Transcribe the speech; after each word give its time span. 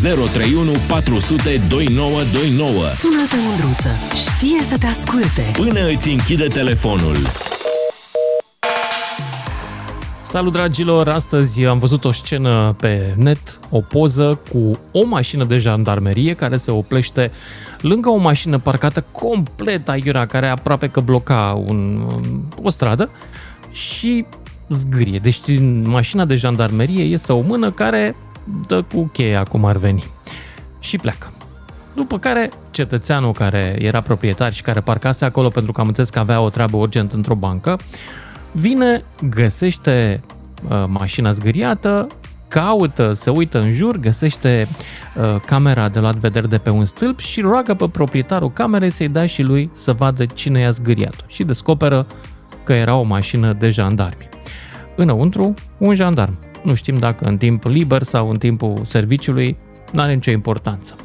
031 0.00 0.72
400 0.88 1.60
2929. 1.68 2.86
Sună-te, 2.86 3.36
Mândruță. 3.46 3.88
Știe 4.14 4.62
să 4.62 4.78
te 4.78 4.86
asculte. 4.86 5.50
Până 5.52 5.86
îți 5.86 6.08
închide 6.08 6.46
telefonul. 6.46 7.16
Salut 10.22 10.52
dragilor, 10.52 11.08
astăzi 11.08 11.64
am 11.64 11.78
văzut 11.78 12.04
o 12.04 12.12
scenă 12.12 12.76
pe 12.80 13.14
net, 13.16 13.58
o 13.70 13.80
poză 13.80 14.40
cu 14.52 14.78
o 14.92 15.06
mașină 15.06 15.44
de 15.44 15.56
jandarmerie 15.56 16.34
care 16.34 16.56
se 16.56 16.70
oplește 16.70 17.30
lângă 17.80 18.10
o 18.10 18.16
mașină 18.16 18.58
parcată 18.58 19.04
complet 19.12 19.88
aiurea, 19.88 20.26
care 20.26 20.46
aproape 20.46 20.86
că 20.86 21.00
bloca 21.00 21.62
un, 21.66 22.06
o 22.62 22.70
stradă 22.70 23.10
și 23.70 24.26
zgârie. 24.68 25.18
Deci 25.18 25.40
mașina 25.82 26.24
de 26.24 26.34
jandarmerie 26.34 27.02
este 27.02 27.32
o 27.32 27.40
mână 27.40 27.70
care 27.70 28.16
dă 28.66 28.82
cu 28.82 29.10
cheia 29.12 29.42
cum 29.42 29.64
ar 29.64 29.76
veni 29.76 30.04
și 30.78 30.96
pleacă. 30.96 31.32
După 31.94 32.18
care 32.18 32.50
cetățeanul 32.70 33.32
care 33.32 33.76
era 33.78 34.00
proprietar 34.00 34.52
și 34.52 34.62
care 34.62 34.80
parcase 34.80 35.24
acolo 35.24 35.48
pentru 35.48 35.72
că 35.72 35.80
am 35.80 35.86
înțeles 35.86 36.10
că 36.10 36.18
avea 36.18 36.40
o 36.40 36.48
treabă 36.48 36.76
urgent 36.76 37.12
într-o 37.12 37.34
bancă, 37.34 37.78
vine, 38.52 39.02
găsește 39.28 40.20
uh, 40.68 40.84
mașina 40.86 41.30
zgâriată, 41.30 42.06
caută, 42.48 43.12
se 43.12 43.30
uită 43.30 43.60
în 43.60 43.70
jur, 43.70 43.96
găsește 43.96 44.68
uh, 45.16 45.40
camera 45.46 45.88
de 45.88 45.98
luat 45.98 46.14
vedere 46.14 46.46
de 46.46 46.58
pe 46.58 46.70
un 46.70 46.84
stâlp 46.84 47.18
și 47.18 47.40
roagă 47.40 47.74
pe 47.74 47.88
proprietarul 47.88 48.52
camerei 48.52 48.90
să-i 48.90 49.08
dea 49.08 49.26
și 49.26 49.42
lui 49.42 49.70
să 49.72 49.92
vadă 49.92 50.24
cine 50.24 50.60
i-a 50.60 50.70
zgâriat 50.70 51.24
Și 51.26 51.44
descoperă 51.44 52.06
că 52.64 52.72
era 52.72 52.96
o 52.96 53.02
mașină 53.02 53.52
de 53.52 53.68
jandarmi. 53.68 54.28
Înăuntru, 54.96 55.54
un 55.78 55.94
jandarm. 55.94 56.49
Nu 56.62 56.74
știm 56.74 56.96
dacă 56.96 57.24
în 57.24 57.36
timp 57.36 57.64
liber 57.64 58.02
sau 58.02 58.30
în 58.30 58.38
timpul 58.38 58.80
serviciului, 58.84 59.56
nu 59.92 60.00
are 60.00 60.14
nicio 60.14 60.30
importanță. 60.30 60.96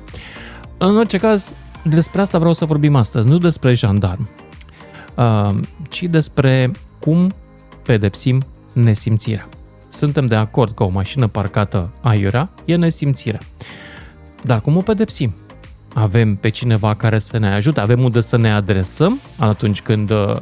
În 0.77 0.97
orice 0.97 1.17
caz, 1.17 1.53
despre 1.83 2.21
asta 2.21 2.37
vreau 2.37 2.53
să 2.53 2.65
vorbim 2.65 2.95
astăzi, 2.95 3.27
nu 3.27 3.37
despre 3.37 3.73
jandarm, 3.73 4.29
uh, 5.15 5.55
ci 5.89 6.03
despre 6.03 6.71
cum 6.99 7.31
pedepsim 7.83 8.41
nesimțirea. 8.73 9.49
Suntem 9.87 10.25
de 10.25 10.35
acord 10.35 10.75
că 10.75 10.83
o 10.83 10.89
mașină 10.89 11.27
parcată 11.27 11.93
aiurea 12.01 12.49
e 12.65 12.75
nesimțire. 12.75 13.39
Dar 14.43 14.61
cum 14.61 14.77
o 14.77 14.81
pedepsim? 14.81 15.35
Avem 15.93 16.35
pe 16.35 16.49
cineva 16.49 16.93
care 16.93 17.19
să 17.19 17.37
ne 17.37 17.53
ajute? 17.53 17.79
Avem 17.79 18.03
unde 18.03 18.21
să 18.21 18.37
ne 18.37 18.51
adresăm 18.51 19.19
atunci 19.37 19.81
când 19.81 20.09
uh, 20.09 20.35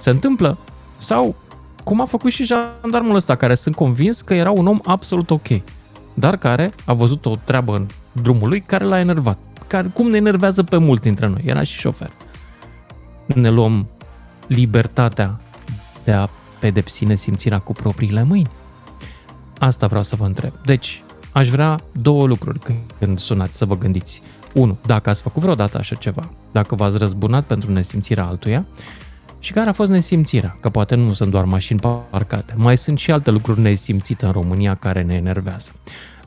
se 0.00 0.10
întâmplă? 0.10 0.58
Sau 0.96 1.36
cum 1.88 2.00
a 2.00 2.04
făcut 2.04 2.30
și 2.30 2.44
jandarmul 2.44 3.14
ăsta, 3.14 3.34
care 3.34 3.54
sunt 3.54 3.74
convins 3.74 4.20
că 4.20 4.34
era 4.34 4.50
un 4.50 4.66
om 4.66 4.78
absolut 4.84 5.30
ok, 5.30 5.46
dar 6.14 6.36
care 6.36 6.72
a 6.84 6.92
văzut 6.92 7.26
o 7.26 7.34
treabă 7.44 7.76
în 7.76 7.86
drumul 8.12 8.48
lui 8.48 8.60
care 8.60 8.84
l-a 8.84 8.98
enervat. 8.98 9.38
Care, 9.66 9.88
cum 9.88 10.08
ne 10.08 10.16
enervează 10.16 10.62
pe 10.62 10.76
mulți 10.76 11.02
dintre 11.02 11.26
noi, 11.26 11.42
era 11.44 11.62
și 11.62 11.78
șofer. 11.78 12.10
Ne 13.26 13.50
luăm 13.50 13.88
libertatea 14.46 15.40
de 16.04 16.12
a 16.12 16.28
pedepsi 16.58 17.04
nesimțirea 17.04 17.58
cu 17.58 17.72
propriile 17.72 18.22
mâini? 18.22 18.50
Asta 19.58 19.86
vreau 19.86 20.02
să 20.02 20.16
vă 20.16 20.24
întreb. 20.24 20.52
Deci, 20.64 21.02
aș 21.32 21.48
vrea 21.48 21.78
două 21.92 22.26
lucruri 22.26 22.58
când 22.98 23.18
sunați 23.18 23.56
să 23.56 23.64
vă 23.64 23.78
gândiți. 23.78 24.22
Unu, 24.54 24.78
dacă 24.86 25.10
ați 25.10 25.22
făcut 25.22 25.42
vreodată 25.42 25.78
așa 25.78 25.94
ceva, 25.94 26.30
dacă 26.52 26.74
v-ați 26.74 26.96
răzbunat 26.96 27.44
pentru 27.44 27.72
nesimțirea 27.72 28.24
altuia 28.24 28.66
și 29.40 29.52
care 29.52 29.68
a 29.68 29.72
fost 29.72 29.90
nesimțirea, 29.90 30.50
că 30.60 30.68
poate 30.68 30.96
nu 30.96 31.12
sunt 31.12 31.30
doar 31.30 31.44
mașini 31.44 31.80
parcate, 32.10 32.52
mai 32.56 32.76
sunt 32.76 32.98
și 32.98 33.10
alte 33.10 33.30
lucruri 33.30 33.60
nesimțite 33.60 34.26
în 34.26 34.32
România 34.32 34.74
care 34.74 35.02
ne 35.02 35.14
enervează. 35.14 35.70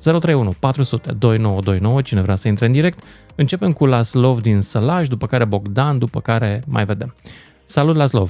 031 0.04 0.50
400 0.60 1.12
2929, 1.20 2.02
cine 2.02 2.22
vrea 2.22 2.36
să 2.36 2.48
intre 2.48 2.66
în 2.66 2.72
direct. 2.72 3.00
Începem 3.36 3.72
cu 3.72 3.86
Laslov 3.86 4.40
din 4.40 4.60
Sălaj, 4.62 5.08
după 5.08 5.26
care 5.26 5.46
Bogdan, 5.46 6.00
după 6.00 6.20
care 6.20 6.60
mai 6.72 6.84
vedem. 6.84 7.14
Salut, 7.64 7.96
Laslov! 7.96 8.30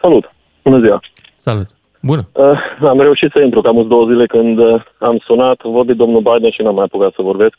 Salut! 0.00 0.24
Bună 0.62 0.78
ziua! 0.84 1.00
Salut! 1.36 1.68
Bună! 2.02 2.28
Uh, 2.32 2.58
am 2.80 3.00
reușit 3.00 3.30
să 3.32 3.40
intru 3.40 3.60
cam 3.60 3.88
două 3.88 4.06
zile 4.06 4.26
când 4.26 4.58
uh, 4.58 4.82
am 4.98 5.18
sunat, 5.24 5.62
vorbit 5.62 5.96
domnul 5.96 6.20
Biden 6.20 6.50
și 6.50 6.62
n-am 6.62 6.74
mai 6.74 6.84
apucat 6.84 7.12
să 7.12 7.22
vorbesc. 7.22 7.58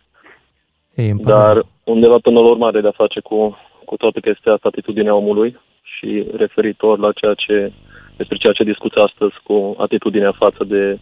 Ei, 0.95 1.13
Dar 1.13 1.65
undeva 1.83 2.17
până 2.21 2.39
la 2.39 2.47
urmă 2.47 2.65
are 2.65 2.81
de-a 2.81 3.01
face 3.03 3.19
cu, 3.19 3.57
cu 3.85 3.95
toată 3.95 4.19
chestia 4.19 4.53
asta, 4.53 4.67
atitudinea 4.67 5.15
omului 5.15 5.57
și 5.97 6.25
referitor 6.35 6.99
la 6.99 7.11
ceea 7.11 7.33
ce, 7.33 7.71
despre 8.17 8.37
ceea 8.37 8.53
ce 8.53 8.63
discuți 8.63 8.97
astăzi 8.97 9.35
cu 9.43 9.75
atitudinea 9.79 10.31
față 10.31 10.63
de 10.63 10.99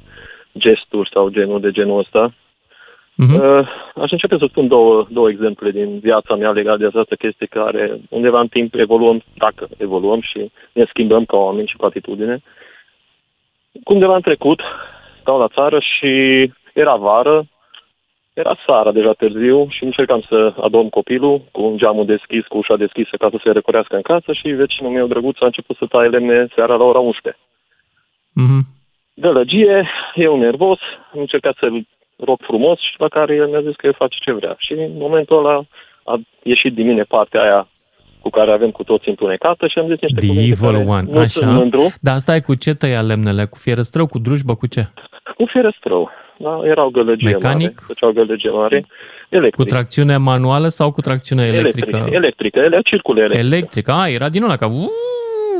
gesturi 0.58 1.10
sau 1.14 1.30
genul 1.30 1.60
de 1.60 1.72
genul 1.72 2.00
ăsta. 2.00 2.34
Uh-huh. 3.24 3.40
Uh, 3.40 3.68
aș 3.96 4.12
începe 4.12 4.38
să 4.40 4.46
spun 4.50 4.68
două, 4.68 5.08
două 5.10 5.30
exemple 5.30 5.72
din 5.72 6.00
viața 6.00 6.36
mea 6.36 6.52
legate 6.52 6.78
de 6.78 6.86
această 6.86 7.16
chestie 7.16 7.46
care 7.46 8.00
undeva 8.10 8.40
în 8.40 8.48
timp 8.48 8.74
evoluăm, 8.76 9.24
dacă 9.34 9.68
evoluăm 9.78 10.22
și 10.22 10.52
ne 10.74 10.86
schimbăm 10.90 11.26
ca 11.26 11.38
oameni 11.38 11.68
și 11.68 11.76
cu 11.76 11.86
atitudine. 11.86 12.42
Undeva 13.84 14.16
în 14.16 14.22
trecut, 14.22 14.62
stau 15.22 15.40
la 15.40 15.48
țară 15.48 15.80
și 15.80 16.12
era 16.74 16.96
vară, 16.96 17.46
era 18.42 18.56
seara 18.66 18.92
deja 18.92 19.14
târziu 19.14 19.68
și 19.70 19.84
încercam 19.84 20.22
să 20.30 20.54
adorm 20.62 20.90
copilul 20.90 21.42
cu 21.52 21.62
un 21.62 21.78
geamul 21.78 22.06
deschis, 22.06 22.46
cu 22.48 22.58
ușa 22.58 22.76
deschisă 22.76 23.14
ca 23.18 23.28
să 23.32 23.40
se 23.44 23.52
recorească 23.52 23.96
în 23.96 24.02
casă 24.02 24.34
și 24.34 24.48
vecinul 24.48 24.92
meu 24.92 25.08
drăguț 25.08 25.38
a 25.40 25.46
început 25.46 25.76
să 25.78 25.86
taie 25.86 26.10
lemne 26.10 26.48
seara 26.56 26.76
la 26.76 26.84
ora 26.84 27.00
11. 27.00 27.42
Uh-huh. 28.42 28.64
Gălăgie, 29.14 29.90
eu 30.16 30.38
nervos, 30.38 30.80
am 31.14 31.20
încercat 31.20 31.56
să-l 31.60 31.88
rog 32.18 32.40
frumos 32.42 32.80
și 32.80 32.96
la 32.98 33.08
care 33.08 33.36
el 33.36 33.48
mi-a 33.48 33.62
zis 33.62 33.76
că 33.76 33.88
el 33.88 33.94
face 33.94 34.18
ce 34.20 34.32
vrea. 34.32 34.56
Și 34.58 34.72
în 34.74 34.98
momentul 34.98 35.38
ăla 35.38 35.66
a 36.04 36.20
ieșit 36.44 36.74
din 36.74 36.86
mine 36.88 37.04
partea 37.04 37.42
aia 37.42 37.68
cu 38.22 38.30
care 38.30 38.52
avem 38.52 38.72
cu 38.72 38.84
toți 38.84 39.10
întunecată 39.10 39.68
și 39.68 39.80
am 39.80 39.88
zis 39.88 40.00
niște 40.00 40.20
The 40.20 40.28
cuvinte 40.28 40.52
evil 40.52 40.72
care 40.72 40.90
one, 40.98 41.08
nu 41.12 41.20
așa? 41.20 41.28
sunt 41.28 41.52
mândru. 41.52 41.94
Dar 42.02 42.18
stai 42.18 42.42
cu 42.42 42.56
ce 42.56 42.74
tăia 42.74 43.02
lemnele? 43.02 43.46
Cu 43.46 43.58
fierăstrău, 43.58 44.08
cu 44.08 44.20
drujbă, 44.20 44.56
cu 44.56 44.68
ce? 44.68 44.84
Cu 45.38 45.46
fierăstrău. 45.46 46.12
Da? 46.38 46.62
Erau 46.64 46.90
gălăgie 46.90 47.30
Mecanic? 47.32 47.62
mare, 47.68 47.84
făceau 47.88 48.12
gălăgie 48.12 48.50
mare. 48.50 48.86
Electric. 49.30 49.56
Cu 49.56 49.64
tracțiune 49.64 50.18
manuală 50.18 50.68
sau 50.68 50.92
cu 50.92 51.02
tracțiune 51.02 51.44
electrică? 51.46 51.88
Electric, 51.96 52.14
electrică, 52.16 52.60
ele 52.60 52.80
circule 52.84 53.22
electric. 53.22 53.46
Electrică, 53.52 53.92
a, 53.92 54.08
era 54.10 54.30
din 54.30 54.44
ăla 54.44 54.56
ca... 54.56 54.66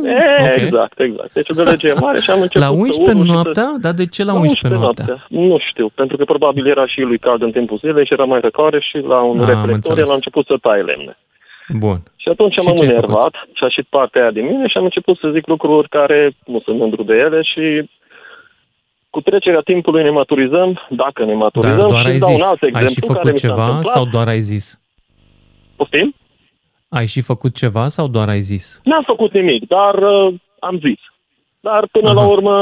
E, 0.04 0.44
ok. 0.46 0.62
Exact, 0.62 1.00
exact. 1.00 1.34
Deci 1.34 1.50
o 1.50 1.54
gălăgie 1.54 1.94
mare 1.94 2.20
și 2.20 2.30
am 2.32 2.42
început 2.42 2.68
La 2.68 2.74
să 2.74 2.80
11 2.80 3.10
urlu 3.16 3.24
și 3.26 3.32
noaptea? 3.32 3.64
Să... 3.64 3.78
Dar 3.82 3.94
de 3.94 4.06
ce 4.06 4.24
la 4.24 4.34
11 4.34 4.82
noaptea? 4.82 5.26
Nu 5.30 5.58
știu, 5.70 5.88
pentru 5.96 6.18
că 6.18 6.24
probabil 6.24 6.68
era 6.68 6.88
și 6.88 7.00
lui 7.02 7.18
cald 7.18 7.42
în 7.42 7.52
timpul 7.52 7.78
zilei 7.78 8.06
și 8.06 8.14
era 8.14 8.24
mai 8.24 8.40
răcoare 8.40 8.80
și 8.80 8.98
la 8.98 9.22
un 9.22 9.36
Ah, 9.40 9.42
am 9.44 9.48
reflector 9.50 9.74
înțeles. 9.74 10.06
el 10.06 10.12
a 10.12 10.14
început 10.14 10.46
să 10.46 10.56
taie 10.62 10.82
lemne. 10.82 11.18
Bun. 11.70 11.98
Și 12.16 12.28
atunci 12.30 12.54
Și 12.54 12.66
m-am 12.66 12.76
ce 12.76 12.84
ai 12.84 12.90
enervat 12.90 13.34
și 13.54 13.62
a 13.64 13.66
ieșit 13.66 13.86
partea 13.90 14.22
aia 14.22 14.32
din 14.32 14.46
mine 14.46 14.68
și 14.68 14.78
am 14.78 14.84
început 14.84 15.18
să 15.18 15.30
zic 15.34 15.48
lucruri 15.48 15.90
care 15.90 16.32
nu 16.46 16.60
sunt 16.66 16.78
mândru 16.78 17.04
de 17.04 17.14
ele 17.14 17.42
și 17.42 17.90
cu 19.16 19.22
trecerea 19.22 19.62
timpului 19.62 20.04
ne 20.04 20.10
maturizăm, 20.10 20.70
dacă 20.90 21.26
ne 21.26 21.34
maturizăm 21.34 21.78
Dar 21.78 21.88
doar 21.88 22.06
și 22.06 22.08
ai 22.08 22.14
îți 22.14 22.26
dau 22.26 22.32
un 22.32 22.38
zis. 22.38 22.46
alt 22.46 22.62
Ai 22.62 22.70
exemplu 22.70 22.94
și 22.94 23.00
care 23.00 23.14
făcut 23.14 23.32
mi 23.32 23.38
s-a 23.40 23.48
ceva 23.48 23.66
întâmplat. 23.66 23.94
sau 23.96 24.06
doar 24.06 24.28
ai 24.28 24.40
zis? 24.40 24.66
Poftim? 25.76 26.16
Ai 26.90 27.08
și 27.14 27.22
făcut 27.22 27.54
ceva 27.56 27.88
sau 27.88 28.08
doar 28.08 28.28
ai 28.30 28.40
zis? 28.40 28.82
N-am 28.84 29.04
făcut 29.04 29.32
nimic, 29.34 29.68
dar 29.68 29.96
uh, 29.96 30.34
am 30.60 30.76
zis. 30.86 31.02
Dar 31.60 31.88
până 31.92 32.10
Aha. 32.10 32.20
la 32.22 32.26
urmă, 32.28 32.56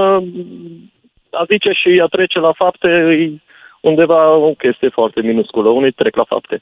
a 1.31 1.43
zice 1.51 1.71
și 1.71 2.01
a 2.03 2.07
trece 2.15 2.39
la 2.39 2.51
fapte 2.51 2.87
e 2.87 3.41
undeva 3.81 4.35
o 4.35 4.51
chestie 4.63 4.89
foarte 4.89 5.21
minusculă. 5.21 5.69
Unii 5.69 5.91
trec 5.91 6.15
la 6.15 6.23
fapte. 6.23 6.61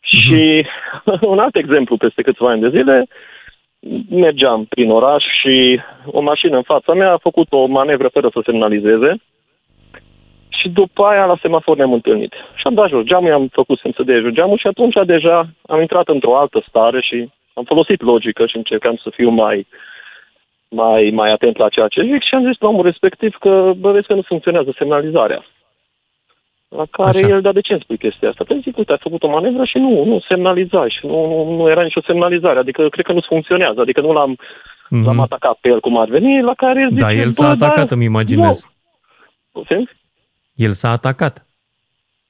Și 0.00 0.66
un 1.32 1.38
alt 1.38 1.56
exemplu, 1.56 1.96
peste 1.96 2.22
câțiva 2.22 2.50
ani 2.50 2.60
de 2.60 2.68
zile, 2.78 3.06
mergeam 4.08 4.64
prin 4.64 4.90
oraș 4.90 5.24
și 5.40 5.80
o 6.06 6.20
mașină 6.20 6.56
în 6.56 6.62
fața 6.62 6.92
mea 6.94 7.12
a 7.12 7.16
făcut 7.16 7.46
o 7.50 7.66
manevră 7.66 8.08
fără 8.08 8.28
să 8.32 8.40
semnalizeze 8.44 9.16
și 10.48 10.68
după 10.68 11.04
aia 11.04 11.24
la 11.24 11.36
semafor 11.40 11.76
ne-am 11.76 11.92
întâlnit. 11.92 12.32
Și 12.32 12.66
am 12.66 12.74
dat 12.74 12.88
jos 12.88 13.04
geamul, 13.04 13.28
i-am 13.28 13.48
făcut 13.52 13.78
semn 13.78 13.94
să 13.96 14.02
dea 14.02 14.20
jos 14.20 14.32
geamul 14.32 14.58
și 14.58 14.66
atunci 14.66 14.94
deja 15.06 15.46
am 15.66 15.80
intrat 15.80 16.08
într-o 16.08 16.36
altă 16.36 16.64
stare 16.68 17.00
și 17.00 17.28
am 17.54 17.64
folosit 17.64 18.02
logică 18.02 18.46
și 18.46 18.56
încercam 18.56 18.96
să 19.02 19.10
fiu 19.10 19.30
mai, 19.30 19.66
mai, 20.68 21.10
mai 21.12 21.30
atent 21.30 21.56
la 21.56 21.68
ceea 21.68 21.88
ce 21.88 22.02
zic 22.02 22.22
și 22.22 22.34
am 22.34 22.46
zis 22.46 22.60
la 22.60 22.68
omul 22.68 22.84
respectiv 22.84 23.36
că, 23.40 23.72
bă, 23.76 23.90
vezi 23.92 24.06
că 24.06 24.14
nu 24.14 24.22
funcționează 24.22 24.74
semnalizarea. 24.78 25.44
La 26.76 26.84
care 26.90 27.08
Așa. 27.18 27.28
el, 27.28 27.40
dar 27.40 27.52
de 27.52 27.60
ce 27.60 27.72
îmi 27.72 27.80
spui 27.82 27.98
chestia 27.98 28.28
asta? 28.28 28.44
Păi 28.44 28.60
zic, 28.62 28.76
uite, 28.76 28.92
ai 28.92 28.98
făcut 29.00 29.22
o 29.22 29.28
manevră 29.28 29.64
și 29.64 29.78
nu, 29.78 30.04
nu 30.04 30.20
semnalizai 30.28 30.88
și 30.98 31.06
nu, 31.06 31.26
nu, 31.26 31.56
nu 31.56 31.68
era 31.68 31.82
nicio 31.82 32.00
semnalizare. 32.06 32.58
Adică 32.58 32.88
cred 32.88 33.04
că 33.04 33.12
nu 33.12 33.20
funcționează. 33.26 33.80
Adică 33.80 34.00
nu 34.00 34.12
l-am, 34.12 34.36
Mhm. 34.88 35.04
l-am 35.04 35.20
atacat 35.20 35.58
pe 35.60 35.68
el 35.68 35.80
cum 35.80 35.96
ar 35.98 36.08
veni, 36.08 36.42
la 36.42 36.54
care 36.54 36.80
el 36.80 36.88
zice, 36.90 37.00
Da, 37.02 37.12
el 37.12 37.30
s-a 37.30 37.44
"Bă, 37.46 37.50
atacat, 37.64 37.88
da, 37.88 37.94
îmi 37.94 38.04
imaginez. 38.04 38.62
Nu. 38.64 38.70
Poftim? 39.52 39.88
El 40.54 40.70
s-a 40.72 40.90
atacat. 40.90 41.46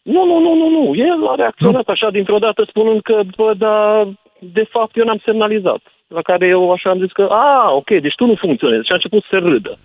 Nu, 0.02 0.24
nu, 0.24 0.38
nu, 0.38 0.54
nu, 0.54 0.68
nu. 0.68 0.94
El 0.94 1.26
a 1.28 1.34
reacționat 1.34 1.86
așa 1.88 2.10
dintr-o 2.10 2.38
dată 2.38 2.64
spunând 2.68 3.02
că, 3.02 3.20
bă, 3.36 3.54
dar 3.56 4.08
de 4.38 4.66
fapt 4.70 4.96
eu 4.96 5.04
n-am 5.04 5.20
semnalizat. 5.24 5.80
La 6.06 6.22
care 6.22 6.46
eu 6.46 6.72
așa 6.72 6.90
am 6.90 6.98
zis 6.98 7.12
că, 7.12 7.22
a, 7.30 7.70
ok, 7.74 7.86
deci 8.00 8.14
tu 8.14 8.26
nu 8.26 8.34
funcționezi. 8.34 8.84
Și 8.86 8.92
a 8.92 8.94
început 8.94 9.22
să 9.22 9.28
se 9.30 9.36
râdă. 9.36 9.76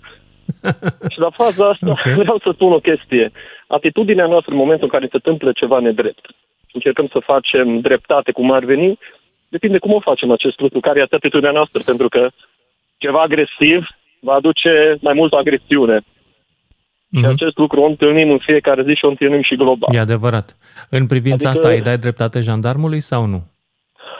și 1.14 1.20
la 1.20 1.30
faza 1.30 1.70
asta 1.70 1.90
Ok. 1.90 2.02
vreau 2.02 2.40
să 2.44 2.50
spun 2.54 2.72
o 2.72 2.80
chestie. 2.80 3.32
atitudinea 3.68 4.28
noastră 4.28 4.52
în 4.52 4.58
momentul 4.58 4.84
în 4.84 4.90
care 4.90 5.06
se 5.06 5.16
întâmplă 5.22 5.52
ceva 5.52 5.80
nedrept. 5.80 6.26
Încercăm 6.74 7.08
să 7.12 7.20
facem 7.20 7.80
dreptate 7.80 8.32
cum 8.32 8.52
ar 8.52 8.64
veni, 8.64 8.98
depinde 9.50 9.78
cum 9.78 9.94
o 9.94 10.00
facem 10.00 10.32
acest 10.32 10.60
lucru, 10.60 10.80
care 10.80 11.00
e 11.00 11.16
atitudinea 11.16 11.52
noastră, 11.52 11.82
pentru 11.86 12.08
că 12.10 12.30
ceva 12.98 13.22
agresiv 13.22 13.88
va 14.20 14.34
aduce 14.34 14.98
mai 15.02 15.14
multă 15.14 15.36
agresiune. 15.36 15.98
Mm-hmm. 16.00 17.20
Și 17.20 17.26
Mhm. 17.26 17.34
acest 17.36 17.58
lucru 17.58 17.82
o 17.82 17.86
întâlnim 17.86 18.32
în 18.32 18.38
fiecare 18.38 18.84
zi 18.84 18.94
și 18.94 19.06
o 19.06 19.10
întâlnim 19.10 19.42
și 19.42 19.56
global. 19.56 19.90
E 19.96 20.00
adevărat. 20.00 20.58
În 20.90 21.08
privința 21.08 21.50
Adică- 21.50 21.64
asta 21.66 21.76
îi 21.76 21.82
dai 21.84 21.98
dreptate 21.98 22.40
jandarmului 22.42 23.00
sau 23.00 23.26
nu? 23.26 23.40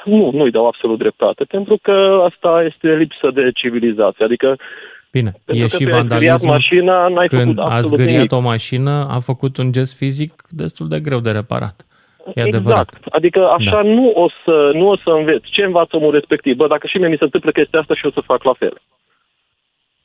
Nu, 0.06 0.32
nu-i 0.34 0.52
dau 0.52 0.68
absolut 0.68 0.98
dreptate, 0.98 1.44
pentru 1.44 1.78
că 1.82 2.22
asta 2.30 2.64
este 2.70 2.96
lipsă 2.96 3.30
de 3.34 3.52
civilizație. 3.52 4.26
Adică, 4.26 4.56
Bine, 5.12 5.32
pentru 5.46 5.64
e 5.66 5.68
că 5.68 5.76
și 5.78 5.84
tu 5.84 5.94
ai 5.94 6.02
zgâriat 6.02 6.08
vandalism. 6.08 6.48
mașina, 6.48 7.08
n-ai 7.08 7.28
Când 7.28 7.42
făcut 7.56 7.58
a 7.72 7.76
absolut 7.76 7.98
zgâriat 7.98 8.16
nimic. 8.16 8.32
o 8.34 8.40
mașină, 8.40 9.08
a 9.10 9.20
făcut 9.20 9.58
un 9.58 9.72
gest 9.72 9.98
fizic 9.98 10.34
destul 10.50 10.88
de 10.88 11.00
greu 11.00 11.20
de 11.20 11.32
reparat. 11.32 11.84
E 12.36 12.42
adevărat. 12.42 12.88
Exact. 12.96 13.14
Adică 13.14 13.48
așa 13.58 13.72
Da. 13.72 13.82
nu, 13.82 14.10
o 14.16 14.30
să, 14.46 14.72
nu 14.74 14.88
o 14.90 14.98
să 14.98 15.10
înveți. 15.10 15.46
Ce 15.52 15.62
învață 15.64 15.96
omul 15.96 16.12
respectiv? 16.12 16.56
Bă, 16.56 16.68
dacă 16.68 16.88
și 16.88 16.98
mie 16.98 17.08
mi 17.08 17.18
se 17.18 17.24
întâmplă 17.24 17.52
chestia 17.52 17.80
asta 17.80 17.94
și 17.96 18.02
eu 18.04 18.10
o 18.16 18.20
să 18.20 18.26
fac 18.26 18.44
la 18.44 18.54
fel. 18.54 18.82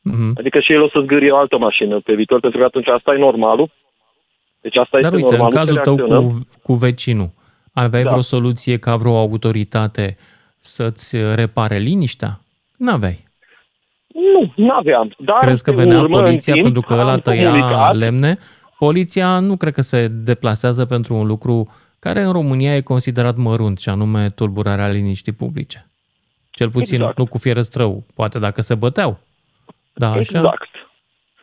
Mhm. 0.03 0.33
Adică 0.39 0.61
și 0.61 0.73
el 0.73 0.83
o 0.83 0.89
să 0.89 1.01
zgârie 1.03 1.31
o 1.31 1.37
altă 1.37 1.59
mașină 1.59 2.01
pe 2.01 2.15
viitor, 2.15 2.41
pentru 2.41 2.59
că 2.59 2.65
atunci 2.65 2.89
asta 2.89 3.13
e 3.15 3.19
normalul. 3.19 3.71
Deci 4.61 4.77
asta 4.77 4.99
Dar 5.01 5.13
este 5.13 5.17
uite, 5.17 5.35
în 5.35 5.41
normalul. 5.41 5.59
cazul 5.59 5.77
să 5.77 5.83
tău 5.83 5.95
reacționăm. 5.97 6.25
cu, 6.29 6.39
cu 6.63 6.75
vecinul, 6.75 7.31
aveai 7.73 8.03
Da. 8.03 8.09
vreo 8.11 8.23
soluție 8.23 8.79
ca 8.79 8.97
vreo 8.97 9.17
autoritate 9.19 10.17
să-ți 10.59 11.17
repare 11.35 11.79
liniștea? 11.79 12.39
N-aveai. 12.77 13.25
Nu, 14.15 14.53
n-aveam. 14.67 15.15
Dar 15.19 15.37
Crezi 15.39 15.63
că 15.63 15.71
pe 15.71 15.77
venea 15.77 16.01
urmă, 16.01 16.17
în 16.19 16.23
poliția 16.25 16.53
timp, 16.53 16.65
pentru 16.65 16.83
că 16.83 16.93
am 16.93 16.99
ăla 16.99 17.17
tăia 17.19 17.51
comunicat. 17.51 17.97
lemne? 17.97 18.39
Poliția 18.79 19.39
nu 19.39 19.57
cred 19.57 19.73
că 19.73 19.81
se 19.83 20.09
deplasează 20.09 20.87
pentru 20.87 21.15
un 21.15 21.27
lucru 21.27 21.73
care 21.99 22.21
în 22.21 22.33
România 22.33 22.77
e 22.77 22.81
considerat 22.81 23.37
mărunt, 23.37 23.79
și 23.79 23.89
anume 23.89 24.31
tulburarea 24.31 24.89
liniștii 24.89 25.33
publice. 25.33 25.87
Cel 26.51 26.71
puțin 26.71 26.99
Exact. 26.99 27.19
nu 27.19 27.27
cu 27.27 27.39
fierăstrău, 27.39 28.05
poate 28.15 28.39
dacă 28.39 28.61
se 28.61 28.75
băteau. 28.75 29.19
Da, 29.93 30.09
așa? 30.11 30.19
Exact. 30.21 30.69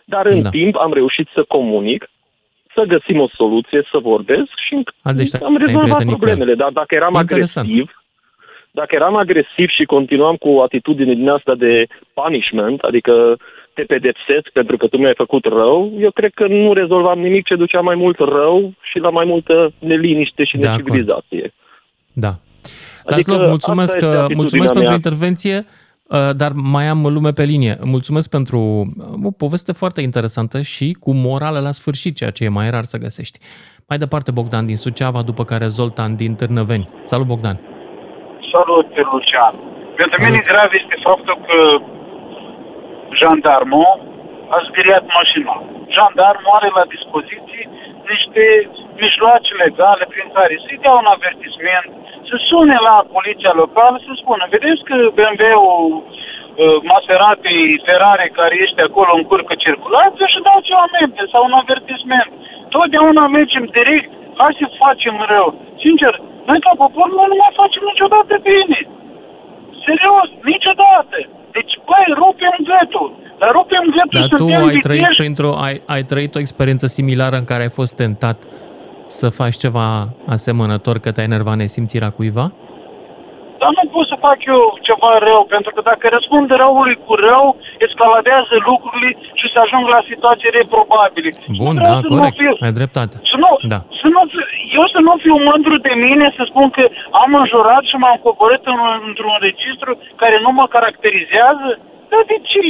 Dar 0.06 0.26
în 0.26 0.42
Da. 0.44 0.50
timp 0.50 0.76
am 0.76 0.94
reușit 0.94 1.28
să 1.34 1.44
comunic, 1.48 2.10
să 2.76 2.84
găsim 2.88 3.20
o 3.20 3.28
soluție, 3.34 3.88
să 3.92 3.98
vorbesc 3.98 4.52
și 4.68 4.84
A, 5.02 5.14
deci 5.14 5.34
am 5.34 5.40
te-ai 5.40 5.58
rezolvat 5.58 5.74
împrietenit 5.74 6.06
cu 6.06 6.12
el. 6.12 6.18
problemele. 6.18 6.56
Dar 6.56 6.72
dacă 6.72 6.96
eram 6.96 7.14
Interesant. 7.20 7.68
agresiv, 7.68 8.01
dacă 8.72 8.96
eram 8.96 9.16
agresiv 9.16 9.68
și 9.70 9.84
continuam 9.84 10.36
cu 10.36 10.50
o 10.50 10.62
atitudine 10.62 11.14
din 11.14 11.30
asta 11.30 11.56
de 11.56 11.86
punishment, 12.14 12.82
adică 12.82 13.38
te 13.74 13.84
pedepsesc 13.84 14.50
pentru 14.54 14.78
că 14.78 14.88
tu 14.88 14.98
mi-ai 14.98 15.14
făcut 15.16 15.46
rău, 15.46 15.92
eu 16.00 16.12
cred 16.12 16.32
că 16.34 16.48
nu 16.48 16.74
rezolvam 16.74 17.20
nimic 17.20 17.46
ce 17.46 17.56
ducea 17.56 17.80
mai 17.80 17.96
mult 17.96 18.18
rău 18.18 18.74
și 18.82 19.00
la 19.00 19.10
mai 19.10 19.26
multă 19.26 19.74
neliniște 19.80 20.44
și 20.44 20.58
De 20.58 20.68
acord. 20.68 20.80
necivilizație. 20.80 21.54
Da. 22.14 22.34
Adică 23.06 23.32
Laszlo, 23.32 23.48
mulțumesc, 23.48 23.96
asta 23.96 23.98
este 23.98 24.00
că, 24.00 24.22
atitudinea 24.22 24.42
mulțumesc 24.42 24.74
pentru 24.74 24.90
mea. 24.90 24.96
intervenție, 24.96 25.66
uh, 26.08 26.36
dar 26.36 26.52
mai 26.56 26.88
am 26.88 27.02
lume 27.14 27.32
pe 27.32 27.44
linie. 27.44 27.78
Mulțumesc 27.84 28.30
pentru 28.30 28.58
uh, 28.58 29.06
o 29.24 29.32
poveste 29.32 29.72
foarte 29.72 30.02
interesantă 30.02 30.62
și 30.62 30.98
cu 31.00 31.14
morală 31.14 31.60
la 31.60 31.72
sfârșit, 31.72 32.16
ceea 32.16 32.30
ce 32.30 32.44
e 32.44 32.50
mai 32.50 32.70
rar 32.70 32.84
să 32.84 32.98
găsești. 32.98 33.40
Mai 33.88 33.98
departe, 33.98 34.32
Bogdan 34.32 34.66
din 34.66 34.76
Suceava, 34.76 35.22
după 35.22 35.44
care 35.44 35.68
Zoltan 35.68 36.16
din 36.16 36.36
Târnăveni. 36.36 36.90
Salut, 37.04 37.26
Bogdan! 37.26 37.71
Salut, 38.54 38.88
Lucian. 39.12 39.54
Pentru 40.00 40.18
Salut. 40.18 40.26
mine 40.28 40.42
grav 40.50 40.70
este 40.82 40.96
faptul 41.08 41.36
că 41.48 41.60
jandarmul 43.22 43.92
a 44.56 44.58
zgâriat 44.68 45.06
mașina. 45.20 45.56
Jandarmul 45.98 46.56
are 46.58 46.70
la 46.80 46.86
dispoziție 46.96 47.64
niște 48.14 48.44
mijloace 49.04 49.52
legale 49.66 50.04
prin 50.14 50.28
care 50.38 50.56
să-i 50.64 50.82
dea 50.84 50.94
un 51.02 51.10
avertisment, 51.16 51.90
să 52.30 52.36
sune 52.50 52.78
la 52.90 52.96
poliția 53.16 53.54
locală, 53.64 53.96
să 54.06 54.12
spună, 54.22 54.44
vedeți 54.56 54.82
că 54.90 54.96
BMW-ul 55.18 55.92
uh, 55.98 56.78
Maserati, 56.92 57.82
Ferrari 57.88 58.38
care 58.40 58.56
este 58.68 58.82
acolo 58.84 59.12
încurcă 59.16 59.54
circulația 59.66 60.28
și 60.34 60.46
dați 60.50 60.70
o 60.76 60.78
amendă 60.88 61.22
sau 61.34 61.42
un 61.50 61.56
avertisment. 61.64 62.32
Totdeauna 62.76 63.24
mergem 63.38 63.66
direct, 63.78 64.12
hai 64.44 64.54
să 64.62 64.68
facem 64.84 65.16
rău. 65.34 65.48
Sincer, 65.84 66.14
noi 66.50 66.60
ca 66.66 66.72
popor 66.82 67.08
noi 67.18 67.28
nu 67.32 67.38
mai 67.44 67.54
facem 67.62 67.84
niciodată 67.92 68.34
bine. 68.50 68.80
Serios, 69.86 70.28
niciodată. 70.54 71.18
Deci, 71.56 71.74
băi, 71.88 72.08
rupem 72.22 72.56
gâtul. 72.70 73.10
Dar 73.40 73.50
rupem 73.60 73.84
gâtul, 73.96 74.20
Dar 74.20 74.28
tu 74.28 74.38
suntem 74.38 74.64
ai 74.72 74.76
trăit, 74.88 75.00
vitieși. 75.00 75.22
printr-o, 75.22 75.52
ai, 75.66 75.76
ai 75.94 76.04
trăit 76.12 76.32
o 76.36 76.40
experiență 76.46 76.86
similară 76.98 77.36
în 77.42 77.46
care 77.52 77.62
ai 77.62 77.74
fost 77.80 77.94
tentat 77.96 78.38
să 79.06 79.28
faci 79.30 79.56
ceva 79.56 79.88
asemănător 80.36 80.96
că 81.00 81.12
te-a 81.12 81.24
enervat 81.24 81.56
nesimțirea 81.56 82.10
cuiva? 82.10 82.52
Dar 83.62 83.72
nu 83.78 83.84
pot 83.94 84.06
să 84.12 84.24
fac 84.28 84.40
eu 84.56 84.62
ceva 84.88 85.12
rău, 85.28 85.42
pentru 85.56 85.72
că 85.76 85.82
dacă 85.92 86.06
răspund 86.16 86.48
răului 86.62 86.96
cu 87.06 87.14
rău, 87.28 87.46
escaladează 87.86 88.54
lucrurile 88.70 89.10
și 89.40 89.48
să 89.54 89.58
ajung 89.66 89.84
la 89.96 90.02
situații 90.12 90.50
reprobabile. 90.60 91.30
Bun, 91.64 91.76
Nu 91.76 91.82
vreau 91.84 92.00
da, 92.00 92.04
să 92.08 92.12
nu 92.14 92.18
corect, 92.18 92.38
fiu- 92.42 92.58
ai 92.68 92.74
dreptate. 92.80 93.16
Să 93.32 93.38
nu, 93.44 93.52
Da. 93.74 93.80
să 94.02 94.08
nu, 94.16 94.22
fi- 94.34 94.50
eu 94.80 94.86
să 94.96 95.00
nu 95.08 95.14
fiu 95.24 95.36
mândru 95.50 95.76
de 95.88 95.94
mine 96.06 96.26
să 96.38 96.44
spun 96.52 96.68
că 96.76 96.84
am 97.24 97.32
înjurat 97.42 97.84
și 97.90 97.96
m-am 98.02 98.18
coborât 98.28 98.64
în, 98.74 98.80
într-un 99.10 99.36
registru 99.48 99.92
care 100.22 100.36
nu 100.46 100.52
mă 100.60 100.66
caracterizează? 100.76 101.70
Dar 102.12 102.24
de 102.32 102.38
ce? 102.52 102.68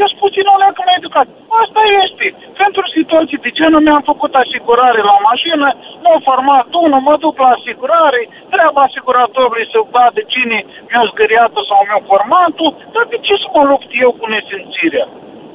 Eu 0.00 0.08
sunt 0.10 0.24
puțin 0.26 0.46
o 0.54 0.60
leacă 0.62 0.80
mai 0.84 0.98
educat. 1.00 1.26
Asta 1.62 1.82
este. 2.04 2.26
Pentru 2.62 2.84
situații 2.96 3.42
de 3.44 3.50
genul 3.58 3.84
mi-am 3.86 4.04
făcut 4.12 4.32
asigurare 4.34 5.00
la 5.10 5.16
mașină, 5.30 5.68
m-au 6.02 6.18
format 6.30 6.68
unul, 6.84 7.06
mă 7.08 7.14
duc 7.24 7.34
la 7.44 7.50
asigurare, 7.56 8.22
treaba 8.52 8.80
asiguratorului 8.84 9.70
să 9.72 9.78
vadă 9.94 10.20
cine 10.34 10.58
mi-a 10.88 11.04
zgâriat-o 11.10 11.62
sau 11.68 11.80
mi-a 11.88 12.02
format-o, 12.12 12.66
dar 12.94 13.04
de 13.12 13.18
ce 13.26 13.34
să 13.42 13.48
mă 13.54 13.62
lupt 13.70 13.90
eu 14.04 14.10
cu 14.20 14.26
nesimțirea? 14.34 15.06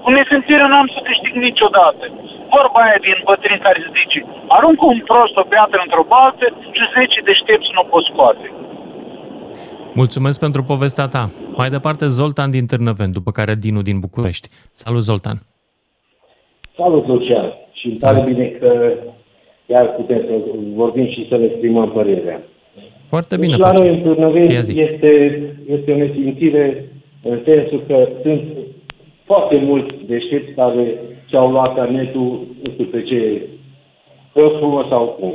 Cu 0.03 0.09
nesimțirea 0.17 0.67
n-am 0.71 0.87
să 0.93 0.99
câștig 1.07 1.33
niciodată. 1.47 2.05
Vorba 2.55 2.79
aia 2.83 2.99
din 3.07 3.17
bătrân 3.27 3.59
care 3.65 3.79
se 3.83 3.89
zice, 3.99 4.19
aruncă 4.55 4.85
un 4.93 4.99
prost 5.09 5.35
o 5.41 5.43
piatră 5.51 5.79
într-o 5.83 6.05
baltă 6.13 6.45
și 6.75 6.83
10 6.93 7.27
deștepți 7.29 7.75
nu 7.77 7.83
pot 7.91 8.03
scoate. 8.09 8.47
Mulțumesc 9.95 10.39
pentru 10.39 10.63
povestea 10.63 11.07
ta. 11.07 11.29
Mai 11.57 11.69
departe, 11.69 12.07
Zoltan 12.07 12.51
din 12.51 12.65
Târnăveni, 12.65 13.11
după 13.13 13.31
care 13.31 13.55
Dinu 13.55 13.81
din 13.81 13.99
București. 13.99 14.47
Salut, 14.71 15.01
Zoltan! 15.01 15.37
Salut, 16.77 17.07
Lucian! 17.07 17.53
Și 17.73 17.85
îmi 17.87 17.95
Salut. 17.97 18.19
pare 18.21 18.31
bine 18.33 18.45
că 18.47 18.93
iar 19.65 19.85
putem 19.95 20.21
să 20.27 20.33
vorbim 20.75 21.07
și 21.07 21.25
să 21.29 21.37
ne 21.37 21.45
exprimăm 21.45 21.91
părerea. 21.91 22.41
Foarte 23.07 23.35
bine 23.37 23.51
deci 23.51 23.59
la 23.61 23.71
noi 23.71 23.87
faci. 23.87 23.95
în 23.95 24.01
Târnăveni 24.01 24.53
Ia 24.53 24.59
zi. 24.61 24.79
este, 24.79 25.11
este 25.67 25.91
o 25.91 25.95
nesimțire 25.97 26.85
în 27.23 27.39
sensul 27.45 27.83
că 27.87 28.07
sunt 28.21 28.41
foarte 29.25 29.55
mulți 29.55 29.95
deștepți 30.07 30.51
care 30.51 30.99
și-au 31.29 31.51
luat 31.51 31.75
carnetul, 31.75 32.47
nu 32.63 32.71
știu 32.71 32.85
pe 32.85 33.01
ce, 33.03 33.41
frumos 34.33 34.87
sau 34.87 35.05
cum. 35.19 35.33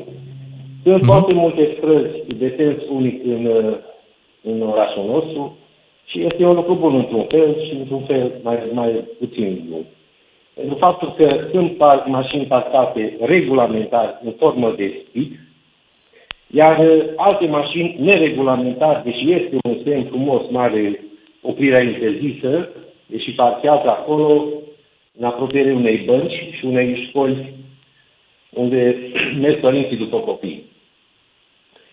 Sunt 0.82 0.96
Mhm. 0.96 1.04
foarte 1.06 1.32
multe 1.32 1.74
străzi 1.76 2.38
de 2.38 2.54
sens 2.56 2.76
unic 2.90 3.24
în, 3.24 3.44
uh, 3.44 3.74
în 4.42 4.62
orașul 4.62 5.04
nostru 5.04 5.58
și 6.04 6.24
este 6.24 6.44
un 6.44 6.54
lucru 6.54 6.74
bun 6.74 6.94
într-un 6.94 7.24
fel 7.24 7.64
și 7.66 7.72
într-un 7.74 8.02
fel 8.02 8.32
mai, 8.42 8.58
mai 8.72 9.04
puțin 9.18 9.64
bun. 9.70 9.84
Pentru 10.54 10.74
faptul 10.74 11.14
că 11.16 11.46
sunt 11.50 11.76
par, 11.76 12.04
mașini 12.06 12.44
parcate 12.44 13.16
regulamentar 13.20 14.20
în 14.24 14.32
formă 14.38 14.74
de 14.76 15.02
stick, 15.08 15.38
iar 16.46 16.78
uh, 16.78 17.02
alte 17.16 17.46
mașini 17.46 17.96
neregulamentar, 17.98 19.02
deși 19.04 19.32
este 19.32 19.56
un 19.62 19.78
semn 19.84 20.04
frumos 20.04 20.42
mare, 20.50 21.04
oprirea 21.42 21.82
interzisă, 21.82 22.68
deși 23.06 23.30
parchează 23.32 23.88
acolo 23.88 24.44
în 25.18 25.24
apropiere 25.24 25.72
unei 25.72 25.96
bănci 25.96 26.48
și 26.58 26.64
unei 26.64 27.06
școli 27.08 27.54
unde 28.50 28.96
merg 29.40 29.60
părinții 29.60 29.96
după 29.96 30.18
copii. 30.18 30.69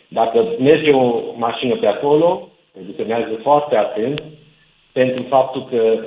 Dacă 0.08 0.46
merge 0.60 0.92
o 0.92 1.22
mașină 1.38 1.76
pe 1.76 1.88
acolo, 1.88 2.50
trebuie 2.72 2.96
să 2.98 3.04
meargă 3.08 3.36
foarte 3.42 3.76
atent 3.76 4.24
pentru 4.92 5.24
faptul 5.30 5.66
că 5.70 6.06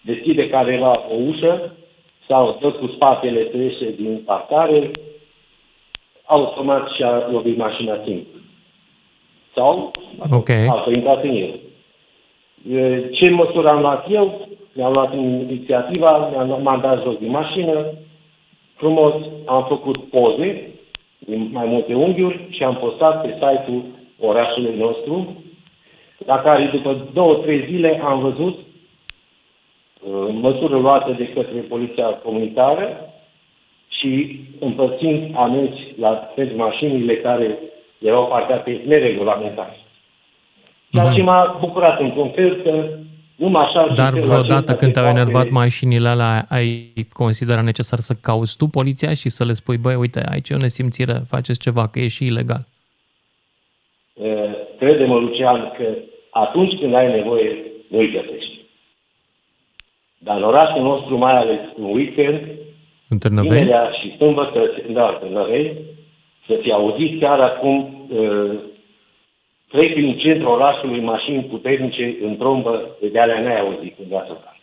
deschide 0.00 0.48
careva 0.48 1.06
o 1.10 1.14
ușă 1.14 1.76
sau 2.26 2.58
dă 2.60 2.70
cu 2.70 2.86
spatele 2.86 3.48
să 3.50 3.56
ieșe 3.56 3.90
din 3.90 4.22
parcare, 4.24 4.90
automat 6.24 6.90
și-a 6.90 7.28
lovit 7.30 7.56
mașina 7.56 8.00
simplu. 8.04 8.40
Sau 9.54 9.92
Ok. 10.30 10.48
a 10.48 10.84
intrat 10.92 11.22
în 11.22 11.34
el. 11.34 11.60
E, 12.76 13.08
Ce 13.10 13.28
măsură 13.28 13.68
am 13.68 13.80
luat 13.80 14.06
eu? 14.10 14.48
Mi-am 14.72 14.92
luat 14.92 15.14
inițiativa, 15.14 16.28
mi-am 16.28 16.62
m-am 16.62 16.80
dat 16.80 17.02
jos 17.02 17.16
din 17.18 17.30
mașină, 17.30 17.86
frumos 18.74 19.14
am 19.44 19.64
făcut 19.68 20.10
poze 20.10 20.77
din 21.28 21.48
mai 21.52 21.66
multe 21.66 21.94
unghiuri 21.94 22.46
și 22.50 22.62
am 22.62 22.76
postat 22.76 23.22
pe 23.22 23.32
site-ul 23.32 23.82
orașului 24.20 24.76
nostru, 24.76 25.42
la 26.26 26.38
care 26.38 26.70
după 26.72 27.08
două, 27.12 27.34
trei 27.34 27.66
zile 27.66 28.00
am 28.04 28.20
văzut 28.20 28.58
uh, 28.58 30.28
măsură 30.30 30.76
luată 30.78 31.14
de 31.18 31.28
către 31.28 31.58
Poliția 31.60 32.06
Comunitară 32.06 33.12
și 33.88 34.40
împărțind 34.60 35.30
amenzi 35.34 35.94
la, 35.98 36.08
pentru 36.10 36.56
mașinile 36.56 37.16
care 37.16 37.58
erau 37.98 38.26
parcate 38.26 38.82
neregulamentar. 38.86 39.76
Ceea 40.90 41.12
ce 41.12 41.22
m-a 41.22 41.56
bucurat 41.60 42.00
într-un 42.00 42.30
fel 42.30 42.54
că 42.62 42.88
numai 43.38 43.64
așa... 43.64 43.92
Dar 43.94 44.12
și 44.14 44.20
vreodată 44.26 44.74
când 44.74 44.92
te-au 44.92 45.04
poate- 45.04 45.20
enervat 45.20 45.48
mașinile 45.50 46.08
alea, 46.08 46.46
ai 46.48 46.92
considerat 47.12 47.64
necesar 47.64 47.98
să 47.98 48.14
cauți 48.22 48.56
tu 48.56 48.66
poliția 48.66 49.14
și 49.14 49.28
să 49.28 49.44
le 49.44 49.52
spui, 49.52 49.76
băi, 49.76 49.94
uite, 49.94 50.22
aici 50.32 50.48
e 50.48 50.54
o 50.54 50.58
nesimțire, 50.58 51.12
faceți 51.26 51.60
ceva, 51.60 51.88
că 51.88 51.98
e 52.00 52.08
și 52.08 52.24
ilegal. 52.24 52.66
Uh, 54.14 54.26
Crede-mă, 54.78 55.14
Lucian, 55.18 55.72
că 55.76 55.84
atunci 56.30 56.78
când 56.80 56.94
ai 56.94 57.10
nevoie, 57.16 57.50
nu-i 57.88 58.10
găsești. 58.12 58.56
Dar 60.18 60.36
în 60.36 60.42
orașul 60.42 60.82
nostru, 60.82 61.16
mai 61.16 61.36
ales 61.36 61.60
în 61.76 61.84
weekend, 61.84 62.40
În 63.08 63.18
Târnăveni? 63.18 63.54
vinerea 63.54 63.90
și 64.02 64.14
sâmbătă, 64.16 64.60
da, 64.92 65.20
în 65.26 65.32
Năvei, 65.32 65.76
să 66.46 66.58
fi 66.62 66.72
auzit 66.72 67.20
chiar 67.20 67.40
acum 67.40 68.06
uh, 68.10 68.50
trec 69.68 69.92
prin 69.92 70.18
centrul 70.18 70.48
orașului 70.52 71.00
mașini 71.00 71.42
puternice 71.44 72.16
în 72.22 72.36
trombă, 72.36 72.96
de 73.12 73.20
alea 73.20 73.40
n-ai 73.42 73.60
auzit 73.60 73.98
în 73.98 74.04
viața 74.08 74.32
ta. 74.32 74.56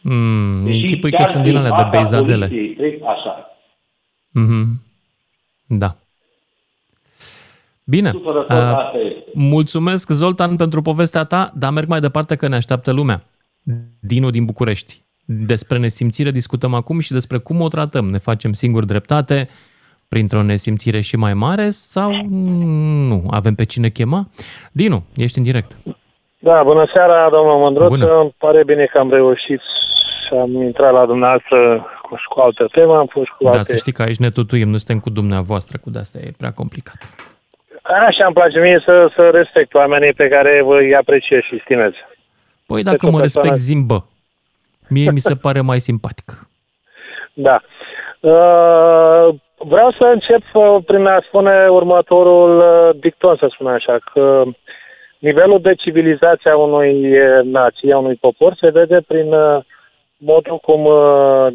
Mm, 0.00 0.64
Deși 0.64 0.80
închipui 0.80 1.10
că 1.10 1.16
chiar 1.16 1.26
sunt 1.26 1.42
din 1.42 1.52
prin 1.52 1.64
alea 1.64 1.76
de 1.76 1.82
fața 1.82 1.88
beizadele. 1.96 2.46
poliției 2.46 2.74
Trec 2.74 3.02
așa. 3.04 3.50
Mhm. 4.30 4.82
Da. 5.66 5.96
Bine. 7.84 8.10
Supărător, 8.10 8.56
Uh, 8.56 8.62
asta 8.62 8.98
este. 9.06 9.30
mulțumesc, 9.34 10.10
Zoltan, 10.10 10.56
pentru 10.56 10.82
povestea 10.82 11.24
ta, 11.24 11.52
dar 11.54 11.72
merg 11.72 11.88
mai 11.88 12.00
departe 12.00 12.36
că 12.36 12.48
ne 12.48 12.56
așteaptă 12.56 12.92
lumea. 12.92 13.20
Dinu 14.00 14.30
din 14.30 14.44
București. 14.44 15.02
Despre 15.24 15.78
nesimțire 15.78 16.30
discutăm 16.30 16.74
acum 16.74 17.00
și 17.00 17.12
despre 17.12 17.38
cum 17.38 17.60
o 17.60 17.68
tratăm. 17.68 18.04
Ne 18.10 18.18
facem 18.18 18.52
singuri 18.52 18.86
dreptate 18.86 19.48
printr-o 20.08 20.42
nesimțire 20.42 21.00
și 21.00 21.16
mai 21.16 21.34
mare 21.34 21.70
sau 21.70 22.10
nu? 23.08 23.22
Avem 23.30 23.54
pe 23.54 23.64
cine 23.64 23.88
chema? 23.88 24.26
Dinu, 24.72 25.04
ești 25.16 25.38
în 25.38 25.44
direct. 25.44 25.76
Da, 26.38 26.62
bună 26.62 26.86
seara, 26.92 27.28
domnul 27.30 27.58
Mândruț. 27.58 27.88
Bună. 27.88 28.20
Îmi 28.20 28.34
pare 28.38 28.64
bine 28.64 28.84
că 28.84 28.98
am 28.98 29.10
reușit 29.10 29.60
și 30.26 30.34
am 30.34 30.50
intrat 30.62 30.92
la 30.92 31.06
dumneavoastră 31.06 31.86
cu, 32.02 32.16
și 32.16 32.26
cu 32.28 32.40
altă 32.40 32.68
temă, 32.72 32.96
am 32.98 33.06
fost 33.06 33.28
cu 33.28 33.44
Da, 33.44 33.50
alte... 33.50 33.62
să 33.62 33.76
știi 33.76 33.92
că 33.92 34.02
aici 34.02 34.16
ne 34.16 34.30
tutuim, 34.30 34.68
nu 34.68 34.76
suntem 34.76 34.98
cu 35.00 35.10
dumneavoastră, 35.10 35.78
cu 35.82 35.90
de-astea 35.90 36.20
e 36.24 36.30
prea 36.38 36.52
complicat. 36.52 36.98
Așa 37.82 38.24
îmi 38.24 38.34
place 38.34 38.58
mie 38.60 38.82
să, 38.84 39.10
să 39.14 39.28
respect 39.32 39.74
oamenii 39.74 40.12
pe 40.12 40.28
care 40.28 40.60
vă 40.64 40.76
îi 40.76 40.94
apreciez 40.94 41.40
și 41.40 41.60
stimez. 41.64 41.92
Păi 42.66 42.82
dacă 42.82 42.96
Pentru 42.96 43.10
mă 43.16 43.22
respect, 43.22 43.46
persoană- 43.46 43.64
zimbă. 43.72 44.06
Mie 44.88 45.10
mi 45.10 45.20
se 45.20 45.34
pare 45.36 45.60
mai 45.60 45.78
simpatic. 45.78 46.28
Da. 47.38 47.60
Uh, 48.20 49.34
vreau 49.68 49.90
să 49.90 50.04
încep 50.04 50.42
uh, 50.52 50.76
prin 50.86 51.06
a 51.06 51.20
spune 51.26 51.68
următorul 51.68 52.58
uh, 52.58 52.96
dicton, 53.00 53.36
să 53.36 53.48
spun 53.50 53.66
așa, 53.66 53.98
că 54.12 54.42
nivelul 55.18 55.60
de 55.60 55.74
civilizație 55.74 56.50
a 56.50 56.56
unui 56.56 57.20
uh, 57.20 57.44
nații, 57.44 57.92
a 57.92 57.98
unui 57.98 58.14
popor, 58.14 58.54
se 58.60 58.70
vede 58.70 59.00
prin 59.06 59.32
uh, 59.32 59.64
modul 60.16 60.58
cum 60.58 60.84
uh, 60.84 61.46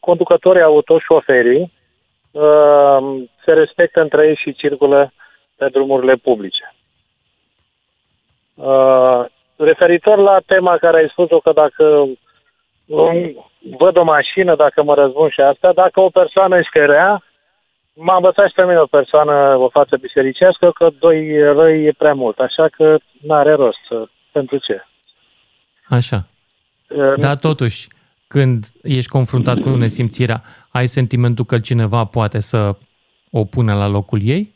conducătorii 0.00 0.62
auto, 0.62 0.98
șoferii, 0.98 1.72
uh, 2.30 3.22
se 3.44 3.52
respectă 3.52 4.00
între 4.00 4.26
ei 4.26 4.36
și 4.36 4.54
circulă 4.54 5.12
pe 5.56 5.68
drumurile 5.68 6.14
publice. 6.14 6.74
Uh, 8.54 9.24
referitor 9.56 10.18
la 10.18 10.38
tema 10.46 10.76
care 10.76 10.96
ai 10.96 11.08
spus-o, 11.08 11.38
că 11.38 11.52
dacă 11.52 12.08
um, 12.86 13.46
văd 13.78 13.96
o 13.96 14.02
mașină, 14.02 14.54
dacă 14.54 14.82
mă 14.82 14.94
răzbun 14.94 15.28
și 15.28 15.40
asta, 15.40 15.72
dacă 15.72 16.00
o 16.00 16.08
persoană 16.08 16.58
este 16.58 16.84
rea, 16.84 17.22
m-a 17.98 18.14
învățat 18.16 18.46
și 18.48 18.54
pe 18.54 18.62
mine 18.62 18.78
o 18.78 18.86
persoană, 18.86 19.56
o 19.58 19.68
față 19.68 19.96
bisericească, 20.00 20.70
că 20.70 20.88
doi 20.98 21.38
răi 21.42 21.84
e 21.84 21.92
prea 21.98 22.14
mult, 22.14 22.38
așa 22.38 22.68
că 22.68 22.96
n-are 23.22 23.52
rost. 23.52 23.90
uh, 23.90 24.08
Pentru 24.32 24.56
ce? 24.58 24.84
Așa. 25.88 26.26
Uh, 26.88 27.14
Dar 27.16 27.36
totuși, 27.36 27.88
când 28.26 28.64
ești 28.82 29.10
confruntat 29.10 29.58
cu 29.60 29.68
nesimțirea, 29.68 30.42
ai 30.72 30.86
sentimentul 30.86 31.44
că 31.44 31.58
cineva 31.58 32.04
poate 32.04 32.38
să 32.40 32.76
o 33.30 33.44
pună 33.44 33.74
la 33.74 33.86
locul 33.88 34.20
ei? 34.22 34.54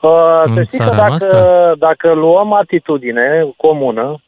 Uh, 0.00 0.42
În 0.44 0.54
să 0.54 0.62
știi 0.62 0.78
că 0.78 0.84
țara 0.84 0.96
dacă, 0.96 1.08
noastră? 1.08 1.74
dacă 1.78 2.12
luăm 2.12 2.52
atitudine 2.52 3.52
comună, 3.56 4.22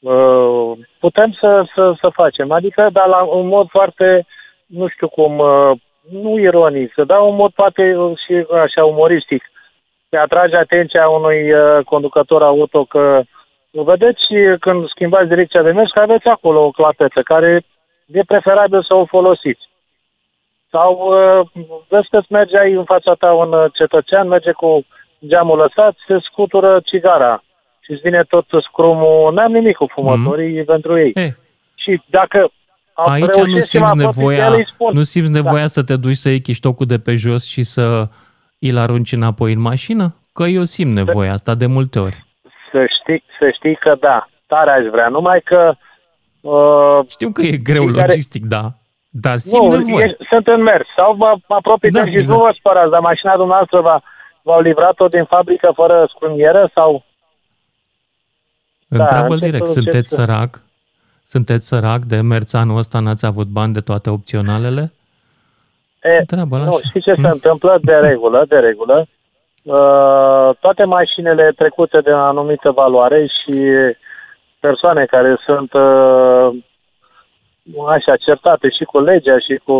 uh, 0.00 0.72
putem 0.98 1.32
să, 1.40 1.64
să, 1.74 1.94
să 2.00 2.08
facem. 2.12 2.50
Adică, 2.52 2.88
dar 2.92 3.06
la 3.06 3.22
un 3.22 3.46
mod 3.46 3.68
foarte, 3.68 4.26
nu 4.66 4.88
știu 4.88 5.08
cum, 5.08 5.38
uh, 5.38 5.78
nu 6.10 6.38
ironic, 6.38 6.94
dar 6.94 7.20
un 7.20 7.34
mod 7.34 7.52
poate 7.52 7.96
și 8.26 8.46
așa 8.62 8.84
umoristic. 8.84 9.50
Se 10.08 10.16
atrage 10.16 10.56
atenția 10.56 11.08
unui 11.08 11.52
uh, 11.52 11.84
conducător 11.84 12.42
auto 12.42 12.84
că 12.84 13.22
vedeți 13.70 14.22
când 14.60 14.88
schimbați 14.88 15.28
direcția 15.28 15.62
de 15.62 15.70
mers 15.70 15.90
că 15.90 16.00
aveți 16.00 16.26
acolo 16.26 16.64
o 16.64 16.70
clapetă 16.70 17.22
care 17.22 17.64
e 18.06 18.22
preferabil 18.22 18.82
să 18.82 18.94
o 18.94 19.04
folosiți. 19.04 19.70
Sau 20.70 20.92
uh, 20.94 21.46
vezi 21.88 22.08
că 22.08 22.20
merge 22.28 22.58
ai 22.58 22.72
în 22.72 22.84
fața 22.84 23.14
ta 23.14 23.32
un 23.32 23.52
uh, 23.52 23.64
cetățean, 23.72 24.28
merge 24.28 24.52
cu 24.52 24.84
geamul 25.26 25.58
lăsat, 25.58 25.94
se 26.06 26.18
scutură 26.20 26.80
cigara 26.84 27.42
și 27.80 27.90
îți 27.90 28.00
vine 28.00 28.22
tot 28.22 28.44
scrumul, 28.60 29.32
n-am 29.32 29.52
nimic 29.52 29.76
cu 29.76 29.86
fumătorii 29.86 30.58
mm. 30.58 30.64
pentru 30.64 30.98
ei. 30.98 31.12
E, 31.14 31.36
Și 31.74 32.02
dacă 32.06 32.38
am 32.38 32.50
aici 32.94 33.24
reușit 33.34 33.54
nu 33.54 33.58
să 33.60 33.78
mă 33.78 33.86
simți 33.86 34.00
apropii 34.00 34.20
de 34.20 34.20
nevoia, 34.20 34.46
el, 34.46 34.52
îi 34.54 34.66
spun. 34.72 34.90
nu 34.94 35.02
simți 35.02 35.30
nevoia 35.32 35.66
să 35.66 35.82
te 35.82 35.96
duci 35.96 36.16
să 36.16 36.28
iei 36.28 36.40
chiștocul 36.40 36.86
de 36.86 36.98
pe 36.98 37.14
jos 37.14 37.46
și 37.46 37.62
să 37.62 38.08
îl 38.58 38.78
arunci 38.78 39.12
înapoi 39.12 39.52
în 39.52 39.60
mașină? 39.60 40.14
Că 40.32 40.42
eu 40.44 40.62
simt 40.62 40.92
nevoia 40.94 41.32
asta 41.32 41.54
de 41.54 41.66
multe 41.66 41.98
ori. 41.98 42.24
Să 42.72 42.84
știi, 43.00 43.24
să 43.38 43.50
știi 43.54 43.76
că 43.76 43.96
da, 44.00 44.28
tare 44.46 44.70
aș 44.70 44.84
vrea, 44.90 45.08
numai 45.08 45.40
că 45.40 45.74
uh, 46.40 46.98
Știu 47.08 47.30
că 47.30 47.42
e 47.42 47.56
greu 47.56 47.82
Fiecare- 47.82 48.06
logistic, 48.06 48.44
da, 48.44 48.72
dar 49.10 49.36
simt 49.36 49.62
nu, 49.70 49.76
nevoia. 49.76 50.04
e, 50.06 50.16
sunt 50.28 50.46
în 50.46 50.62
mers. 50.62 50.86
Sau 50.96 51.16
mă, 51.16 51.34
mă 51.48 51.54
apropii 51.54 51.90
Da, 51.90 52.00
de 52.02 52.06
el 52.06 52.12
și 52.12 52.18
exact. 52.18 52.38
nu 52.38 52.44
vă 52.44 52.54
spărați, 52.58 52.90
dar 52.90 53.00
mașina 53.00 53.36
dumneavoastră 53.36 53.80
va, 53.80 54.02
v-au 54.42 54.60
livrat-o 54.60 55.06
din 55.08 55.24
fabrică 55.24 55.72
fără 55.74 56.10
scrungheră 56.14 56.70
sau... 56.74 57.04
Întreabă 58.88 59.32
încep 59.32 59.48
direct, 59.48 59.66
să 59.66 59.72
încerc 59.78 59.84
sunteți 59.92 60.08
să- 60.08 60.14
sărac? 60.14 60.62
Sunteți 61.24 61.66
sărac 61.68 62.00
de 62.00 62.20
mers 62.20 62.52
anul 62.52 62.76
ăsta, 62.76 62.98
n-ați 62.98 63.26
avut 63.26 63.46
bani 63.46 63.72
de 63.72 63.80
toate 63.80 64.10
opționalele? 64.10 64.92
E, 66.02 66.16
Întreabă-l 66.18 66.60
nu, 66.60 66.66
așa. 66.68 66.88
știți 66.88 67.04
ce 67.04 67.14
se 67.14 67.20
Mm. 67.20 67.30
întâmplă 67.32 67.78
de 67.82 67.94
regulă, 67.94 68.44
de 68.48 68.58
regulă? 68.58 69.06
Uh, 69.62 70.50
toate 70.60 70.84
mașinile 70.84 71.52
trecute 71.56 72.00
de 72.00 72.10
o 72.10 72.16
anumită 72.18 72.70
valoare 72.70 73.26
și 73.26 73.58
persoane 74.60 75.04
care 75.04 75.36
sunt 75.44 75.72
uh, 75.72 76.48
așa 77.88 78.16
certate 78.16 78.68
și 78.70 78.84
cu 78.84 79.00
legea 79.00 79.38
și 79.38 79.60
cu 79.64 79.74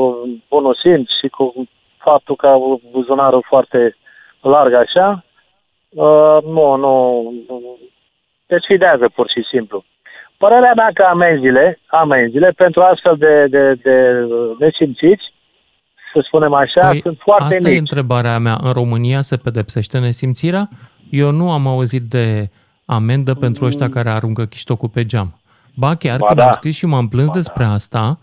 bunul 0.49 0.75
simț 0.82 1.08
și 1.20 1.28
cu 1.28 1.52
faptul 1.96 2.37
că 2.37 2.46
au 2.46 2.80
buzunarul 2.90 3.44
foarte 3.49 3.96
larg 4.40 4.72
așa, 4.72 5.25
uh, 5.88 6.38
nu, 6.44 6.76
nu, 6.76 7.32
te 8.46 8.58
sfidează 8.58 9.08
pur 9.14 9.28
și 9.28 9.42
simplu. 9.50 9.84
Părerea 10.44 10.72
mea 10.76 10.90
că 10.94 11.02
amenziile, 11.02 11.78
amenziile 11.87 12.50
pentru 12.56 12.80
astfel 12.80 13.16
de, 13.16 13.46
de, 13.50 13.75
de 13.82 13.96
nesimțiți, 14.58 15.25
să 16.12 16.20
spunem 16.26 16.52
așa, 16.54 16.88
Păi, 16.88 17.00
sunt 17.00 17.18
foarte 17.20 17.54
asta 17.54 17.68
e 17.68 17.70
mici. 17.70 17.80
întrebarea 17.80 18.38
mea. 18.38 18.58
În 18.62 18.72
România 18.72 19.20
se 19.20 19.37
pedepsește 19.37 19.99
nesimțirea? 19.99 20.68
Eu 21.11 21.30
nu 21.30 21.52
am 21.52 21.66
auzit 21.66 22.02
de 22.02 22.50
amendă 22.84 23.34
pentru 23.34 23.64
ăștia 23.64 23.88
care 23.88 24.11
aruncă 24.11 24.44
chiștocul 24.44 24.88
pe 24.88 25.06
geam. 25.06 25.40
Ba 25.75 25.94
chiar 25.94 26.18
Ba 26.18 26.26
când 26.26 26.38
da. 26.38 26.44
am 26.44 26.52
scris 26.52 26.76
și 26.76 26.87
m-am 26.87 27.08
plâns 27.08 27.30
despre 27.30 27.64
asta, 27.64 28.18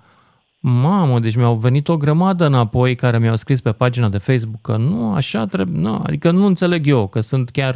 mamă, 0.60 1.20
deci 1.20 1.36
mi-au 1.36 1.54
venit 1.54 1.88
o 1.88 1.98
grămadă 1.98 2.46
înapoi 2.46 2.96
care 2.96 3.20
mi-au 3.20 3.36
scris 3.36 3.62
pe 3.62 3.72
pagina 3.72 4.10
de 4.10 4.18
Facebook 4.18 4.62
că 4.62 4.78
nu, 4.78 5.14
așa 5.14 5.46
trebuie, 5.46 5.82
nu, 5.82 6.02
adică 6.06 6.32
nu 6.32 6.46
înțeleg 6.46 6.88
eu, 6.88 7.08
că 7.08 7.20
sunt 7.20 7.50
chiar 7.50 7.76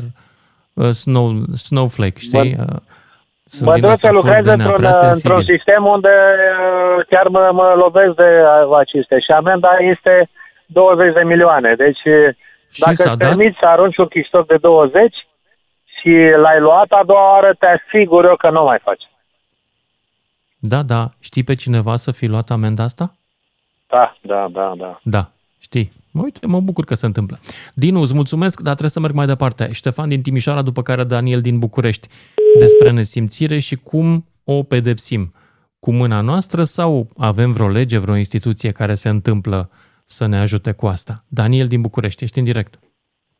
uh, 0.73 0.89
snow, 0.89 1.43
snowflake, 1.53 2.19
știi? 2.19 2.55
Uh, 2.59 2.75
sunt 3.57 3.73
din 3.73 3.83
Mă 3.85 3.89
astea 3.89 4.11
să 4.11 4.15
flori 4.15 4.25
lucrez 4.25 4.43
de 4.45 4.55
nea, 4.55 4.65
într-un, 4.65 4.75
prea 4.83 4.95
într-un 5.13 5.19
sensibil. 5.19 5.55
sistem 5.55 5.85
unde 5.95 6.09
uh, 6.09 7.05
chiar 7.11 7.27
mă, 7.27 7.49
mă 7.59 7.67
lovesc 7.83 8.13
de 8.23 8.29
uh, 8.43 8.77
acestea 8.83 9.19
și 9.25 9.31
amenda 9.31 9.71
este 9.93 10.29
20 10.65 11.13
de 11.13 11.23
milioane. 11.23 11.75
Deci 11.75 12.03
uh, 12.05 12.35
Și 12.75 12.79
dacă 12.79 12.93
s-a 12.93 13.09
îți 13.09 13.17
dat? 13.19 13.27
permiți 13.27 13.57
să 13.59 13.65
arunci 13.65 13.97
un 13.97 14.07
chiștoc 14.07 14.45
de 14.47 14.57
20 14.57 15.15
și 15.99 16.11
l-ai 16.43 16.59
luat 16.59 16.89
a 16.89 17.03
doua 17.05 17.31
oară, 17.33 17.55
te 17.59 17.65
asigur 17.65 18.25
eu 18.25 18.35
că 18.35 18.49
nu 18.49 18.63
mai 18.63 18.79
faci. 18.83 19.03
Da, 20.57 20.81
da. 20.81 21.09
Știi 21.19 21.43
pe 21.43 21.53
cineva 21.55 21.95
să 21.95 22.11
fi 22.11 22.25
luat 22.25 22.49
amenda 22.49 22.83
asta? 22.83 23.05
Da, 23.87 24.15
da, 24.21 24.47
da, 24.51 24.73
da. 24.77 24.99
Da, 25.03 25.23
știi. 25.59 25.89
Mă, 26.13 26.21
uite, 26.23 26.47
mă 26.47 26.59
bucur 26.59 26.85
că 26.85 26.95
se 26.95 27.05
întâmplă. 27.05 27.37
Dinu, 27.73 27.99
îți 27.99 28.15
mulțumesc, 28.15 28.59
dar 28.59 28.75
trebuie 28.77 28.89
să 28.97 28.99
merg 28.99 29.13
mai 29.13 29.25
departe. 29.25 29.71
Ștefan 29.71 30.09
din 30.09 30.21
Timișoara, 30.21 30.61
după 30.61 30.81
care 30.81 31.03
Daniel 31.03 31.41
din 31.41 31.59
București, 31.59 32.07
despre 32.59 32.91
nesimțire 32.91 33.59
și 33.59 33.75
cum 33.75 34.25
o 34.45 34.63
pedepsim. 34.63 35.23
cu 35.79 35.91
mâna 35.91 36.21
noastră 36.21 36.63
sau 36.63 37.07
avem 37.17 37.51
vreo 37.51 37.67
lege, 37.67 37.97
vreo 37.99 38.15
instituție 38.15 38.71
care 38.71 38.93
se 38.93 39.09
întâmplă 39.09 39.69
să 40.05 40.27
ne 40.27 40.37
ajute 40.39 40.71
cu 40.71 40.85
asta? 40.85 41.13
Daniel 41.29 41.67
din 41.67 41.81
București, 41.81 42.23
ești 42.23 42.39
în 42.39 42.45
direct. 42.45 42.73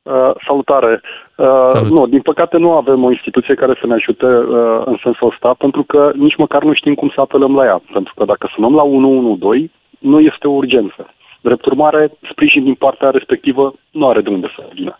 Uh, 0.03 0.31
salutare. 0.47 1.01
Uh, 1.37 1.61
Salut. 1.63 1.91
Nu, 1.91 2.07
din 2.07 2.21
păcate 2.21 2.57
nu 2.57 2.71
avem 2.71 3.03
o 3.03 3.09
instituție 3.09 3.55
care 3.55 3.77
să 3.79 3.87
ne 3.87 3.93
ajute 3.93 4.25
uh, 4.25 4.81
în 4.85 4.97
sensul 5.03 5.27
ăsta, 5.31 5.53
pentru 5.57 5.83
că 5.83 6.11
nici 6.15 6.35
măcar 6.37 6.63
nu 6.63 6.73
știm 6.73 6.93
cum 6.93 7.11
să 7.15 7.21
apelăm 7.21 7.55
la 7.55 7.65
ea. 7.65 7.81
Pentru 7.93 8.13
că 8.17 8.25
dacă 8.25 8.51
sunăm 8.53 8.75
la 8.75 8.83
112, 8.83 9.71
nu 9.99 10.19
este 10.19 10.47
o 10.47 10.51
urgență. 10.51 11.13
Drept 11.43 11.65
urmare, 11.65 12.11
sprijin 12.31 12.63
din 12.63 12.73
partea 12.73 13.09
respectivă 13.09 13.73
nu 13.91 14.07
are 14.07 14.21
de 14.21 14.29
unde 14.29 14.47
să 14.55 14.63
vină. 14.73 14.97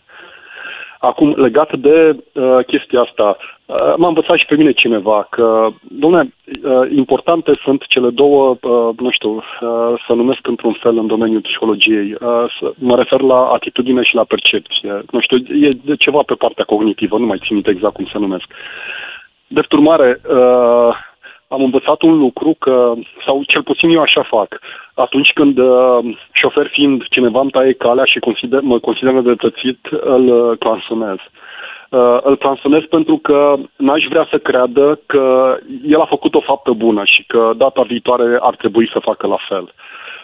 Acum, 0.98 1.34
legat 1.36 1.76
de 1.76 2.16
uh, 2.32 2.58
chestia 2.66 3.00
asta, 3.00 3.36
uh, 3.66 3.94
m-a 3.96 4.08
învățat 4.08 4.36
și 4.36 4.46
pe 4.46 4.56
mine 4.56 4.72
cineva 4.72 5.26
că, 5.30 5.68
domnule, 5.82 6.34
uh, 6.62 6.90
importante 6.96 7.60
sunt 7.64 7.84
cele 7.88 8.10
două, 8.10 8.56
uh, 8.60 8.88
nu 8.98 9.10
știu, 9.10 9.30
uh, 9.34 9.42
să 10.06 10.12
numesc 10.12 10.46
într-un 10.46 10.72
fel 10.72 10.98
în 10.98 11.06
domeniul 11.06 11.40
psihologiei. 11.40 12.12
Uh, 12.12 12.44
să, 12.58 12.72
mă 12.78 12.96
refer 12.96 13.20
la 13.20 13.40
atitudine 13.52 14.02
și 14.02 14.14
la 14.14 14.24
percepție. 14.24 15.02
Nu 15.10 15.20
știu, 15.20 15.36
e 15.66 15.78
de 15.84 15.96
ceva 15.96 16.22
pe 16.26 16.34
partea 16.34 16.64
cognitivă, 16.64 17.18
nu 17.18 17.26
mai 17.26 17.40
țin 17.46 17.62
exact 17.64 17.94
cum 17.94 18.06
să 18.12 18.18
numesc. 18.18 18.46
Drept 19.46 19.72
urmare, 19.72 20.20
uh, 20.30 20.94
am 21.48 21.62
învățat 21.62 22.02
un 22.02 22.18
lucru 22.18 22.56
că, 22.58 22.92
sau 23.26 23.42
cel 23.46 23.62
puțin 23.62 23.90
eu 23.90 24.00
așa 24.00 24.22
fac, 24.22 24.60
atunci 24.94 25.32
când 25.32 25.58
uh, 25.58 25.98
șofer 26.32 26.68
fiind 26.68 27.04
cineva 27.08 27.40
îmi 27.40 27.50
taie 27.50 27.72
calea 27.72 28.04
și 28.04 28.18
consider, 28.18 28.60
mă 28.60 28.78
consider 28.78 29.12
nedreptățit, 29.12 29.86
îl 29.90 30.28
uh, 30.28 30.58
clansonez. 30.58 31.18
Uh, 31.88 32.18
îl 32.22 32.36
transonez 32.36 32.82
pentru 32.82 33.16
că 33.16 33.54
n-aș 33.76 34.04
vrea 34.08 34.26
să 34.30 34.38
creadă 34.38 35.00
că 35.06 35.56
el 35.86 36.00
a 36.00 36.04
făcut 36.04 36.34
o 36.34 36.40
faptă 36.40 36.70
bună 36.70 37.02
și 37.04 37.24
că 37.26 37.52
data 37.56 37.82
viitoare 37.82 38.38
ar 38.40 38.56
trebui 38.56 38.90
să 38.92 38.98
facă 38.98 39.26
la 39.26 39.38
fel. 39.48 39.72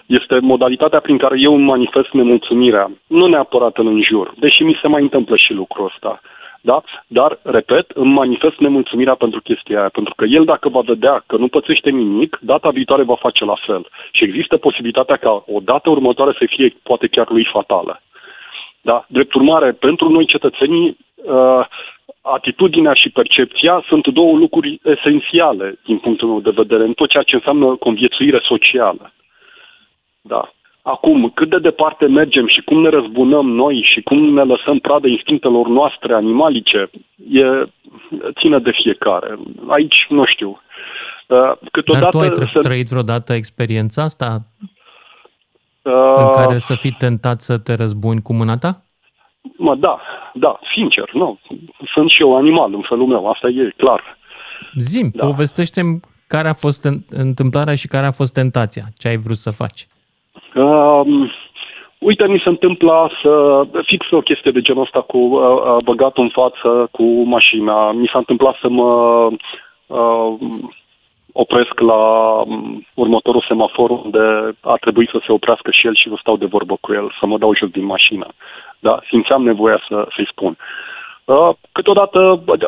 Este 0.07 0.39
modalitatea 0.39 1.01
prin 1.01 1.19
care 1.19 1.41
eu 1.41 1.55
îmi 1.55 1.65
manifest 1.65 2.11
nemulțumirea, 2.13 2.91
nu 3.07 3.27
neapărat 3.27 3.77
în 3.77 4.03
jur, 4.03 4.33
deși 4.37 4.63
mi 4.63 4.79
se 4.83 4.89
mai 4.89 5.03
întâmplă 5.03 5.37
și 5.37 5.53
lucrul 5.53 5.85
ăsta. 5.85 6.21
Da? 6.61 6.83
Dar, 7.07 7.39
repet, 7.43 7.91
îmi 7.91 8.13
manifest 8.13 8.59
nemulțumirea 8.59 9.15
pentru 9.15 9.41
chestia 9.41 9.79
aia, 9.79 9.89
pentru 9.89 10.15
că 10.17 10.25
el 10.25 10.45
dacă 10.45 10.69
va 10.69 10.81
vedea 10.81 11.25
că 11.27 11.37
nu 11.37 11.49
pățește 11.49 11.91
nimic, 11.91 12.39
data 12.41 12.71
viitoare 12.71 13.03
va 13.03 13.15
face 13.17 13.45
la 13.45 13.55
fel. 13.67 13.87
Și 14.13 14.25
există 14.25 14.57
posibilitatea 14.57 15.17
ca 15.17 15.45
o 15.47 15.61
dată 15.61 15.91
următoare 15.91 16.35
să 16.39 16.45
fie 16.49 16.77
poate 16.83 17.07
chiar 17.07 17.31
lui 17.31 17.49
fatală. 17.53 18.01
Da? 18.81 19.05
Drept 19.09 19.35
urmare, 19.35 19.73
pentru 19.73 20.09
noi 20.09 20.27
cetățenii, 20.27 20.97
uh, 21.15 21.67
atitudinea 22.21 22.95
și 22.95 23.11
percepția 23.11 23.85
sunt 23.89 24.07
două 24.07 24.37
lucruri 24.37 24.81
esențiale 24.85 25.79
din 25.85 25.99
punctul 25.99 26.29
meu 26.29 26.41
de 26.41 26.51
vedere 26.51 26.83
în 26.83 26.93
tot 26.93 27.09
ceea 27.09 27.23
ce 27.23 27.35
înseamnă 27.35 27.77
conviețuire 27.77 28.41
socială. 28.43 29.13
Da. 30.21 30.53
Acum, 30.83 31.31
cât 31.35 31.51
de 31.51 31.59
departe 31.59 32.07
mergem 32.07 32.47
și 32.49 32.61
cum 32.65 32.81
ne 32.81 32.89
răzbunăm 32.89 33.47
noi 33.51 33.89
și 33.95 34.01
cum 34.01 34.33
ne 34.33 34.43
lăsăm 34.43 34.79
pradă 34.79 35.07
instinctelor 35.07 35.69
noastre 35.69 36.15
animalice, 36.15 36.91
e, 37.31 37.45
ține 38.41 38.59
de 38.59 38.71
fiecare. 38.83 39.39
Aici, 39.69 40.07
nu 40.09 40.25
știu. 40.25 40.61
Uh, 41.27 41.53
câteodată 41.73 42.19
Dar 42.19 42.35
tu 42.35 42.43
ai 42.43 42.49
se... 42.53 42.59
trăit 42.59 42.89
vreodată 42.89 43.33
experiența 43.33 44.03
asta 44.03 44.39
uh... 45.83 46.17
în 46.17 46.31
care 46.33 46.59
să 46.59 46.75
fii 46.75 46.95
tentat 46.99 47.41
să 47.41 47.59
te 47.59 47.75
răzbuni 47.75 48.23
cu 48.23 48.33
mâna 48.33 48.57
ta? 48.57 48.83
Mă, 49.57 49.75
da, 49.75 50.01
da, 50.35 50.59
sincer, 50.75 51.11
nu. 51.13 51.39
Sunt 51.95 52.11
și 52.11 52.23
eu 52.23 52.37
animal 52.37 52.75
în 52.75 52.85
felul 52.89 53.07
meu, 53.07 53.31
asta 53.31 53.49
e 53.49 53.75
clar. 53.77 54.19
Zim, 54.75 55.11
da. 55.15 55.27
povestește 55.27 56.01
care 56.27 56.49
a 56.49 56.53
fost 56.53 56.89
întâmplarea 57.11 57.75
și 57.75 57.89
care 57.89 58.07
a 58.07 58.11
fost 58.11 58.33
tentația, 58.33 58.83
ce 58.99 59.09
ai 59.09 59.17
vrut 59.17 59.37
să 59.37 59.51
faci. 59.51 59.87
Uh, 60.55 61.31
uite, 61.99 62.27
mi 62.27 62.41
se 62.45 62.49
întâmă 62.49 63.11
să 63.23 63.63
fix 63.83 64.11
o 64.11 64.21
chestie 64.21 64.51
de 64.51 64.61
genul 64.61 64.83
ăsta 64.83 65.01
cu 65.01 65.19
uh, 65.19 65.41
uh, 65.41 65.77
băgat 65.85 66.17
în 66.17 66.29
față 66.29 66.89
cu 66.91 67.03
mașina. 67.23 67.93
Mi 67.93 68.09
s-a 68.13 68.19
întâmplat 68.19 68.57
să 68.61 68.69
mă 68.69 69.29
uh, 69.87 70.35
opresc 71.33 71.81
la 71.81 72.03
um, 72.47 72.87
următorul 72.95 73.45
semafor 73.49 73.91
unde 73.91 74.57
a 74.61 74.75
trebuit 74.81 75.09
să 75.09 75.21
se 75.27 75.33
oprească 75.33 75.71
și 75.71 75.87
el 75.87 75.95
și 75.95 76.09
să 76.09 76.15
stau 76.21 76.37
de 76.37 76.47
vorbă 76.47 76.77
cu 76.81 76.93
el, 76.93 77.15
să 77.21 77.27
mă 77.27 77.39
dau 77.39 77.55
jos 77.55 77.71
din 77.71 77.85
mașină. 77.85 78.27
Da, 78.79 79.01
simțeam 79.09 79.43
nevoia 79.43 79.85
să, 79.89 80.07
să-i 80.15 80.29
spun. 80.31 80.57
Uh, 81.25 81.51
câteodată 81.73 82.19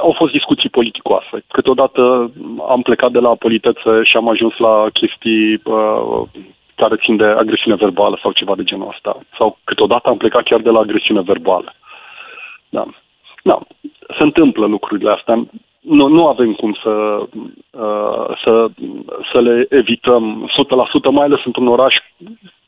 au 0.01 0.15
fost 0.17 0.33
discuții 0.33 0.69
politicoase, 0.69 1.45
câteodată 1.49 2.31
am 2.69 2.83
plecat 2.83 3.11
de 3.11 3.19
la 3.19 3.35
politețe 3.35 4.03
și 4.03 4.17
am 4.17 4.29
ajuns 4.29 4.57
la 4.57 4.87
chestii 4.93 5.61
uh, 5.65 6.23
care 6.75 6.97
țin 6.97 7.17
de 7.17 7.25
agresiune 7.25 7.77
verbală 7.77 8.19
sau 8.23 8.33
ceva 8.33 8.55
de 8.55 8.63
genul 8.63 8.89
ăsta. 8.89 9.19
Sau 9.39 9.59
câteodată 9.65 10.09
am 10.09 10.17
plecat 10.17 10.43
chiar 10.43 10.61
de 10.61 10.71
la 10.71 10.79
agresiune 10.79 11.21
verbală. 11.21 11.75
Da. 12.69 12.85
Da. 13.43 13.59
Se 14.17 14.23
întâmplă 14.23 14.67
lucrurile 14.67 15.11
astea. 15.11 15.47
Nu, 15.81 16.07
nu 16.07 16.27
avem 16.27 16.53
cum 16.53 16.77
să, 16.83 16.91
uh, 17.71 18.37
să, 18.45 18.67
să 19.33 19.41
le 19.41 19.67
evităm 19.69 20.51
100%, 21.09 21.11
mai 21.11 21.25
ales 21.25 21.41
într-un 21.45 21.67
oraș 21.67 21.95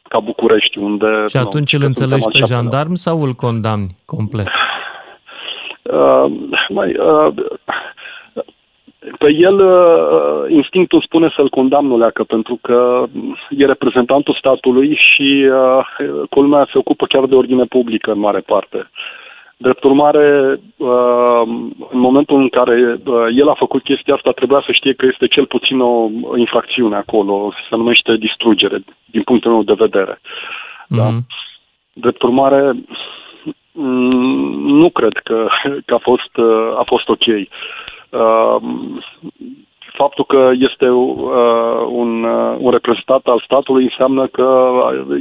ca 0.08 0.20
București, 0.20 0.78
unde... 0.78 1.06
Și 1.28 1.36
atunci 1.36 1.72
nu, 1.72 1.78
îl 1.78 1.86
înțelegi 1.86 2.28
pe 2.32 2.40
jandarm 2.46 2.94
sau 2.94 3.22
îl 3.22 3.32
condamni 3.32 3.96
complet? 4.04 4.48
Uh, 5.82 6.24
mai, 6.68 6.96
uh, 6.96 7.34
pe 9.18 9.32
el, 9.32 9.58
uh, 9.60 10.50
instinctul 10.50 11.02
spune 11.02 11.32
să-l 11.36 11.48
condamn 11.48 11.98
leacă, 11.98 12.24
pentru 12.24 12.58
că 12.62 13.04
e 13.50 13.66
reprezentantul 13.66 14.34
statului 14.34 14.98
și 15.00 15.48
uh, 15.50 16.26
culmea 16.30 16.68
se 16.72 16.78
ocupă 16.78 17.06
chiar 17.06 17.26
de 17.26 17.34
ordine 17.34 17.64
publică 17.64 18.12
în 18.12 18.18
mare 18.18 18.40
parte. 18.40 18.90
Drept 19.56 19.84
urmare, 19.84 20.60
uh, 20.76 21.42
în 21.90 21.98
momentul 21.98 22.40
în 22.40 22.48
care 22.48 23.00
el 23.34 23.48
a 23.48 23.54
făcut 23.54 23.82
chestia 23.82 24.14
asta, 24.14 24.30
trebuia 24.30 24.62
să 24.66 24.72
știe 24.72 24.92
că 24.92 25.06
este 25.06 25.26
cel 25.26 25.46
puțin 25.46 25.80
o 25.80 26.10
infracțiune 26.36 26.96
acolo, 26.96 27.52
se 27.68 27.76
numește 27.76 28.16
distrugere, 28.16 28.84
din 29.06 29.22
punctul 29.22 29.50
meu 29.50 29.62
de 29.62 29.74
vedere. 29.76 30.14
Mm-hmm. 30.14 30.96
Da? 30.96 31.04
Mhm. 31.04 31.26
Drept 31.92 32.22
urmare, 32.22 32.72
mm, 33.72 34.76
nu 34.76 34.90
cred 34.90 35.12
că, 35.12 35.46
că 35.86 35.94
a, 35.94 36.00
fost, 36.02 36.38
a 36.78 36.82
fost 36.86 37.08
ok. 37.08 37.24
Ehm, 38.14 39.02
faptul 39.96 40.24
că 40.24 40.50
este 40.68 40.88
uh, 40.88 41.06
un, 42.02 42.24
uh, 42.24 42.56
un 42.58 42.70
reprezentant 42.70 43.24
al 43.24 43.42
statului 43.44 43.84
înseamnă 43.84 44.26
că 44.26 44.48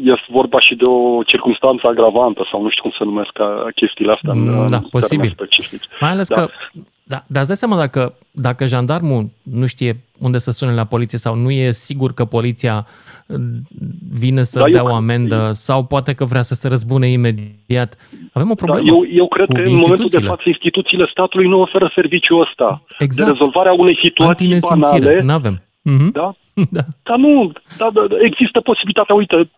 este 0.03 0.27
vorba 0.29 0.59
și 0.59 0.75
de 0.75 0.85
o 0.85 1.23
circunstanță 1.23 1.87
agravantă 1.87 2.47
sau 2.51 2.61
nu 2.61 2.69
știu 2.69 2.81
cum 2.81 2.93
se 2.97 3.03
numesc 3.03 3.33
chestiile 3.75 4.11
astea 4.11 4.33
mm, 4.33 4.59
în, 4.59 4.69
da, 4.69 4.77
în 4.77 4.87
posibil. 4.89 5.29
specific. 5.29 5.81
Mai 5.99 6.11
ales 6.11 6.27
da. 6.27 6.35
că 6.35 6.47
da, 7.03 7.23
dar 7.27 7.39
îți 7.39 7.47
dai 7.47 7.63
seama 7.63 7.75
dacă, 7.75 8.13
dacă 8.31 8.65
jandarmul 8.65 9.23
nu 9.43 9.65
știe 9.65 9.93
unde 10.23 10.37
să 10.37 10.51
sune 10.51 10.73
la 10.73 10.85
poliție 10.85 11.17
sau 11.17 11.35
nu 11.35 11.51
e 11.51 11.71
sigur 11.71 12.13
că 12.13 12.25
poliția 12.25 12.85
uh, 13.27 13.37
vine 14.13 14.43
să 14.43 14.59
da, 14.59 14.65
dea 14.69 14.81
eu, 14.81 14.87
o 14.87 14.93
amendă 14.93 15.49
sau 15.51 15.83
poate 15.83 16.13
că 16.13 16.25
vrea 16.25 16.41
să 16.41 16.53
se 16.53 16.67
răzbune 16.67 17.07
imediat. 17.07 17.97
Avem 18.33 18.51
o 18.51 18.53
da, 18.53 18.65
problemă 18.65 18.89
da, 18.89 18.95
eu, 18.95 19.05
eu 19.21 19.27
cred 19.27 19.47
că 19.47 19.61
în 19.61 19.75
momentul 19.75 20.07
de 20.09 20.19
față 20.19 20.43
instituțiile 20.45 21.07
statului 21.11 21.47
nu 21.47 21.59
oferă 21.59 21.91
serviciul 21.95 22.41
ăsta 22.41 22.83
exact. 22.99 23.29
de 23.29 23.35
rezolvarea 23.37 23.73
unei 23.73 23.97
situații 24.01 24.59
banale. 24.69 25.21
Nu 25.21 25.33
avem. 25.33 25.61
Mm-hmm. 25.89 26.11
Da? 26.11 26.35
da? 26.77 26.83
Dar 27.03 27.17
nu, 27.17 27.51
da, 27.77 27.89
da, 27.93 28.01
există 28.19 28.59
posibilitatea, 28.59 29.15
uite, 29.15 29.49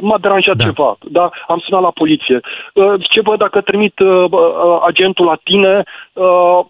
m-a 0.00 0.18
deranjat 0.18 0.56
da. 0.56 0.64
ceva, 0.64 0.98
da? 1.10 1.30
Am 1.48 1.62
sunat 1.64 1.82
la 1.82 1.90
poliție. 1.90 2.40
Uh, 2.74 2.94
ce 3.10 3.20
văd 3.20 3.38
dacă 3.38 3.60
trimit 3.60 3.98
uh, 3.98 4.24
uh, 4.30 4.40
agentul 4.86 5.24
la 5.24 5.38
tine, 5.44 5.82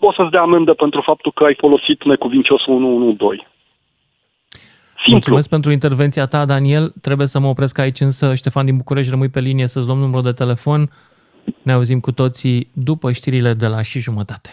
o 0.00 0.12
să-ți 0.12 0.30
dea 0.30 0.40
amendă 0.40 0.72
pentru 0.74 1.00
faptul 1.04 1.32
că 1.32 1.44
ai 1.44 1.56
folosit 1.58 2.04
necuvincios 2.04 2.61
112. 2.66 3.48
Simplu. 4.92 5.12
Mulțumesc 5.12 5.48
pentru 5.48 5.70
intervenția 5.70 6.26
ta, 6.26 6.44
Daniel. 6.44 6.92
Trebuie 7.00 7.26
să 7.26 7.38
mă 7.38 7.46
opresc 7.46 7.78
aici, 7.78 8.00
însă 8.00 8.34
Ștefan 8.34 8.64
din 8.64 8.76
București 8.76 9.11
rămâi 9.11 9.28
pe 9.28 9.40
linie 9.40 9.66
să-ți 9.66 9.87
luăm 9.87 9.98
numărul 9.98 10.22
de 10.22 10.32
telefon. 10.32 10.90
Ne 11.62 11.72
auzim 11.72 12.00
cu 12.00 12.12
toții 12.12 12.70
după 12.72 13.12
știrile 13.12 13.52
de 13.52 13.66
la 13.66 13.82
și 13.82 13.98
jumătate. 14.00 14.50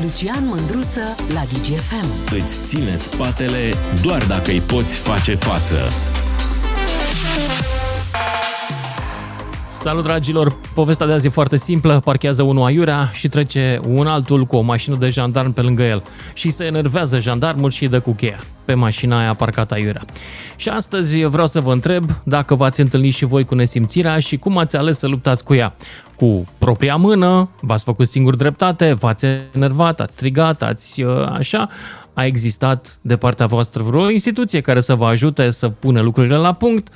Lucian 0.00 0.46
Mândruță 0.46 1.14
la 1.32 1.40
DGFM. 1.40 2.34
Îți 2.42 2.60
ține 2.66 2.96
spatele 2.96 3.74
doar 4.02 4.24
dacă 4.24 4.50
îi 4.50 4.60
poți 4.60 4.98
face 4.98 5.34
față. 5.34 5.76
Salut, 9.82 10.04
dragilor! 10.04 10.56
Povestea 10.74 11.06
de 11.06 11.12
azi 11.12 11.26
e 11.26 11.30
foarte 11.30 11.56
simplă. 11.56 12.00
Parchează 12.04 12.42
unul 12.42 12.64
aiurea 12.64 13.10
și 13.12 13.28
trece 13.28 13.80
un 13.88 14.06
altul 14.06 14.44
cu 14.44 14.56
o 14.56 14.60
mașină 14.60 14.96
de 14.96 15.08
jandarm 15.08 15.52
pe 15.52 15.60
lângă 15.60 15.82
el. 15.82 16.02
Și 16.34 16.50
se 16.50 16.64
enervează 16.64 17.18
jandarmul 17.18 17.70
și 17.70 17.82
îi 17.82 17.88
dă 17.88 18.00
cu 18.00 18.12
cheia 18.12 18.38
pe 18.64 18.74
mașina 18.74 19.18
aia 19.18 19.34
parcată 19.34 19.74
aiurea. 19.74 20.04
Și 20.56 20.68
astăzi 20.68 21.24
vreau 21.24 21.46
să 21.46 21.60
vă 21.60 21.72
întreb 21.72 22.04
dacă 22.24 22.54
v-ați 22.54 22.80
întâlnit 22.80 23.14
și 23.14 23.24
voi 23.24 23.44
cu 23.44 23.54
nesimțirea 23.54 24.18
și 24.18 24.36
cum 24.36 24.58
ați 24.58 24.76
ales 24.76 24.98
să 24.98 25.06
luptați 25.06 25.44
cu 25.44 25.54
ea. 25.54 25.74
Cu 26.16 26.44
propria 26.58 26.96
mână, 26.96 27.50
v-ați 27.60 27.84
făcut 27.84 28.08
singur 28.08 28.36
dreptate, 28.36 28.92
v-ați 28.92 29.26
enervat, 29.52 30.00
ați 30.00 30.12
strigat, 30.12 30.62
ați 30.62 31.02
uh, 31.02 31.26
așa. 31.26 31.68
A 32.14 32.24
existat 32.24 32.98
de 33.02 33.16
partea 33.16 33.46
voastră 33.46 33.82
vreo 33.82 34.10
instituție 34.10 34.60
care 34.60 34.80
să 34.80 34.94
vă 34.94 35.06
ajute 35.06 35.50
să 35.50 35.68
pună 35.68 36.00
lucrurile 36.00 36.36
la 36.36 36.52
punct? 36.52 36.88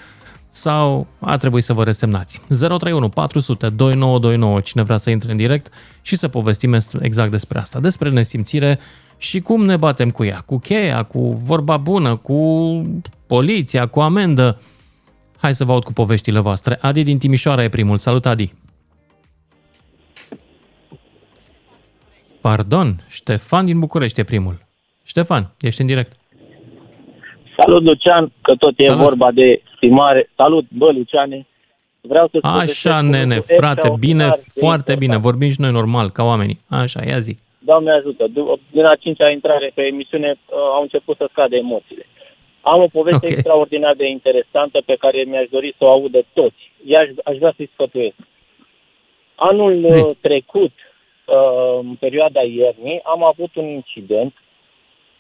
Sau 0.55 1.07
a 1.19 1.37
trebuit 1.37 1.65
să 1.65 1.73
vă 1.73 1.85
resemnați. 1.85 2.41
031 2.49 3.09
400 3.09 3.69
2929, 3.69 4.61
cine 4.61 4.83
vrea 4.83 4.97
să 4.97 5.11
intre 5.11 5.31
în 5.31 5.37
direct 5.37 5.73
și 6.03 6.17
să 6.17 6.29
povestim 6.29 6.77
exact 7.01 7.31
despre 7.31 7.59
asta, 7.59 7.81
despre 7.81 8.11
nesimțire 8.11 8.79
și 9.17 9.41
cum 9.41 9.65
ne 9.65 9.77
batem 9.77 10.11
cu 10.11 10.25
ea, 10.25 10.41
cu 10.41 10.59
cheia, 10.59 11.03
cu 11.03 11.33
vorba 11.33 11.77
bună, 11.77 12.17
cu 12.17 12.83
poliția, 13.27 13.87
cu 13.87 14.01
amendă. 14.01 14.61
Hai 15.37 15.55
să 15.55 15.65
vă 15.65 15.73
aud 15.73 15.85
cu 15.85 15.93
poveștile 15.93 16.41
voastre. 16.41 16.79
Adi 16.81 17.03
din 17.03 17.19
Timișoara 17.19 17.65
e 17.65 17.69
primul. 17.69 17.99
Salut, 17.99 18.27
Adi! 18.27 18.55
Pardon, 22.41 23.05
Ștefan 23.09 23.65
din 23.65 23.79
București 23.79 24.21
e 24.21 24.25
primul. 24.25 24.67
Ștefan, 25.03 25.55
ești 25.61 25.81
în 25.81 25.87
direct. 25.87 26.17
Salut, 27.57 27.83
Lucian, 27.83 28.29
că 28.43 28.55
tot 28.55 28.79
e 28.79 28.83
Salut. 28.83 29.03
vorba 29.03 29.31
de 29.31 29.63
stimare. 29.77 30.31
Salut, 30.37 30.65
bă, 30.69 30.91
Luciane. 30.93 31.47
Vreau 32.01 32.29
să 32.29 32.39
Așa, 32.43 33.01
nene, 33.01 33.39
frate, 33.41 33.93
bine, 33.99 34.31
foarte 34.55 34.95
bine. 34.95 35.17
Vorbim 35.17 35.51
și 35.51 35.61
noi 35.61 35.73
normal, 35.73 36.11
ca 36.11 36.23
oamenii. 36.25 36.59
Așa, 36.69 37.01
ia 37.07 37.19
zi. 37.19 37.37
Doamne 37.59 37.91
ajută. 37.91 38.27
Din 38.71 38.85
a 38.85 38.95
cincea 38.95 39.31
intrare 39.31 39.73
pe 39.75 39.83
emisiune 39.83 40.31
uh, 40.31 40.57
au 40.75 40.83
început 40.83 41.17
să 41.17 41.29
scade 41.31 41.57
emoțiile. 41.57 42.07
Am 42.61 42.81
o 42.81 42.87
poveste 42.93 43.27
okay. 43.27 43.33
extraordinar 43.33 43.95
de 43.95 44.09
interesantă 44.09 44.83
pe 44.87 44.97
care 44.99 45.25
mi-aș 45.27 45.49
dori 45.51 45.75
să 45.79 45.85
o 45.85 45.91
audă 45.91 46.25
toți. 46.33 46.73
Aș, 47.01 47.09
aș 47.25 47.37
vrea 47.37 47.53
să-i 47.57 47.71
sfătuiesc. 47.73 48.17
Anul 49.35 49.87
zi. 49.89 50.01
Uh, 50.01 50.11
trecut, 50.21 50.73
uh, 51.25 51.79
în 51.81 51.95
perioada 51.95 52.43
iernii, 52.43 53.01
am 53.05 53.25
avut 53.25 53.55
un 53.55 53.65
incident 53.65 54.35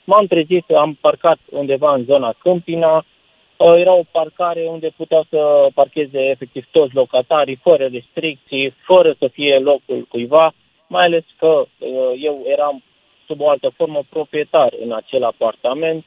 M-am 0.04 0.26
trezit, 0.26 0.70
am 0.70 0.98
parcat 1.00 1.38
undeva 1.50 1.94
în 1.94 2.04
zona 2.04 2.34
Câmpina, 2.38 2.96
uh, 2.96 3.74
era 3.76 3.92
o 3.92 4.02
parcare 4.12 4.66
unde 4.66 4.92
puteau 4.96 5.26
să 5.28 5.68
parcheze 5.74 6.20
efectiv 6.20 6.66
toți 6.70 6.94
locatarii, 6.94 7.60
fără 7.62 7.84
restricții, 7.84 8.74
fără 8.84 9.14
să 9.18 9.28
fie 9.32 9.58
locul 9.58 10.06
cuiva, 10.08 10.52
mai 10.86 11.04
ales 11.04 11.24
că 11.38 11.46
uh, 11.46 11.88
eu 12.20 12.42
eram 12.46 12.82
sub 13.26 13.40
o 13.40 13.48
altă 13.48 13.68
formă 13.76 14.02
proprietar 14.10 14.72
în 14.84 14.92
acel 14.92 15.24
apartament. 15.24 16.04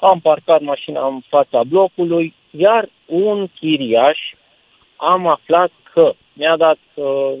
Am 0.00 0.20
parcat 0.20 0.60
mașina 0.60 1.06
în 1.06 1.20
fața 1.28 1.62
blocului, 1.62 2.34
iar 2.50 2.88
un 3.06 3.46
chiriaș 3.58 4.18
am 4.96 5.26
aflat 5.26 5.70
că 5.92 6.12
mi-a 6.32 6.56
dat 6.56 6.78
uh, 6.94 7.32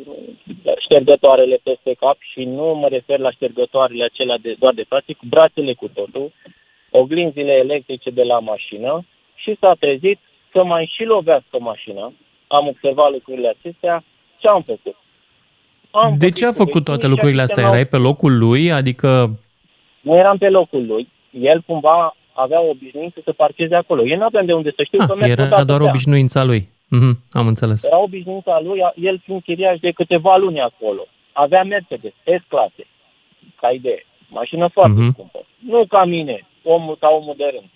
ștergătoarele 0.90 1.58
peste 1.62 1.92
cap 2.00 2.16
și 2.32 2.44
nu 2.44 2.74
mă 2.80 2.88
refer 2.88 3.18
la 3.18 3.30
ștergătoarele 3.30 4.04
acelea 4.04 4.38
de, 4.38 4.56
doar 4.58 4.74
de 4.74 4.84
plastic, 4.88 5.18
brațele 5.28 5.74
cu 5.74 5.88
totul, 5.88 6.32
oglinzile 6.90 7.52
electrice 7.52 8.10
de 8.10 8.22
la 8.22 8.38
mașină 8.38 9.06
și 9.34 9.56
s-a 9.60 9.72
trezit 9.78 10.18
să 10.52 10.64
mai 10.64 10.92
și 10.94 11.04
lovească 11.04 11.56
mașina. 11.58 12.12
Am 12.46 12.66
observat 12.66 13.10
lucrurile 13.12 13.48
acestea. 13.48 14.04
Ce 14.38 14.48
am 14.48 14.62
făcut? 14.62 14.96
Am 15.90 16.14
de 16.18 16.30
ce 16.30 16.46
a 16.46 16.52
făcut 16.52 16.84
toate 16.84 17.06
lucrurile 17.06 17.42
astea? 17.42 17.66
Erai 17.66 17.86
pe 17.86 17.96
locul 17.96 18.38
lui? 18.38 18.72
Adică... 18.72 19.38
Nu 20.00 20.16
eram 20.16 20.38
pe 20.38 20.48
locul 20.48 20.86
lui. 20.86 21.08
El 21.30 21.62
cumva 21.66 22.16
avea 22.32 22.60
obișnuință 22.60 23.20
să 23.24 23.32
parcheze 23.32 23.74
acolo. 23.74 24.06
Eu 24.06 24.16
nu 24.16 24.24
aveam 24.24 24.46
de 24.46 24.52
unde 24.52 24.72
să 24.76 24.82
știu 24.82 24.98
ah, 25.00 25.06
că 25.08 25.26
Era 25.26 25.64
doar 25.64 25.80
obișnuința 25.80 26.44
lui. 26.44 26.68
Mm-hmm, 26.96 27.14
am 27.30 27.46
înțeles. 27.46 27.84
Era 27.84 27.98
obișnuința 27.98 28.60
lui, 28.60 28.80
el 28.94 29.18
fiind 29.24 29.42
chiriaș 29.42 29.78
de 29.78 29.90
câteva 29.90 30.36
luni 30.36 30.60
acolo. 30.60 31.06
Avea 31.32 31.64
Mercedes, 31.64 32.12
S-clase, 32.44 32.86
ca 33.60 33.70
idee. 33.70 34.06
Mașină 34.28 34.68
foarte 34.68 34.98
mm-hmm. 35.00 35.12
scumpă. 35.12 35.46
Nu 35.58 35.86
ca 35.86 36.04
mine, 36.04 36.46
omul 36.62 36.96
ca 36.96 37.08
omul 37.08 37.34
de 37.36 37.44
rând. 37.44 37.68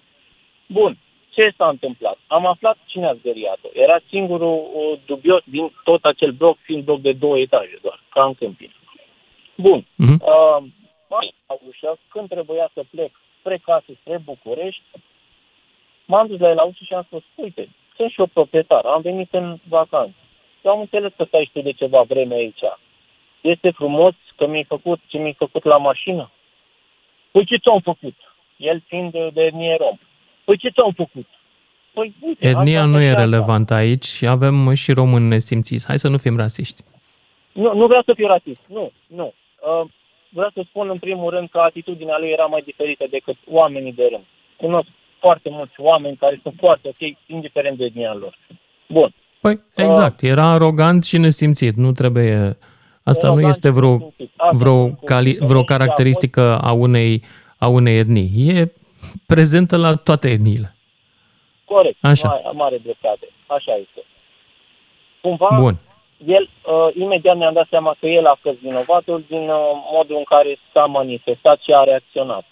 Bun, 0.66 0.98
ce 1.30 1.54
s-a 1.56 1.68
întâmplat? 1.68 2.18
Am 2.26 2.46
aflat 2.46 2.76
cine 2.86 3.06
a 3.06 3.14
zgăriat-o. 3.14 3.68
Era 3.72 3.98
singurul 4.08 4.70
uh, 4.74 4.98
dubios 5.06 5.42
din 5.44 5.72
tot 5.84 6.04
acel 6.04 6.30
bloc, 6.30 6.58
fiind 6.58 6.84
bloc 6.84 7.00
de 7.00 7.12
două 7.12 7.38
etaje 7.38 7.78
doar, 7.82 8.02
ca 8.10 8.24
în 8.24 8.34
câmpin. 8.34 8.72
Bun. 9.56 9.80
Mm-hmm. 9.80 10.20
Uh, 10.20 10.64
la 11.46 11.56
ușă, 11.68 11.98
când 12.08 12.28
trebuia 12.28 12.70
să 12.74 12.84
plec 12.90 13.10
spre 13.38 13.58
casă, 13.64 13.86
spre 14.00 14.18
București, 14.24 14.82
m-am 16.06 16.26
dus 16.26 16.38
la 16.38 16.48
el 16.48 16.54
la 16.54 16.62
ușă 16.62 16.84
și 16.84 16.94
am 16.94 17.02
spus, 17.02 17.22
uite, 17.34 17.68
sunt 17.96 18.10
și 18.10 18.20
eu 18.20 18.26
proprietar, 18.26 18.84
am 18.84 19.00
venit 19.00 19.28
în 19.32 19.56
vacanță. 19.68 20.14
Eu 20.62 20.72
am 20.72 20.80
înțeles 20.80 21.12
că 21.16 21.24
stai 21.24 21.50
și 21.54 21.62
de 21.62 21.72
ceva 21.72 22.02
vreme 22.02 22.34
aici. 22.34 22.64
Este 23.40 23.70
frumos 23.70 24.14
că 24.36 24.46
mi-ai 24.46 24.64
făcut 24.64 25.00
ce 25.06 25.18
mi-ai 25.18 25.34
făcut 25.38 25.64
la 25.64 25.76
mașină? 25.76 26.30
Păi 27.30 27.44
ce 27.44 27.56
ți-am 27.56 27.80
făcut? 27.80 28.14
El 28.56 28.82
fiind 28.86 29.12
de, 29.12 29.30
de 29.32 29.42
etnie 29.42 29.76
rom. 29.76 29.98
Păi 30.44 30.56
ce 30.56 30.68
ți-am 30.68 30.92
făcut? 30.96 31.26
Păi, 31.92 32.14
uite, 32.20 32.48
Etnia 32.48 32.84
nu 32.84 33.00
e 33.00 33.12
relevant 33.14 33.70
aici, 33.70 34.22
avem 34.22 34.74
și 34.74 34.92
români 34.92 35.28
nesimțiți. 35.28 35.86
Hai 35.86 35.98
să 35.98 36.08
nu 36.08 36.16
fim 36.16 36.36
rasiști. 36.36 36.82
Nu, 37.52 37.74
nu 37.74 37.86
vreau 37.86 38.02
să 38.02 38.12
fiu 38.14 38.26
rasist, 38.26 38.60
nu, 38.66 38.92
nu. 39.06 39.34
Uh, 39.60 39.86
vreau 40.28 40.50
să 40.54 40.62
spun 40.68 40.88
în 40.88 40.98
primul 40.98 41.30
rând 41.30 41.48
că 41.48 41.58
atitudinea 41.58 42.18
lui 42.18 42.30
era 42.30 42.44
mai 42.44 42.62
diferită 42.64 43.04
decât 43.10 43.36
oamenii 43.50 43.92
de 43.92 44.08
rând. 44.10 44.24
Cunosc 44.56 44.88
foarte 45.24 45.48
mulți 45.58 45.74
oameni 45.78 46.16
care 46.16 46.40
sunt 46.42 46.54
foarte 46.58 46.88
ok, 46.88 47.02
indiferent 47.26 47.76
de 47.78 47.84
etnia 47.84 48.14
lor. 48.14 48.38
Bun. 48.88 49.14
Păi, 49.40 49.60
exact. 49.74 50.22
Uh, 50.22 50.28
Era 50.28 50.44
arogant 50.44 51.04
și 51.04 51.18
nesimțit. 51.18 51.74
Nu 51.74 51.92
trebuie... 51.92 52.58
Asta 53.02 53.34
nu 53.34 53.40
este 53.40 53.70
vreo, 53.70 54.12
vreo, 54.52 54.88
cali, 54.88 55.36
vreo 55.40 55.62
caracteristică 55.62 56.58
a 56.58 56.72
unei, 56.72 57.22
a 57.58 57.68
unei 57.68 57.98
etnii. 57.98 58.30
E 58.48 58.72
prezentă 59.26 59.76
la 59.76 59.94
toate 59.94 60.30
etniile. 60.30 60.74
Corect. 61.64 61.96
Așa. 62.00 62.28
Mare, 62.28 62.42
mare 62.52 62.78
dreptate. 62.82 63.26
Așa 63.46 63.72
este. 63.84 64.00
Cumva, 65.20 65.48
Bun. 65.60 65.76
el, 66.26 66.48
uh, 66.48 66.94
imediat 66.94 67.36
mi-am 67.36 67.52
dat 67.52 67.66
seama 67.70 67.96
că 68.00 68.06
el 68.06 68.26
a 68.26 68.38
fost 68.40 68.58
vinovatul 68.58 69.24
din 69.28 69.48
uh, 69.48 69.56
modul 69.92 70.16
în 70.16 70.24
care 70.24 70.58
s-a 70.72 70.84
manifestat 70.84 71.58
și 71.60 71.72
a 71.72 71.84
reacționat. 71.84 72.44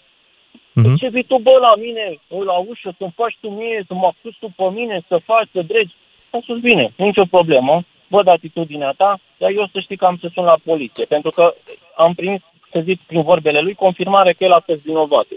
Mm-hmm. 0.75 0.97
Ce 0.97 1.09
vii 1.09 1.23
tu, 1.23 1.37
bă, 1.37 1.57
la 1.61 1.75
mine, 1.75 2.19
la 2.27 2.57
ușă, 2.57 2.95
să-mi 2.97 3.13
faci 3.15 3.37
tu 3.41 3.49
mie, 3.49 3.83
să 3.87 3.93
mă 3.93 4.05
acuz 4.05 4.33
tu 4.39 4.53
pe 4.55 4.69
mine, 4.69 5.03
să 5.07 5.17
faci, 5.25 5.49
să 5.51 5.61
dregi? 5.61 5.93
Am 6.29 6.41
spus, 6.41 6.59
bine, 6.59 6.93
nicio 6.95 7.25
problemă, 7.25 7.83
văd 8.07 8.27
atitudinea 8.27 8.91
ta, 8.91 9.19
dar 9.37 9.49
eu 9.49 9.67
să 9.71 9.79
știi 9.79 9.97
că 9.97 10.05
am 10.05 10.17
să 10.21 10.29
sun 10.33 10.43
la 10.43 10.57
poliție, 10.63 11.05
pentru 11.05 11.29
că 11.29 11.53
am 11.95 12.13
primit, 12.13 12.41
să 12.71 12.79
zic, 12.83 12.99
prin 13.01 13.21
vorbele 13.21 13.61
lui, 13.61 13.73
confirmare 13.73 14.33
că 14.33 14.43
el 14.43 14.51
a 14.51 14.63
fost 14.65 14.83
vinovat. 14.83 15.27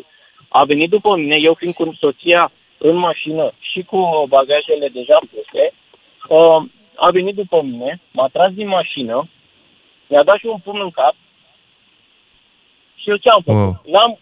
A 0.48 0.64
venit 0.64 0.90
după 0.90 1.16
mine, 1.16 1.36
eu 1.40 1.54
fiind 1.54 1.74
cu 1.74 1.96
soția 1.98 2.52
în 2.78 2.96
mașină 2.96 3.52
și 3.58 3.82
cu 3.82 4.26
bagajele 4.28 4.88
deja 4.88 5.18
puse, 5.30 5.72
uh, 6.28 6.62
a 6.94 7.10
venit 7.10 7.34
după 7.34 7.62
mine, 7.62 8.00
m-a 8.12 8.28
tras 8.32 8.52
din 8.52 8.68
mașină, 8.68 9.28
mi-a 10.08 10.22
dat 10.22 10.38
și 10.38 10.46
un 10.46 10.58
pumn 10.64 10.80
în 10.80 10.90
cap 10.90 11.14
și 12.94 13.10
eu 13.10 13.16
ce 13.16 13.28
am 13.28 13.42
făcut? 13.44 13.60
Wow. 13.60 13.82
L-am 13.84 14.10
uh, 14.10 14.18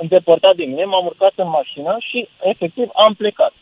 îndepărtat 0.00 0.54
de 0.56 0.64
mine, 0.64 0.84
m-am 0.84 1.06
urcat 1.06 1.32
în 1.36 1.48
mașină 1.48 1.96
și 1.98 2.28
efectiv 2.42 2.88
am 2.94 3.14
plecat. 3.14 3.52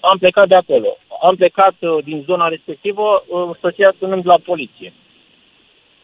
Am 0.00 0.18
plecat 0.18 0.48
de 0.48 0.54
acolo. 0.54 0.96
Am 1.22 1.34
plecat 1.34 1.74
uh, 1.80 2.04
din 2.04 2.22
zona 2.26 2.48
respectivă, 2.48 3.24
uh, 3.26 3.50
soția 3.60 3.94
sunând 3.98 4.26
la 4.26 4.38
poliție. 4.44 4.92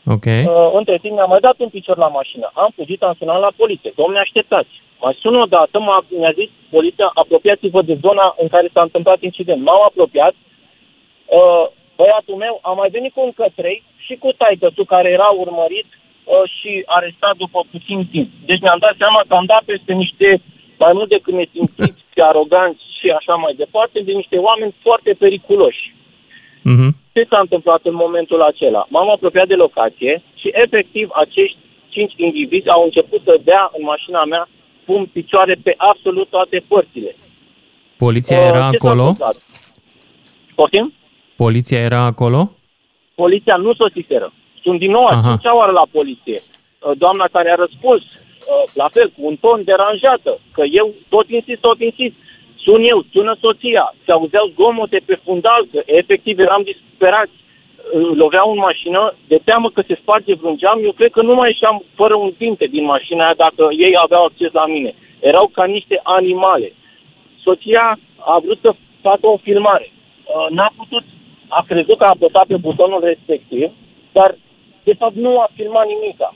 Ok. 0.07 0.25
Uh, 0.25 0.71
între 0.73 0.99
timp 0.99 1.15
mi-a 1.15 1.25
mai 1.25 1.41
dat 1.41 1.59
un 1.59 1.69
picior 1.69 1.97
la 1.97 2.09
mașină. 2.09 2.51
Am 2.55 2.71
fugit, 2.75 3.03
am 3.03 3.15
sunat 3.19 3.41
la 3.41 3.53
poliție. 3.57 3.93
Domne, 3.97 4.19
așteptați. 4.19 4.83
Mai 5.01 5.19
sună 5.21 5.39
o 5.39 5.45
dată, 5.45 5.79
m-a, 5.79 6.05
mi-a 6.09 6.33
zis 6.33 6.49
poliția, 6.71 7.11
apropiați-vă 7.15 7.83
de 7.83 7.99
zona 8.01 8.35
în 8.39 8.49
care 8.49 8.69
s-a 8.73 8.83
întâmplat 8.83 9.23
incident. 9.23 9.63
M-am 9.63 9.83
apropiat, 9.83 10.35
uh, 11.27 11.67
băiatul 11.97 12.35
meu 12.35 12.59
a 12.63 12.73
mai 12.73 12.89
venit 12.89 13.13
cu 13.13 13.21
încă 13.21 13.47
trei 13.55 13.83
și 13.97 14.17
cu 14.17 14.33
taică 14.33 14.71
care 14.87 15.09
era 15.11 15.29
urmărit 15.29 15.87
Uh, 15.87 16.06
și 16.57 16.83
arestat 16.87 17.37
după 17.37 17.61
puțin 17.71 18.07
timp. 18.13 18.29
Deci 18.47 18.61
mi-am 18.61 18.81
dat 18.87 18.95
seama 18.99 19.21
că 19.29 19.35
am 19.35 19.45
dat 19.45 19.63
peste 19.65 19.93
niște, 19.93 20.29
mai 20.79 20.93
mult 20.93 21.09
decât 21.09 21.35
nesimțiți, 21.35 22.03
aroganți 22.31 22.83
și 22.99 23.09
așa 23.19 23.35
mai 23.35 23.55
departe, 23.63 24.01
de 24.01 24.13
niște 24.13 24.37
oameni 24.37 24.75
foarte 24.85 25.13
periculoși. 25.23 25.95
Mm-hmm. 26.69 26.91
Ce 27.15 27.27
s-a 27.31 27.41
întâmplat 27.41 27.81
în 27.91 27.95
momentul 27.95 28.41
acela? 28.43 28.87
M-am 28.89 29.11
apropiat 29.11 29.47
de 29.47 29.55
locație 29.55 30.23
și 30.41 30.49
efectiv 30.53 31.09
acești 31.13 31.59
cinci 31.89 32.15
indivizi 32.17 32.69
au 32.69 32.83
început 32.85 33.21
să 33.25 33.41
dea 33.45 33.71
în 33.77 33.83
mașina 33.85 34.25
mea 34.25 34.49
pun 34.85 35.07
picioare 35.13 35.55
pe 35.63 35.75
absolut 35.77 36.29
toate 36.29 36.65
părțile. 36.69 37.15
Poliția 37.97 38.41
era 38.41 38.67
uh, 38.67 38.71
acolo? 38.75 39.17
Poftim? 40.55 40.93
Poliția 41.37 41.79
era 41.79 42.01
acolo? 42.01 42.53
Poliția 43.15 43.57
nu 43.57 43.75
sosiseră. 43.75 44.33
Sunt 44.67 44.79
din 44.79 44.91
nou 44.91 45.07
a 45.07 45.21
cincea 45.27 45.57
oară 45.61 45.73
la 45.81 45.87
poliție. 45.97 46.39
Uh, 46.41 46.93
doamna 47.03 47.27
care 47.33 47.51
a 47.51 47.63
răspuns, 47.65 48.03
uh, 48.03 48.65
la 48.81 48.89
fel, 48.95 49.09
cu 49.15 49.21
un 49.31 49.37
ton 49.45 49.61
deranjată, 49.65 50.33
că 50.57 50.63
eu 50.81 50.87
tot 51.09 51.27
insist, 51.29 51.61
tot 51.61 51.79
insist. 51.81 52.17
Sun 52.65 52.81
eu, 52.93 52.99
sună 53.13 53.35
soția, 53.41 53.95
se 54.05 54.13
auzeau 54.13 54.47
zgomote 54.53 55.01
pe 55.09 55.15
fundal, 55.25 55.63
că 55.73 55.81
efectiv 55.85 56.39
eram 56.39 56.63
disperați. 56.71 57.37
Lovea 58.23 58.43
în 58.53 58.59
mașină, 58.69 59.15
de 59.29 59.39
teamă 59.45 59.69
că 59.71 59.83
se 59.87 59.99
sparge 60.01 60.35
vreun 60.35 60.57
geam, 60.57 60.79
eu 60.83 60.93
cred 60.93 61.11
că 61.11 61.23
nu 61.23 61.35
mai 61.35 61.49
ieșeam 61.49 61.83
fără 61.95 62.15
un 62.15 62.33
dinte 62.39 62.67
din 62.67 62.85
mașina 62.85 63.25
aia 63.25 63.35
dacă 63.45 63.65
ei 63.71 63.95
aveau 64.05 64.25
acces 64.25 64.53
la 64.53 64.67
mine. 64.67 64.95
Erau 65.21 65.47
ca 65.47 65.65
niște 65.65 66.01
animale. 66.03 66.73
Soția 67.45 67.99
a 68.19 68.39
vrut 68.45 68.59
să 68.63 68.71
facă 69.01 69.27
o 69.27 69.37
filmare. 69.37 69.93
Uh, 69.93 70.47
n-a 70.51 70.71
putut, 70.77 71.05
a 71.49 71.65
crezut 71.69 71.99
că 71.99 72.05
a 72.05 72.15
apăsat 72.15 72.47
pe 72.47 72.57
butonul 72.57 73.01
respectiv, 73.05 73.71
dar 74.13 74.35
de 74.89 74.95
fapt 75.01 75.17
nu 75.27 75.33
a 75.45 75.49
filmat 75.59 75.87
nimica. 75.95 76.29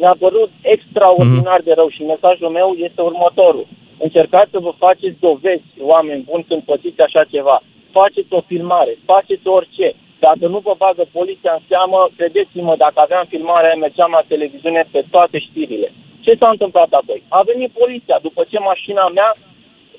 Mi-a 0.00 0.16
părut 0.24 0.50
extraordinar 0.74 1.58
mm. 1.60 1.66
de 1.68 1.72
rău 1.80 1.88
și 1.88 2.10
mesajul 2.12 2.50
meu 2.58 2.68
este 2.86 3.00
următorul. 3.10 3.66
Încercați 4.06 4.50
să 4.54 4.58
vă 4.66 4.72
faceți 4.84 5.20
dovezi, 5.26 5.68
oameni 5.92 6.26
buni, 6.28 6.46
când 6.48 6.62
pățiți 6.62 7.00
așa 7.00 7.22
ceva. 7.34 7.56
Faceți 7.98 8.32
o 8.38 8.40
filmare, 8.50 8.92
faceți 9.04 9.46
orice. 9.58 9.88
Dacă 10.26 10.44
nu 10.54 10.58
vă 10.66 10.74
bagă 10.84 11.04
poliția 11.18 11.52
în 11.56 11.62
seamă, 11.68 12.08
credeți-mă, 12.16 12.74
dacă 12.84 12.98
aveam 13.00 13.24
filmarea, 13.28 13.74
mergeam 13.74 14.10
la 14.18 14.22
televiziune 14.32 14.82
pe 14.90 15.04
toate 15.10 15.38
știrile. 15.38 15.88
Ce 16.24 16.32
s-a 16.40 16.48
întâmplat 16.48 16.90
apoi? 16.92 17.22
A 17.28 17.40
venit 17.50 17.70
poliția 17.82 18.18
după 18.22 18.40
ce 18.50 18.58
mașina 18.58 19.08
mea, 19.08 19.30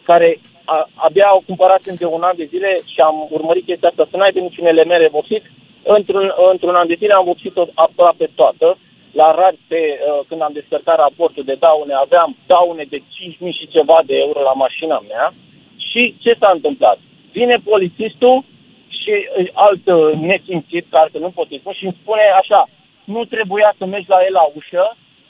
care 0.03 0.39
a, 0.65 0.89
abia 0.95 1.25
au 1.25 1.43
cumpărat 1.45 1.83
de 2.01 2.05
un 2.05 2.21
an 2.21 2.35
de 2.35 2.45
zile 2.53 2.71
și 2.93 2.99
am 2.99 3.27
urmărit 3.29 3.65
chestia 3.65 3.89
asta 3.89 4.07
să 4.11 4.17
n-aibă 4.17 4.39
niciun 4.39 4.65
element 4.65 5.01
revopsit, 5.01 5.43
într-un, 5.85 6.31
într-un 6.51 6.75
an 6.75 6.87
de 6.87 6.99
zile 7.01 7.13
am 7.13 7.25
vopsit-o 7.25 7.63
aproape 7.73 8.29
toată. 8.35 8.77
La 9.11 9.27
RAR, 9.37 9.55
pe, 9.67 9.81
uh, 9.99 10.19
când 10.27 10.41
am 10.41 10.53
descărcat 10.53 10.97
raportul 10.97 11.43
de 11.43 11.57
daune, 11.59 11.93
aveam 11.93 12.37
daune 12.45 12.83
de 12.89 12.99
5.000 12.99 13.57
și 13.59 13.73
ceva 13.75 13.97
de 14.05 14.15
euro 14.25 14.41
la 14.41 14.53
mașina 14.53 14.99
mea. 15.09 15.31
Și 15.89 16.15
ce 16.23 16.35
s-a 16.39 16.51
întâmplat? 16.53 16.97
Vine 17.31 17.57
polițistul 17.71 18.43
și 18.99 19.13
uh, 19.17 19.47
alt 19.53 19.85
uh, 19.87 20.13
nesimțit, 20.29 20.85
care 20.89 21.09
nu 21.19 21.29
pot 21.29 21.47
să 21.47 21.55
spun, 21.59 21.73
și 21.73 21.85
îmi 21.85 21.97
spune 22.01 22.25
așa, 22.41 22.69
nu 23.03 23.25
trebuia 23.25 23.73
să 23.77 23.85
mergi 23.85 24.09
la 24.09 24.19
el 24.27 24.33
la 24.33 24.45
ușă, 24.57 24.85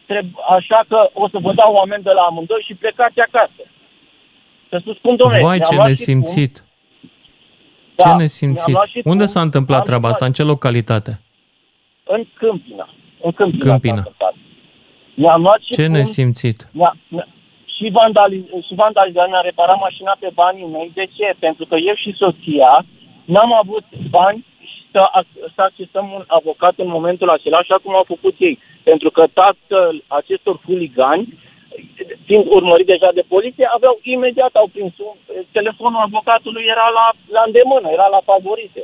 treb- 0.09 0.37
așa 0.57 0.79
că 0.87 1.09
o 1.13 1.29
să 1.29 1.37
vă 1.45 1.51
dau 1.53 1.73
oameni 1.73 2.03
de 2.03 2.11
la 2.11 2.21
amândoi 2.21 2.65
și 2.67 2.73
plecați 2.73 3.19
acasă. 3.19 3.63
Să 4.69 4.77
spun, 4.97 5.15
domnule, 5.15 5.41
Vai, 5.41 5.59
ce 5.59 5.75
nesimțit! 5.75 6.63
Da, 7.95 8.03
ce 8.03 8.15
nesimțit! 8.15 8.77
Unde 9.03 9.25
s-a 9.25 9.41
întâmplat 9.41 9.83
treaba 9.83 10.07
asta? 10.07 10.25
În 10.25 10.31
ce 10.31 10.43
localitate? 10.43 11.21
În 12.03 12.23
Câmpina. 12.33 12.89
În 13.21 13.31
Câmpina. 13.31 13.63
Câmpina. 13.71 14.03
Mi-am 15.15 15.41
luat 15.41 15.59
și 15.59 15.73
ce 15.73 15.83
cum, 15.85 15.91
nesimțit! 15.93 16.67
Mi-a, 16.71 16.95
mi-a, 17.07 17.27
și, 17.75 17.85
vandaliz- 17.99 18.65
și 18.67 18.73
vandalizat, 18.75 19.27
mi-a 19.29 19.41
reparat 19.49 19.79
mașina 19.79 20.17
pe 20.19 20.29
banii 20.33 20.65
mei. 20.65 20.91
De 20.93 21.05
ce? 21.15 21.33
Pentru 21.39 21.65
că 21.65 21.75
eu 21.75 21.95
și 21.95 22.11
soția 22.17 22.85
n-am 23.25 23.53
avut 23.53 23.83
bani 24.09 24.45
să, 24.91 25.01
să 25.55 25.61
accesăm 25.61 26.11
un 26.11 26.23
avocat 26.27 26.73
în 26.77 26.87
momentul 26.87 27.29
acela, 27.29 27.57
așa 27.57 27.77
cum 27.83 27.95
au 27.95 28.03
făcut 28.07 28.35
ei. 28.37 28.59
Pentru 28.83 29.09
că 29.11 29.23
tatăl 29.33 30.03
acestor 30.07 30.59
huligani 30.65 31.33
fiind 32.25 32.45
urmărit 32.57 32.85
deja 32.85 33.09
de 33.13 33.23
poliție, 33.27 33.69
aveau 33.77 33.99
imediat, 34.03 34.53
au 34.55 34.67
prins 34.73 34.93
telefonul 35.51 36.01
avocatului 36.07 36.63
era 36.73 36.87
la, 36.99 37.07
la 37.35 37.43
îndemână, 37.45 37.87
era 37.89 38.07
la 38.15 38.21
favorite. 38.25 38.83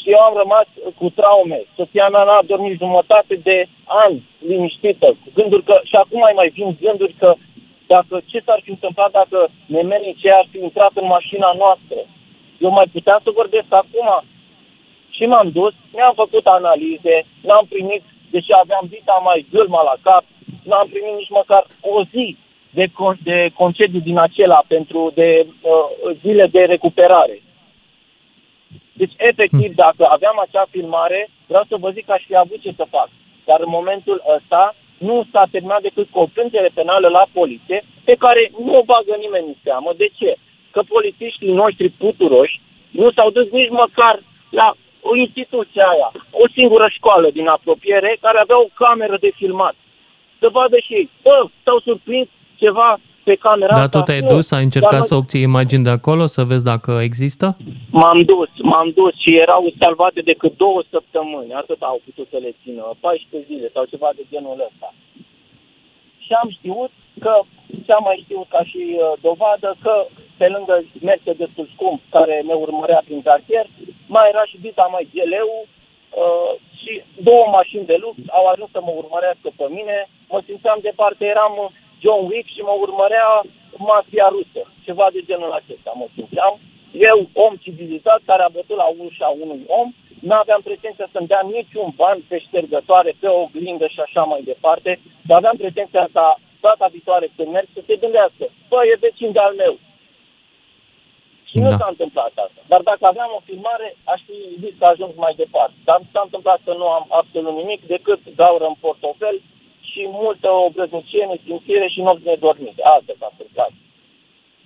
Și 0.00 0.10
eu 0.10 0.18
am 0.18 0.34
rămas 0.42 0.66
cu 0.98 1.06
traume. 1.18 1.58
Soția 1.76 2.08
mea 2.08 2.24
n-a 2.24 2.42
dormit 2.46 2.78
jumătate 2.78 3.34
de 3.48 3.66
ani 3.84 4.16
liniștită, 4.48 5.06
cu 5.06 5.28
gânduri 5.34 5.62
că, 5.62 5.80
și 5.84 5.96
acum 5.96 6.18
mai 6.18 6.32
mai 6.36 6.48
vin 6.48 6.76
gânduri 6.80 7.14
că 7.18 7.34
dacă 7.86 8.14
ce 8.30 8.38
s-ar 8.46 8.60
fi 8.64 8.70
întâmplat 8.70 9.10
dacă 9.10 9.38
nemenii 9.66 10.18
ce 10.20 10.30
ar 10.30 10.46
fi 10.50 10.58
intrat 10.58 10.92
în 10.94 11.06
mașina 11.06 11.50
noastră. 11.62 11.98
Eu 12.58 12.70
mai 12.70 12.86
puteam 12.92 13.20
să 13.22 13.30
vorbesc 13.40 13.70
acum. 13.82 14.08
Și 15.10 15.24
m-am 15.26 15.50
dus, 15.50 15.74
mi-am 15.92 16.14
făcut 16.14 16.46
analize, 16.46 17.16
n-am 17.46 17.66
primit, 17.68 18.02
deși 18.30 18.52
aveam 18.62 18.84
dita 18.88 19.20
mai 19.24 19.46
gâlma 19.52 19.82
la 19.82 19.96
cap, 20.02 20.24
n-am 20.68 20.88
primit 20.88 21.14
nici 21.16 21.36
măcar 21.40 21.66
o 21.80 22.02
zi 22.12 22.36
de, 22.70 22.86
con- 22.86 23.22
de 23.22 23.50
concediu 23.54 24.00
din 24.00 24.18
acela 24.18 24.60
pentru 24.66 25.12
de 25.14 25.46
uh, 25.46 26.16
zile 26.22 26.46
de 26.46 26.60
recuperare. 26.60 27.42
Deci, 28.92 29.14
efectiv, 29.16 29.70
hmm. 29.72 29.82
dacă 29.84 30.02
aveam 30.08 30.36
acea 30.40 30.66
filmare, 30.70 31.28
vreau 31.46 31.64
să 31.68 31.76
vă 31.76 31.90
zic 31.90 32.04
că 32.04 32.12
aș 32.12 32.22
fi 32.26 32.36
avut 32.36 32.60
ce 32.60 32.72
să 32.76 32.86
fac. 32.90 33.08
Dar 33.44 33.60
în 33.60 33.72
momentul 33.78 34.22
ăsta 34.36 34.74
nu 34.98 35.26
s-a 35.32 35.44
terminat 35.50 35.82
decât 35.82 36.06
cu 36.10 36.18
o 36.18 36.30
plângere 36.34 36.70
penală 36.74 37.08
la 37.08 37.24
poliție, 37.32 37.84
pe 38.04 38.14
care 38.14 38.50
nu 38.64 38.78
o 38.78 38.82
bagă 38.82 39.14
nimeni 39.18 39.46
în 39.46 39.54
seamă. 39.62 39.90
De 39.96 40.08
ce? 40.18 40.34
Că 40.70 40.80
polițiștii 40.88 41.52
noștri 41.52 41.88
puturoși 41.88 42.60
nu 42.90 43.10
s-au 43.10 43.30
dus 43.30 43.50
nici 43.50 43.70
măcar 43.70 44.22
la 44.50 44.74
o 45.00 45.16
instituție 45.16 45.82
aia, 45.92 46.10
o 46.30 46.44
singură 46.56 46.86
școală 46.88 47.30
din 47.30 47.46
apropiere 47.46 48.16
care 48.20 48.38
avea 48.38 48.58
o 48.60 48.72
cameră 48.74 49.16
de 49.20 49.30
filmat 49.34 49.74
să 50.44 50.48
vadă 50.58 50.76
și 50.86 50.92
ei. 50.98 51.06
Bă, 51.24 51.36
s-au 51.64 51.78
surprins 51.88 52.28
ceva 52.62 52.90
pe 53.28 53.34
camera 53.46 53.74
Dar 53.80 53.88
tu 53.94 54.00
te-ai 54.08 54.24
dus, 54.34 54.46
ai 54.56 54.64
încercat 54.68 55.02
să 55.10 55.14
obții 55.14 55.48
imagini 55.50 55.86
de 55.88 55.94
acolo, 55.98 56.24
să 56.36 56.42
vezi 56.50 56.64
dacă 56.72 56.92
există? 57.08 57.46
M-am 58.00 58.20
dus, 58.32 58.50
m-am 58.70 58.88
dus 59.00 59.14
și 59.22 59.30
erau 59.44 59.62
salvate 59.82 60.20
decât 60.30 60.52
două 60.64 60.80
săptămâni. 60.94 61.52
Atât 61.62 61.80
au 61.90 61.98
putut 62.06 62.26
să 62.32 62.38
le 62.44 62.52
țină, 62.62 62.82
14 63.00 63.50
zile 63.50 63.68
sau 63.74 63.84
ceva 63.92 64.10
de 64.18 64.24
genul 64.32 64.56
ăsta. 64.68 64.88
Și 66.24 66.32
am 66.42 66.48
știut 66.56 66.92
că, 67.24 67.34
ce 67.84 67.92
am 67.92 68.04
mai 68.08 68.18
știut 68.24 68.48
ca 68.54 68.62
și 68.70 68.82
uh, 68.92 69.12
dovadă, 69.26 69.68
că 69.84 69.94
pe 70.40 70.46
lângă 70.54 70.74
destul 71.42 71.66
scump 71.74 72.00
care 72.16 72.34
ne 72.48 72.54
urmărea 72.64 73.02
prin 73.04 73.22
cartier, 73.28 73.66
mai 74.14 74.30
era 74.32 74.44
și 74.50 74.56
Vita 74.64 74.86
mai 74.94 75.04
geleu, 75.14 75.50
uh, 76.22 76.52
și 76.80 76.92
două 77.28 77.44
mașini 77.58 77.90
de 77.90 77.96
lux 78.04 78.16
au 78.38 78.44
ajuns 78.46 78.70
să 78.70 78.80
mă 78.82 78.92
urmărească 79.02 79.48
pe 79.56 79.66
mine. 79.76 79.96
Mă 80.32 80.40
simțeam 80.46 80.78
departe, 80.88 81.24
eram 81.24 81.54
John 82.02 82.22
Wick 82.30 82.48
și 82.54 82.60
mă 82.68 82.74
urmărea 82.86 83.28
mafia 83.76 84.28
rusă. 84.36 84.62
Ceva 84.86 85.06
de 85.12 85.20
genul 85.28 85.52
acesta 85.60 85.92
mă 86.00 86.06
simțeam. 86.14 86.54
Eu, 87.10 87.18
om 87.44 87.54
civilizat, 87.64 88.20
care 88.24 88.42
a 88.42 88.54
bătut 88.56 88.76
la 88.76 88.88
ușa 89.04 89.28
unui 89.44 89.62
om, 89.80 89.88
nu 90.28 90.34
aveam 90.34 90.60
pretenția 90.64 91.06
să-mi 91.12 91.30
dea 91.32 91.42
niciun 91.56 91.88
ban 91.96 92.18
pe 92.28 92.38
ștergătoare, 92.38 93.10
pe 93.20 93.26
o 93.26 93.40
oglindă 93.40 93.86
și 93.86 94.00
așa 94.06 94.22
mai 94.22 94.42
departe, 94.50 94.90
dar 95.26 95.36
aveam 95.36 95.56
pretenția 95.56 96.08
ca 96.12 96.38
data 96.60 96.86
viitoare 96.94 97.26
când 97.36 97.48
merg 97.52 97.68
să 97.74 97.80
se 97.86 97.94
gândească, 98.02 98.44
bă, 98.68 98.78
e 98.92 99.04
vecin 99.06 99.32
de-al 99.32 99.54
meu, 99.62 99.74
și 101.54 101.60
da. 101.62 101.68
nu 101.68 101.78
s-a 101.80 101.88
întâmplat 101.94 102.32
asta. 102.44 102.60
Dar 102.72 102.80
dacă 102.90 103.02
aveam 103.12 103.30
o 103.38 103.44
filmare, 103.48 103.88
aș 104.12 104.20
fi 104.28 104.38
zis 104.62 104.74
că 104.78 104.84
ajung 104.92 105.12
mai 105.24 105.34
departe. 105.42 105.76
Dar 105.88 105.98
s-a 106.12 106.22
întâmplat 106.26 106.58
că 106.66 106.72
nu 106.80 106.86
am 106.98 107.04
absolut 107.20 107.54
nimic 107.60 107.80
decât 107.94 108.20
gaură 108.40 108.66
în 108.72 108.76
portofel 108.84 109.36
și 109.90 110.00
multă 110.22 110.48
obrăznicie, 110.66 111.24
nesimțire 111.32 111.86
și 111.94 112.00
nopți 112.06 112.28
nedormite. 112.30 112.82
Asta 112.96 113.12
s-a 113.20 113.28
întâmplat. 113.32 113.72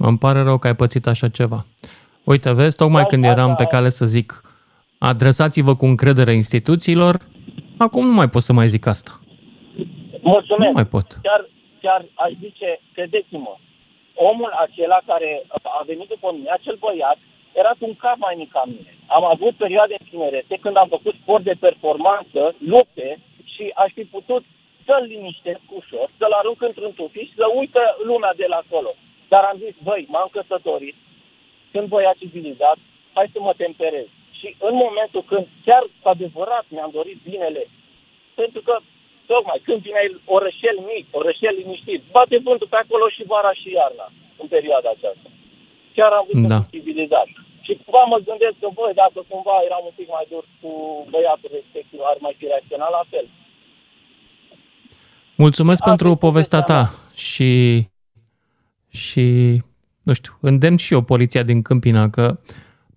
Îmi 0.09 0.21
pare 0.25 0.41
rău 0.49 0.59
că 0.59 0.67
ai 0.67 0.81
pățit 0.83 1.07
așa 1.13 1.29
ceva. 1.39 1.61
Uite, 2.33 2.49
vezi, 2.59 2.77
tocmai 2.83 3.05
da, 3.07 3.09
când 3.09 3.25
eram 3.25 3.53
pe 3.61 3.71
cale 3.73 3.89
să 3.89 4.05
zic 4.17 4.29
adresați-vă 4.99 5.77
cu 5.77 5.87
încredere 5.87 6.33
instituțiilor, 6.33 7.15
acum 7.79 8.07
nu 8.07 8.13
mai 8.13 8.29
pot 8.29 8.43
să 8.43 8.53
mai 8.53 8.69
zic 8.69 8.87
asta. 8.87 9.21
Mulțumesc. 10.21 10.71
Nu 10.71 10.75
mai 10.81 10.87
pot. 10.87 11.19
Chiar, 11.23 11.49
chiar 11.81 12.05
aș 12.15 12.33
zice, 12.41 12.81
credeți-mă, 12.93 13.57
omul 14.31 14.53
acela 14.65 14.99
care 15.07 15.43
a 15.63 15.83
venit 15.87 16.09
după 16.09 16.29
mine, 16.35 16.51
acel 16.51 16.77
băiat, 16.85 17.19
era 17.61 17.73
un 17.79 17.95
cap 17.97 18.17
mai 18.19 18.35
mic 18.37 18.51
ca 18.53 18.63
mine. 18.67 18.93
Am 19.07 19.25
avut 19.25 19.55
perioade 19.55 19.95
în 19.99 20.07
tinerete 20.11 20.59
când 20.61 20.77
am 20.77 20.89
făcut 20.89 21.15
sport 21.23 21.45
de 21.45 21.57
performanță, 21.61 22.55
lupte 22.59 23.19
și 23.55 23.65
aș 23.75 23.91
fi 23.93 24.05
putut 24.05 24.45
să-l 24.87 25.05
liniștesc 25.13 25.61
ușor, 25.81 26.11
să-l 26.19 26.33
arunc 26.33 26.63
într-un 26.63 26.93
tufiș, 26.93 27.29
să 27.37 27.47
uită 27.55 27.83
lumea 28.03 28.33
de 28.37 28.47
la 28.49 28.57
acolo. 28.57 28.95
Dar 29.29 29.43
am 29.45 29.59
zis, 29.65 29.75
băi, 29.83 30.07
m-am 30.09 30.29
căsătorit, 30.33 30.97
sunt 31.73 31.89
băiat 31.89 32.17
civilizat, 32.17 32.79
hai 33.13 33.31
să 33.33 33.41
mă 33.41 33.53
temperez. 33.57 34.07
Și 34.39 34.57
în 34.59 34.75
momentul 34.75 35.23
când 35.31 35.47
chiar 35.65 35.83
cu 36.03 36.09
adevărat 36.09 36.65
mi-am 36.69 36.91
dorit 36.93 37.19
binele, 37.29 37.67
pentru 38.35 38.61
că 38.61 38.79
Tocmai, 39.31 39.59
Câmpina 39.67 40.01
e 40.05 40.09
orășel 40.37 40.77
mic, 40.91 41.05
orășel 41.21 41.55
liniștit. 41.61 42.01
Bate 42.15 42.37
vântul 42.47 42.69
pe 42.73 42.79
acolo 42.83 43.07
și 43.15 43.23
vara 43.33 43.53
și 43.61 43.69
iarna, 43.79 44.07
în 44.43 44.47
perioada 44.55 44.89
aceasta. 44.93 45.29
Chiar 45.97 46.13
am 46.19 46.27
văzut 46.29 46.51
da. 46.55 46.61
civilizat. 46.75 47.29
Și 47.67 47.73
cumva 47.83 48.03
mă 48.13 48.19
gândesc 48.29 48.57
că, 48.63 48.69
băi, 48.79 49.01
dacă 49.03 49.19
cumva 49.33 49.57
eram 49.69 49.83
un 49.91 49.95
pic 49.99 50.09
mai 50.17 50.27
dur 50.33 50.45
cu 50.61 50.71
băiatul 51.13 51.51
respectiv, 51.59 52.01
ar 52.11 52.17
mai 52.27 52.35
fi 52.39 52.45
reacționat 52.53 52.91
la 52.99 53.05
fel. 53.13 53.27
Mulțumesc 55.45 55.81
Asta 55.81 55.91
pentru 55.91 56.09
povestea 56.27 56.63
ta 56.71 56.83
și, 57.27 57.51
și, 59.03 59.27
nu 60.03 60.13
știu, 60.19 60.33
îndemn 60.41 60.77
și 60.85 60.93
eu 60.97 61.03
poliția 61.13 61.43
din 61.51 61.63
Câmpina 61.63 62.05
că 62.17 62.25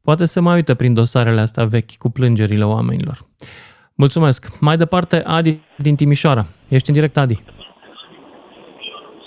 poate 0.08 0.26
să 0.26 0.42
mai 0.42 0.56
uite 0.56 0.74
prin 0.76 0.94
dosarele 0.94 1.42
astea 1.42 1.66
vechi 1.66 1.96
cu 2.04 2.10
plângerile 2.10 2.66
oamenilor. 2.76 3.18
Mulțumesc. 4.04 4.42
Mai 4.60 4.78
departe, 4.78 5.24
Adi 5.26 5.60
din 5.86 5.96
Timișoara. 5.96 6.44
Ești 6.70 6.90
în 6.90 6.96
direct, 6.96 7.18
Adi. 7.18 7.38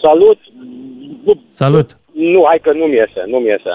Salut! 0.02 0.38
Salut! 1.48 1.88
Nu, 2.12 2.44
hai 2.46 2.58
că 2.58 2.72
nu-mi 2.72 2.96
iese, 3.00 3.22
nu-mi 3.26 3.48
iese. 3.48 3.70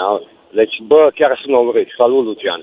Deci, 0.51 0.75
bă, 0.87 1.11
chiar 1.15 1.39
sunt 1.41 1.55
urât. 1.67 1.87
Salut, 1.97 2.23
Lucian! 2.25 2.61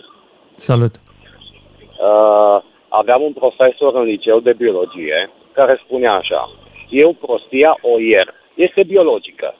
Salut! 0.53 0.95
Uh, 0.97 2.57
aveam 2.89 3.23
un 3.23 3.33
profesor 3.33 3.95
în 3.95 4.03
liceu 4.03 4.41
de 4.41 4.53
biologie 4.53 5.31
care 5.53 5.81
spunea 5.85 6.13
așa, 6.13 6.51
eu 6.91 7.13
prostia 7.13 7.79
o 7.81 8.01
ier. 8.01 8.35
Este 8.55 8.83
biologică. 8.83 9.55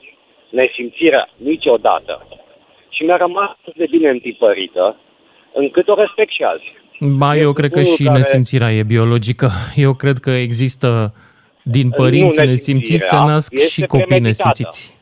Nesimțirea 0.49 1.29
niciodată. 1.35 2.27
Și 2.89 3.03
mi-a 3.03 3.17
rămas 3.17 3.57
de 3.75 3.85
bine 3.89 4.09
întipărită, 4.09 4.95
încât 5.53 5.87
o 5.87 5.95
respect 5.95 6.31
și 6.31 6.43
azi. 6.43 6.85
Ba, 6.99 7.37
eu 7.37 7.53
cred 7.53 7.71
că 7.71 7.81
și 7.81 8.03
care... 8.03 8.17
nesimțirea 8.17 8.73
e 8.73 8.83
biologică. 8.83 9.49
Eu 9.75 9.93
cred 9.93 10.17
că 10.17 10.29
există 10.29 11.13
din 11.63 11.89
părinți 11.89 12.45
nesimțiți 12.45 13.07
se 13.07 13.15
nasc 13.15 13.57
și 13.57 13.81
copii 13.81 14.19
nesimțiți. 14.19 14.97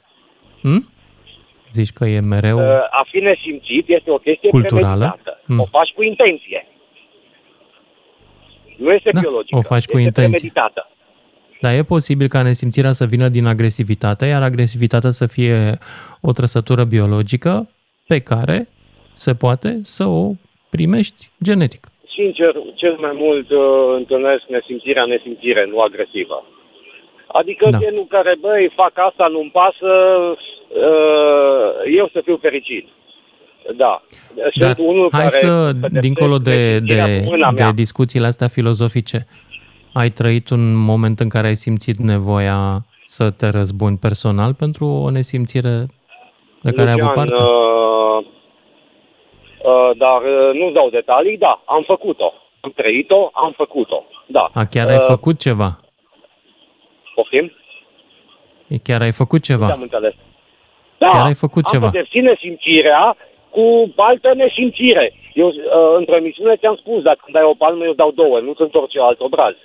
Hm? 0.61 0.89
Zici 1.71 1.91
că 1.91 2.05
e 2.05 2.19
mereu... 2.19 2.57
Uh, 2.57 2.63
a 2.89 3.07
fi 3.11 3.17
nesimțit 3.17 3.85
este 3.87 4.11
o 4.11 4.17
chestie 4.17 4.49
culturală. 4.49 5.19
Mm. 5.45 5.59
O 5.59 5.65
faci 5.65 5.89
cu 5.89 6.03
intenție. 6.03 6.67
Nu 8.77 8.91
este 8.91 9.09
da, 9.13 9.19
biologică. 9.19 9.57
O 9.57 9.61
faci 9.61 9.85
cu 9.85 9.97
intenție. 9.97 10.23
Premeditată. 10.23 10.89
Dar 11.61 11.73
e 11.73 11.83
posibil 11.83 12.27
ca 12.27 12.41
nesimțirea 12.41 12.91
să 12.91 13.05
vină 13.05 13.29
din 13.29 13.45
agresivitate, 13.45 14.25
iar 14.25 14.41
agresivitatea 14.41 15.11
să 15.11 15.27
fie 15.27 15.77
o 16.21 16.31
trăsătură 16.31 16.83
biologică 16.83 17.69
pe 18.07 18.19
care 18.19 18.67
se 19.13 19.35
poate 19.35 19.79
să 19.83 20.05
o 20.05 20.31
primești 20.69 21.29
genetic. 21.43 21.87
Sincer, 22.15 22.53
cel 22.75 22.95
mai 22.99 23.11
mult 23.13 23.49
uh, 23.49 23.59
întâlnesc 23.95 24.43
nesimțirea 24.47 25.05
nesimțire, 25.05 25.65
nu 25.71 25.79
agresivă. 25.79 26.45
Adică 27.27 27.67
da. 27.69 27.77
genul 27.77 28.05
care, 28.09 28.35
băi, 28.39 28.71
fac 28.75 28.91
asta, 28.95 29.27
nu-mi 29.27 29.51
pasă, 29.51 29.91
uh, 30.85 31.95
eu 31.97 32.09
să 32.13 32.21
fiu 32.23 32.37
fericit. 32.41 32.87
Da. 33.77 34.03
Sunt 34.35 34.53
Dar 34.55 34.75
unul 34.77 35.09
hai 35.11 35.21
care 35.21 35.29
să, 35.29 35.71
dincolo 35.99 36.37
de, 36.37 36.79
de, 36.79 37.23
de 37.55 37.71
discuțiile 37.75 38.25
astea 38.25 38.47
filozofice, 38.47 39.27
ai 39.93 40.09
trăit 40.09 40.49
un 40.49 40.75
moment 40.75 41.19
în 41.19 41.29
care 41.29 41.47
ai 41.47 41.55
simțit 41.55 41.97
nevoia 41.97 42.85
să 43.05 43.31
te 43.31 43.49
răzbuni 43.49 43.97
personal 43.97 44.53
pentru 44.53 44.85
o 44.85 45.09
nesimțire 45.09 45.85
de 46.61 46.71
care 46.71 46.89
ai 46.89 46.95
avut 46.99 47.13
parte? 47.13 47.33
Uh, 47.33 47.39
uh, 47.39 47.94
dar 49.97 50.21
uh, 50.21 50.53
nu 50.53 50.71
dau 50.71 50.89
detalii, 50.89 51.37
da, 51.37 51.61
am 51.65 51.83
făcut-o. 51.83 52.33
Am 52.59 52.71
trăit-o, 52.75 53.29
am 53.33 53.51
făcut-o, 53.55 54.03
da. 54.25 54.49
A, 54.53 54.65
chiar 54.65 54.85
uh, 54.85 54.91
ai 54.91 54.99
făcut 54.99 55.39
ceva? 55.39 55.79
Poftim? 57.15 57.51
Chiar 58.83 59.01
ai 59.01 59.11
făcut 59.11 59.43
ceva? 59.43 59.65
am 59.65 59.81
înțeles. 59.81 60.13
Da, 60.97 61.07
chiar 61.07 61.25
ai 61.25 61.33
făcut 61.33 61.65
am 61.65 61.71
ceva. 61.71 61.89
pedepsit 61.89 62.23
nesimțirea 62.23 63.17
cu 63.49 63.93
altă 63.95 64.33
nesimțire. 64.33 65.13
Eu, 65.33 65.47
uh, 65.47 65.53
într-o 65.97 66.15
emisiune 66.15 66.55
ți-am 66.55 66.75
spus, 66.75 67.01
dacă 67.01 67.21
îmi 67.25 67.33
dai 67.33 67.43
o 67.43 67.53
palmă, 67.53 67.83
eu 67.83 67.93
dau 67.93 68.11
două, 68.11 68.39
nu 68.39 68.53
sunt 68.53 68.75
orice 68.75 68.99
alt 68.99 69.19
obraz. 69.19 69.55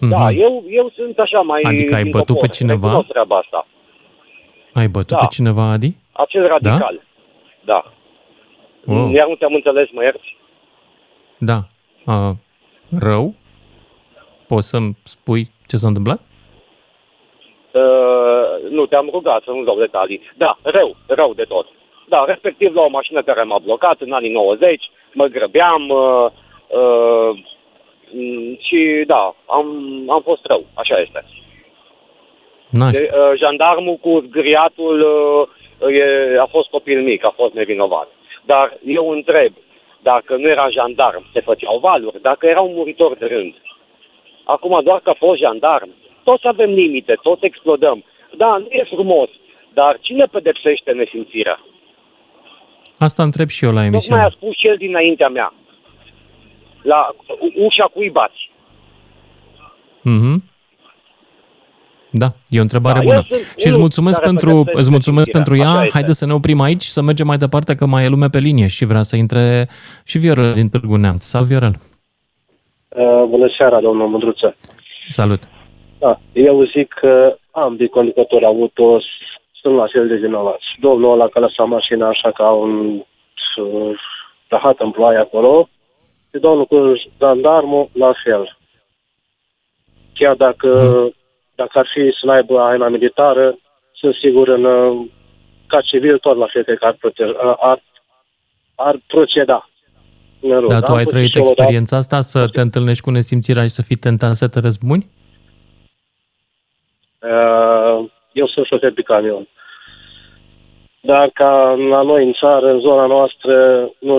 Mm-hmm. 0.00 0.08
Da, 0.08 0.30
eu, 0.30 0.64
eu 0.68 0.92
sunt 0.96 1.18
așa 1.18 1.40
mai... 1.40 1.60
Adică 1.62 1.94
ai 1.94 2.04
bătut 2.04 2.38
pe 2.38 2.48
cineva? 2.48 3.04
treaba 3.08 3.36
asta. 3.36 3.66
Ai 4.72 4.88
bătut 4.88 5.16
da. 5.16 5.16
pe 5.16 5.26
cineva, 5.30 5.62
Adi? 5.62 5.96
Acel 6.12 6.46
radical. 6.46 7.00
Da? 7.02 7.09
Da. 7.70 7.84
Wow. 8.86 9.10
Iar 9.10 9.28
nu 9.28 9.34
te-am 9.34 9.54
înțeles, 9.54 9.88
mă 9.90 10.02
ierți? 10.02 10.36
Da. 11.38 11.58
Uh, 12.06 12.32
rău? 12.98 13.34
Poți 14.48 14.68
să-mi 14.68 14.96
spui 15.04 15.42
ce 15.68 15.76
s-a 15.76 15.86
întâmplat? 15.86 16.20
Uh, 17.72 18.70
nu, 18.70 18.86
te-am 18.86 19.08
rugat 19.12 19.42
să 19.42 19.50
nu 19.50 19.64
dau 19.64 19.78
detalii. 19.78 20.20
Da, 20.36 20.58
rău, 20.62 20.96
rău 21.06 21.32
de 21.34 21.42
tot. 21.42 21.66
Da, 22.08 22.24
respectiv 22.24 22.74
la 22.74 22.82
o 22.82 22.88
mașină 22.88 23.22
care 23.22 23.42
m-a 23.42 23.58
blocat 23.58 24.00
în 24.00 24.12
anii 24.12 24.30
90, 24.30 24.90
mă 25.12 25.26
grăbeam 25.26 25.88
uh, 25.88 26.26
uh, 26.78 27.30
și 28.58 29.04
da, 29.06 29.34
am, 29.46 29.66
am 30.10 30.22
fost 30.22 30.44
rău, 30.44 30.64
așa 30.74 31.00
este. 31.00 31.24
Nice. 32.68 32.98
De, 32.98 33.08
uh, 33.12 33.38
jandarmul 33.38 33.96
cu 33.96 34.24
zgriatul 34.28 35.00
uh, 35.00 35.48
e, 35.88 36.38
a 36.38 36.46
fost 36.46 36.68
copil 36.68 37.02
mic, 37.02 37.24
a 37.24 37.32
fost 37.36 37.54
nevinovat. 37.54 38.08
Dar 38.44 38.78
eu 38.84 39.10
întreb, 39.10 39.52
dacă 40.02 40.36
nu 40.36 40.48
era 40.48 40.68
jandarm, 40.68 41.24
se 41.32 41.40
făceau 41.40 41.78
valuri, 41.78 42.20
dacă 42.22 42.46
era 42.46 42.60
un 42.60 42.74
muritor 42.74 43.16
de 43.16 43.26
rând. 43.26 43.54
Acum, 44.44 44.80
doar 44.84 45.00
că 45.00 45.10
a 45.10 45.16
fost 45.18 45.40
jandarm, 45.40 45.88
toți 46.24 46.46
avem 46.46 46.70
limite, 46.70 47.18
toți 47.22 47.44
explodăm. 47.44 48.04
Da, 48.36 48.56
nu 48.56 48.66
e 48.68 48.84
frumos, 48.94 49.28
dar 49.72 49.98
cine 50.00 50.24
pedepsește 50.24 50.92
nesimțirea? 50.92 51.60
Asta 52.98 53.22
întreb 53.22 53.48
și 53.48 53.64
eu 53.64 53.72
la 53.72 53.84
emisiune. 53.84 54.20
Tocmai 54.20 54.26
a 54.26 54.36
spus 54.36 54.56
cel 54.56 54.76
dinaintea 54.76 55.28
mea. 55.28 55.54
La 56.82 57.14
ușa 57.54 57.84
cui 57.84 58.10
bați? 58.10 58.50
Mhm. 60.02 60.49
Da, 62.12 62.26
e 62.48 62.58
o 62.58 62.62
întrebare 62.62 62.98
da, 62.98 63.04
bună. 63.04 63.22
Și 63.56 63.66
îți 63.66 63.78
mulțumesc 63.78 64.22
pentru, 64.22 64.64
îți 64.72 64.90
mulțumesc 64.90 65.30
pentru 65.30 65.56
ea. 65.56 65.88
Haide 65.92 66.12
să 66.12 66.26
ne 66.26 66.32
oprim 66.32 66.60
aici, 66.60 66.82
să 66.82 67.02
mergem 67.02 67.26
mai 67.26 67.36
departe, 67.36 67.74
că 67.74 67.86
mai 67.86 68.04
e 68.04 68.08
lume 68.08 68.28
pe 68.28 68.38
linie 68.38 68.66
și 68.66 68.84
vrea 68.84 69.02
să 69.02 69.16
intre 69.16 69.68
și 70.04 70.18
Viorel 70.18 70.52
din 70.52 70.68
Târgu 70.68 70.96
Neamț. 70.96 71.22
Sau 71.22 71.42
Viorel? 71.42 71.74
Uh, 72.88 73.24
bună 73.28 73.48
seara, 73.56 73.80
domnul 73.80 74.08
Mândruță. 74.08 74.56
Salut. 75.08 75.42
Da, 75.98 76.20
eu 76.32 76.64
zic 76.64 76.92
că 77.00 77.36
ambii 77.50 77.88
conducători 77.88 78.44
auto 78.44 79.00
sunt 79.60 79.76
la 79.76 79.86
fel 79.92 80.08
de 80.08 80.14
vinovați. 80.14 80.64
Domnul 80.80 81.12
ăla 81.12 81.28
că 81.28 81.38
lăsa 81.38 81.64
mașina 81.64 82.08
așa 82.08 82.30
ca 82.30 82.50
un 82.50 83.02
rahat 84.48 84.78
în 84.78 84.90
ploaie 84.90 85.18
acolo 85.18 85.68
și 86.32 86.40
domnul 86.40 86.66
cu 86.66 86.92
zandarmul 87.18 87.88
la 87.92 88.12
fel. 88.24 88.58
Chiar 90.14 90.34
dacă, 90.34 90.68
mm. 91.04 91.14
Dacă 91.60 91.78
ar 91.78 91.88
fi 91.94 92.02
să 92.20 92.30
aibă 92.30 92.60
aina 92.60 92.88
militară, 92.88 93.58
sunt 93.92 94.14
sigur 94.14 94.48
în, 94.48 94.64
ca 95.66 95.80
civil 95.80 96.18
tot 96.18 96.36
la 96.36 96.46
fel 96.52 96.62
că 96.62 96.76
ar, 96.80 96.96
ar, 97.60 97.82
ar 98.74 99.00
proceda. 99.06 99.68
Dar 100.68 100.82
tu 100.82 100.92
ai 100.92 101.04
trăit 101.04 101.34
experiența 101.36 101.96
asta 101.96 102.20
să 102.20 102.48
te 102.48 102.60
întâlnești 102.60 103.02
cu 103.02 103.10
nesimțirea 103.10 103.62
și 103.62 103.68
să 103.78 103.82
fii 103.82 103.96
tentat 103.96 104.34
să 104.34 104.48
te 104.48 104.60
răzbuni? 104.60 105.06
Uh, 107.18 108.10
eu 108.32 108.46
sunt 108.46 108.66
șofer 108.66 108.92
de 108.92 109.02
camion. 109.02 109.48
Dar 111.00 111.30
ca 111.34 111.74
la 111.90 112.02
noi 112.02 112.26
în 112.26 112.32
țară, 112.32 112.66
în 112.72 112.80
zona 112.80 113.06
noastră, 113.06 113.54
nu, 113.98 114.14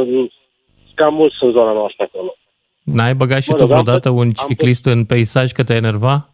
cam 0.96 1.14
mulți 1.14 1.36
sunt 1.36 1.54
zona 1.54 1.72
noastră 1.72 2.04
acolo. 2.04 2.36
N-ai 2.84 3.14
băgat 3.14 3.42
și 3.42 3.50
mă 3.50 3.58
tu 3.58 3.66
vreodată 3.66 4.10
un 4.10 4.32
ciclist 4.32 4.86
în 4.86 5.06
peisaj 5.06 5.52
că 5.52 5.64
te 5.64 5.74
enerva? 5.74 6.32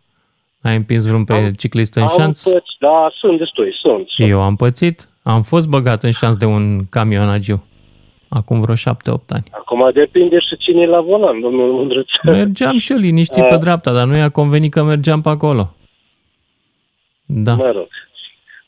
Ai 0.61 0.75
împins 0.75 1.07
vreun 1.07 1.23
pe 1.23 1.33
am, 1.33 1.53
ciclist 1.53 1.95
în 1.95 2.01
am 2.01 2.07
șanț? 2.07 2.43
Păț, 2.43 2.65
da, 2.79 3.11
sunt 3.13 3.37
destui, 3.37 3.73
sunt, 3.81 4.07
sunt. 4.09 4.29
Eu 4.29 4.41
am 4.41 4.55
pățit. 4.55 5.09
Am 5.23 5.41
fost 5.41 5.67
băgat 5.69 6.03
în 6.03 6.11
șanț 6.11 6.35
de 6.35 6.45
un 6.45 6.85
camionagiu. 6.89 7.63
Acum 8.29 8.61
vreo 8.61 8.75
șapte-opt 8.75 9.31
ani. 9.31 9.43
Acum 9.51 9.89
depinde 9.93 10.39
și 10.39 10.57
cine 10.57 10.81
e 10.81 10.85
la 10.85 11.01
volan, 11.01 11.39
domnul 11.39 11.71
Mândruț. 11.71 12.07
Mergeam 12.23 12.77
și 12.77 12.91
eu 12.91 12.97
liniștit 12.97 13.47
pe 13.47 13.57
dreapta, 13.57 13.93
dar 13.93 14.05
nu 14.05 14.15
i-a 14.15 14.29
convenit 14.29 14.71
că 14.71 14.83
mergeam 14.83 15.21
pe 15.21 15.29
acolo. 15.29 15.75
Da. 17.25 17.53
Mă 17.53 17.71
rog. 17.75 17.87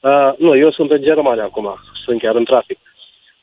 Uh, 0.01 0.37
nu, 0.37 0.57
eu 0.57 0.71
sunt 0.71 0.91
în 0.91 1.01
Germania 1.01 1.43
acum, 1.43 1.67
sunt 2.05 2.21
chiar 2.21 2.35
în 2.35 2.45
trafic. 2.45 2.77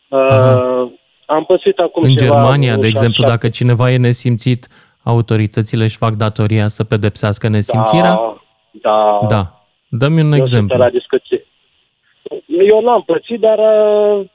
Uh, 0.09 0.91
am 1.27 1.45
pățit 1.45 1.79
acum 1.79 2.03
În 2.03 2.15
ceva, 2.15 2.35
Germania, 2.35 2.77
de 2.77 2.87
exemplu, 2.87 3.23
șapte. 3.23 3.31
dacă 3.31 3.49
cineva 3.49 3.91
e 3.91 3.97
nesimțit, 3.97 4.69
autoritățile 5.13 5.83
își 5.83 5.97
fac 5.97 6.15
datoria 6.15 6.69
să 6.69 6.85
pedepsească 6.85 7.49
nesimțirea? 7.49 8.15
Da, 8.71 9.19
da. 9.21 9.27
Da. 9.29 9.43
Dă-mi 9.89 10.21
un 10.21 10.33
eu 10.33 10.39
exemplu. 10.39 10.77
La 10.77 10.91
discuție. 10.91 11.47
Eu 12.47 12.81
n-am 12.81 13.03
pățit, 13.03 13.41
dar... 13.41 13.59
Uh, 13.59 14.27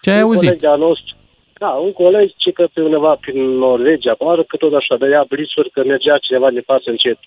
Ce 0.00 0.10
ai 0.10 0.20
auzit? 0.20 0.66
Nostru, 0.76 1.16
da, 1.52 1.68
un 1.68 1.92
coleg 1.92 2.30
ce 2.36 2.50
că 2.50 2.68
pe 2.72 2.80
undeva 2.82 3.14
prin 3.20 3.38
Norvegia, 3.58 4.14
pară 4.14 4.42
că 4.42 4.56
tot 4.56 4.74
așa, 4.74 4.96
dădea 4.96 5.24
blițuri 5.28 5.70
că 5.70 5.84
mergea 5.84 6.18
cineva 6.18 6.50
de 6.50 6.60
față 6.60 6.90
încet. 6.90 7.18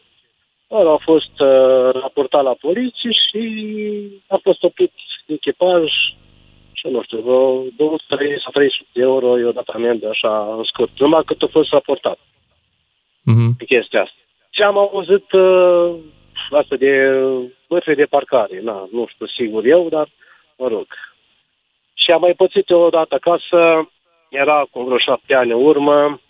Ăla 0.72 0.92
a 0.92 1.02
fost 1.02 1.36
uh, 1.40 2.02
raportat 2.02 2.44
la 2.44 2.56
poliție 2.66 3.12
și 3.12 3.44
a 4.28 4.40
fost 4.44 4.64
oprit 4.64 4.92
echipaj 5.26 5.84
și 6.74 6.88
nu 6.88 7.02
știu, 7.04 7.20
vreo 7.20 7.64
200 7.78 8.38
sau 8.44 8.52
300 8.52 8.88
de 8.94 9.02
euro 9.02 9.38
i-o 9.38 9.52
dat 9.52 9.68
amendă 9.68 10.10
așa 10.10 10.54
în 10.58 10.64
scurt, 10.64 10.92
numai 11.00 11.24
cât 11.26 11.42
a 11.42 11.48
fost 11.52 11.70
raportat 11.72 12.20
mm-hmm. 13.32 13.58
pe 13.58 13.66
chestia 13.66 14.02
asta. 14.02 14.20
Și 14.50 14.62
am 14.62 14.78
auzit 14.78 15.32
uh, 15.32 15.96
asta 16.50 16.76
de 16.76 17.22
bătre 17.68 17.96
de 17.96 18.06
parcare, 18.06 18.60
na, 18.62 18.88
nu 18.92 19.08
știu 19.08 19.26
sigur 19.26 19.66
eu, 19.66 19.90
dar 19.90 20.08
mă 20.58 20.68
rog. 20.68 20.88
Și 21.94 22.12
am 22.12 22.22
mai 22.22 22.34
pățit 22.34 22.70
eu 22.70 22.80
odată 22.80 23.16
acasă, 23.16 23.90
era 24.30 24.68
cu 24.72 24.84
vreo 24.84 24.98
șapte 24.98 25.34
ani 25.34 25.52
în 25.52 25.64
urmă, 25.66 26.22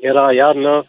era 0.00 0.32
iarnă, 0.32 0.84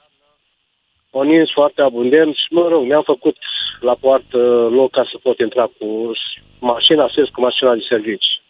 o 1.11 1.23
nins 1.23 1.51
foarte 1.51 1.81
abundent 1.81 2.35
și, 2.35 2.45
mă 2.49 2.67
rog, 2.67 2.85
mi-am 2.85 3.03
făcut 3.03 3.37
la 3.79 3.95
poartă 3.95 4.37
loc 4.71 4.91
ca 4.91 5.07
să 5.11 5.17
pot 5.17 5.39
intra 5.39 5.69
cu 5.79 6.11
mașina, 6.59 7.09
să 7.13 7.29
cu 7.33 7.41
mașina 7.41 7.73
de 7.73 7.85
servici. 7.87 8.40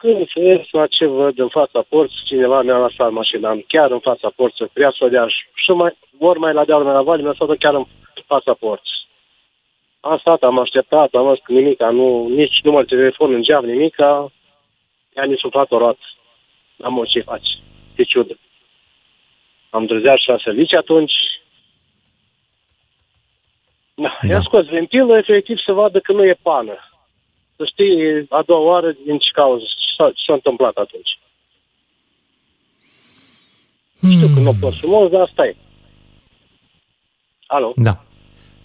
Când 0.00 0.28
se 0.28 0.40
ies 0.40 0.70
la 0.70 0.86
ce 0.86 1.06
văd 1.06 1.38
în 1.38 1.48
fața 1.48 1.84
porții, 1.88 2.24
cineva 2.24 2.62
mi-a 2.62 2.78
lăsat 2.78 3.10
mașina 3.10 3.58
chiar 3.66 3.90
în 3.90 3.98
fața 3.98 4.32
porții, 4.36 4.66
prea 4.72 4.92
să 4.98 5.04
o 5.04 5.08
dea 5.08 5.26
și 5.54 5.70
mai, 5.70 5.96
ori 6.18 6.38
mai 6.38 6.52
la 6.52 6.64
deal, 6.64 6.82
mai 6.82 6.92
la 6.92 7.02
vale, 7.02 7.22
mi-a 7.22 7.30
lăsat-o 7.30 7.54
chiar 7.58 7.74
în 7.74 7.86
fața 8.26 8.54
porții. 8.54 8.98
Am 10.00 10.18
stat, 10.18 10.42
am 10.42 10.58
așteptat, 10.58 11.14
am 11.14 11.24
văzut 11.24 11.48
nimica, 11.48 11.90
nu, 11.90 12.28
nici 12.28 12.60
număr 12.62 12.84
telefon 12.84 13.34
în 13.34 13.42
geam, 13.42 13.64
nimica, 13.64 14.32
i-a 15.16 15.24
nisuflat 15.24 15.70
o 15.70 15.78
roată. 15.78 16.04
Am 16.82 16.98
o 16.98 17.04
ce 17.04 17.20
faci, 17.20 17.58
de 17.94 18.02
ciudă. 18.02 18.38
Am 19.70 19.86
trezit 19.86 20.18
și 20.18 20.28
la 20.28 20.38
servici 20.44 20.74
atunci, 20.74 21.12
da. 23.94 24.18
da. 24.22 24.28
I-am 24.28 24.42
scos 24.42 24.66
ventilul, 24.66 25.16
efectiv, 25.16 25.58
să 25.58 25.72
vadă 25.72 25.98
că 26.00 26.12
nu 26.12 26.24
e 26.24 26.36
pană. 26.42 26.76
Să 27.56 27.64
știi 27.64 28.26
a 28.28 28.42
doua 28.42 28.60
oară 28.60 28.92
din 29.04 29.18
ce 29.18 29.30
cauză, 29.32 29.64
ce 30.08 30.22
s-a 30.26 30.32
întâmplat 30.32 30.74
atunci. 30.74 31.18
Hmm. 34.00 34.10
Știu 34.10 34.28
că 34.34 34.40
nu 34.40 34.52
pot 34.60 34.74
frumos, 34.74 35.10
dar 35.10 35.20
asta 35.20 35.46
e. 35.46 35.56
Alo? 37.46 37.72
Da. 37.76 38.04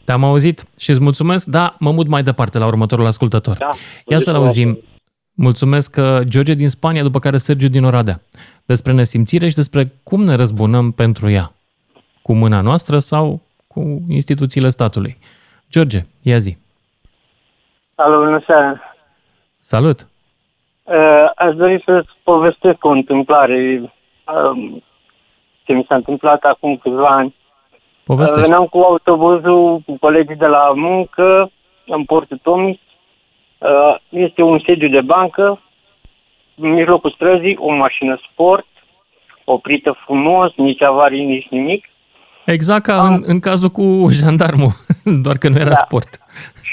Te-am 0.04 0.24
auzit 0.24 0.66
și 0.78 0.90
îți 0.90 1.02
mulțumesc, 1.02 1.46
da, 1.46 1.76
mă 1.80 1.92
mut 1.92 2.08
mai 2.08 2.24
departe 2.24 2.58
la 2.58 2.66
următorul 2.66 3.06
ascultător. 3.06 3.58
Da, 3.58 3.70
Ia 4.08 4.20
să-l 4.20 4.36
auzim. 4.36 4.80
Mulțumesc, 5.34 5.96
uh, 5.98 6.20
George 6.24 6.54
din 6.54 6.70
Spania, 6.70 7.04
după 7.04 7.20
care 7.20 7.38
Sergiu 7.38 7.68
din 7.68 7.84
Oradea. 7.84 8.22
Despre 8.66 8.92
nesimțire 8.92 9.50
și 9.50 9.56
despre 9.56 9.94
cum 10.04 10.24
ne 10.24 10.36
răzbunăm 10.36 10.92
pentru 10.92 11.30
ea. 11.30 11.52
Cu 12.22 12.34
mâna 12.34 12.62
noastră 12.62 13.00
sau 13.00 13.42
cu 13.68 14.06
instituțiile 14.10 14.70
statului. 14.70 15.18
George, 15.70 16.06
ia 16.22 16.38
zi. 16.38 16.58
Alo, 17.96 18.18
bună 18.18 18.44
seara. 18.46 18.82
Salut. 19.60 20.08
Uh, 20.86 21.30
aș 21.36 21.56
dori 21.56 21.82
să-ți 21.86 22.10
povestesc 22.24 22.86
o 22.86 22.90
întâmplare 22.90 23.82
uh, 23.82 24.82
ce 25.64 25.74
mi 25.74 25.86
s-a 25.88 25.96
întâmplat 25.96 26.44
acum 26.44 26.78
câțiva 26.78 27.06
ani. 27.06 27.36
Povestește. 28.04 28.40
Uh, 28.40 28.46
veneam 28.46 28.66
cu 28.66 28.78
autobuzul 28.78 29.82
cu 29.86 29.98
colegii 30.00 30.36
de 30.36 30.46
la 30.46 30.72
muncă 30.76 31.52
în 31.86 32.04
Portul 32.04 32.40
Tomis. 32.42 32.78
Uh, 33.58 33.96
este 34.10 34.42
un 34.42 34.60
sediu 34.66 34.90
de 34.90 35.02
bancă, 35.02 35.62
în 36.56 36.74
mijlocul 36.74 37.12
străzii, 37.12 37.58
o 37.60 37.74
mașină 37.74 38.20
sport, 38.32 38.68
oprită 39.44 39.98
frumos, 40.06 40.52
nici 40.56 40.82
avarii, 40.82 41.26
nici 41.26 41.48
nimic. 41.50 41.86
Exact 42.46 42.84
ca 42.84 43.08
în, 43.08 43.24
în 43.26 43.40
cazul 43.40 43.70
cu 43.70 44.08
jandarmul, 44.10 44.72
doar 45.24 45.38
că 45.38 45.50
nu 45.50 45.56
era 45.56 45.70
da. 45.70 45.76
sport. 45.76 46.10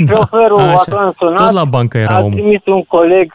Șoferul 0.09 0.59
da, 0.67 0.73
a 0.73 0.83
transonat, 0.85 1.47
Tot 1.47 1.53
la 1.53 1.65
bancă 1.65 1.99
era 1.99 2.15
a 2.15 2.23
trimis 2.23 2.61
un 2.65 2.83
coleg, 2.83 3.33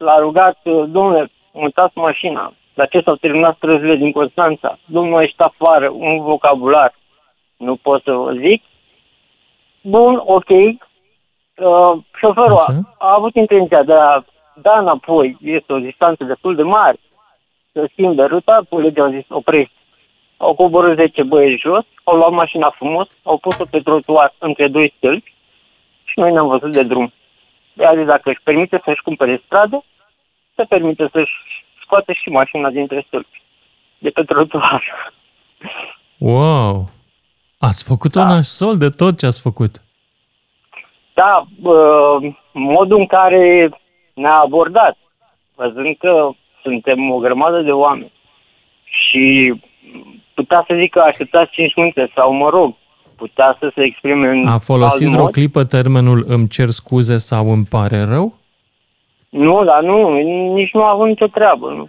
l-a 0.00 0.18
rugat, 0.18 0.58
domnule, 0.64 1.30
mutați 1.52 1.98
mașina. 1.98 2.52
La 2.74 2.86
ce 2.86 3.00
s-au 3.00 3.16
terminat 3.16 3.56
străzile 3.56 3.96
din 3.96 4.12
Constanța? 4.12 4.78
Domnul, 4.84 5.22
ești 5.22 5.42
afară, 5.42 5.88
un 5.88 6.20
vocabular. 6.20 6.94
Nu 7.56 7.76
pot 7.76 8.02
să 8.02 8.12
vă 8.12 8.32
zic. 8.32 8.62
Bun, 9.82 10.22
ok. 10.24 10.48
Uh, 10.48 10.76
șoferul 12.18 12.56
a, 12.56 12.74
a 12.98 13.14
avut 13.14 13.34
intenția 13.34 13.82
de 13.82 13.92
a 13.92 14.22
da 14.54 14.78
înapoi, 14.78 15.36
este 15.42 15.72
o 15.72 15.78
distanță 15.78 16.24
destul 16.24 16.54
de 16.54 16.62
mare, 16.62 16.96
să 17.72 17.88
schimbe 17.92 18.24
ruta, 18.24 18.60
colegii 18.68 19.00
au 19.00 19.10
zis, 19.10 19.24
oprește 19.28 19.72
au 20.40 20.54
coborât 20.54 20.96
10 20.96 21.22
băieți 21.22 21.60
jos, 21.60 21.84
au 22.04 22.16
luat 22.16 22.30
mașina 22.30 22.70
frumos, 22.70 23.08
au 23.22 23.36
pus-o 23.38 23.64
pe 23.70 23.80
trotuar 23.80 24.34
între 24.38 24.68
doi 24.68 24.92
stâlpi 24.96 25.34
și 26.04 26.18
noi 26.18 26.32
ne-am 26.32 26.48
văzut 26.48 26.72
de 26.72 26.82
drum. 26.82 27.12
De 27.80 27.86
azi, 27.86 28.04
dacă 28.04 28.30
își 28.30 28.40
permite 28.42 28.80
să-și 28.84 29.02
cumpere 29.02 29.42
stradă, 29.44 29.84
se 30.54 30.62
permite 30.62 31.08
să-și 31.12 31.32
scoate 31.82 32.12
și 32.12 32.28
mașina 32.28 32.70
dintre 32.70 33.04
stâlpi, 33.06 33.42
de 33.98 34.10
pe 34.10 34.22
trotuar. 34.22 35.12
Wow! 36.18 36.88
Ați 37.58 37.84
făcut 37.88 38.12
da. 38.12 38.22
un 38.22 38.42
sol 38.42 38.78
de 38.78 38.88
tot 38.88 39.18
ce 39.18 39.26
ați 39.26 39.40
făcut. 39.40 39.70
Da, 41.14 41.46
uh, 41.62 42.32
modul 42.52 42.98
în 42.98 43.06
care 43.06 43.70
ne-a 44.14 44.38
abordat, 44.38 44.96
văzând 45.54 45.96
că 45.98 46.30
suntem 46.62 47.10
o 47.10 47.18
grămadă 47.18 47.60
de 47.60 47.72
oameni 47.72 48.12
și 48.84 49.54
putea 50.34 50.64
să 50.66 50.74
zică 50.74 51.00
așteptați 51.00 51.50
5 51.50 51.74
minute 51.74 52.10
sau 52.14 52.32
mă 52.32 52.48
rog, 52.48 52.74
putea 53.20 53.56
să 53.58 53.70
se 53.74 53.82
exprime 53.82 54.28
în 54.28 54.46
A 54.46 54.58
folosit 54.58 55.08
vreo 55.08 55.26
clipă 55.26 55.64
termenul 55.64 56.24
îmi 56.28 56.48
cer 56.48 56.68
scuze 56.68 57.16
sau 57.16 57.52
îmi 57.52 57.64
pare 57.64 58.04
rău? 58.04 58.34
Nu, 59.28 59.64
dar 59.64 59.82
nu, 59.82 60.08
nici 60.54 60.72
nu 60.72 60.82
a 60.82 60.90
avut 60.90 61.06
nicio 61.06 61.26
treabă. 61.26 61.66
Nu. 61.70 61.88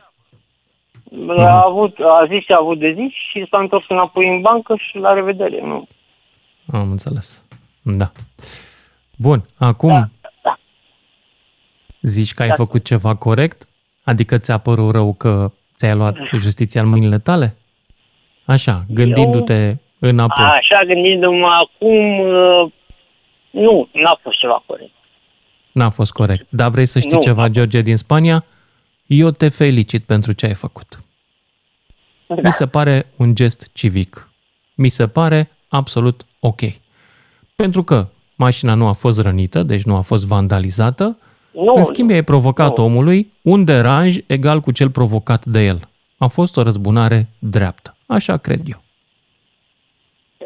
Uh-huh. 1.11 1.47
A, 1.47 1.63
avut, 1.65 1.97
a 1.99 2.25
zis 2.27 2.45
ce 2.45 2.53
a 2.53 2.57
avut 2.59 2.79
de 2.79 2.93
zis 2.99 3.11
și 3.29 3.47
s-a 3.49 3.59
întors 3.59 3.85
înapoi 3.87 4.27
în 4.27 4.41
bancă 4.41 4.75
și 4.77 4.97
la 4.97 5.13
revedere. 5.13 5.61
Nu. 5.65 5.87
Am 6.71 6.91
înțeles. 6.91 7.45
Da. 7.81 8.11
Bun, 9.17 9.43
acum 9.57 9.89
da, 9.89 10.29
da. 10.43 10.59
zici 12.01 12.33
că 12.33 12.41
ai 12.41 12.47
da. 12.47 12.53
făcut 12.53 12.85
ceva 12.85 13.15
corect? 13.15 13.67
Adică 14.03 14.37
ți-a 14.37 14.57
părut 14.57 14.91
rău 14.91 15.13
că 15.13 15.51
ți-ai 15.75 15.95
luat 15.95 16.15
justiția 16.35 16.81
în 16.81 16.89
mâinile 16.89 17.17
tale? 17.17 17.55
Așa, 18.45 18.83
gândindu-te 18.89 19.67
Eu, 19.67 19.77
înapoi. 20.09 20.45
Așa, 20.45 20.83
gândindu-mă 20.85 21.47
acum, 21.47 22.19
uh, 22.19 22.71
nu, 23.51 23.89
n-a 23.91 24.19
fost 24.21 24.39
ceva 24.39 24.63
corect. 24.65 24.93
N-a 25.71 25.89
fost 25.89 26.11
corect. 26.11 26.45
Dar 26.49 26.69
vrei 26.69 26.85
să 26.85 26.99
știi 26.99 27.15
nu, 27.15 27.21
ceva, 27.21 27.47
George, 27.47 27.81
din 27.81 27.95
Spania? 27.95 28.45
Eu 29.05 29.29
te 29.29 29.49
felicit 29.49 30.03
pentru 30.03 30.31
ce 30.31 30.45
ai 30.45 30.53
făcut. 30.53 31.03
Da. 32.27 32.35
Mi 32.43 32.51
se 32.51 32.67
pare 32.67 33.07
un 33.17 33.35
gest 33.35 33.69
civic. 33.73 34.29
Mi 34.75 34.89
se 34.89 35.07
pare 35.07 35.49
absolut 35.69 36.25
ok. 36.39 36.61
Pentru 37.55 37.83
că 37.83 38.07
mașina 38.35 38.73
nu 38.73 38.87
a 38.87 38.93
fost 38.93 39.19
rănită, 39.19 39.63
deci 39.63 39.83
nu 39.83 39.95
a 39.95 40.01
fost 40.01 40.27
vandalizată, 40.27 41.17
nu, 41.51 41.73
în 41.75 41.83
schimb, 41.83 42.09
ai 42.09 42.23
provocat 42.23 42.77
nu. 42.77 42.83
omului 42.83 43.31
un 43.41 43.63
deranj 43.65 44.17
egal 44.27 44.59
cu 44.59 44.71
cel 44.71 44.89
provocat 44.89 45.45
de 45.45 45.65
el. 45.65 45.79
A 46.17 46.27
fost 46.27 46.57
o 46.57 46.61
răzbunare 46.61 47.29
dreaptă. 47.39 47.95
Așa 48.05 48.37
cred 48.37 48.61
eu. 48.65 48.81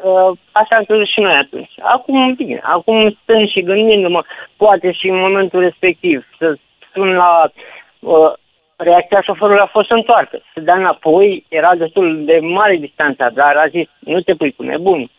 Uh, 0.07 0.37
așa 0.51 0.75
am 0.75 0.83
crezut 0.83 1.07
și 1.07 1.19
noi 1.19 1.33
atunci. 1.33 1.73
Acum, 1.81 2.33
bine, 2.33 2.59
acum 2.63 3.17
stând 3.21 3.49
și 3.49 3.61
gândindu-mă, 3.61 4.23
poate 4.57 4.91
și 4.91 5.07
în 5.07 5.17
momentul 5.17 5.59
respectiv, 5.59 6.25
să 6.37 6.57
spun 6.89 7.07
la 7.13 7.51
uh, 7.99 8.31
reacția 8.75 9.21
șoferului 9.21 9.61
a 9.61 9.69
fost 9.71 9.87
să 9.87 9.93
întoarcă. 9.93 10.39
Să 10.53 10.59
dea 10.59 10.75
înapoi, 10.75 11.45
era 11.47 11.75
destul 11.75 12.25
de 12.25 12.39
mare 12.41 12.75
distanța, 12.75 13.29
dar 13.29 13.55
a 13.55 13.67
zis, 13.67 13.87
nu 13.99 14.21
te 14.21 14.33
pui 14.33 14.51
cu 14.51 14.63
nebuni. 14.63 15.11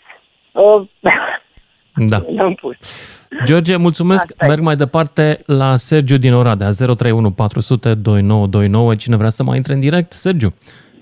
Uh, 0.52 0.82
da. 2.12 2.18
am 2.38 2.54
pus. 2.54 2.76
George, 3.44 3.76
mulțumesc. 3.76 4.30
Asta 4.30 4.46
Merg 4.46 4.60
mai 4.60 4.76
departe 4.76 5.38
la 5.46 5.76
Sergiu 5.76 6.16
din 6.16 6.34
Oradea, 6.34 6.70
031 6.70 7.30
400 7.30 7.94
2929. 7.94 8.94
Cine 8.94 9.16
vrea 9.16 9.28
să 9.28 9.42
mai 9.42 9.56
intre 9.56 9.72
în 9.72 9.80
direct? 9.80 10.12
Sergiu, 10.12 10.54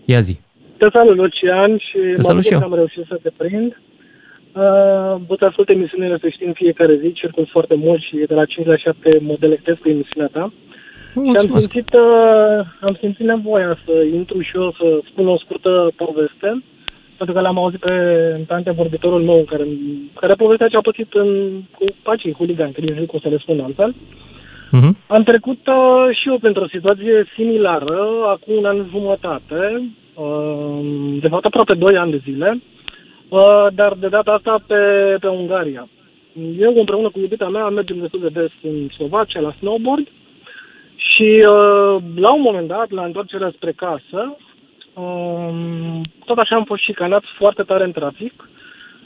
ia 0.04 0.20
zi. 0.20 0.43
Te 0.84 0.90
salut, 0.90 1.16
Lucian, 1.16 1.78
și 1.78 1.98
Te 2.14 2.22
salut 2.22 2.44
și 2.44 2.52
eu. 2.52 2.58
că 2.58 2.64
am 2.64 2.74
reușit 2.74 3.04
să 3.08 3.18
te 3.22 3.30
prind. 3.36 3.70
Uh, 3.72 5.14
vă 5.26 5.34
te 5.38 5.44
ascult 5.44 5.68
emisiunile, 5.68 6.18
să 6.20 6.28
știi, 6.28 6.46
în 6.46 6.52
fiecare 6.52 6.96
zi, 6.96 7.12
circul 7.12 7.48
foarte 7.50 7.74
mult 7.74 8.00
și 8.02 8.16
de 8.26 8.34
la 8.34 8.44
5 8.44 8.66
la 8.66 8.76
7 8.76 9.18
mă 9.20 9.36
delectez 9.38 9.76
cu 9.80 9.88
emisiunea 9.88 10.28
ta. 10.32 10.52
Mulțumesc. 11.14 11.46
Și 11.46 11.52
am 11.52 11.60
simțit, 11.60 11.94
uh, 11.94 12.66
am 12.80 12.96
simțit 13.00 13.26
nevoia 13.26 13.78
să 13.84 13.92
intru 14.14 14.40
și 14.40 14.52
eu 14.54 14.72
să 14.78 15.00
spun 15.10 15.28
o 15.28 15.38
scurtă 15.38 15.92
poveste, 15.96 16.62
pentru 17.16 17.34
că 17.34 17.40
l-am 17.40 17.58
auzit 17.58 17.80
pe, 17.80 17.94
pe 18.46 18.54
antevorbitorul 18.54 19.22
meu, 19.22 19.44
care, 19.50 19.66
care 20.20 20.34
povestea 20.34 20.68
ce 20.68 20.76
a 20.76 20.80
pățit 20.80 21.12
în, 21.12 21.28
cu 21.78 21.84
pacii 22.02 22.32
huligani, 22.32 22.72
că 22.72 22.80
nici 22.80 22.98
nu 22.98 23.06
cum 23.06 23.18
să 23.22 23.28
le 23.28 23.38
spun 23.38 23.60
altfel. 23.60 23.94
Uh-huh. 24.76 24.92
Am 25.06 25.22
trecut 25.22 25.66
uh, 25.66 26.16
și 26.18 26.28
eu 26.28 26.38
pentru 26.38 26.62
o 26.62 26.72
situație 26.76 27.26
similară, 27.34 28.00
acum 28.34 28.54
un 28.56 28.64
an 28.64 28.86
jumătate, 28.90 29.60
uh, 29.74 30.02
de 31.20 31.28
fapt 31.28 31.44
aproape 31.44 31.74
2 31.74 31.96
ani 31.96 32.10
de 32.10 32.20
zile, 32.24 32.62
uh, 33.28 33.66
dar 33.74 33.92
de 33.92 34.08
data 34.08 34.32
asta 34.32 34.62
pe, 34.66 34.74
pe 35.20 35.28
Ungaria. 35.28 35.88
Eu 36.58 36.74
împreună 36.78 37.10
cu 37.10 37.18
iubita 37.18 37.48
mea 37.48 37.68
mergem 37.68 37.98
destul 37.98 38.20
de 38.20 38.28
des 38.28 38.50
în 38.62 38.88
Slovacia 38.88 39.40
la 39.40 39.54
snowboard 39.58 40.06
și 40.96 41.22
uh, 41.22 42.02
la 42.16 42.32
un 42.32 42.40
moment 42.40 42.68
dat, 42.68 42.90
la 42.90 43.04
întoarcerea 43.04 43.52
spre 43.54 43.72
casă, 43.72 44.36
uh, 44.94 46.00
tot 46.24 46.38
așa 46.38 46.56
am 46.56 46.64
fost 46.64 46.82
și 46.82 46.92
canat 46.92 47.22
foarte 47.38 47.62
tare 47.62 47.84
în 47.84 47.92
trafic. 47.92 48.48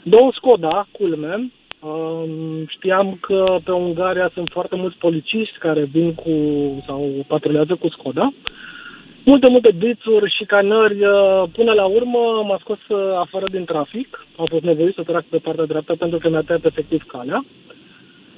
Două 0.03 0.31
Skoda, 0.33 0.87
culme, 0.91 1.51
Um, 1.81 2.65
știam 2.67 3.17
că 3.21 3.57
pe 3.63 3.71
Ungaria 3.71 4.31
sunt 4.33 4.49
foarte 4.53 4.75
mulți 4.75 4.97
polițiști 4.97 5.57
care 5.57 5.83
vin 5.83 6.13
cu 6.13 6.31
sau 6.85 7.25
patrulează 7.27 7.75
cu 7.75 7.89
Skoda. 7.89 8.33
Multe, 9.25 9.47
multe 9.47 9.71
bițuri 9.77 10.33
și 10.37 10.43
canări. 10.43 11.05
Uh, 11.05 11.43
până 11.53 11.71
la 11.71 11.85
urmă 11.85 12.43
m-a 12.47 12.57
scos 12.59 12.77
uh, 12.87 12.97
afară 13.19 13.45
din 13.51 13.65
trafic. 13.65 14.25
Am 14.37 14.45
fost 14.45 14.63
nevoit 14.63 14.93
să 14.95 15.03
trag 15.03 15.23
pe 15.29 15.37
partea 15.37 15.65
dreaptă 15.65 15.95
pentru 15.95 16.17
că 16.17 16.29
mi-a 16.29 16.41
tăiat 16.41 16.65
efectiv 16.65 17.03
calea. 17.03 17.45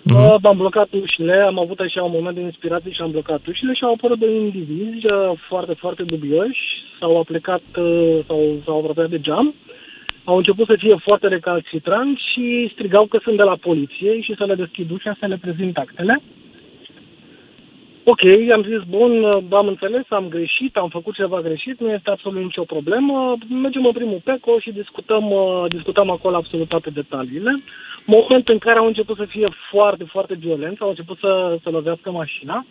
Mm-hmm. 0.01 0.41
am 0.41 0.57
blocat 0.57 0.87
ușile, 1.01 1.33
am 1.33 1.59
avut 1.59 1.79
așa 1.79 2.03
un 2.03 2.11
moment 2.13 2.35
de 2.35 2.41
inspirație 2.41 2.91
și 2.91 3.01
am 3.01 3.11
blocat 3.11 3.47
ușile 3.47 3.73
și 3.73 3.83
au 3.83 3.93
apărut 3.93 4.19
doi 4.19 4.35
indivizi 4.35 5.05
foarte, 5.47 5.73
foarte 5.73 6.03
dubioși. 6.03 6.61
S-au 6.99 7.19
aplicat, 7.19 7.61
sau 8.27 8.61
s-au 8.65 8.77
apropiat 8.77 9.09
de 9.09 9.19
geam. 9.19 9.47
Uh, 9.47 9.71
au 10.23 10.37
început 10.37 10.65
să 10.67 10.75
fie 10.77 10.95
foarte 10.95 11.27
recalcitranți 11.27 12.21
și 12.31 12.69
strigau 12.73 13.05
că 13.05 13.19
sunt 13.23 13.37
de 13.37 13.43
la 13.43 13.55
poliție 13.55 14.21
și 14.21 14.35
să 14.37 14.45
le 14.45 14.55
deschid 14.55 14.91
ușa 14.91 15.15
să 15.19 15.25
le 15.25 15.37
prezint 15.41 15.77
actele. 15.77 16.21
Ok, 18.03 18.21
am 18.53 18.63
zis, 18.63 18.81
bun, 18.89 19.25
am 19.49 19.67
înțeles, 19.67 20.03
am 20.09 20.27
greșit, 20.29 20.75
am 20.77 20.89
făcut 20.89 21.13
ceva 21.13 21.41
greșit, 21.41 21.79
nu 21.79 21.91
este 21.91 22.09
absolut 22.09 22.43
nicio 22.43 22.63
problemă. 22.63 23.37
Mergem 23.49 23.85
în 23.85 23.91
primul 23.91 24.21
PECO 24.23 24.59
și 24.59 24.71
discutăm, 24.71 25.31
uh, 25.31 25.65
discutăm 25.67 26.09
acolo 26.09 26.35
absolut 26.35 26.67
toate 26.67 26.89
detaliile. 26.89 27.63
Moment 28.05 28.47
în 28.47 28.57
care 28.57 28.79
au 28.79 28.85
început 28.85 29.17
să 29.17 29.25
fie 29.25 29.47
foarte, 29.69 30.03
foarte 30.03 30.33
violenți, 30.33 30.81
au 30.81 30.89
început 30.89 31.17
să, 31.17 31.57
să 31.63 31.69
lovească 31.69 32.11
mașina 32.11 32.65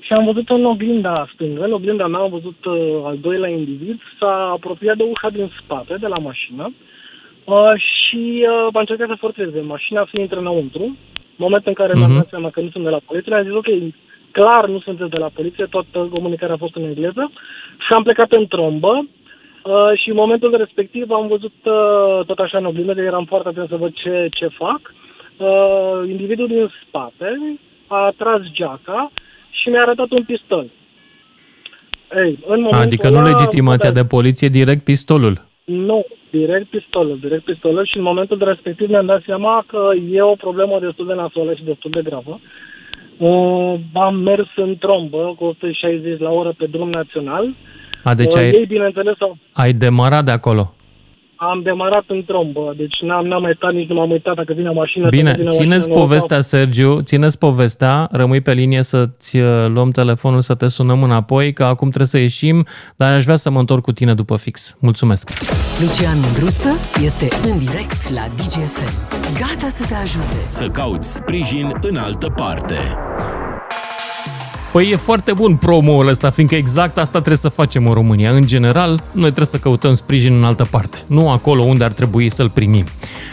și 0.00 0.12
am 0.12 0.24
văzut 0.24 0.48
în 0.48 0.64
oglinda 0.64 1.28
stângă, 1.34 1.64
în 1.64 1.72
oglinda 1.72 2.06
mea 2.06 2.20
am 2.20 2.30
văzut 2.30 2.64
uh, 2.64 3.00
al 3.04 3.18
doilea 3.20 3.50
individ, 3.50 4.00
s-a 4.18 4.50
apropiat 4.52 4.96
de 4.96 5.02
ușa 5.02 5.30
din 5.30 5.52
spate, 5.62 5.96
de 6.00 6.06
la 6.06 6.18
mașină, 6.18 6.72
uh, 7.44 7.72
și 7.76 8.46
uh, 8.48 8.68
a 8.72 8.80
încercat 8.80 9.08
să 9.08 9.14
forțeze 9.18 9.60
mașina 9.60 10.08
să 10.12 10.20
intre 10.20 10.38
înăuntru. 10.38 10.96
Moment 11.36 11.66
în 11.66 11.72
care 11.72 11.92
uh-huh. 11.92 11.96
mi-am 11.96 12.10
mhm. 12.10 12.18
dat 12.18 12.28
seama 12.28 12.50
că 12.50 12.60
nu 12.60 12.70
sunt 12.70 12.84
de 12.84 12.90
la 12.90 13.00
poliție, 13.06 13.34
am 13.34 13.42
zis, 13.42 13.52
ok, 13.52 13.66
clar 14.32 14.68
nu 14.68 14.80
sunteți 14.80 15.10
de 15.10 15.18
la 15.18 15.30
poliție, 15.34 15.64
toată 15.64 16.08
comunicarea 16.12 16.54
a 16.54 16.64
fost 16.64 16.74
în 16.76 16.84
engleză 16.84 17.30
și 17.86 17.92
am 17.92 18.02
plecat 18.02 18.32
în 18.32 18.46
trombă 18.46 18.92
uh, 18.98 19.98
și 20.00 20.08
în 20.08 20.14
momentul 20.14 20.56
respectiv 20.56 21.10
am 21.10 21.26
văzut 21.28 21.54
uh, 21.64 22.26
tot 22.26 22.38
așa 22.38 22.58
în 22.58 22.64
oglindă, 22.64 22.94
că 22.94 23.00
eram 23.00 23.24
foarte 23.24 23.48
atent 23.48 23.68
să 23.68 23.76
văd 23.76 23.92
ce, 23.94 24.28
ce 24.30 24.46
fac. 24.46 24.80
Uh, 25.36 26.08
individul 26.08 26.46
din 26.46 26.70
spate 26.86 27.58
a 27.86 28.12
tras 28.16 28.40
geaca 28.52 29.12
și 29.50 29.68
mi-a 29.68 29.82
arătat 29.82 30.10
un 30.10 30.24
pistol. 30.24 30.66
Ei, 32.16 32.38
în 32.46 32.68
adică 32.70 33.08
nu 33.08 33.22
legitimația 33.22 33.90
de 33.90 34.04
poliție, 34.04 34.48
direct 34.48 34.84
pistolul. 34.84 35.48
Nu, 35.64 36.06
direct 36.30 36.68
pistolul, 36.68 37.18
direct 37.18 37.44
pistolul 37.44 37.86
și 37.86 37.96
în 37.96 38.02
momentul 38.02 38.38
de 38.38 38.44
respectiv 38.44 38.88
mi-am 38.88 39.06
dat 39.06 39.22
seama 39.26 39.64
că 39.66 39.90
e 40.10 40.22
o 40.22 40.34
problemă 40.34 40.78
destul 40.80 41.06
de 41.06 41.14
nasoală 41.14 41.54
și 41.54 41.64
destul 41.64 41.90
de 41.90 42.02
gravă. 42.02 42.40
Uh, 43.20 43.80
am 43.92 44.16
mers 44.16 44.48
în 44.56 44.76
trombă 44.78 45.34
cu 45.38 45.44
160 45.44 46.18
la 46.18 46.30
oră 46.30 46.52
pe 46.56 46.66
drum 46.66 46.90
național. 46.90 47.54
A, 48.04 48.14
deci 48.14 48.34
uh, 48.34 48.40
ai, 48.40 48.50
ei, 48.50 48.66
bineînțeles, 48.66 49.14
au... 49.18 49.36
ai 49.52 49.72
demarat 49.72 50.24
de 50.24 50.30
acolo? 50.30 50.74
Am 51.48 51.62
demarat 51.62 52.04
în 52.06 52.24
trombă, 52.24 52.74
deci 52.76 52.96
n-am, 53.00 53.26
n-am 53.26 53.42
mai 53.42 53.52
stat, 53.56 53.72
nici 53.72 53.88
nu 53.88 53.94
m-am 53.94 54.10
uitat 54.10 54.34
dacă 54.34 54.52
vine 54.52 54.70
mașina. 54.70 55.08
Bine, 55.08 55.34
vine 55.36 55.48
țineți 55.48 55.88
mașină, 55.88 55.94
povestea, 55.94 56.40
sau... 56.40 56.58
Sergiu, 56.58 57.00
țineți 57.02 57.38
povestea, 57.38 58.08
rămâi 58.10 58.40
pe 58.40 58.52
linie 58.52 58.82
să-ți 58.82 59.36
uh, 59.38 59.66
luăm 59.68 59.90
telefonul, 59.90 60.40
să 60.40 60.54
te 60.54 60.68
sunăm 60.68 61.02
înapoi, 61.02 61.52
că 61.52 61.64
acum 61.64 61.88
trebuie 61.88 62.06
să 62.06 62.18
ieșim, 62.18 62.66
dar 62.96 63.12
aș 63.12 63.24
vrea 63.24 63.36
să 63.36 63.50
mă 63.50 63.58
întorc 63.58 63.82
cu 63.82 63.92
tine 63.92 64.14
după 64.14 64.36
fix. 64.36 64.76
Mulțumesc! 64.80 65.30
Lucian 65.80 66.18
Mândruță 66.24 66.70
este 67.04 67.28
în 67.50 67.58
direct 67.58 68.10
la 68.10 68.24
DGFM. 68.36 68.92
Gata 69.38 69.68
să 69.68 69.86
te 69.88 69.94
ajute! 69.94 70.38
Să 70.48 70.66
cauți 70.68 71.14
sprijin 71.16 71.72
în 71.80 71.96
altă 71.96 72.32
parte. 72.36 72.76
Păi 74.72 74.90
e 74.90 74.96
foarte 74.96 75.32
bun 75.32 75.56
promo-ul 75.56 76.08
ăsta, 76.08 76.30
fiindcă 76.30 76.54
exact 76.54 76.98
asta 76.98 77.18
trebuie 77.18 77.36
să 77.36 77.48
facem 77.48 77.86
în 77.86 77.92
România. 77.92 78.30
În 78.30 78.46
general, 78.46 79.02
noi 79.12 79.22
trebuie 79.22 79.46
să 79.46 79.58
căutăm 79.58 79.94
sprijin 79.94 80.36
în 80.36 80.44
altă 80.44 80.64
parte, 80.70 80.98
nu 81.06 81.30
acolo 81.30 81.62
unde 81.62 81.84
ar 81.84 81.92
trebui 81.92 82.30
să-l 82.30 82.50
primim. 82.50 82.84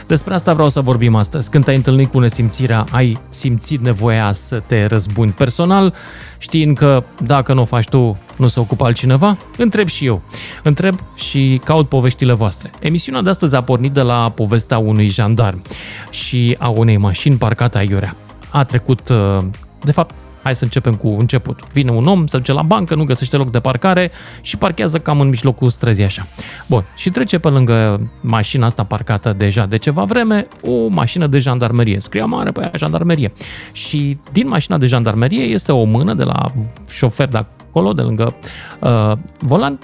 Despre 0.08 0.34
asta 0.34 0.54
vreau 0.54 0.70
să 0.70 0.82
vorbim 0.82 1.16
astăzi. 1.16 1.50
Când 1.50 1.64
te-ai 1.64 1.76
întâlnit 1.76 2.12
cu 2.12 2.20
nesimțirea, 2.20 2.86
ai 2.92 3.20
simțit 3.30 3.82
nevoia 3.82 4.32
să 4.32 4.62
te 4.66 4.86
răzbuni 4.86 5.32
personal, 5.32 5.94
știind 6.38 6.78
că 6.78 7.04
dacă 7.24 7.54
nu 7.54 7.62
o 7.62 7.66
faci 7.66 7.88
tu, 7.88 8.18
nu 8.36 8.48
se 8.48 8.60
ocupă 8.60 8.86
altcineva? 8.86 9.38
Întreb 9.58 9.88
și 9.88 10.06
eu. 10.06 10.22
Întreb 10.64 11.00
și 11.16 11.62
caut 11.64 11.90
poveștile 11.90 12.34
voastre. 12.34 12.70
Emisiunea 12.80 13.22
de 13.22 13.30
astăzi 13.30 13.56
a 13.56 13.62
pornit 13.62 13.92
de 13.92 14.02
la 14.02 14.32
povestea 14.36 14.78
unui 14.78 15.08
jandarm 15.08 15.62
și 16.10 16.56
a 16.60 16.68
unei 16.68 16.98
mașini 16.98 17.36
parcate 17.36 17.78
aiurea. 17.78 18.16
A 18.50 18.64
trecut, 18.64 19.10
uh, 19.10 19.38
de 19.84 19.92
fapt, 19.92 20.16
Hai 20.48 20.56
să 20.56 20.64
începem 20.64 20.94
cu 20.94 21.08
început. 21.08 21.60
Vine 21.74 21.92
un 21.92 22.08
om, 22.08 22.28
se 22.28 22.38
duce 22.38 22.52
la 22.52 22.62
bancă, 22.62 22.96
nu 22.96 23.04
găsește 23.04 23.38
loc 23.38 23.52
de 23.52 23.60
parcare 23.60 24.12
și 24.42 24.58
parchează 24.58 25.00
cam 25.00 25.20
în 25.20 25.30
mijlocul 25.30 25.70
străzii 25.70 26.04
așa. 26.04 26.28
Bun, 26.68 26.84
și 26.96 27.10
trece 27.10 27.40
pe 27.40 27.48
lângă 27.48 28.10
mașina 28.22 28.66
asta 28.66 28.84
parcată 28.84 29.34
deja 29.34 29.66
de 29.66 29.78
ceva 29.78 30.04
vreme 30.04 30.48
o 30.62 30.88
mașină 30.88 31.28
de 31.28 31.38
jandarmerie. 31.38 32.00
Scria 32.00 32.26
mare 32.26 32.52
pe 32.52 32.60
aia 32.60 32.72
jandarmerie. 32.76 33.32
Și 33.72 34.18
din 34.32 34.48
mașina 34.48 34.78
de 34.78 34.86
jandarmerie 34.86 35.44
este 35.44 35.72
o 35.72 35.84
mână 35.84 36.14
de 36.14 36.24
la 36.24 36.52
șofer 36.90 37.28
de 37.28 37.38
acolo, 37.38 37.94
de 37.94 38.02
lângă 38.02 38.36
uh, 38.80 39.12
volan 39.40 39.80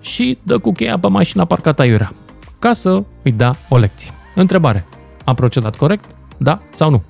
și 0.00 0.38
dă 0.42 0.58
cu 0.58 0.72
cheia 0.72 0.98
pe 0.98 1.08
mașina 1.08 1.44
parcată 1.44 1.82
aiurea 1.82 2.12
ca 2.58 2.72
să 2.72 3.04
îi 3.22 3.32
da 3.32 3.54
o 3.68 3.76
lecție. 3.76 4.10
Întrebare. 4.34 4.86
A 5.24 5.34
procedat 5.34 5.76
corect? 5.76 6.04
Da 6.38 6.58
sau 6.74 6.90
nu? 6.90 7.02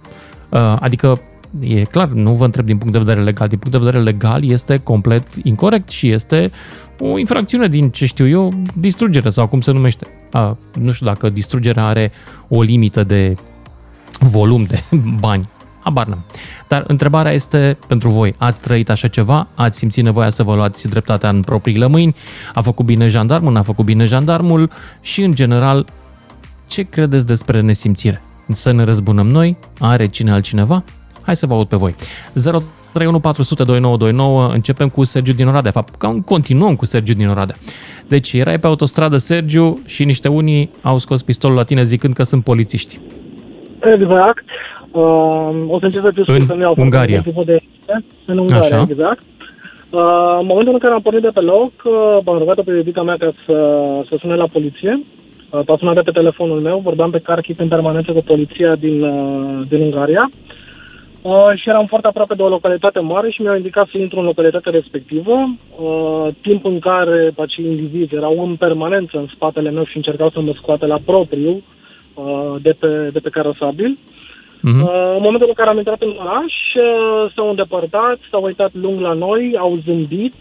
Uh, 0.49 0.77
adică 0.81 1.21
e 1.61 1.83
clar, 1.83 2.09
nu 2.09 2.35
vă 2.35 2.45
întreb 2.45 2.65
din 2.67 2.79
punct 2.79 2.93
de 2.93 2.99
vedere 2.99 3.23
legal. 3.23 3.49
Din 3.49 3.59
punct 3.59 3.79
de 3.79 3.85
vedere 3.85 4.03
legal 4.03 4.45
este 4.45 4.77
complet 4.79 5.27
incorrect 5.43 5.89
și 5.89 6.11
este 6.11 6.51
o 6.99 7.19
infracțiune 7.19 7.69
din, 7.69 7.91
ce 7.91 8.07
știu 8.07 8.29
eu, 8.29 8.53
distrugere 8.75 9.31
sau 9.31 9.47
cum 9.47 9.61
se 9.61 9.73
numește. 9.73 10.07
A, 10.31 10.57
nu 10.79 10.93
știu 10.93 11.07
dacă 11.07 11.29
distrugerea 11.29 11.85
are 11.85 12.13
o 12.49 12.63
limită 12.63 13.05
de 13.05 13.35
volum 14.19 14.65
de 14.65 14.83
bani. 15.21 15.49
Habar 15.81 16.07
n-am. 16.07 16.25
Dar 16.69 16.85
întrebarea 16.87 17.33
este 17.33 17.79
pentru 17.87 18.09
voi. 18.11 18.35
Ați 18.39 18.61
trăit 18.61 18.91
așa 18.91 19.09
ceva? 19.09 19.49
Ați 19.55 19.79
simțit 19.79 20.05
nevoia 20.05 20.31
să 20.31 20.43
vă 20.43 20.55
luați 20.55 20.89
dreptatea 20.89 21.29
în 21.29 21.41
propriile 21.41 21.87
mâini? 21.87 22.15
A 22.55 22.61
făcut 22.61 22.85
bine 22.85 23.09
jandarmul? 23.09 23.53
N-a 23.53 23.63
făcut 23.63 23.85
bine 23.85 24.05
jandarmul? 24.05 24.71
Și, 25.01 25.23
în 25.23 25.35
general, 25.35 25.87
ce 26.67 26.83
credeți 26.83 27.27
despre 27.27 27.61
nesimțire? 27.61 28.23
Să 28.53 28.73
ne 28.73 28.83
răzbunăm 28.83 29.27
noi? 29.27 29.57
Are 29.79 30.09
cine 30.09 30.33
altcineva? 30.33 30.85
Hai 31.23 31.37
să 31.37 31.47
vă 31.47 31.55
aud 31.55 31.67
pe 31.67 31.77
voi. 31.77 31.95
031 32.93 34.49
începem 34.53 34.89
cu 34.89 35.05
Sergiu 35.05 35.33
din 35.33 35.47
Oradea. 35.47 35.71
Fapt, 35.71 35.95
cam 35.95 36.21
continuăm 36.21 36.77
cu 36.77 36.85
Sergiu 36.85 37.13
din 37.13 37.29
Oradea. 37.29 37.55
Deci 38.09 38.33
erai 38.33 38.59
pe 38.59 38.67
autostradă, 38.67 39.17
Sergiu, 39.17 39.83
și 39.87 40.05
niște 40.05 40.29
unii 40.29 40.71
au 40.83 40.99
scos 40.99 41.23
pistolul 41.23 41.57
la 41.57 41.63
tine 41.63 41.83
zicând 41.83 42.15
că 42.15 42.23
sunt 42.23 42.45
polițiști. 42.45 43.01
Exact. 43.95 44.45
Uh, 44.91 45.03
o 45.69 45.79
să 45.79 45.85
încerc 45.85 46.05
să 46.05 46.11
fiu 46.15 46.25
în 46.27 46.47
să 46.47 46.73
Ungaria. 46.77 47.25
De, 47.45 47.63
în 48.27 48.39
Ungaria, 48.39 48.77
Așa. 48.77 48.87
exact. 48.91 49.23
Uh, 49.91 50.37
în 50.41 50.47
momentul 50.47 50.73
în 50.73 50.79
care 50.79 50.95
am 50.95 51.01
pornit 51.01 51.23
de 51.23 51.31
pe 51.35 51.41
loc, 51.41 51.73
uh, 51.85 52.19
m-am 52.25 52.39
rugat-o 52.39 52.63
pe 52.63 52.71
iubita 52.71 53.03
mea 53.03 53.17
ca 53.19 53.33
să, 53.47 53.79
să 54.09 54.17
sune 54.21 54.35
la 54.35 54.47
poliție. 54.53 55.03
Uh, 55.51 55.61
a 55.67 55.77
sunat 55.79 56.05
pe 56.05 56.11
telefonul 56.11 56.61
meu, 56.61 56.81
vorbeam 56.85 57.11
pe 57.11 57.19
carchit 57.19 57.61
în 57.61 57.69
permanență 57.69 58.13
cu 58.13 58.23
poliția 58.23 58.75
din, 58.75 59.03
uh, 59.03 59.67
din 59.69 59.81
Ungaria. 59.81 60.31
Uh, 60.31 60.62
Uh, 61.23 61.53
și 61.55 61.69
eram 61.69 61.87
foarte 61.87 62.07
aproape 62.07 62.35
de 62.35 62.43
o 62.43 62.49
localitate 62.49 63.01
mare 63.01 63.31
și 63.31 63.43
mi-au 63.43 63.57
indicat 63.57 63.89
să 63.89 63.99
intru 63.99 64.19
în 64.19 64.25
localitatea 64.25 64.73
respectivă. 64.73 65.33
Uh, 65.77 66.27
timp 66.41 66.65
în 66.65 66.79
care 66.79 67.33
acei 67.39 67.65
indivizi 67.65 68.15
erau 68.15 68.45
în 68.45 68.57
permanență 68.57 69.19
în 69.19 69.27
spatele 69.35 69.71
meu 69.71 69.85
și 69.85 69.97
încercau 69.97 70.31
să 70.31 70.41
mă 70.41 70.53
scoate 70.57 70.87
la 70.87 70.99
propriu 71.05 71.63
uh, 72.15 72.55
de, 72.63 72.77
pe, 72.79 73.09
de 73.13 73.19
pe 73.19 73.29
carosabil. 73.29 73.99
Uh-huh. 73.99 74.83
Uh, 74.83 75.15
în 75.17 75.23
momentul 75.23 75.49
în 75.49 75.55
care 75.55 75.69
am 75.69 75.77
intrat 75.77 76.03
în 76.03 76.15
oraș, 76.19 76.55
uh, 76.75 77.33
s-au 77.35 77.49
îndepărtat, 77.49 78.19
s-au 78.31 78.43
uitat 78.43 78.71
lung 78.75 79.01
la 79.01 79.13
noi, 79.13 79.57
au 79.59 79.79
zâmbit 79.85 80.35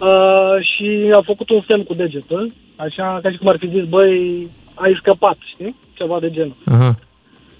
uh, 0.00 0.56
și 0.60 1.10
au 1.12 1.22
făcut 1.22 1.50
un 1.50 1.62
semn 1.66 1.82
cu 1.82 1.94
degetul, 1.94 2.52
așa 2.76 3.18
ca 3.22 3.30
și 3.30 3.36
cum 3.36 3.48
ar 3.48 3.56
fi 3.58 3.68
zis, 3.68 3.84
băi, 3.84 4.48
ai 4.74 4.96
scăpat, 4.98 5.36
știi? 5.44 5.76
Ceva 5.94 6.18
de 6.20 6.30
genul. 6.30 6.56
Uh-huh. 6.70 7.05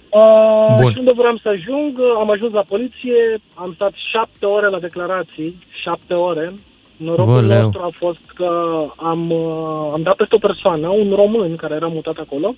Uh, 0.09 0.75
Bun. 0.81 0.91
Și 0.91 0.97
unde 0.99 1.11
vreau 1.15 1.37
să 1.37 1.49
ajung, 1.49 1.99
am 2.17 2.29
ajuns 2.29 2.53
la 2.53 2.63
poliție, 2.67 3.39
am 3.53 3.71
stat 3.73 3.91
șapte 4.11 4.45
ore 4.45 4.67
la 4.67 4.79
declarații, 4.79 5.57
șapte 5.81 6.13
ore. 6.13 6.53
Norocul 6.97 7.33
Văleu. 7.33 7.61
nostru 7.61 7.81
a 7.81 7.89
fost 7.93 8.25
că 8.35 8.49
am, 8.95 9.29
uh, 9.29 9.89
am 9.93 10.01
dat 10.01 10.15
peste 10.15 10.35
o 10.35 10.47
persoană, 10.47 10.89
un 10.89 11.13
român 11.15 11.55
care 11.55 11.75
era 11.75 11.87
mutat 11.87 12.17
acolo 12.17 12.55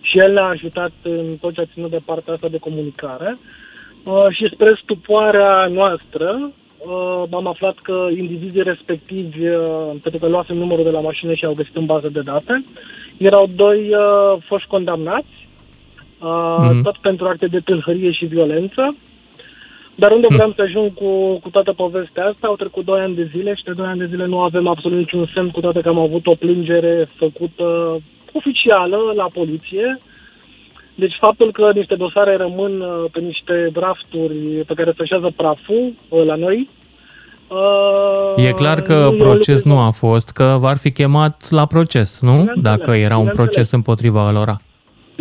și 0.00 0.18
el 0.18 0.32
ne-a 0.32 0.44
ajutat 0.44 0.92
în 1.02 1.36
tot 1.40 1.54
ce 1.54 1.60
a 1.60 1.72
ținut 1.74 1.90
de 1.90 2.00
partea 2.04 2.32
asta 2.32 2.48
de 2.48 2.58
comunicare. 2.58 3.36
Uh, 4.04 4.26
și 4.30 4.50
spre 4.52 4.78
stupoarea 4.82 5.66
noastră, 5.72 6.50
uh, 6.78 7.22
am 7.30 7.46
aflat 7.46 7.74
că 7.82 8.08
indivizii 8.16 8.62
respectivi, 8.62 9.48
uh, 9.48 9.90
pentru 10.02 10.20
că 10.20 10.26
luasem 10.26 10.56
numărul 10.56 10.84
de 10.84 10.90
la 10.90 11.00
mașină 11.00 11.34
și 11.34 11.44
au 11.44 11.54
găsit 11.54 11.76
în 11.76 11.84
bază 11.84 12.08
de 12.08 12.20
date, 12.20 12.64
erau 13.16 13.48
doi 13.54 13.78
uh, 13.78 14.42
foști 14.44 14.68
condamnați 14.68 15.26
uh, 15.26 15.39
mm-hmm. 16.20 16.82
tot 16.82 16.96
pentru 16.96 17.26
acte 17.26 17.46
de 17.46 17.60
tâlhărie 17.60 18.10
și 18.10 18.24
violență. 18.24 18.96
Dar 19.94 20.10
unde 20.10 20.26
vreau 20.30 20.48
mm. 20.48 20.54
să 20.56 20.62
ajung 20.62 20.94
cu, 20.94 21.38
cu 21.42 21.50
toată 21.50 21.72
povestea 21.72 22.24
asta, 22.24 22.46
au 22.46 22.56
trecut 22.56 22.84
2 22.84 23.00
ani 23.00 23.14
de 23.14 23.30
zile 23.34 23.54
și 23.54 23.64
de 23.64 23.72
2 23.72 23.86
ani 23.86 23.98
de 23.98 24.06
zile 24.06 24.26
nu 24.26 24.40
avem 24.40 24.66
absolut 24.66 24.98
niciun 24.98 25.30
semn, 25.34 25.50
cu 25.50 25.60
toate 25.60 25.80
că 25.80 25.88
am 25.88 25.98
avut 25.98 26.26
o 26.26 26.34
plângere 26.34 27.08
făcută 27.16 27.96
oficială 28.32 29.12
la 29.16 29.26
poliție. 29.32 29.98
Deci 30.94 31.16
faptul 31.20 31.52
că 31.52 31.70
niște 31.74 31.94
dosare 31.94 32.36
rămân 32.36 32.80
uh, 32.80 33.04
pe 33.12 33.20
niște 33.20 33.70
drafturi 33.72 34.64
pe 34.66 34.74
care 34.74 34.92
se 34.96 35.02
așează 35.02 35.32
praful 35.36 35.92
uh, 36.08 36.24
la 36.24 36.34
noi, 36.34 36.68
Uh, 37.50 38.44
e 38.44 38.52
clar 38.52 38.80
că 38.80 39.08
nu 39.10 39.16
proces 39.16 39.64
nu 39.64 39.78
a 39.78 39.90
fost, 39.90 40.30
că 40.30 40.56
v-ar 40.60 40.76
fi 40.76 40.92
chemat 40.92 41.50
la 41.50 41.66
proces, 41.66 42.20
nu? 42.20 42.52
Dacă 42.56 42.90
era 42.90 43.16
un 43.16 43.28
proces 43.34 43.70
împotriva 43.70 44.30
lor. 44.30 44.56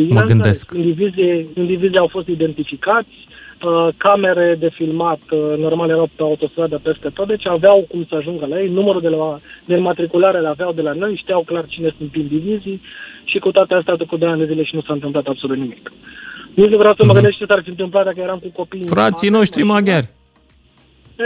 Mă 0.08 0.24
gândesc. 0.24 0.72
Indivizii, 0.76 1.50
indivizii 1.54 1.98
au 1.98 2.08
fost 2.08 2.28
identificați, 2.28 3.28
uh, 3.64 3.88
camere 3.98 4.56
de 4.60 4.70
filmat, 4.74 5.20
uh, 5.32 5.58
normal 5.58 5.90
erau 5.90 6.10
pe 6.16 6.22
autostradă 6.24 6.80
peste 6.84 7.10
tot, 7.10 7.28
deci 7.28 7.48
aveau 7.48 7.86
cum 7.90 8.06
să 8.10 8.16
ajungă 8.16 8.46
la 8.46 8.62
ei, 8.62 8.70
numărul 8.70 9.02
de, 9.02 9.08
la, 9.08 9.40
de 9.66 9.76
înmatriculare 9.76 10.40
le 10.40 10.48
aveau 10.48 10.72
de 10.72 10.82
la 10.82 10.94
noi, 10.94 11.16
știau 11.16 11.42
clar 11.42 11.66
cine 11.66 11.94
sunt 11.98 12.16
indivizii 12.16 12.82
și 13.24 13.40
cu 13.40 13.52
toate 13.52 13.74
astea 13.74 13.96
cu 14.08 14.18
2 14.18 14.30
ani 14.30 14.40
de 14.40 14.46
zile 14.46 14.64
și 14.64 14.76
nu 14.76 14.82
s-a 14.82 14.94
întâmplat 14.94 15.26
absolut 15.26 15.58
nimic. 15.58 15.92
Nu 16.54 16.78
vreau 16.78 16.94
să 16.94 17.04
mă 17.04 17.06
mhm. 17.06 17.14
gândesc 17.14 17.38
ce 17.38 17.46
s-ar 17.46 17.62
fi 17.64 17.70
întâmplat 17.70 18.06
dacă 18.06 18.20
eram 18.20 18.40
cu 18.40 18.50
copiii. 18.56 18.88
Frații 18.88 19.30
noștri 19.30 19.64
maghiari. 19.64 20.10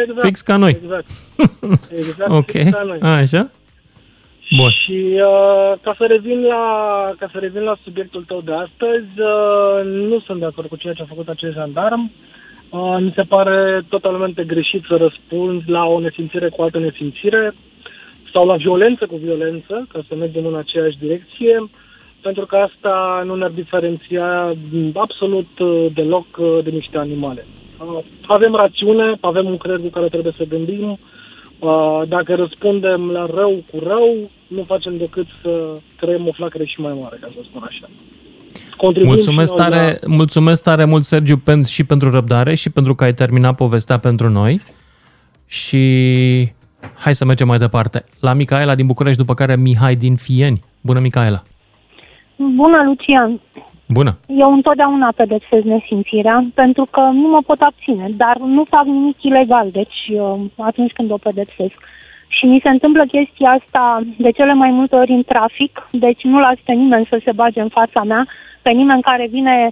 Exact. 0.01 0.25
Fix 0.25 0.41
ca 0.41 0.57
noi. 0.57 0.79
Exact. 0.83 1.05
Exact 1.97 2.31
ok. 2.39 2.51
Fix 2.51 2.69
ca 2.69 2.83
noi. 2.85 2.97
A, 3.01 3.17
așa? 3.17 3.51
Bun. 4.49 4.69
Și 4.69 5.11
uh, 5.13 5.73
ca, 5.81 5.95
să 5.97 6.05
revin 6.05 6.41
la, 6.41 6.65
ca 7.17 7.27
să 7.31 7.39
revin 7.39 7.61
la 7.61 7.77
subiectul 7.83 8.23
tău 8.23 8.41
de 8.41 8.53
astăzi, 8.53 9.11
uh, 9.19 9.83
nu 9.83 10.19
sunt 10.19 10.39
de 10.39 10.45
acord 10.45 10.67
cu 10.67 10.75
ceea 10.75 10.93
ce 10.93 11.01
a 11.01 11.05
făcut 11.05 11.27
acest 11.27 11.53
jandarm. 11.53 12.11
Uh, 12.69 12.97
mi 12.99 13.11
se 13.15 13.21
pare 13.21 13.81
totalmente 13.89 14.43
greșit 14.43 14.83
să 14.87 14.95
răspunzi 14.95 15.69
la 15.69 15.85
o 15.85 15.99
nesimțire 15.99 16.49
cu 16.49 16.61
altă 16.61 16.79
nesimțire 16.79 17.53
sau 18.33 18.45
la 18.45 18.55
violență 18.55 19.05
cu 19.05 19.15
violență, 19.15 19.87
ca 19.91 19.99
să 20.07 20.15
mergem 20.15 20.45
în 20.45 20.55
aceeași 20.55 20.97
direcție, 20.97 21.69
pentru 22.21 22.45
că 22.45 22.55
asta 22.55 23.23
nu 23.25 23.35
ne-ar 23.35 23.49
diferenția 23.49 24.55
absolut 24.93 25.59
uh, 25.59 25.85
deloc 25.93 26.25
uh, 26.37 26.63
de 26.63 26.69
niște 26.69 26.97
animale. 26.97 27.45
Uh, 27.79 28.03
avem 28.27 28.53
rațiune, 28.53 29.17
avem 29.21 29.45
un 29.45 29.57
creier 29.57 29.79
cu 29.79 29.87
care 29.87 30.07
trebuie 30.07 30.33
să 30.37 30.43
gândim. 30.43 30.99
Uh, 31.63 32.01
dacă 32.07 32.35
răspundem 32.35 33.09
la 33.09 33.25
rău 33.25 33.63
cu 33.71 33.79
rău, 33.79 34.29
nu 34.47 34.63
facem 34.63 34.97
decât 34.97 35.25
să 35.41 35.77
creăm 35.97 36.27
o 36.27 36.31
flacără 36.31 36.63
și 36.63 36.81
mai 36.81 36.97
mare, 37.01 37.17
ca 37.21 37.27
să 37.27 37.39
spun 37.43 37.63
așa. 37.67 37.89
mulțumesc 39.03 39.53
tare, 39.53 39.99
la... 40.01 40.07
mulțumesc 40.07 40.63
tare 40.63 40.85
mult, 40.85 41.03
Sergiu, 41.03 41.37
pen, 41.37 41.63
și 41.63 41.83
pentru 41.83 42.09
răbdare 42.09 42.55
și 42.55 42.69
pentru 42.69 42.95
că 42.95 43.03
ai 43.03 43.13
terminat 43.13 43.55
povestea 43.55 43.97
pentru 43.97 44.29
noi. 44.29 44.61
Și 45.45 45.79
hai 47.03 47.13
să 47.15 47.25
mergem 47.25 47.47
mai 47.47 47.57
departe. 47.57 48.03
La 48.19 48.33
Micaela 48.33 48.75
din 48.75 48.85
București, 48.85 49.17
după 49.17 49.33
care 49.33 49.55
Mihai 49.55 49.95
din 49.95 50.15
Fieni. 50.15 50.59
Bună, 50.81 50.99
Micaela! 50.99 51.41
Bună, 52.35 52.81
Lucian! 52.85 53.41
Bună! 53.93 54.17
Eu 54.27 54.53
întotdeauna 54.53 55.13
pedepsez 55.15 55.63
nesimțirea, 55.63 56.43
pentru 56.53 56.87
că 56.91 57.01
nu 57.01 57.27
mă 57.27 57.41
pot 57.45 57.61
abține, 57.61 58.07
dar 58.17 58.37
nu 58.37 58.63
fac 58.63 58.85
nimic 58.85 59.23
ilegal, 59.23 59.69
deci 59.71 59.99
uh, 60.09 60.39
atunci 60.57 60.91
când 60.91 61.11
o 61.11 61.17
pedepsesc. 61.17 61.77
Și 62.27 62.45
mi 62.45 62.59
se 62.63 62.69
întâmplă 62.69 63.03
chestia 63.05 63.49
asta 63.49 64.01
de 64.17 64.31
cele 64.31 64.53
mai 64.53 64.69
multe 64.69 64.95
ori 64.95 65.11
în 65.11 65.23
trafic, 65.23 65.87
deci 65.91 66.21
nu 66.23 66.39
las 66.39 66.57
pe 66.65 66.73
nimeni 66.73 67.07
să 67.09 67.21
se 67.23 67.31
bage 67.31 67.61
în 67.61 67.69
fața 67.69 68.03
mea, 68.03 68.27
pe 68.61 68.71
nimeni 68.71 69.01
care 69.01 69.27
vine 69.29 69.71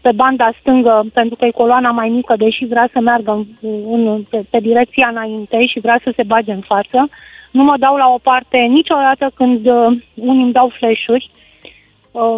pe 0.00 0.12
banda 0.14 0.50
stângă 0.60 1.04
pentru 1.12 1.36
că 1.36 1.44
e 1.44 1.60
coloana 1.60 1.90
mai 1.90 2.08
mică, 2.08 2.34
deși 2.36 2.64
vrea 2.66 2.88
să 2.92 3.00
meargă 3.00 3.30
în, 3.32 4.06
în, 4.06 4.22
pe, 4.30 4.44
pe 4.50 4.58
direcția 4.58 5.08
înainte 5.10 5.66
și 5.66 5.80
vrea 5.80 6.00
să 6.04 6.12
se 6.16 6.22
bage 6.26 6.52
în 6.52 6.60
față. 6.60 7.08
Nu 7.50 7.62
mă 7.62 7.74
dau 7.78 7.96
la 7.96 8.08
o 8.08 8.18
parte 8.22 8.58
niciodată 8.58 9.30
când 9.34 9.66
uh, 9.66 9.86
unii 10.14 10.42
îmi 10.42 10.52
dau 10.52 10.68
flash-uri, 10.68 11.30
uh, 11.30 11.36
Uh, 11.36 11.43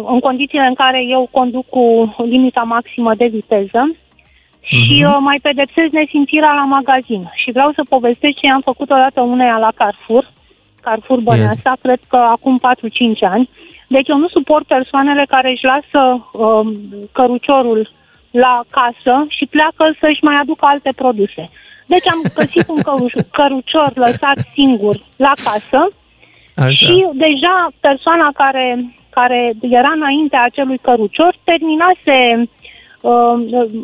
în 0.07 0.19
condițiile 0.19 0.65
în 0.65 0.73
care 0.73 1.03
eu 1.09 1.29
conduc 1.31 1.65
cu 1.69 2.15
limita 2.17 2.61
maximă 2.61 3.15
de 3.15 3.27
viteză 3.27 3.95
și 4.61 5.05
uh-huh. 5.05 5.19
mai 5.19 5.39
pedepsez 5.41 5.91
nesimțirea 5.91 6.53
la 6.53 6.65
magazin. 6.65 7.31
Și 7.35 7.51
vreau 7.51 7.71
să 7.71 7.81
povestesc 7.89 8.35
ce 8.37 8.47
am 8.49 8.61
făcut 8.61 8.89
odată 8.91 9.21
uneia 9.21 9.57
la 9.57 9.71
Carrefour, 9.75 10.31
Carrefour 10.81 11.19
Băneasa, 11.19 11.69
yes. 11.69 11.81
cred 11.81 11.99
că 12.07 12.17
acum 12.17 12.59
4-5 13.15 13.19
ani. 13.19 13.49
Deci 13.87 14.07
eu 14.07 14.17
nu 14.17 14.27
suport 14.27 14.65
persoanele 14.65 15.25
care 15.27 15.49
își 15.51 15.65
lasă 15.73 16.29
um, 16.33 16.73
căruciorul 17.11 17.89
la 18.31 18.63
casă 18.69 19.25
și 19.27 19.45
pleacă 19.45 19.95
să-și 19.99 20.23
mai 20.23 20.35
aducă 20.41 20.65
alte 20.65 20.91
produse. 20.95 21.49
Deci 21.85 22.07
am 22.07 22.21
găsit 22.35 22.67
un 22.67 22.81
cărucior 23.31 23.91
lăsat 23.95 24.37
singur 24.53 25.03
la 25.15 25.31
casă 25.43 25.87
Așa. 26.55 26.85
și 26.85 27.07
deja 27.13 27.67
persoana 27.79 28.29
care 28.33 28.93
care 29.19 29.53
era 29.61 29.91
înaintea 29.95 30.41
acelui 30.43 30.79
cărucior, 30.87 31.33
terminase, 31.43 32.17
uh, 33.01 33.35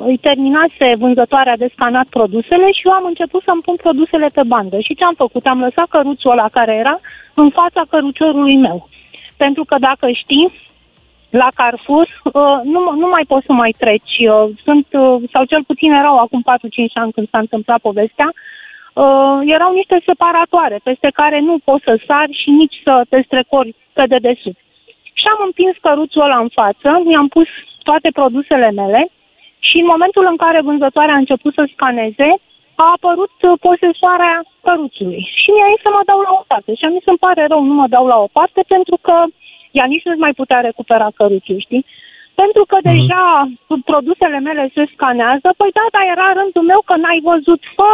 îi 0.10 0.18
terminase 0.28 0.88
vânzătoarea 1.04 1.58
de 1.58 1.72
scanat 1.74 2.08
produsele 2.18 2.68
și 2.72 2.88
eu 2.88 2.92
am 2.92 3.06
început 3.12 3.42
să-mi 3.44 3.66
pun 3.68 3.76
produsele 3.76 4.28
pe 4.34 4.44
bandă. 4.54 4.78
Și 4.80 4.96
ce 4.96 5.04
am 5.04 5.18
făcut? 5.24 5.46
Am 5.46 5.60
lăsat 5.60 5.88
căruțul 5.90 6.32
ăla 6.32 6.48
care 6.58 6.74
era 6.84 7.00
în 7.34 7.50
fața 7.50 7.82
căruciorului 7.90 8.58
meu. 8.58 8.90
Pentru 9.38 9.64
că 9.64 9.76
dacă 9.80 10.06
știi, 10.22 10.48
la 11.42 11.48
Carrefour 11.56 12.08
uh, 12.24 12.60
nu, 12.74 12.82
nu 13.02 13.08
mai 13.16 13.26
poți 13.28 13.46
să 13.46 13.54
mai 13.54 13.74
treci. 13.78 14.16
Uh, 14.20 14.50
sunt, 14.66 14.88
uh, 14.92 15.16
sau 15.34 15.44
cel 15.52 15.64
puțin 15.70 15.92
erau 15.92 16.18
acum 16.18 16.42
4-5 16.42 16.46
ani 16.94 17.12
când 17.12 17.28
s-a 17.30 17.40
întâmplat 17.46 17.80
povestea, 17.80 18.30
uh, 18.34 19.38
erau 19.56 19.72
niște 19.74 19.98
separatoare 20.06 20.78
peste 20.84 21.10
care 21.14 21.40
nu 21.40 21.56
poți 21.64 21.84
să 21.84 21.94
sari 22.08 22.40
și 22.42 22.50
nici 22.50 22.78
să 22.84 23.02
te 23.10 23.22
strecori 23.26 23.76
pe 23.94 24.04
dedesubt. 24.08 24.63
Și 25.24 25.32
am 25.34 25.42
împins 25.50 25.76
căruțul 25.86 26.26
ăla 26.28 26.40
în 26.46 26.52
față, 26.60 26.90
mi-am 27.06 27.28
pus 27.36 27.50
toate 27.88 28.10
produsele 28.20 28.70
mele 28.82 29.02
și 29.68 29.78
în 29.84 29.88
momentul 29.94 30.26
în 30.32 30.38
care 30.44 30.68
vânzătoarea 30.70 31.16
a 31.16 31.24
început 31.24 31.54
să 31.54 31.64
scaneze, 31.74 32.30
a 32.84 32.86
apărut 32.96 33.34
posesoarea 33.68 34.36
căruțului. 34.66 35.22
Și 35.42 35.50
mi-a 35.56 35.70
zis 35.74 35.82
să 35.86 35.90
mă 35.96 36.02
dau 36.10 36.20
la 36.28 36.32
o 36.40 36.44
parte. 36.52 36.72
Și 36.76 36.86
am 36.86 36.96
zis 36.96 37.04
să-mi 37.08 37.24
pare 37.26 37.44
rău, 37.52 37.62
nu 37.70 37.76
mă 37.82 37.88
dau 37.96 38.06
la 38.14 38.18
o 38.26 38.28
parte 38.38 38.62
pentru 38.76 38.98
că 39.06 39.16
ea 39.78 39.86
nici 39.94 40.06
nu 40.08 40.14
mai 40.26 40.34
putea 40.42 40.60
recupera 40.68 41.08
căruțul, 41.20 41.60
știi? 41.66 41.86
Pentru 42.42 42.64
că 42.70 42.78
mm-hmm. 42.80 42.92
deja 42.92 43.24
produsele 43.92 44.40
mele 44.48 44.64
se 44.76 44.84
scanează, 44.94 45.48
păi 45.60 45.72
da, 45.78 45.86
dar 45.96 46.06
era 46.16 46.28
rândul 46.40 46.66
meu 46.72 46.82
că 46.86 46.96
n-ai 46.96 47.20
văzut, 47.32 47.62
fă 47.76 47.92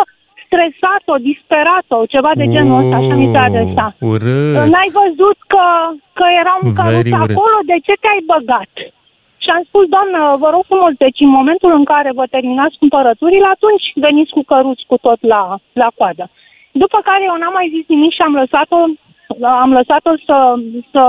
stresat-o, 0.50 1.16
disperat-o, 1.30 2.00
ceva 2.14 2.32
de 2.42 2.46
genul 2.54 2.80
ăsta, 2.82 2.96
așa 3.02 3.16
mi 3.22 3.32
se 3.34 3.40
adresa. 3.48 3.86
Urât. 4.14 4.56
N-ai 4.74 4.90
văzut 5.02 5.38
că, 5.54 5.66
că 6.18 6.26
era 6.42 6.54
un 6.64 6.70
căruț 6.80 7.12
acolo, 7.26 7.58
de 7.72 7.78
ce 7.86 7.94
te-ai 8.02 8.22
băgat? 8.34 8.74
Și 9.44 9.50
am 9.56 9.64
spus, 9.70 9.86
doamnă, 9.96 10.20
vă 10.44 10.50
rog 10.54 10.64
frumos, 10.72 10.94
deci 11.06 11.20
în 11.28 11.32
momentul 11.40 11.72
în 11.80 11.86
care 11.94 12.10
vă 12.20 12.26
terminați 12.36 12.80
cumpărăturile, 12.82 13.48
atunci 13.56 13.86
veniți 14.06 14.32
cu 14.36 14.44
căruți 14.52 14.84
cu 14.90 14.98
tot 15.06 15.20
la, 15.34 15.42
la 15.82 15.90
coadă. 15.98 16.26
După 16.84 16.98
care 17.08 17.24
eu 17.30 17.36
n-am 17.38 17.56
mai 17.60 17.72
zis 17.76 17.86
nimic 17.94 18.12
și 18.14 18.22
am 18.28 18.36
lăsat-o, 18.42 18.80
am 19.64 19.72
lăsat-o 19.80 20.14
să, 20.28 20.38
să 20.94 21.02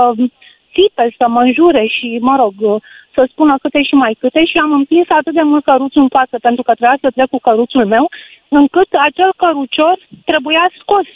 țipe, 0.73 1.15
să 1.17 1.27
mă 1.27 1.41
înjure 1.41 1.85
și, 1.85 2.17
mă 2.21 2.35
rog, 2.35 2.81
să 3.13 3.27
spună 3.31 3.55
câte 3.61 3.81
și 3.81 3.93
mai 3.93 4.13
câte 4.19 4.45
și 4.45 4.57
am 4.57 4.71
împins 4.71 5.07
atât 5.09 5.33
de 5.33 5.41
mult 5.41 5.63
căruțul 5.63 6.01
în 6.01 6.07
față 6.17 6.35
pentru 6.41 6.63
că 6.63 6.71
trebuia 6.73 6.97
să 7.01 7.11
trec 7.15 7.29
cu 7.29 7.39
căruțul 7.39 7.85
meu, 7.85 8.09
încât 8.47 8.87
acel 9.07 9.31
cărucior 9.37 9.97
trebuia 10.25 10.65
scos 10.79 11.07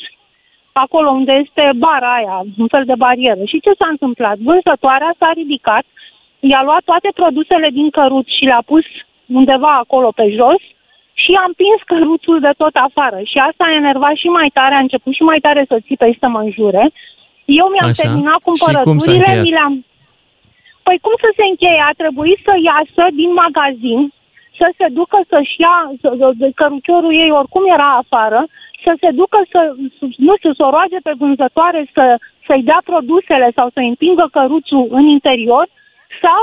acolo 0.84 1.10
unde 1.10 1.34
este 1.44 1.64
bara 1.76 2.14
aia, 2.20 2.38
un 2.58 2.68
fel 2.68 2.86
de 2.86 2.96
barieră. 2.98 3.44
Și 3.46 3.64
ce 3.66 3.72
s-a 3.80 3.88
întâmplat? 3.90 4.38
Vânzătoarea 4.38 5.16
s-a 5.20 5.32
ridicat, 5.34 5.86
i-a 6.40 6.62
luat 6.64 6.84
toate 6.90 7.10
produsele 7.14 7.70
din 7.70 7.90
căruț 7.90 8.28
și 8.38 8.44
le-a 8.50 8.64
pus 8.66 8.86
undeva 9.26 9.74
acolo 9.76 10.10
pe 10.16 10.26
jos 10.38 10.62
și 11.24 11.32
a 11.42 11.44
împins 11.48 11.80
căruțul 11.86 12.40
de 12.40 12.54
tot 12.58 12.76
afară. 12.88 13.20
Și 13.32 13.38
asta 13.38 13.64
a 13.68 13.78
enervat 13.82 14.16
și 14.16 14.28
mai 14.28 14.50
tare, 14.54 14.76
a 14.76 14.86
început 14.86 15.14
și 15.14 15.22
mai 15.22 15.40
tare 15.40 15.66
să 15.68 15.78
țipe 15.86 16.12
și 16.12 16.20
să 16.20 16.28
mă 16.28 16.40
înjure. 16.40 16.92
Eu 17.46 17.68
mi-am 17.74 17.90
Așa. 17.90 18.02
terminat 18.02 18.40
cumpărăturile, 18.48 19.42
mi 19.42 19.52
le-am 19.58 19.86
Păi 20.88 20.98
cum 21.06 21.16
să 21.24 21.30
se 21.38 21.46
încheie? 21.52 21.84
A 21.90 21.94
trebuit 22.02 22.40
să 22.48 22.54
iasă 22.70 23.04
din 23.20 23.32
magazin, 23.44 24.02
să 24.60 24.68
se 24.78 24.88
ducă 25.00 25.20
să-și 25.32 25.56
ia, 25.66 25.78
să, 26.02 26.10
căruciorul 26.62 27.14
ei 27.24 27.32
oricum 27.40 27.64
era 27.76 27.90
afară, 28.04 28.42
să 28.84 28.92
se 29.02 29.10
ducă 29.22 29.40
să, 29.54 29.60
nu 30.28 30.34
știu, 30.40 30.54
să 30.54 30.64
o 30.68 30.74
roage 30.76 31.00
pe 31.08 31.14
vânzătoare 31.22 31.82
să, 31.96 32.06
să-i 32.48 32.68
dea 32.70 32.82
produsele 32.92 33.50
sau 33.58 33.68
să-i 33.74 33.92
împingă 33.94 34.26
căruțul 34.36 34.88
în 35.00 35.06
interior 35.18 35.66
sau 36.24 36.42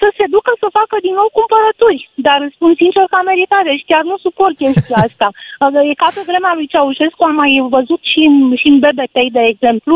să 0.00 0.08
se 0.18 0.26
ducă 0.34 0.52
să 0.62 0.76
facă 0.78 0.96
din 1.06 1.14
nou 1.20 1.28
cumpărături. 1.38 2.00
Dar 2.26 2.40
spun 2.56 2.72
sincer 2.82 3.04
că 3.10 3.16
a 3.18 3.28
meritat, 3.30 3.62
deci 3.70 3.88
chiar 3.90 4.02
nu 4.10 4.16
suport 4.26 4.54
chestia 4.56 4.98
asta. 5.06 5.28
E 5.90 6.02
ca 6.02 6.08
pe 6.14 6.22
vremea 6.30 6.52
lui 6.54 6.70
Ceaușescu, 6.72 7.22
am 7.24 7.34
mai 7.42 7.52
văzut 7.76 8.02
și 8.12 8.20
în, 8.30 8.36
și 8.60 8.68
în 8.72 8.78
BBT, 8.84 9.16
de 9.36 9.42
exemplu, 9.52 9.94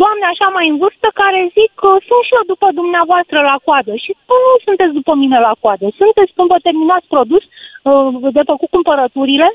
doamne 0.00 0.26
așa 0.32 0.48
mai 0.56 0.66
în 0.72 0.76
vârstă 0.82 1.08
care 1.20 1.40
zic 1.58 1.70
că 1.82 1.90
sunt 2.08 2.22
și 2.26 2.36
eu 2.38 2.44
după 2.52 2.68
dumneavoastră 2.80 3.38
la 3.50 3.56
coadă 3.66 3.92
și 4.04 4.10
spun 4.22 4.40
nu 4.48 4.54
sunteți 4.66 4.96
după 5.00 5.12
mine 5.22 5.38
la 5.48 5.54
coadă, 5.62 5.86
sunteți 6.00 6.34
când 6.36 6.48
vă 6.52 6.58
terminați 6.66 7.06
produs, 7.14 7.44
uh, 7.48 8.32
de 8.36 8.42
făcut 8.50 8.70
cumpărăturile, 8.76 9.48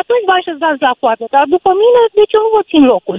atunci 0.00 0.28
vă 0.28 0.34
așezați 0.40 0.80
la 0.88 0.94
coadă, 1.02 1.24
dar 1.34 1.44
după 1.56 1.70
mine, 1.82 2.00
deci 2.18 2.34
eu 2.36 2.42
nu 2.46 2.50
vă 2.56 2.62
țin 2.70 2.84
locul. 2.94 3.18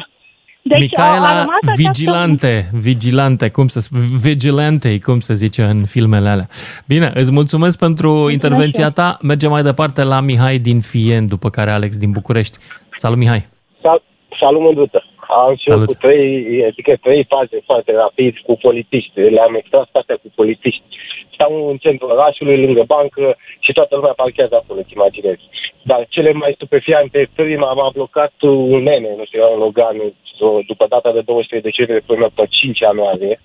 Deci 0.72 0.80
Micaela 0.80 1.28
a, 1.28 1.40
a 1.42 1.74
Vigilante, 1.84 2.54
această... 2.56 2.78
Vigilante, 2.88 3.46
cum 3.58 3.68
să 3.68 3.80
Vigilante, 4.28 4.90
cum 5.08 5.20
se 5.28 5.34
zice 5.34 5.62
în 5.74 5.80
filmele 5.94 6.30
alea. 6.30 6.48
Bine, 6.88 7.08
îți 7.22 7.32
mulțumesc 7.40 7.76
pentru 7.80 8.08
mulțumesc 8.08 8.34
intervenția 8.38 8.90
ta. 9.00 9.18
Mergem 9.22 9.52
mai 9.52 9.62
departe 9.62 10.04
la 10.04 10.20
Mihai 10.22 10.58
din 10.58 10.80
Fien, 10.90 11.28
după 11.28 11.50
care 11.50 11.70
Alex 11.72 11.98
din 11.98 12.12
București. 12.12 12.58
Salut, 12.96 13.18
Mihai! 13.18 13.46
Sal- 13.82 14.04
salut, 14.40 14.62
Mândruță! 14.62 15.04
Am 15.28 15.56
și 15.56 15.70
eu 15.70 15.86
cu 15.86 15.94
trei, 15.94 16.66
adică 16.66 16.96
trei 17.02 17.24
faze 17.24 17.62
foarte 17.66 17.92
rapid 17.92 18.38
cu 18.38 18.58
polițiști. 18.58 19.20
Le-am 19.20 19.56
extras 19.56 19.88
astea 19.92 20.16
cu 20.16 20.32
polițiști. 20.36 20.84
Stau 21.34 21.70
în 21.70 21.78
centrul 21.78 22.12
orașului, 22.12 22.62
lângă 22.66 22.84
bancă 22.88 23.38
și 23.60 23.72
toată 23.74 23.96
lumea 23.96 24.14
parchează 24.16 24.56
acolo, 24.56 24.80
îți 24.80 24.94
imaginezi. 24.94 25.44
Dar 25.82 26.06
cele 26.10 26.32
mai 26.32 26.52
stupefiante, 26.56 27.30
prima 27.36 27.74
m-a 27.74 27.90
blocat 27.94 28.34
un 28.42 28.84
nene, 28.84 29.14
nu 29.18 29.26
știu, 29.26 29.54
un 29.54 29.60
Logan, 29.60 29.98
după 30.68 30.86
data 30.90 31.12
de 31.12 31.22
23 31.22 31.62
decembrie 31.62 32.04
până 32.06 32.30
pe 32.36 32.46
5 32.50 32.80
ianuarie, 32.80 33.40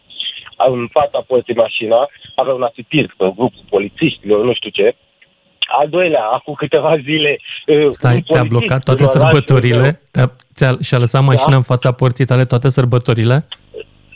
în 0.57 0.89
fața 0.89 1.25
porții 1.27 1.55
mașina, 1.55 2.09
avea 2.35 2.55
un 2.55 2.63
asipir 2.63 3.15
pe 3.17 3.25
grupul 3.37 3.65
polițiștilor, 3.69 4.45
nu 4.45 4.55
știu 4.55 4.71
ce, 4.71 4.95
al 5.79 5.89
doilea, 5.89 6.25
acum 6.25 6.55
câteva 6.55 6.97
zile... 6.97 7.39
Uh, 7.67 7.87
Stai, 7.91 8.25
te-a 8.29 8.45
blocat 8.45 8.85
toate 8.85 9.05
sărbătorile? 9.05 10.01
Te-a, 10.11 10.33
ți-a, 10.55 10.77
și-a 10.83 10.99
lăsat 10.99 11.23
mașina 11.23 11.51
da? 11.51 11.57
în 11.57 11.63
fața 11.63 11.93
porții 11.93 12.25
tale 12.25 12.45
toate 12.45 12.69
sărbătorile? 12.69 13.47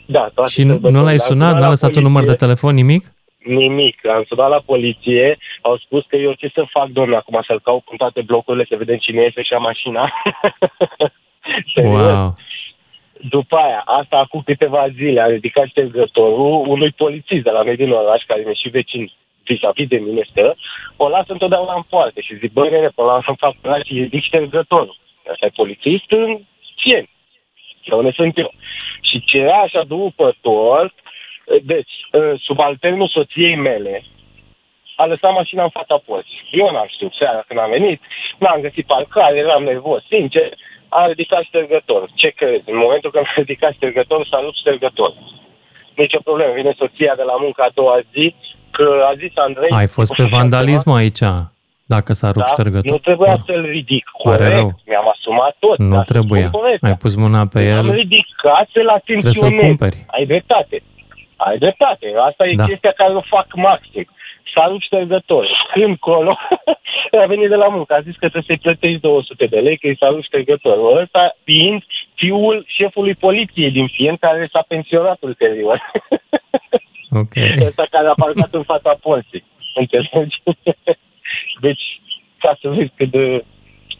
Da, 0.05 0.29
toate 0.33 0.51
Și 0.51 0.63
nu 0.63 1.03
l-ai 1.03 1.19
sunat? 1.19 1.59
N-a 1.59 1.69
lăsat 1.69 1.95
un 1.95 2.03
număr 2.03 2.23
de 2.23 2.33
telefon, 2.33 2.73
nimic? 2.73 3.05
Nimic. 3.37 4.05
Am 4.07 4.23
sunat 4.27 4.49
la 4.49 4.61
poliție, 4.65 5.37
au 5.61 5.77
spus 5.77 6.05
că 6.07 6.15
eu 6.15 6.33
ce 6.33 6.49
să 6.53 6.63
fac, 6.69 6.87
domnule, 6.87 7.17
acum 7.17 7.43
să-l 7.47 7.59
caut 7.59 7.83
cu 7.83 7.95
toate 7.95 8.21
blocurile, 8.21 8.65
să 8.69 8.75
vedem 8.77 8.97
cine 8.97 9.21
este 9.21 9.41
și 9.41 9.53
a 9.53 9.57
mașina. 9.57 10.13
wow. 11.83 12.35
După 13.29 13.55
aia, 13.55 13.81
asta 13.85 14.17
acum 14.17 14.41
câteva 14.45 14.87
zile, 14.95 15.21
a 15.21 15.25
ridicat 15.25 15.67
ștergătorul 15.67 16.63
unui 16.67 16.91
polițist 16.91 17.43
de 17.43 17.49
la 17.49 17.61
noi 17.61 17.75
din 17.75 17.91
oraș, 17.91 18.23
care 18.27 18.41
mi-e 18.45 18.53
și 18.53 18.69
vecin 18.69 19.11
vis-a-vis 19.45 19.87
de 19.87 19.97
mine 19.97 20.21
stă, 20.29 20.55
o 20.95 21.09
las 21.09 21.27
întotdeauna 21.27 21.73
în 21.75 21.81
poartă 21.89 22.19
și 22.19 22.37
zic, 22.37 22.51
băi, 22.51 22.69
nene, 22.69 22.89
până 22.95 23.07
la 23.07 23.21
să 23.25 23.33
fac 23.37 23.55
prag 23.61 23.83
și 23.85 23.93
ridic 23.93 24.23
ștergătorul. 24.23 24.97
Asta 25.31 25.45
e 25.45 25.49
polițist 25.55 26.11
în 26.11 26.39
Sieni, 26.77 27.09
sau 27.87 27.97
unde 27.97 28.11
sunt 28.11 28.37
eu. 28.37 28.51
Și 29.01 29.23
ce 29.25 29.37
era 29.37 29.57
așa 29.57 29.83
după 29.83 30.35
tot, 30.41 30.93
deci, 31.63 31.93
subalternul 32.39 33.07
soției 33.07 33.55
mele 33.55 34.03
a 34.95 35.05
lăsat 35.05 35.33
mașina 35.33 35.63
în 35.63 35.69
fața 35.69 35.97
porții. 36.05 36.47
Eu 36.51 36.71
n-am 36.71 36.87
știut 36.87 37.13
seara 37.13 37.43
când 37.47 37.59
am 37.59 37.69
venit, 37.69 38.01
n-am 38.37 38.61
găsit 38.61 38.85
parcare, 38.85 39.37
eram 39.37 39.63
nervos, 39.63 40.03
sincer, 40.09 40.53
a 40.89 41.07
ridicat 41.07 41.43
ștergător. 41.43 42.09
Ce 42.15 42.29
crezi? 42.29 42.69
În 42.69 42.77
momentul 42.77 43.11
când 43.11 43.25
a 43.27 43.33
ridicat 43.35 43.73
ștergător, 43.73 44.27
s-a 44.27 44.39
rupt 44.39 44.57
ștergător. 44.57 45.13
Nici 45.95 46.13
o 46.13 46.19
problemă. 46.19 46.53
Vine 46.53 46.73
soția 46.77 47.15
de 47.15 47.23
la 47.23 47.35
muncă 47.35 47.61
a 47.61 47.69
doua 47.73 47.99
zi, 48.13 48.35
că 48.77 48.85
a 49.09 49.13
zis 49.21 49.31
Andrei... 49.35 49.69
Ai 49.69 49.87
fost 49.87 50.11
pe 50.15 50.23
vandalism 50.23 50.89
aici, 50.89 51.23
dacă 51.93 52.13
s-a 52.13 52.29
rupt 52.35 52.45
da? 52.45 52.51
ștergător. 52.55 52.91
Nu 52.91 52.97
trebuia 52.97 53.35
da. 53.35 53.43
să-l 53.45 53.65
ridic, 53.77 54.05
corect. 54.23 54.75
Mi-am 54.91 55.07
asumat 55.15 55.55
tot. 55.59 55.77
Nu 55.77 56.01
trebuia. 56.01 56.49
Ai 56.81 56.95
pus 57.03 57.15
mâna 57.15 57.41
pe 57.53 57.61
el. 57.73 57.77
Am 57.77 57.91
ridicat 57.91 58.65
să-l 58.73 58.89
atenționez. 58.89 59.37
Trebuie 59.37 59.59
să-l 59.59 59.67
cumperi. 59.67 59.97
Ai 60.07 60.25
dreptate. 60.25 60.83
Ai 61.35 61.57
dreptate. 61.57 62.05
Asta 62.29 62.47
e 62.47 62.53
da. 62.55 62.65
chestia 62.65 62.93
care 63.01 63.13
o 63.13 63.21
fac 63.35 63.47
maxim. 63.55 64.07
S-a 64.53 64.67
rupt 64.67 64.83
ștergător. 64.83 65.45
Când 65.73 65.97
colo, 65.97 66.37
a 67.23 67.25
venit 67.33 67.49
de 67.49 67.55
la 67.55 67.67
muncă, 67.67 67.93
a 67.93 68.05
zis 68.07 68.15
că 68.21 68.27
trebuie 68.29 68.49
să-i 68.49 68.65
plătești 68.65 68.99
200 68.99 69.45
de 69.45 69.59
lei, 69.59 69.77
că 69.77 69.87
i 69.87 69.97
s-a 69.99 70.07
rupt 70.07 70.23
ștergătorul. 70.23 70.97
Ăsta 71.01 71.35
fiind 71.43 71.83
fiul 72.15 72.65
șefului 72.67 73.15
poliției 73.15 73.71
din 73.71 73.87
Fien, 73.87 74.15
care 74.15 74.49
s-a 74.51 74.63
pensionat 74.67 75.17
ulterior. 75.21 75.81
Ok. 77.21 77.35
Ăsta 77.65 77.85
care 77.89 78.07
a 78.07 78.13
parcat 78.13 78.53
în 78.53 78.63
fața 78.63 78.97
porții. 79.01 79.43
Înțelegi? 79.75 80.43
Deci, 81.65 81.85
ca 82.39 82.57
să 82.61 82.69
vezi 82.69 82.91
cât, 82.95 83.11
de, 83.11 83.45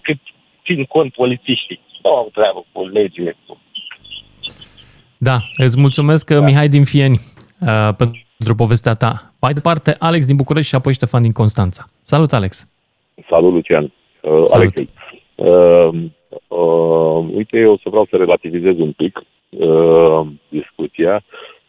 cât 0.01 0.18
țin 0.66 0.84
cont 0.84 1.13
polițiștii. 1.13 1.80
Nu 2.03 2.09
au 2.09 2.30
treabă 2.34 2.66
cu 2.72 2.88
legile. 2.88 3.38
Da, 5.18 5.38
îți 5.57 5.80
mulțumesc, 5.80 6.30
da. 6.32 6.39
Mihai 6.39 6.68
din 6.68 6.84
Fieni, 6.84 7.20
uh, 7.61 7.89
pentru 7.97 8.55
povestea 8.55 8.93
ta. 8.93 9.13
Mai 9.41 9.53
departe, 9.53 9.95
Alex 9.99 10.26
din 10.26 10.36
București 10.36 10.70
și 10.70 10.76
apoi 10.76 10.93
Ștefan 10.93 11.22
din 11.22 11.32
Constanța. 11.32 11.84
Salut, 12.01 12.34
Alex! 12.34 12.68
Salut, 13.30 13.53
Lucian! 13.53 13.84
Uh, 14.22 14.43
Salut. 14.45 14.51
Alex, 14.53 14.91
uh, 15.36 15.89
uh, 16.47 17.26
uite, 17.36 17.57
eu 17.57 17.78
să 17.78 17.89
vreau 17.89 18.07
să 18.09 18.16
relativizez 18.16 18.78
un 18.78 18.91
pic 18.91 19.22
uh, 19.49 20.28
discuția 20.49 21.24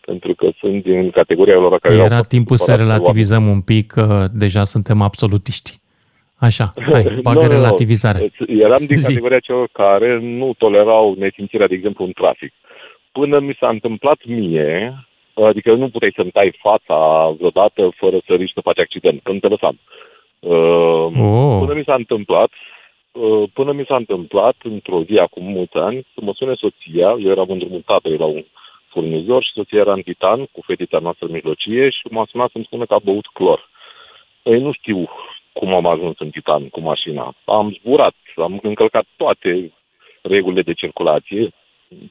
pentru 0.07 0.35
că 0.35 0.49
sunt 0.59 0.83
din 0.83 1.11
categoria 1.11 1.55
lor 1.55 1.79
care 1.79 1.95
Era 1.95 2.21
timpul 2.21 2.57
să 2.57 2.75
relativizăm 2.75 3.39
oameni. 3.39 3.55
un 3.55 3.61
pic, 3.61 3.87
că 3.87 4.27
deja 4.33 4.63
suntem 4.65 5.03
absolutiști. 5.03 5.71
Așa, 6.39 6.73
hai, 6.93 7.03
bagă 7.23 7.47
no, 7.47 7.53
relativizare. 7.53 8.19
Eram 8.47 8.85
din 8.87 8.97
Zi. 9.05 9.07
categoria 9.07 9.39
celor 9.39 9.69
care 9.73 10.19
nu 10.21 10.55
tolerau 10.59 11.15
nesimțirea, 11.19 11.67
de 11.67 11.75
exemplu, 11.75 12.05
în 12.05 12.13
trafic. 12.13 12.53
Până 13.13 13.39
mi 13.39 13.57
s-a 13.61 13.69
întâmplat 13.69 14.19
mie, 14.25 15.07
adică 15.35 15.75
nu 15.75 15.89
puteai 15.89 16.13
să-mi 16.17 16.31
tai 16.31 16.59
fața 16.63 16.99
vreodată 17.39 17.93
fără 17.97 18.19
să 18.27 18.33
riști 18.35 18.55
să 18.55 18.61
faci 18.61 18.79
accident, 18.79 19.21
când 19.23 19.41
te 19.41 19.49
lăsam. 19.49 19.79
Uh, 20.39 21.07
oh. 21.21 21.59
Până 21.59 21.75
mi 21.75 21.87
s-a 21.87 21.95
întâmplat, 21.95 22.51
uh, 23.13 23.43
până 23.53 23.73
mi 23.73 23.85
s-a 23.89 23.97
întâmplat, 23.97 24.57
într-o 24.63 25.03
zi 25.03 25.19
acum 25.19 25.45
mulți 25.45 25.77
ani, 25.77 26.07
să 26.15 26.21
mă 26.23 26.33
sune 26.35 26.55
soția, 26.55 27.17
eu 27.25 27.31
eram 27.31 27.47
îndrumutat 27.49 28.03
la 28.19 28.25
un 28.25 28.45
furnizor 28.97 29.43
și 29.45 29.57
soția 29.59 29.79
era 29.79 29.93
în 29.93 30.03
titan 30.03 30.39
cu 30.53 30.61
fetița 30.67 30.99
noastră 30.99 31.27
mijlocie 31.31 31.89
și 31.91 32.03
m-a 32.11 32.27
sunat 32.31 32.51
să-mi 32.51 32.65
spună 32.69 32.85
că 32.87 32.95
a 32.95 33.07
băut 33.09 33.27
clor. 33.27 33.61
Ei, 34.43 34.61
nu 34.61 34.73
știu 34.73 35.09
cum 35.53 35.75
am 35.75 35.87
ajuns 35.87 36.17
în 36.19 36.31
titan 36.31 36.69
cu 36.69 36.81
mașina. 36.81 37.35
Am 37.45 37.77
zburat, 37.79 38.15
am 38.37 38.59
încălcat 38.63 39.07
toate 39.17 39.73
regulile 40.23 40.63
de 40.63 40.73
circulație. 40.73 41.51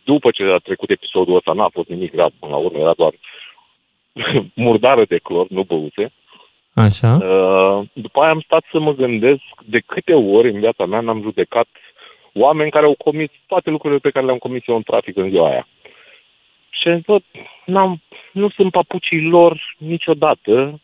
După 0.04 0.32
ce 0.32 0.44
a 0.44 0.58
trecut 0.58 0.90
episodul 0.90 1.36
ăsta, 1.36 1.52
n-a 1.54 1.70
fost 1.78 1.90
nimic 1.90 2.12
grav 2.12 2.32
până 2.40 2.52
la 2.52 2.58
urmă, 2.58 2.80
era 2.80 2.94
doar 2.94 3.14
murdară 4.66 5.04
de 5.06 5.18
clor, 5.18 5.46
nu 5.50 5.64
băuse. 5.64 6.12
Așa. 6.74 7.12
Uh, 7.22 7.80
după 7.94 8.20
aia 8.22 8.32
am 8.32 8.42
stat 8.46 8.64
să 8.72 8.80
mă 8.80 8.94
gândesc 8.94 9.44
de 9.66 9.80
câte 9.86 10.14
ori 10.14 10.50
în 10.50 10.60
viața 10.60 10.86
mea 10.86 11.00
n-am 11.00 11.22
judecat 11.22 11.68
oameni 12.34 12.72
care 12.72 12.86
au 12.86 12.96
comis 12.98 13.30
toate 13.48 13.70
lucrurile 13.70 14.00
pe 14.00 14.10
care 14.10 14.26
le-am 14.26 14.38
comis 14.38 14.64
eu 14.68 14.76
în 14.76 14.82
trafic 14.82 15.18
în 15.18 15.30
ziua 15.30 15.50
aia. 15.50 15.68
Și 16.86 17.02
văd, 17.06 17.24
n-am, 17.66 18.02
nu 18.32 18.50
sunt 18.50 18.72
papucii 18.72 19.22
lor 19.22 19.76
niciodată. 19.78 20.82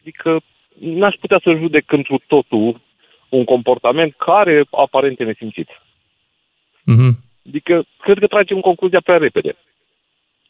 Adică 0.00 0.40
n-aș 0.78 1.14
putea 1.20 1.40
să 1.42 1.56
judec 1.58 1.92
întru 1.92 2.22
totul 2.26 2.80
un 3.28 3.44
comportament 3.44 4.14
care 4.16 4.64
aparent 4.70 5.20
e 5.20 5.24
nesimțit. 5.24 5.68
Mm-hmm. 6.92 7.12
Adică 7.48 7.84
cred 8.00 8.18
că 8.18 8.26
tragem 8.26 8.60
concluzia 8.60 9.00
prea 9.00 9.16
repede. 9.16 9.56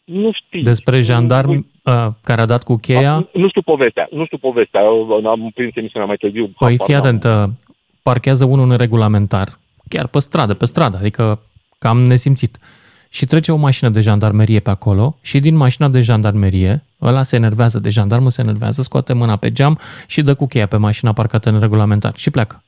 Nu 0.05 0.33
știu. 0.33 0.61
Despre 0.61 1.01
jandarm 1.01 1.51
uh, 1.51 2.07
care 2.23 2.41
a 2.41 2.47
dat 2.47 2.63
cu 2.63 2.77
cheia? 2.77 3.13
A, 3.13 3.29
nu 3.33 3.49
știu 3.49 3.63
povestea. 3.63 4.09
Nu 4.11 4.25
știu 4.25 4.39
povestea. 4.39 4.81
Am 5.25 5.51
prins 5.55 5.77
emisiunea 5.77 6.09
mai 6.09 6.17
târziu. 6.17 6.53
Păi 6.59 6.77
fii 6.85 6.95
atent, 6.95 7.25
uh, 7.25 7.45
parchează 8.03 8.45
unul 8.45 8.67
neregulamentar, 8.67 9.49
chiar 9.89 10.07
pe 10.07 10.19
stradă, 10.19 10.55
pe 10.55 10.65
stradă, 10.65 10.97
adică 10.97 11.43
cam 11.79 11.99
nesimțit. 11.99 12.59
Uh, 12.61 12.80
și 13.11 13.25
trece 13.25 13.53
o 13.53 13.57
mașină 13.57 13.91
de 13.91 14.01
jandarmerie 14.01 14.61
pe 14.61 14.71
acolo 14.71 15.17
și 15.23 15.41
din 15.41 15.57
mașina 15.57 15.89
de 15.89 16.01
jandarmerie, 16.01 16.85
ăla 17.03 17.23
se 17.23 17.37
enervează 17.37 17.79
de 17.79 17.89
jandarmul, 17.89 18.31
se 18.31 18.41
enervează, 18.41 18.83
scoate 18.83 19.13
mâna 19.13 19.37
pe 19.37 19.53
geam 19.53 19.79
și 20.07 20.23
dă 20.23 20.35
cu 20.35 20.47
cheia 20.47 20.67
pe 20.67 20.77
mașina 20.77 21.13
parcată 21.13 21.49
în 21.49 21.61
regulamentar 21.61 22.13
și 22.17 22.31
pleacă. 22.31 22.63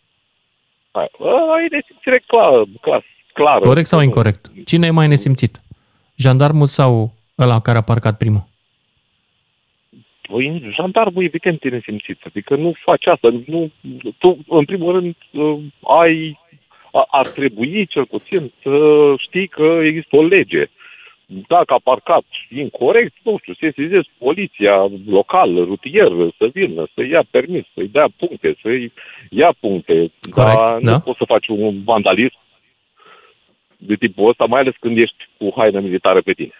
Ai 0.93 1.66
nesimțire 1.70 2.22
clar, 2.26 2.64
clar, 2.80 3.05
clară. 3.32 3.66
Corect 3.66 3.86
sau 3.86 4.01
incorrect? 4.01 4.51
Cine 4.64 4.86
e 4.86 4.90
mai 4.90 5.09
nesimțit? 5.09 5.61
Jandarmul 6.16 6.66
sau 6.66 7.12
ăla 7.38 7.61
care 7.61 7.78
a 7.78 7.82
parcat 7.82 8.16
primul? 8.16 8.45
Păi, 10.20 10.72
jandarmul 10.76 11.24
evident 11.24 11.64
e 11.64 11.68
nesimțit. 11.68 12.20
Adică 12.24 12.57
nu 12.57 12.72
faci 12.84 13.07
asta. 13.07 13.28
Nu, 13.47 13.70
tu, 14.18 14.38
în 14.49 14.64
primul 14.64 14.93
rând, 14.93 15.14
uh, 15.30 15.59
ai 15.99 16.38
ar 17.11 17.26
trebui 17.26 17.86
cel 17.86 18.07
puțin 18.07 18.53
să 18.62 18.72
știi 19.16 19.47
că 19.47 19.80
există 19.82 20.16
o 20.16 20.22
lege. 20.22 20.66
Dacă 21.26 21.74
a 21.74 21.80
parcat 21.82 22.24
incorrect, 22.49 23.12
nu 23.22 23.38
știu, 23.40 23.53
să 23.53 23.59
sesizezi 23.61 24.11
poliția 24.18 24.90
locală, 25.07 25.64
rutieră, 25.64 26.28
să 26.38 26.51
vină, 26.53 26.86
să 26.95 27.05
ia 27.05 27.24
permis, 27.30 27.64
să-i 27.74 27.88
dea 27.88 28.09
puncte, 28.16 28.57
să-i 28.62 28.93
ia 29.30 29.55
puncte. 29.61 30.12
Corect, 30.30 30.59
dar 30.59 30.78
da? 30.80 30.93
nu 30.93 31.01
poți 31.01 31.18
să 31.18 31.24
faci 31.26 31.49
un 31.49 31.82
vandalism 31.84 32.38
de 33.76 33.95
tipul 33.95 34.28
ăsta, 34.28 34.45
mai 34.45 34.61
ales 34.61 34.74
când 34.80 34.99
ești 34.99 35.28
cu 35.38 35.53
haină 35.57 35.80
militară 35.80 36.20
pe 36.20 36.32
tine. 36.32 36.53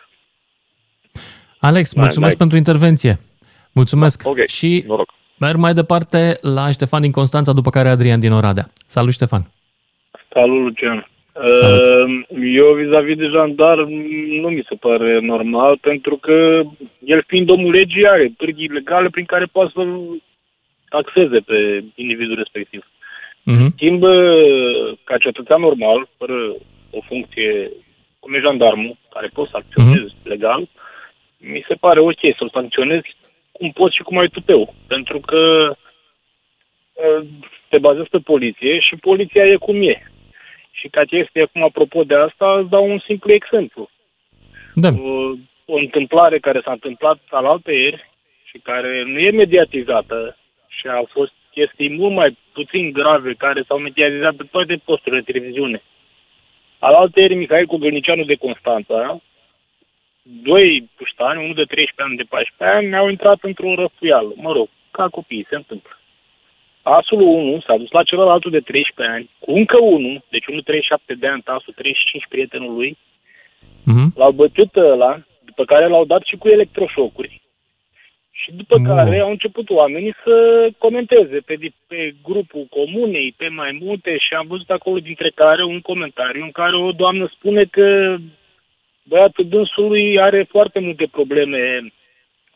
Alex, 1.59 1.95
mulțumesc 1.95 2.37
pentru 2.37 2.57
intervenție. 2.57 3.19
Mulțumesc. 3.73 4.23
Ok, 4.25 4.47
și 4.47 4.85
noroc. 4.87 5.15
merg 5.39 5.57
mai 5.57 5.75
departe 5.75 6.35
la 6.41 6.71
Ștefan 6.71 7.01
din 7.01 7.11
Constanța, 7.11 7.53
după 7.53 7.71
care 7.71 7.89
Adrian 7.89 8.21
din 8.21 8.33
Oradea. 8.33 8.71
Salut, 8.87 9.13
Ștefan. 9.13 9.51
Salut, 10.33 10.63
Lucian. 10.63 11.07
Salut. 11.33 12.27
Uh, 12.29 12.55
Eu, 12.55 12.75
vis-a-vis 12.75 13.17
de 13.17 13.27
jandar, 13.27 13.79
nu 14.43 14.49
mi 14.49 14.65
se 14.69 14.75
pare 14.75 15.21
normal, 15.21 15.79
pentru 15.79 16.17
că 16.17 16.63
el 17.05 17.25
fiind 17.27 17.51
omul 17.51 17.71
legii 17.71 18.07
are 18.07 18.33
pârghii 18.37 18.69
legale 18.69 19.09
prin 19.09 19.25
care 19.25 19.45
poate 19.45 19.71
să 19.75 19.83
taxeze 20.89 21.39
pe 21.39 21.85
individul 21.95 22.37
respectiv. 22.37 22.87
Mhm. 23.45 23.73
schimb, 23.75 24.03
uh, 24.03 24.93
ca 25.05 25.17
cetățean 25.17 25.61
normal, 25.61 26.09
fără 26.19 26.55
o 26.91 27.01
funcție 27.01 27.71
cum 28.19 28.35
e 28.35 28.39
jandarmul, 28.39 28.97
care 29.11 29.31
poți 29.33 29.51
să 29.51 29.57
acționezi 29.57 30.15
legal, 30.23 30.69
mi 31.39 31.65
se 31.69 31.75
pare 31.75 32.01
ok 32.01 32.21
să-l 32.39 32.51
sancționezi 32.53 33.17
cum 33.53 33.71
poți 33.71 33.97
și 33.97 34.03
cum 34.03 34.19
ai 34.19 34.27
tupeu. 34.27 34.75
Pentru 34.87 35.21
că 35.21 35.73
uh, 36.93 37.27
te 37.69 37.79
bazezi 37.79 38.09
pe 38.09 38.19
poliție 38.19 38.81
și 38.81 38.97
poliția 38.97 39.45
e 39.47 39.57
cum 39.57 39.83
e. 39.83 40.12
Și 40.73 40.89
ca 40.89 41.03
chestie, 41.05 41.43
acum, 41.43 41.63
apropo 41.63 42.05
de 42.05 42.15
asta, 42.15 42.59
îți 42.59 42.71
dau 42.71 42.91
un 42.91 42.99
simplu 42.99 43.33
exemplu. 43.33 43.91
Da. 44.75 44.89
O, 44.89 45.33
o 45.65 45.77
întâmplare 45.77 46.39
care 46.39 46.61
s-a 46.65 46.73
întâmplat 46.73 47.19
alaltă 47.31 47.73
ieri 47.73 48.11
și 48.45 48.59
care 48.59 49.03
nu 49.07 49.19
e 49.19 49.31
mediatizată 49.31 50.37
și 50.69 50.89
au 50.89 51.09
fost 51.13 51.33
chestii 51.51 51.91
mult 51.91 52.15
mai 52.15 52.39
puțin 52.53 52.91
grave 52.93 53.33
care 53.35 53.63
s-au 53.67 53.79
mediatizat 53.79 54.35
pe 54.35 54.45
toate 54.51 54.81
posturile 54.85 55.21
de 55.21 55.33
televiziune. 55.33 55.83
Alaltă 56.79 57.21
ieri, 57.21 57.35
Mihail 57.35 57.67
Cogălnicianu 57.67 58.25
de 58.25 58.35
Constanța, 58.35 59.21
doi 60.23 60.91
puștani, 60.97 61.43
unul 61.43 61.55
de 61.55 61.65
13 61.65 62.03
ani, 62.03 62.17
de 62.17 62.23
14 62.29 62.77
ani, 62.77 62.97
au 62.97 63.09
intrat 63.09 63.39
într-o 63.43 63.75
răfuială. 63.75 64.33
Mă 64.37 64.53
rog, 64.53 64.69
ca 64.91 65.09
copiii, 65.09 65.47
se 65.49 65.55
întâmplă. 65.55 65.99
Asul 66.83 67.21
1 67.21 67.61
s-a 67.67 67.77
dus 67.77 67.91
la 67.91 68.03
celălalt 68.03 68.51
de 68.51 68.61
13 68.61 69.15
ani, 69.15 69.31
cu 69.39 69.53
încă 69.53 69.79
unul, 69.83 70.23
deci 70.31 70.47
unul 70.47 70.63
37 70.63 71.15
de 71.15 71.27
ani, 71.27 71.43
tasul 71.43 71.73
35 71.73 72.27
prietenul 72.29 72.75
lui, 72.75 72.97
Mhm. 73.85 74.13
l-au 74.17 74.33
bătut 74.33 74.77
ăla, 74.77 75.21
după 75.45 75.65
care 75.65 75.87
l-au 75.89 76.05
dat 76.05 76.23
și 76.25 76.37
cu 76.37 76.49
electroșocuri. 76.49 77.41
Și 78.31 78.53
după 78.53 78.79
Mm. 78.79 78.85
care 78.85 79.19
au 79.19 79.31
început 79.31 79.71
oamenii 79.71 80.15
să 80.25 80.69
comenteze 80.79 81.39
pe, 81.47 81.55
di- 81.55 81.77
pe 81.87 82.15
grupul 82.23 82.67
comunei, 82.71 83.35
pe 83.37 83.49
mai 83.49 83.79
multe 83.83 84.17
și 84.19 84.35
am 84.35 84.47
văzut 84.47 84.71
acolo 84.71 84.99
dintre 84.99 85.31
care 85.35 85.65
un 85.65 85.81
comentariu 85.81 86.43
în 86.43 86.51
care 86.51 86.77
o 86.77 86.93
doamnă 86.93 87.31
spune 87.35 87.65
că 87.65 88.17
băiatul 89.03 89.49
dânsului 89.49 90.21
are 90.21 90.47
foarte 90.49 90.79
multe 90.79 91.09
probleme 91.11 91.93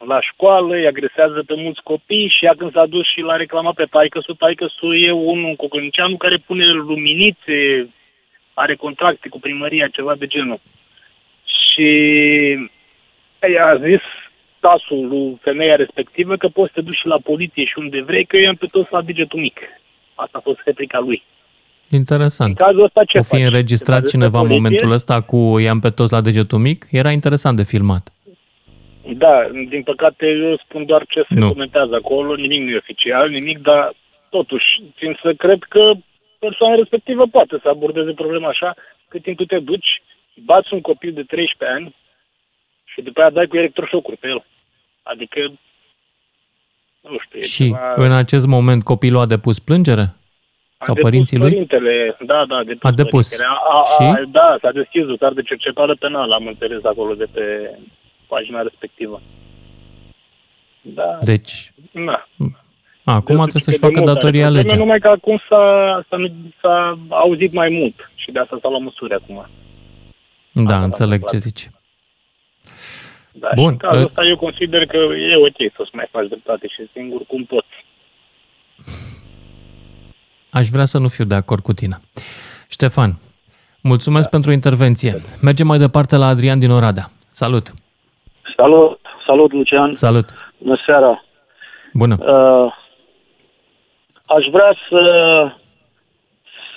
la 0.04 0.20
școală, 0.20 0.74
îi 0.74 0.86
agresează 0.86 1.42
pe 1.46 1.54
mulți 1.56 1.82
copii 1.82 2.32
și 2.38 2.44
ea 2.44 2.54
când 2.58 2.72
s-a 2.72 2.86
dus 2.86 3.06
și 3.12 3.20
l-a 3.20 3.36
reclamat 3.36 3.74
pe 3.74 3.84
taică 3.84 4.20
su, 4.20 4.34
taică 4.34 4.66
su 4.76 4.92
e 4.92 5.12
un 5.12 5.56
cocănicianu 5.56 6.16
care 6.16 6.36
pune 6.46 6.66
luminițe, 6.66 7.88
are 8.54 8.74
contracte 8.74 9.28
cu 9.28 9.38
primăria, 9.38 9.88
ceva 9.88 10.14
de 10.14 10.26
genul. 10.26 10.60
Și 11.44 11.88
i-a 13.54 13.80
zis 13.84 14.00
tasul 14.60 15.08
lui 15.08 15.38
femeia 15.40 15.76
respectivă 15.76 16.36
că 16.36 16.48
poți 16.48 16.72
să 16.72 16.80
te 16.80 16.86
duci 16.86 16.96
și 16.96 17.06
la 17.06 17.18
poliție 17.18 17.64
și 17.64 17.74
unde 17.76 18.02
vrei, 18.02 18.24
că 18.24 18.36
eu 18.36 18.48
am 18.48 18.54
pe 18.54 18.66
toți 18.66 18.92
la 18.92 19.02
degetul 19.02 19.40
mic. 19.40 19.60
Asta 20.14 20.38
a 20.38 20.40
fost 20.44 20.60
replica 20.64 20.98
lui. 20.98 21.22
Interesant. 21.90 22.48
În 22.58 22.66
cazul 22.66 22.84
ăsta 22.84 23.04
ce 23.04 23.18
o 23.18 23.22
fi 23.22 23.28
faci? 23.28 23.40
înregistrat 23.40 23.96
Te 23.96 24.02
bazezi 24.02 24.12
cineva 24.12 24.38
pe 24.38 24.44
în 24.44 24.48
poliție? 24.48 24.62
momentul 24.62 24.90
ăsta 24.90 25.20
cu 25.20 25.58
i-am 25.58 25.80
pe 25.80 25.90
toți 25.90 26.12
la 26.12 26.20
degetul 26.20 26.58
mic? 26.58 26.86
Era 26.90 27.10
interesant 27.10 27.56
de 27.56 27.62
filmat. 27.62 28.15
Da, 29.14 29.48
din 29.68 29.82
păcate 29.82 30.26
eu 30.26 30.56
spun 30.56 30.84
doar 30.86 31.06
ce 31.08 31.24
se 31.28 31.34
Nu. 31.34 31.48
comentează 31.48 31.94
acolo, 31.94 32.34
nimic 32.34 32.62
nu 32.62 32.70
e 32.70 32.76
oficial, 32.76 33.28
nimic, 33.28 33.58
dar 33.58 33.92
totuși 34.30 34.82
țin 34.98 35.18
să 35.22 35.32
cred 35.34 35.62
că 35.68 35.92
persoana 36.38 36.74
respectivă 36.74 37.26
poate 37.26 37.58
să 37.62 37.68
abordeze 37.68 38.12
problema 38.12 38.48
așa, 38.48 38.74
cât 39.08 39.22
timp 39.22 39.36
tu 39.36 39.44
te 39.44 39.58
duci, 39.58 40.02
bați 40.44 40.74
un 40.74 40.80
copil 40.80 41.12
de 41.12 41.22
13 41.22 41.78
ani 41.78 41.94
și 42.84 43.02
după 43.02 43.20
aia 43.20 43.30
dai 43.30 43.46
cu 43.46 43.56
electroșocuri 43.56 44.16
pe 44.16 44.28
el. 44.28 44.44
Adică, 45.02 45.40
nu 47.00 47.16
știu, 47.24 47.38
e 47.38 47.42
Și 47.42 47.64
ceva... 47.64 47.92
în 47.96 48.12
acest 48.12 48.46
moment 48.46 48.82
copilul 48.82 49.20
a 49.20 49.26
depus 49.26 49.58
plângere? 49.58 50.00
A 50.78 50.84
Sau 50.84 50.94
depus 50.94 51.10
părinții 51.10 51.38
lui? 51.38 51.50
Părintele, 51.50 52.16
da, 52.20 52.44
da, 52.48 52.56
a 52.56 52.64
depus. 52.64 52.90
A 52.90 52.90
depus. 52.90 53.28
părintele. 53.28 53.52
A, 53.52 53.76
a, 53.76 53.78
a, 53.78 54.16
Și? 54.16 54.30
da, 54.30 54.56
s-a 54.60 54.70
deschis 54.72 55.04
dosar 55.06 55.32
de 55.32 55.42
cercetare 55.42 55.94
penală, 55.94 56.34
am 56.34 56.46
înțeles 56.46 56.84
acolo 56.84 57.14
de 57.14 57.26
pe 57.32 57.70
pagina 58.28 58.62
respectivă. 58.62 59.22
Da, 60.80 61.18
Deci, 61.22 61.72
na. 61.92 62.28
acum 63.04 63.36
trebuie 63.36 63.62
să-și 63.62 63.78
Că 63.78 63.86
de 63.86 63.86
facă 63.86 63.98
mult 63.98 64.08
are 64.08 64.14
datoria 64.14 64.44
probleme, 64.44 64.68
legea. 64.68 64.82
Numai 64.82 64.98
că 64.98 65.08
acum 65.08 65.40
s-a, 65.48 66.04
s-a, 66.08 66.16
s-a 66.60 66.98
auzit 67.08 67.52
mai 67.52 67.68
mult 67.68 68.10
și 68.14 68.30
de 68.30 68.38
asta 68.38 68.58
s-au 68.60 68.70
luat 68.70 68.82
măsuri 68.82 69.14
acum. 69.14 69.46
Da, 70.52 70.82
înțeleg 70.82 71.24
ce 71.30 71.36
zici. 71.36 71.70
Da, 73.32 73.48
Bun, 73.54 73.64
și 73.64 73.70
în 73.70 73.76
cazul 73.76 74.00
uh, 74.00 74.06
ăsta 74.06 74.22
eu 74.24 74.36
consider 74.36 74.86
că 74.86 74.96
e 74.96 75.36
ok 75.36 75.72
să-ți 75.76 75.90
mai 75.94 76.08
faci 76.10 76.28
dreptate 76.28 76.66
și 76.68 76.88
singur 76.92 77.20
cum 77.26 77.44
poți. 77.44 77.84
Aș 80.50 80.68
vrea 80.68 80.84
să 80.84 80.98
nu 80.98 81.08
fiu 81.08 81.24
de 81.24 81.34
acord 81.34 81.62
cu 81.62 81.72
tine. 81.72 81.96
Ștefan, 82.68 83.18
mulțumesc 83.80 84.28
pentru 84.28 84.52
intervenție. 84.52 85.14
Mergem 85.42 85.66
mai 85.66 85.78
departe 85.78 86.16
la 86.16 86.26
Adrian 86.26 86.58
din 86.58 86.70
Oradea. 86.70 87.10
Salut! 87.30 87.72
Salut, 88.56 89.00
salut 89.26 89.52
Lucian. 89.52 89.92
Salut! 89.92 90.24
Bună 90.58 90.78
seara. 90.86 91.24
Bună! 91.92 92.16
Uh, 92.20 92.72
aș 94.26 94.46
vrea 94.50 94.76
să, 94.88 95.02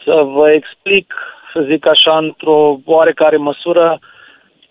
să 0.03 0.21
vă 0.23 0.51
explic, 0.51 1.13
să 1.53 1.65
zic 1.69 1.87
așa, 1.87 2.17
într-o 2.17 2.79
oarecare 2.85 3.37
măsură, 3.37 3.99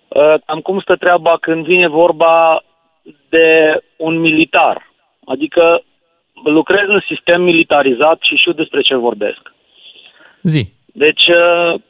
uh, 0.08 0.34
cam 0.46 0.60
cum 0.60 0.80
stă 0.80 0.96
treaba 0.96 1.36
când 1.40 1.64
vine 1.64 1.88
vorba 1.88 2.62
de 3.28 3.80
un 3.96 4.18
militar. 4.18 4.92
Adică 5.24 5.82
lucrez 6.44 6.88
în 6.88 7.00
sistem 7.06 7.42
militarizat 7.42 8.18
și 8.20 8.36
știu 8.36 8.52
despre 8.52 8.80
ce 8.80 8.94
vorbesc. 8.94 9.52
Zi. 10.42 10.68
Deci, 10.86 11.26
uh, 11.26 11.80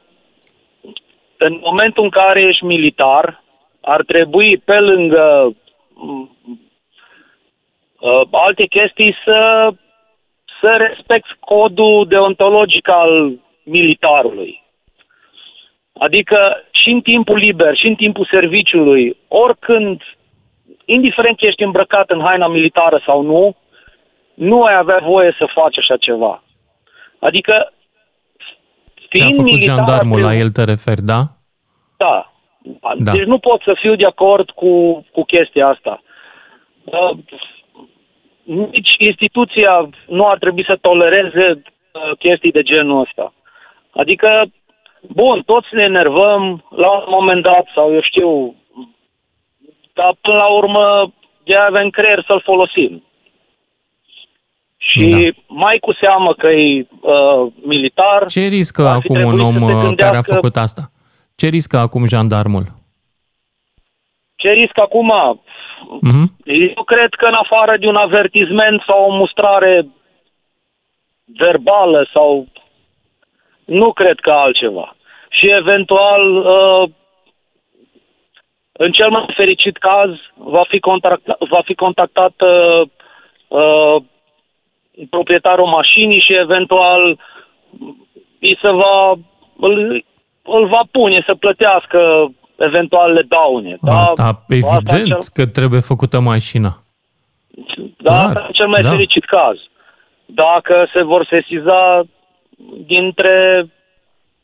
în 1.37 1.61
momentul 1.63 2.03
în 2.05 2.11
care 2.11 2.43
ești 2.43 2.65
militar, 2.65 3.43
ar 3.89 4.03
trebui 4.07 4.59
pe 4.59 4.79
lângă 4.79 5.57
mm, 5.95 6.31
uh, 8.01 8.23
alte 8.31 8.67
chestii 8.67 9.17
să, 9.25 9.71
să 10.61 10.77
respecti 10.89 11.33
codul 11.41 12.07
deontologic 12.09 12.89
al 12.89 13.33
militarului. 13.63 14.63
Adică 15.93 16.39
și 16.71 16.91
în 16.91 17.01
timpul 17.01 17.37
liber, 17.37 17.77
și 17.77 17.87
în 17.87 17.95
timpul 17.95 18.29
serviciului, 18.31 19.17
oricând, 19.29 20.03
indiferent 20.85 21.39
că 21.39 21.47
ești 21.47 21.63
îmbrăcat 21.63 22.11
în 22.11 22.21
haina 22.21 22.49
militară 22.49 23.03
sau 23.07 23.23
nu, 23.23 23.57
nu 24.35 24.63
ai 24.63 24.75
avea 24.75 25.01
voie 25.03 25.35
să 25.39 25.53
faci 25.55 25.79
așa 25.79 25.97
ceva. 25.97 26.43
Adică, 27.19 27.73
Ce 28.95 29.05
a 29.05 29.09
fiind 29.09 29.35
făcut 29.35 29.51
militar, 29.51 29.77
jandarmul, 29.77 30.21
la 30.21 30.27
trebuie- 30.27 30.45
el 30.45 30.51
te 30.51 30.65
referi, 30.65 31.03
da? 31.03 31.21
da. 31.97 32.33
Da. 32.99 33.13
Deci 33.13 33.25
nu 33.25 33.39
pot 33.39 33.63
să 33.63 33.77
fiu 33.81 33.95
de 33.95 34.07
acord 34.07 34.51
cu, 34.51 35.05
cu 35.13 35.25
chestia 35.25 35.67
asta. 35.69 36.03
Uh, 36.85 37.19
nici 38.45 38.95
instituția 38.99 39.89
nu 40.07 40.27
ar 40.27 40.39
trebui 40.39 40.65
să 40.65 40.79
tolereze 40.81 41.63
uh, 41.63 42.17
chestii 42.19 42.53
de 42.53 42.63
genul 42.63 43.01
ăsta. 43.01 43.33
Adică, 43.91 44.45
bun, 45.01 45.43
toți 45.47 45.67
ne 45.73 45.83
enervăm 45.83 46.65
la 46.71 46.91
un 46.91 47.05
moment 47.09 47.43
dat 47.43 47.67
sau 47.75 47.93
eu 47.95 48.03
știu, 48.03 48.55
dar 49.93 50.17
până 50.21 50.37
la 50.37 50.47
urmă 50.47 51.13
de 51.45 51.57
avem 51.57 51.91
creier 51.91 52.25
să-l 52.27 52.41
folosim. 52.45 53.03
Și 54.77 55.07
da. 55.07 55.43
mai 55.47 55.79
cu 55.79 55.93
seamă 56.01 56.35
că 56.35 56.47
e 56.47 56.87
uh, 57.01 57.53
militar. 57.63 58.27
Ce 58.27 58.47
riscă 58.47 58.87
ar 58.87 59.01
fi 59.01 59.13
acum 59.13 59.27
un 59.27 59.37
trebuit 59.37 59.47
om 59.47 59.53
să 59.53 59.59
se 59.59 59.65
uh, 59.65 59.71
care 59.71 59.87
a 59.87 59.87
gândească- 59.87 60.33
făcut 60.35 60.57
asta? 60.57 60.91
Ce 61.41 61.49
riscă 61.49 61.77
acum 61.77 62.07
jandarmul? 62.07 62.65
Ce 64.37 64.51
risc 64.51 64.79
acum? 64.79 65.13
Mhm. 66.01 66.37
Eu 66.45 66.83
cred 66.85 67.15
că 67.15 67.27
în 67.27 67.35
afară 67.35 67.77
de 67.77 67.87
un 67.87 67.97
avertisment 67.97 68.83
sau 68.87 69.05
o 69.05 69.17
mustrare 69.17 69.87
verbală 71.25 72.09
sau 72.13 72.47
nu 73.65 73.93
cred 73.93 74.19
că 74.21 74.31
altceva. 74.31 74.97
Și 75.29 75.47
eventual, 75.51 76.37
uh, 76.37 76.91
în 78.73 78.93
cel 78.93 79.11
mai 79.11 79.33
fericit 79.37 79.77
caz, 79.77 80.11
va 80.35 80.65
fi 80.69 80.79
contactat, 80.79 81.37
va 81.39 81.61
fi 81.65 81.75
contactat 81.75 82.35
uh, 82.41 82.89
uh, 83.49 84.03
proprietarul 85.11 85.67
mașinii 85.67 86.21
și 86.21 86.35
eventual 86.35 87.19
îi 88.41 88.59
se 88.63 88.71
va, 88.71 89.15
îl, 89.57 90.05
îl 90.49 90.69
va 90.69 90.83
pune 90.91 91.23
să 91.27 91.35
plătească 91.35 91.99
eventualele 92.57 93.23
daune. 93.29 93.77
Asta, 93.83 94.23
da? 94.23 94.55
evident 94.55 94.83
asta 94.83 94.97
cel... 94.97 95.19
că 95.33 95.47
trebuie 95.47 95.81
făcută 95.81 96.21
mașina. 96.21 96.83
Da, 97.97 98.13
Clar, 98.13 98.37
asta 98.37 98.49
cel 98.53 98.69
mai 98.69 98.83
da. 98.83 98.89
fericit 98.89 99.25
caz. 99.25 99.57
Dacă 100.27 100.89
se 100.93 101.03
vor 101.03 101.27
sesiza 101.31 102.03
dintre, 102.87 103.67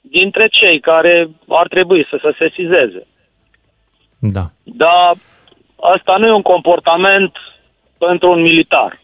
dintre 0.00 0.48
cei 0.50 0.80
care 0.80 1.30
ar 1.48 1.68
trebui 1.68 2.06
să 2.10 2.18
se 2.22 2.34
sesizeze. 2.38 3.06
Da. 4.18 4.44
Dar 4.62 5.14
asta 5.80 6.16
nu 6.16 6.26
e 6.26 6.32
un 6.32 6.42
comportament 6.42 7.32
pentru 7.98 8.30
un 8.30 8.40
militar. 8.40 9.00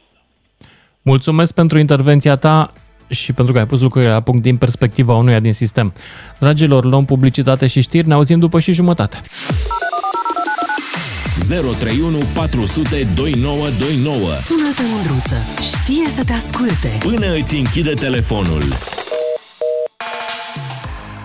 Mulțumesc 1.02 1.54
pentru 1.54 1.78
intervenția 1.78 2.36
ta 2.36 2.72
și 3.10 3.32
pentru 3.32 3.52
că 3.52 3.58
ai 3.58 3.66
pus 3.66 3.80
lucrurile 3.80 4.10
la 4.10 4.20
punct 4.20 4.42
din 4.42 4.56
perspectiva 4.56 5.14
unuia 5.14 5.40
din 5.40 5.52
sistem. 5.52 5.92
Dragilor, 6.38 6.84
luăm 6.84 7.04
publicitate 7.04 7.66
și 7.66 7.80
știri, 7.80 8.06
ne 8.06 8.14
auzim 8.14 8.38
după 8.38 8.60
și 8.60 8.72
jumătate. 8.72 9.20
031 11.48 12.18
400 12.34 13.06
2929 13.14 14.32
Sună-te, 14.32 14.82
Mândruță, 14.94 15.34
știe 15.62 16.08
să 16.08 16.24
te 16.24 16.32
asculte. 16.32 16.98
Până 16.98 17.32
îți 17.32 17.54
închide 17.54 17.92
telefonul. 17.92 18.62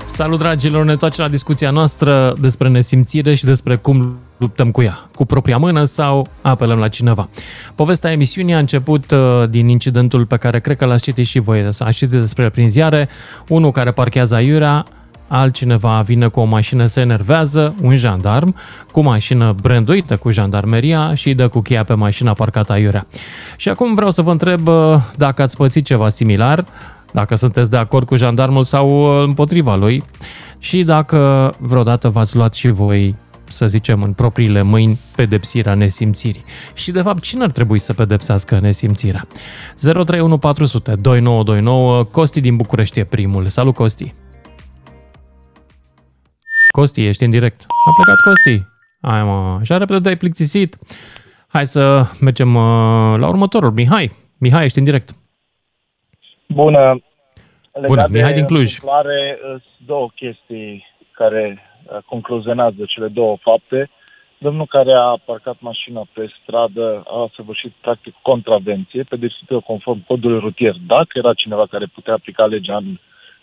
Salut 0.06 0.40
dragilor, 0.40 0.86
ne 0.86 0.92
întoarcem 0.92 1.24
la 1.24 1.30
discuția 1.30 1.70
noastră 1.70 2.36
despre 2.40 2.70
nesimțire 2.70 3.36
și 3.36 3.44
despre 3.44 3.76
cum 3.76 4.18
luptăm 4.38 4.72
cu 4.72 4.82
ea, 4.82 5.00
cu 5.16 5.26
propria 5.26 5.58
mână 5.58 5.84
sau 5.84 6.28
apelăm 6.42 6.78
la 6.78 6.88
cineva. 6.88 7.30
Povestea 7.76 8.12
emisiunii 8.12 8.54
a 8.54 8.60
început 8.60 9.12
uh, 9.12 9.44
din 9.50 9.68
incidentul 9.68 10.26
pe 10.26 10.38
care 10.38 10.60
cred 10.60 10.78
că 10.78 10.86
l-ați 10.86 11.04
citit 11.04 11.26
și 11.26 11.40
voi, 11.40 11.60
ați 11.62 11.92
citit 11.92 12.20
despre 12.20 12.50
prin 12.50 12.70
ziare, 12.70 13.10
unul 13.48 13.72
care 13.72 13.92
parchează 13.92 14.36
aiurea, 14.36 14.86
altcineva 15.28 16.02
vine 16.06 16.28
cu 16.28 16.40
o 16.40 16.44
mașină, 16.44 16.86
se 16.86 17.02
enervează, 17.02 17.76
un 17.82 17.96
jandarm, 17.96 18.56
cu 18.92 19.02
mașină 19.02 19.56
branduită 19.62 20.18
cu 20.18 20.32
jandarmeria 20.32 21.16
și 21.16 21.34
dă 21.34 21.48
cu 21.48 21.60
cheia 21.60 21.84
pe 21.84 21.94
mașina 21.94 22.34
parcată 22.34 22.72
aiurea. 22.72 23.08
Și 23.58 23.70
acum 23.70 23.96
vreau 23.96 24.12
să 24.12 24.22
vă 24.22 24.32
întreb 24.32 24.68
uh, 24.68 24.96
dacă 25.18 25.42
ați 25.42 25.58
pățit 25.58 25.86
ceva 25.86 26.10
similar, 26.10 26.66
dacă 27.12 27.36
sunteți 27.36 27.70
de 27.70 27.78
acord 27.78 28.08
cu 28.08 28.16
jandarmul 28.16 28.64
sau 28.64 28.90
uh, 28.90 29.24
împotriva 29.26 29.76
lui 29.76 30.04
și 30.60 30.84
dacă 30.84 31.52
vreodată 31.58 32.10
v-ați 32.10 32.36
luat 32.36 32.54
și 32.54 32.68
voi 32.68 33.16
să 33.48 33.68
zicem, 33.68 34.04
în 34.04 34.14
propriile 34.14 34.62
mâini 34.62 35.00
pedepsirea 35.16 35.74
nesimțirii. 35.74 36.44
Și, 36.74 36.92
de 36.92 37.02
fapt, 37.02 37.22
cine 37.22 37.44
ar 37.44 37.52
trebui 37.52 37.80
să 37.80 37.94
pedepsească 37.94 38.60
nesimțirea? 38.60 39.28
031400 39.78 40.96
2929 40.96 42.04
Costi 42.04 42.42
din 42.42 42.56
București 42.56 43.00
e 43.00 43.04
primul. 43.04 43.48
Salut, 43.48 43.74
Costi! 43.74 44.14
Costi, 46.72 47.06
ești 47.08 47.24
în 47.24 47.30
direct. 47.30 47.62
A 47.62 47.92
plecat 47.96 48.20
Costi. 48.20 48.66
Hai 49.02 49.24
mă, 49.24 49.58
așa 49.62 49.78
repede 49.78 50.00
te-ai 50.00 50.18
plictisit. 50.18 50.78
Hai 51.48 51.66
să 51.66 52.04
mergem 52.22 52.56
uh, 52.56 53.18
la 53.18 53.28
următorul. 53.28 53.72
Mihai, 53.72 54.12
Mihai, 54.40 54.66
ești 54.66 54.78
în 54.78 54.84
direct. 54.84 55.10
Bună. 56.48 57.04
Bună, 57.86 58.08
Mihai 58.10 58.34
din 58.34 58.46
Cluj. 58.46 58.78
Clare, 58.80 59.40
două 59.86 60.10
chestii 60.16 60.86
care 61.12 61.58
uh, 61.58 61.65
concluzionează 62.06 62.86
cele 62.88 63.08
două 63.08 63.38
fapte. 63.42 63.90
Domnul 64.38 64.66
care 64.66 64.94
a 64.94 65.18
parcat 65.26 65.56
mașina 65.60 66.06
pe 66.14 66.34
stradă 66.42 67.04
a 67.08 67.30
săvârșit 67.36 67.72
practic 67.82 68.16
contravenție, 68.22 69.04
pedepsită 69.04 69.60
conform 69.60 70.06
codului 70.06 70.40
rutier. 70.40 70.76
Dacă 70.88 71.18
era 71.18 71.34
cineva 71.34 71.66
care 71.66 71.86
putea 71.86 72.14
aplica 72.14 72.46
legea 72.46 72.76
în 72.76 72.98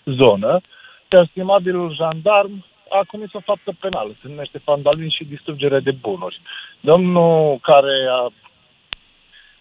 zonă, 0.04 0.60
iar 1.10 1.26
stimabilul 1.30 1.94
jandarm 1.94 2.64
a 2.88 3.04
comis 3.06 3.32
o 3.32 3.40
faptă 3.40 3.72
penală. 3.80 4.10
Se 4.20 4.28
numește 4.28 4.60
vandalism 4.64 5.10
și 5.10 5.24
distrugere 5.24 5.80
de 5.80 5.90
bunuri. 5.90 6.40
Domnul 6.80 7.58
care 7.62 8.06
a 8.10 8.28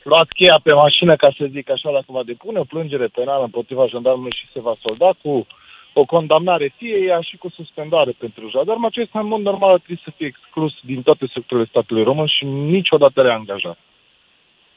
luat 0.03 0.27
cheia 0.27 0.59
pe 0.63 0.73
mașină, 0.73 1.15
ca 1.15 1.34
să 1.38 1.45
zic 1.49 1.69
așa, 1.69 1.91
dacă 1.91 2.05
va 2.07 2.23
depune 2.23 2.59
o 2.59 2.63
plângere 2.63 3.07
penală 3.07 3.43
împotriva 3.43 3.88
jandarmului 3.88 4.36
și 4.36 4.51
se 4.53 4.59
va 4.61 4.75
solda 4.82 5.09
cu 5.21 5.47
o 5.93 6.05
condamnare 6.05 6.73
fie 6.77 6.97
ea 6.97 7.21
și 7.21 7.37
cu 7.37 7.49
suspendare 7.49 8.11
pentru 8.17 8.49
jandarm, 8.49 8.85
acesta 8.85 9.19
în 9.19 9.27
mod 9.27 9.41
normal 9.41 9.71
ar 9.71 9.79
trebui 9.79 10.01
să 10.03 10.11
fie 10.15 10.27
exclus 10.27 10.73
din 10.81 11.01
toate 11.01 11.25
sectorile 11.33 11.67
statului 11.69 12.03
român 12.03 12.27
și 12.27 12.45
niciodată 12.45 13.21
reangajat. 13.21 13.77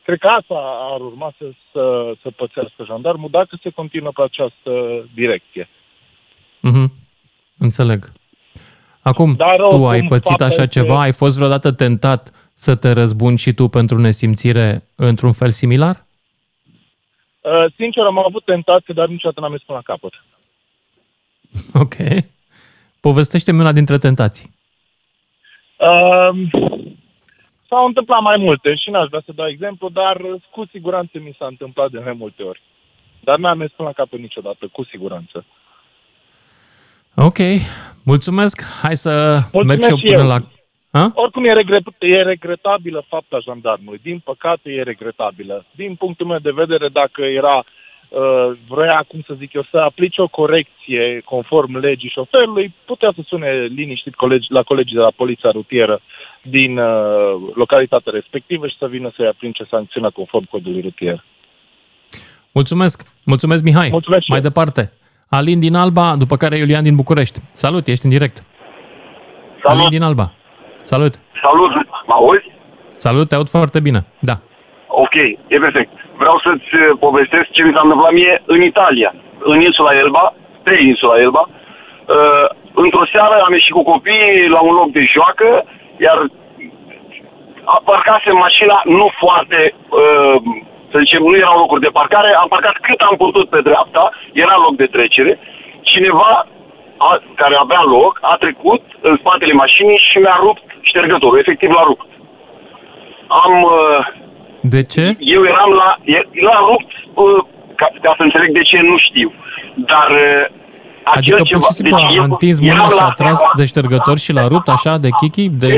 Cred 0.04 0.18
că 0.18 0.26
asta 0.26 0.54
ar 0.92 1.00
urma 1.00 1.32
să, 1.38 1.44
să, 1.72 2.12
să 2.22 2.30
pățească 2.30 2.84
jandarmul 2.84 3.30
dacă 3.30 3.58
se 3.62 3.70
continuă 3.70 4.10
pe 4.14 4.22
această 4.22 4.72
direcție. 5.14 5.68
Mm-hmm. 6.68 6.88
Înțeleg. 7.58 8.12
Acum, 9.02 9.34
Dar, 9.36 9.60
tu 9.68 9.86
ai 9.86 10.02
pățit 10.02 10.40
așa 10.40 10.66
ceva? 10.66 11.00
Ai 11.00 11.12
fost 11.12 11.36
vreodată 11.36 11.72
tentat 11.72 12.50
să 12.54 12.76
te 12.76 12.92
răzbuni 12.92 13.38
și 13.38 13.52
tu 13.52 13.68
pentru 13.68 13.98
nesimțire 13.98 14.82
într-un 14.94 15.32
fel 15.32 15.50
similar? 15.50 16.04
Uh, 17.40 17.64
sincer, 17.76 18.04
am 18.04 18.18
avut 18.18 18.44
tentație, 18.44 18.94
dar 18.94 19.08
niciodată 19.08 19.40
n-am 19.40 19.50
mers 19.50 19.62
până 19.62 19.80
la 19.84 19.92
capăt. 19.92 20.12
Ok. 21.82 21.94
Povestește-mi 23.00 23.60
una 23.60 23.72
dintre 23.72 23.98
tentații. 23.98 24.50
Uh, 25.76 26.30
s-au 27.68 27.86
întâmplat 27.86 28.20
mai 28.20 28.36
multe 28.36 28.74
și 28.74 28.90
n-aș 28.90 29.08
vrea 29.08 29.22
să 29.24 29.32
dau 29.34 29.48
exemplu, 29.48 29.88
dar 29.88 30.20
cu 30.50 30.66
siguranță 30.70 31.18
mi 31.18 31.36
s-a 31.38 31.46
întâmplat 31.46 31.90
de 31.90 31.98
mai 31.98 32.12
multe 32.12 32.42
ori. 32.42 32.62
Dar 33.20 33.38
n-am 33.38 33.58
mers 33.58 33.72
până 33.72 33.88
la 33.88 33.94
capăt 33.94 34.18
niciodată, 34.18 34.68
cu 34.72 34.84
siguranță. 34.84 35.44
Ok, 37.14 37.38
mulțumesc. 38.04 38.62
Hai 38.82 38.96
să 38.96 39.40
mulțumesc 39.52 39.66
merg 39.66 39.82
și 39.82 39.90
eu 39.90 40.16
până 40.16 40.22
eu. 40.22 40.26
la... 40.28 40.46
Ha? 40.90 41.12
Oricum 41.14 41.44
e, 41.44 41.52
regret, 41.52 41.82
e 41.98 42.22
regretabilă 42.22 43.04
fapta 43.08 43.38
jandarmului. 43.38 44.00
Din 44.02 44.18
păcate 44.18 44.70
e 44.70 44.82
regretabilă. 44.82 45.64
Din 45.74 45.94
punctul 45.94 46.26
meu 46.26 46.38
de 46.38 46.50
vedere, 46.50 46.88
dacă 46.88 47.22
era 47.22 47.56
uh, 47.56 47.64
vrea, 48.68 49.04
cum 49.08 49.20
să 49.26 49.34
zic 49.38 49.52
eu, 49.52 49.66
să 49.70 49.76
aplice 49.76 50.22
o 50.22 50.28
corecție 50.28 51.22
conform 51.24 51.76
legii 51.76 52.12
șoferului, 52.14 52.74
putea 52.84 53.12
să 53.14 53.20
sune 53.26 53.48
liniștit 53.74 54.14
colegi, 54.14 54.46
la 54.52 54.62
colegii 54.62 54.96
de 54.96 55.00
la 55.00 55.12
poliția 55.16 55.50
rutieră 55.50 56.00
din 56.42 56.78
uh, 56.78 56.86
localitatea 57.54 58.12
respectivă 58.12 58.66
și 58.66 58.76
să 58.78 58.86
vină 58.86 59.12
să-i 59.16 59.26
aplice 59.26 59.64
sancțiunea 59.70 60.10
conform 60.10 60.44
codului 60.50 60.80
rutier. 60.80 61.24
Mulțumesc! 62.52 63.02
Mulțumesc, 63.24 63.64
Mihai! 63.64 63.88
Mulțumesc 63.90 64.26
Mai 64.28 64.40
departe! 64.40 64.90
Alin 65.28 65.60
din 65.60 65.74
Alba, 65.74 66.14
după 66.18 66.36
care 66.36 66.56
Iulian 66.56 66.82
din 66.82 66.96
București. 66.96 67.40
Salut, 67.52 67.86
ești 67.86 68.04
în 68.04 68.10
direct. 68.10 68.36
Salut. 69.62 69.80
Alin 69.80 69.88
din 69.90 70.02
Alba. 70.02 70.32
Salut. 70.82 71.14
Salut, 71.42 71.70
mă 72.06 72.14
auzi? 72.14 72.50
Salut, 72.88 73.28
te 73.28 73.34
aud 73.34 73.48
foarte 73.48 73.80
bine, 73.80 74.04
da. 74.20 74.38
Ok, 74.88 75.14
e 75.46 75.58
perfect. 75.58 76.03
Vreau 76.16 76.38
să-ți 76.44 76.74
uh, 76.74 76.96
povestesc 76.98 77.48
ce 77.50 77.62
mi 77.62 77.72
s-a 77.72 77.80
întâmplat 77.82 78.12
mie 78.12 78.42
în 78.46 78.62
Italia, 78.62 79.14
în 79.38 79.60
insula 79.60 79.96
Elba, 79.96 80.34
pe 80.62 80.74
insula 80.82 81.20
Elba. 81.20 81.48
Uh, 81.48 82.46
într-o 82.74 83.06
seară 83.12 83.42
am 83.46 83.52
ieșit 83.52 83.72
cu 83.72 83.82
copiii 83.82 84.48
la 84.48 84.60
un 84.62 84.74
loc 84.74 84.90
de 84.90 85.04
joacă, 85.14 85.64
iar 85.96 86.18
parcase 87.84 88.30
mașina 88.30 88.80
nu 88.84 89.10
foarte 89.18 89.74
uh, 89.88 90.36
să 90.94 91.00
zicem, 91.04 91.22
nu 91.22 91.36
erau 91.36 91.58
locuri 91.58 91.80
de 91.80 91.96
parcare, 91.98 92.30
am 92.34 92.48
parcat 92.48 92.76
cât 92.86 93.00
am 93.00 93.16
putut 93.16 93.48
pe 93.48 93.60
dreapta, 93.60 94.10
era 94.32 94.56
loc 94.64 94.74
de 94.76 94.86
trecere, 94.86 95.38
cineva 95.82 96.46
a, 96.96 97.20
care 97.34 97.54
avea 97.56 97.82
loc 97.82 98.18
a 98.20 98.36
trecut 98.36 98.82
în 99.00 99.16
spatele 99.20 99.52
mașinii 99.52 99.98
și 99.98 100.18
mi-a 100.18 100.36
rupt 100.40 100.62
ștergătorul, 100.80 101.38
efectiv 101.38 101.70
l-a 101.70 101.84
rupt. 101.84 102.06
Am... 103.26 103.62
Uh, 103.62 104.22
de 104.72 104.82
ce? 104.92 105.06
Eu 105.18 105.42
eram 105.52 105.70
la... 105.80 105.88
L-a 106.46 106.58
rupt, 106.70 106.92
uh, 107.14 107.44
ca, 107.74 107.86
ca 108.02 108.14
să 108.16 108.22
înțeleg 108.22 108.50
de 108.52 108.62
ce, 108.62 108.78
nu 108.90 108.96
știu. 108.98 109.32
Dar 109.74 110.08
uh, 110.10 110.44
Adică 111.04 111.42
pur 111.50 111.62
și 111.68 111.72
simplu 111.78 111.96
deci 111.96 112.18
a 112.18 112.24
întins 112.30 112.60
mâna 112.60 112.86
și 112.96 113.02
a 113.08 113.10
tras 113.20 113.40
de 113.56 113.64
ștergător 113.72 114.18
și 114.24 114.32
l-a 114.32 114.46
rupt 114.52 114.68
așa 114.76 114.92
de 115.04 115.08
chichi? 115.20 115.48
De... 115.62 115.70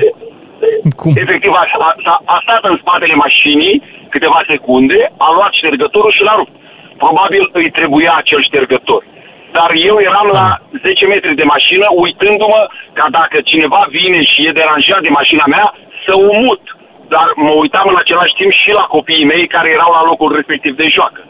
Cum? 1.01 1.13
Efectiv, 1.25 1.53
a, 1.53 1.65
a, 2.13 2.23
a 2.35 2.37
stat 2.45 2.63
în 2.71 2.77
spatele 2.83 3.15
mașinii 3.15 3.83
câteva 4.09 4.41
secunde, 4.53 5.01
a 5.27 5.29
luat 5.37 5.53
ștergătorul 5.61 6.13
și 6.17 6.23
l-a 6.23 6.35
rupt. 6.41 6.55
Probabil 6.97 7.43
îi 7.53 7.71
trebuia 7.71 8.13
acel 8.17 8.43
ștergător. 8.49 9.03
Dar 9.57 9.71
eu 9.91 9.97
eram 10.11 10.29
la 10.39 10.47
10 10.83 11.05
ah. 11.05 11.11
metri 11.13 11.41
de 11.41 11.47
mașină, 11.55 11.87
uitându-mă 12.05 12.63
ca 12.99 13.07
dacă 13.19 13.37
cineva 13.51 13.81
vine 13.97 14.21
și 14.31 14.47
e 14.47 14.59
deranjat 14.61 15.01
de 15.07 15.17
mașina 15.19 15.45
mea, 15.55 15.67
să 16.05 16.13
o 16.29 16.31
mut. 16.45 16.63
Dar 17.09 17.27
mă 17.35 17.53
uitam 17.63 17.87
în 17.89 17.99
același 17.99 18.35
timp 18.41 18.53
și 18.53 18.71
la 18.81 18.85
copiii 18.95 19.31
mei 19.33 19.47
care 19.47 19.69
erau 19.69 19.91
la 19.93 20.05
locul 20.05 20.31
respectiv 20.35 20.73
de 20.77 20.89
joacă. 20.97 21.23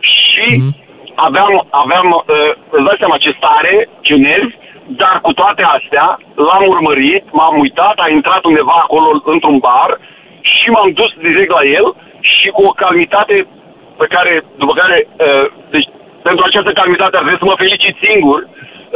Și 0.00 0.46
mm. 0.58 0.74
aveam, 1.14 1.66
aveam 1.70 2.08
uh, 2.12 2.50
îți 2.74 2.86
dai 2.86 3.00
seama 3.02 3.22
ce 3.24 3.36
stare, 3.38 3.88
ce 4.00 4.14
nervi, 4.14 4.54
dar 4.86 5.14
cu 5.22 5.32
toate 5.32 5.62
astea 5.76 6.18
l-am 6.46 6.64
urmărit, 6.74 7.24
m-am 7.32 7.58
uitat, 7.58 7.96
a 7.96 8.08
intrat 8.08 8.44
undeva 8.44 8.76
acolo 8.84 9.08
într-un 9.24 9.58
bar 9.58 9.90
și 10.40 10.70
m-am 10.70 10.90
dus 10.90 11.10
direct 11.26 11.50
la 11.50 11.64
el 11.78 11.86
și 12.20 12.48
cu 12.48 12.62
o 12.62 12.76
calmitate 12.82 13.46
pe 13.98 14.06
care, 14.14 14.44
după 14.56 14.72
care, 14.72 14.96
uh, 15.06 15.46
deci 15.70 15.88
pentru 16.22 16.44
această 16.46 16.72
calmitate 16.72 17.16
ar 17.16 17.22
trebui 17.22 17.42
să 17.42 17.50
mă 17.50 17.62
felicit 17.62 17.94
singur, 18.06 18.38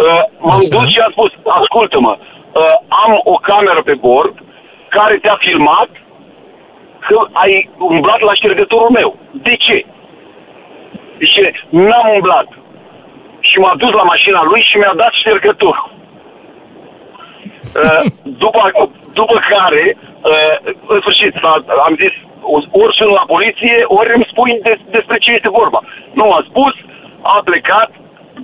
Uh, 0.07 0.23
m-am 0.47 0.63
Așa. 0.65 0.75
dus 0.75 0.87
și 0.93 0.99
am 0.99 1.13
spus, 1.17 1.31
ascultă-mă, 1.61 2.13
uh, 2.19 2.77
am 3.05 3.13
o 3.33 3.37
cameră 3.51 3.83
pe 3.83 3.95
bord 3.95 4.35
care 4.89 5.15
te-a 5.23 5.39
filmat 5.47 5.91
că 7.09 7.19
ai 7.33 7.71
umblat 7.79 8.21
la 8.21 8.35
ștergătorul 8.35 8.91
meu. 8.99 9.11
De 9.47 9.55
ce? 9.65 9.79
Zice, 11.19 11.53
n-am 11.69 12.09
umblat. 12.15 12.49
Și 13.41 13.57
m-a 13.59 13.75
dus 13.83 13.93
la 14.01 14.03
mașina 14.03 14.43
lui 14.51 14.63
și 14.69 14.77
mi-a 14.77 14.95
dat 15.03 15.13
ștergătorul. 15.13 15.91
Uh, 17.83 18.03
după, 18.45 18.63
după 19.21 19.37
care, 19.53 19.85
uh, 19.97 20.57
în 20.87 21.01
sfârșit, 21.01 21.35
am 21.87 21.95
zis, 22.03 22.15
ori 22.83 22.97
sunt 22.97 23.13
la 23.19 23.25
poliție, 23.35 23.77
ori 23.99 24.15
îmi 24.15 24.29
spui 24.31 24.61
des, 24.63 24.79
despre 24.97 25.17
ce 25.19 25.31
este 25.33 25.57
vorba. 25.61 25.81
Nu, 26.13 26.27
a 26.39 26.41
spus, 26.49 26.75
a 27.23 27.41
plecat, 27.45 27.91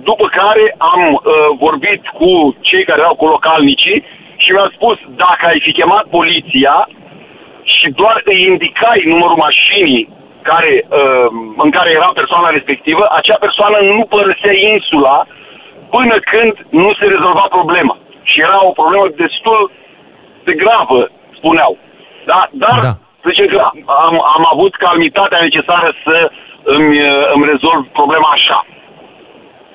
după 0.09 0.25
care 0.39 0.75
am 0.77 1.01
uh, 1.13 1.21
vorbit 1.65 2.01
cu 2.19 2.55
cei 2.61 2.83
care 2.83 2.99
erau 3.01 3.15
cu 3.15 3.25
localnicii 3.25 4.03
și 4.43 4.51
mi-a 4.51 4.69
spus, 4.75 4.97
dacă 5.23 5.43
ai 5.45 5.59
fi 5.65 5.71
chemat 5.71 6.05
poliția 6.17 6.75
și 7.73 7.87
doar 7.99 8.21
îi 8.31 8.41
indicai 8.51 9.01
numărul 9.05 9.43
mașinii 9.47 10.03
care, 10.49 10.73
uh, 10.99 11.27
în 11.65 11.69
care 11.77 11.89
era 11.99 12.09
persoana 12.19 12.49
respectivă, 12.57 13.03
acea 13.19 13.37
persoană 13.45 13.77
nu 13.93 14.01
părăsea 14.13 14.55
insula 14.73 15.17
până 15.95 16.15
când 16.31 16.53
nu 16.81 16.89
se 16.99 17.05
rezolva 17.13 17.45
problema. 17.57 17.95
Și 18.29 18.37
era 18.47 18.59
o 18.69 18.77
problemă 18.79 19.05
destul 19.23 19.61
de 20.47 20.53
gravă, 20.61 20.99
spuneau. 21.37 21.77
Da? 22.25 22.39
Dar, 22.63 22.79
da. 22.87 22.93
zicem 23.29 23.47
că 23.53 23.59
am, 24.05 24.15
am 24.35 24.43
avut 24.53 24.73
calmitatea 24.75 25.39
necesară 25.41 25.89
să 26.05 26.15
îmi, 26.63 26.97
îmi 27.33 27.45
rezolv 27.51 27.81
problema 27.99 28.29
așa. 28.37 28.65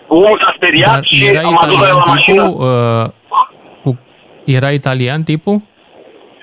Omul 0.06 0.38
s-a 0.42 0.52
speriat 0.56 0.94
Dar 0.94 1.04
și 1.04 1.40
am 1.44 1.58
adus 1.62 1.80
la 1.80 2.02
mașină. 2.06 2.44
Uh, 2.44 3.06
cu, 3.82 3.98
era 4.44 4.70
italian 4.70 5.22
tipul? 5.22 5.58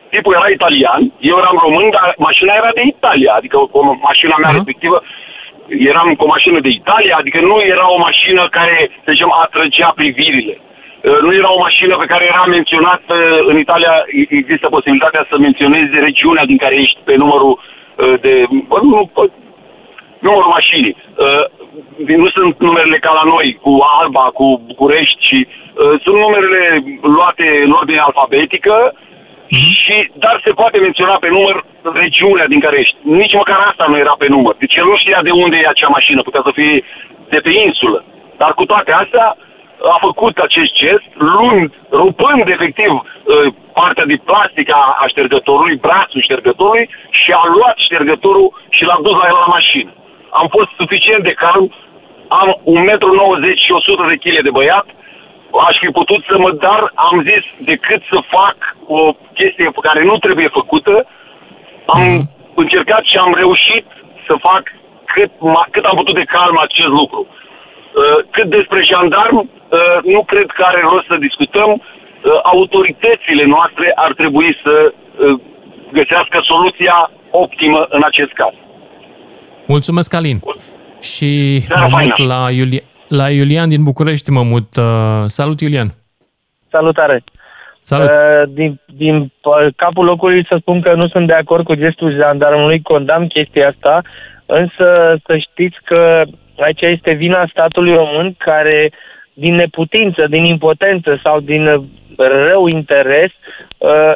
Tipul 0.10 0.38
era 0.40 0.50
italian, 0.58 1.02
eu 1.32 1.38
eram 1.38 1.58
român, 1.66 1.88
dar 1.96 2.14
mașina 2.18 2.54
era 2.54 2.72
de 2.80 2.84
Italia, 2.94 3.32
adică 3.40 3.58
o, 3.58 3.82
mașina 4.10 4.36
mea 4.38 4.50
uh-huh. 4.50 4.60
respectivă 4.60 4.98
eram 5.68 6.16
cu 6.16 6.24
o 6.24 6.34
mașină 6.36 6.60
de 6.60 6.70
Italia, 6.70 7.16
adică 7.18 7.40
nu 7.42 7.58
era 7.74 7.86
o 7.96 8.00
mașină 8.00 8.48
care, 8.52 8.90
să 9.04 9.12
zicem, 9.12 9.32
atrăgea 9.44 9.92
privirile. 9.96 10.56
Uh, 10.62 11.20
nu 11.22 11.34
era 11.34 11.50
o 11.52 11.60
mașină 11.60 11.96
pe 11.98 12.06
care 12.06 12.26
era 12.26 12.44
menționat, 12.48 13.02
în 13.48 13.58
Italia 13.58 13.94
există 14.30 14.68
posibilitatea 14.70 15.26
să 15.30 15.38
menționezi 15.38 16.00
regiunea 16.08 16.46
din 16.46 16.58
care 16.58 16.76
ești 16.76 17.00
pe 17.04 17.16
numărul 17.16 17.54
uh, 17.60 18.20
de... 18.22 18.46
numărul 20.20 20.56
mașinii. 20.58 20.96
Uh, 21.16 21.44
nu 22.06 22.30
sunt 22.30 22.60
numerele 22.60 22.98
ca 22.98 23.12
la 23.12 23.30
noi, 23.34 23.60
cu 23.62 23.78
Alba, 24.00 24.26
cu 24.34 24.62
București, 24.68 25.18
ci 25.20 25.48
sunt 26.04 26.16
numerele 26.16 26.84
luate 27.02 27.62
în 27.66 27.72
ordine 27.72 28.00
alfabetică, 28.00 28.94
Mm-hmm. 29.48 29.74
Și, 29.84 30.12
dar 30.14 30.42
se 30.46 30.54
poate 30.54 30.78
menționa 30.78 31.18
pe 31.20 31.30
număr 31.38 31.66
regiunea 31.94 32.48
din 32.48 32.60
care 32.60 32.80
ești. 32.80 32.98
Nici 33.02 33.34
măcar 33.34 33.60
asta 33.70 33.86
nu 33.88 33.98
era 33.98 34.16
pe 34.18 34.28
număr. 34.28 34.56
Deci 34.60 34.76
el 34.76 34.86
nu 34.86 34.98
știa 34.98 35.22
de 35.24 35.32
unde 35.32 35.58
e 35.58 35.68
acea 35.68 35.88
mașină, 35.88 36.22
putea 36.22 36.42
să 36.44 36.52
fie 36.54 36.84
de 37.30 37.40
pe 37.46 37.52
insulă. 37.66 38.04
Dar 38.38 38.54
cu 38.54 38.66
toate 38.66 38.92
astea, 38.92 39.38
a 39.96 39.98
făcut 40.08 40.38
acest 40.38 40.72
gest, 40.74 41.08
luând, 41.14 41.74
rupând 41.92 42.48
efectiv 42.48 42.92
ă, 42.92 43.04
partea 43.74 44.06
de 44.06 44.18
plastic 44.26 44.68
a, 44.74 44.98
a 45.04 45.08
ștergătorului, 45.08 45.76
brațul 45.76 46.22
ștergătorului 46.22 46.90
și 47.10 47.32
a 47.32 47.44
luat 47.56 47.78
ștergătorul 47.78 48.50
și 48.70 48.84
l-a 48.84 49.00
dus 49.02 49.16
la 49.22 49.28
el 49.32 49.38
la 49.44 49.54
mașină. 49.58 49.92
Am 50.30 50.48
fost 50.56 50.70
suficient 50.78 51.24
de 51.24 51.34
calm, 51.44 51.74
am 52.28 52.50
1,90 52.66 52.66
m 52.66 53.46
și 53.66 53.72
100 53.72 54.06
de 54.08 54.16
kg 54.24 54.42
de 54.44 54.50
băiat, 54.50 54.88
aș 55.68 55.78
fi 55.84 55.90
putut 56.00 56.22
să 56.30 56.38
mă, 56.38 56.52
dar 56.52 56.92
am 56.96 57.16
zis 57.30 57.44
decât 57.72 58.02
să 58.12 58.30
fac 58.38 58.58
o 58.86 59.14
chestie 59.34 59.70
pe 59.76 59.86
care 59.88 60.04
nu 60.04 60.18
trebuie 60.18 60.48
făcută, 60.60 61.06
am 61.86 62.02
mm. 62.02 62.30
încercat 62.56 63.04
și 63.04 63.18
am 63.18 63.34
reușit 63.34 63.86
să 64.28 64.34
fac 64.48 64.64
cât, 65.14 65.32
cât 65.72 65.84
am 65.86 65.96
putut 65.96 66.16
de 66.16 66.32
calm 66.36 66.58
acest 66.68 66.88
lucru. 66.88 67.28
Uh, 67.28 68.18
cât 68.32 68.50
despre 68.58 68.82
jandarm, 68.92 69.38
uh, 69.38 69.98
nu 70.04 70.24
cred 70.24 70.48
că 70.56 70.64
are 70.64 70.82
rost 70.82 71.06
să 71.08 71.26
discutăm. 71.28 71.72
Uh, 71.72 72.40
autoritățile 72.44 73.46
noastre 73.46 73.92
ar 73.96 74.14
trebui 74.14 74.58
să 74.64 74.94
găsească 75.92 76.38
soluția 76.52 77.12
optimă 77.32 77.86
în 77.90 78.02
acest 78.06 78.32
caz. 78.32 78.54
Mulțumesc, 79.66 80.14
Alin. 80.14 80.40
Și 81.02 81.62
mă 81.90 82.14
la, 82.16 82.52
Iulia, 82.52 82.82
la 83.08 83.30
Iulian 83.30 83.70
din 83.70 83.84
București 83.84 84.32
mă 84.32 84.44
mut. 84.44 84.68
Salut, 85.26 85.62
Iulian! 85.62 85.94
Salutare! 86.70 87.24
Salut. 87.82 88.10
Din, 88.50 88.80
din 88.86 89.32
capul 89.76 90.06
locului 90.06 90.46
să 90.46 90.58
spun 90.60 90.82
că 90.82 90.94
nu 90.94 91.08
sunt 91.08 91.28
de 91.28 91.34
acord 91.34 91.64
cu 91.64 91.76
gestul 91.76 92.16
jandarmului, 92.16 92.82
condamn 92.82 93.28
chestia 93.28 93.68
asta, 93.68 94.02
însă 94.46 95.18
să 95.26 95.38
știți 95.38 95.78
că 95.84 96.24
Aici 96.60 96.82
este 96.82 97.12
vina 97.12 97.48
statului 97.50 97.94
român 97.94 98.36
care, 98.38 98.92
din 99.34 99.56
neputință, 99.56 100.26
din 100.30 100.46
impotență 100.46 101.20
sau 101.24 101.40
din 101.40 101.68
uh, 101.68 101.84
rău 102.18 102.68
interes, 102.68 103.32
uh, 103.78 104.14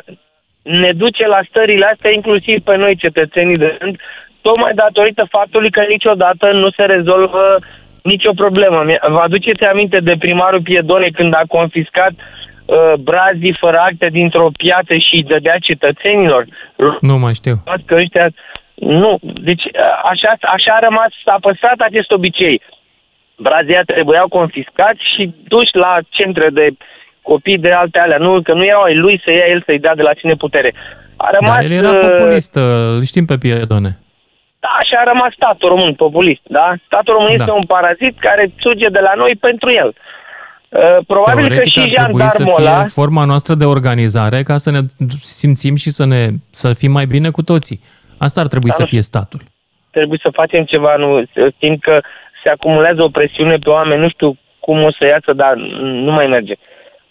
ne 0.61 0.91
duce 0.91 1.27
la 1.27 1.41
stările 1.49 1.85
astea, 1.85 2.11
inclusiv 2.11 2.63
pe 2.63 2.75
noi, 2.75 2.95
cetățenii 2.95 3.57
de 3.57 3.77
rând, 3.79 3.99
tocmai 4.41 4.73
datorită 4.73 5.27
faptului 5.29 5.71
că 5.71 5.81
niciodată 5.89 6.51
nu 6.51 6.69
se 6.69 6.83
rezolvă 6.83 7.59
nicio 8.01 8.31
problemă. 8.33 8.83
Vă 9.09 9.19
aduceți 9.19 9.63
aminte 9.63 9.99
de 9.99 10.15
primarul 10.19 10.61
Piedone 10.61 11.09
când 11.13 11.33
a 11.33 11.43
confiscat 11.47 12.11
uh, 12.15 12.93
brazii 12.99 13.57
fără 13.59 13.77
acte 13.77 14.07
dintr-o 14.11 14.49
piață 14.57 14.93
și 14.93 15.15
îi 15.15 15.23
dădea 15.23 15.57
cetățenilor? 15.57 16.45
Nu 17.01 17.17
mai 17.17 17.33
știu. 17.33 17.55
Că 17.85 17.95
ăștia 17.95 18.29
nu, 18.75 19.19
deci 19.21 19.63
așa, 20.11 20.37
așa 20.41 20.73
a 20.73 20.85
rămas, 20.87 21.11
s-a 21.25 21.37
păstrat 21.41 21.79
acest 21.79 22.11
obicei. 22.11 22.61
Brazia 23.37 23.81
trebuiau 23.85 24.27
confiscați 24.27 25.01
și 25.15 25.33
duși 25.47 25.75
la 25.75 25.97
centre 26.09 26.49
de 26.49 26.67
copii 27.21 27.57
de 27.57 27.71
alte 27.71 27.99
alea. 27.99 28.17
Nu, 28.17 28.41
că 28.41 28.53
nu 28.53 28.65
erau 28.65 28.81
ai 28.81 28.95
lui 28.95 29.21
să 29.23 29.31
ia 29.31 29.45
el 29.49 29.61
să-i 29.65 29.79
dea 29.79 29.95
de 29.95 30.01
la 30.01 30.13
cine 30.13 30.33
putere. 30.33 30.73
A 31.15 31.29
da, 31.31 31.37
rămas... 31.39 31.57
Da, 31.57 31.63
el 31.63 31.71
era 31.71 31.93
populist, 31.93 32.55
îl 32.95 33.03
știm 33.03 33.25
pe 33.25 33.37
Piedone. 33.37 33.99
Da, 34.65 34.75
și 34.87 34.93
a 35.01 35.03
rămas 35.11 35.31
statul 35.33 35.69
român 35.69 35.93
populist, 35.93 36.41
da? 36.43 36.73
Statul 36.85 37.13
român 37.13 37.33
da. 37.37 37.43
este 37.43 37.51
un 37.51 37.65
parazit 37.65 38.19
care 38.19 38.51
suge 38.59 38.87
de 38.87 38.99
la 38.99 39.13
noi 39.15 39.33
pentru 39.39 39.69
el. 39.81 39.93
Probabil 41.07 41.47
Teoretic 41.47 41.73
că 41.73 41.79
și 41.79 41.93
jandarmul 41.93 42.55
ăla... 42.57 42.83
forma 42.83 43.25
noastră 43.25 43.53
de 43.53 43.65
organizare 43.65 44.43
ca 44.43 44.57
să 44.57 44.71
ne 44.71 44.79
simțim 45.21 45.75
și 45.75 45.89
să, 45.89 46.05
ne, 46.05 46.27
să 46.51 46.73
fim 46.73 46.91
mai 46.91 47.05
bine 47.05 47.29
cu 47.29 47.43
toții. 47.43 47.79
Asta 48.17 48.41
ar 48.41 48.47
trebui 48.47 48.69
Dar 48.69 48.77
să 48.77 48.85
fie 48.85 49.01
statul. 49.01 49.41
Trebuie 49.91 50.19
să 50.21 50.29
facem 50.29 50.63
ceva, 50.63 50.95
nu, 50.95 51.23
simt 51.59 51.81
că 51.81 52.01
se 52.43 52.49
acumulează 52.49 53.01
o 53.01 53.09
presiune 53.09 53.57
pe 53.57 53.69
oameni, 53.69 54.01
nu 54.01 54.09
știu 54.09 54.37
cum 54.59 54.83
o 54.83 54.91
să 54.91 55.05
iasă, 55.05 55.33
dar 55.33 55.53
nu 56.05 56.11
mai 56.11 56.27
merge. 56.27 56.55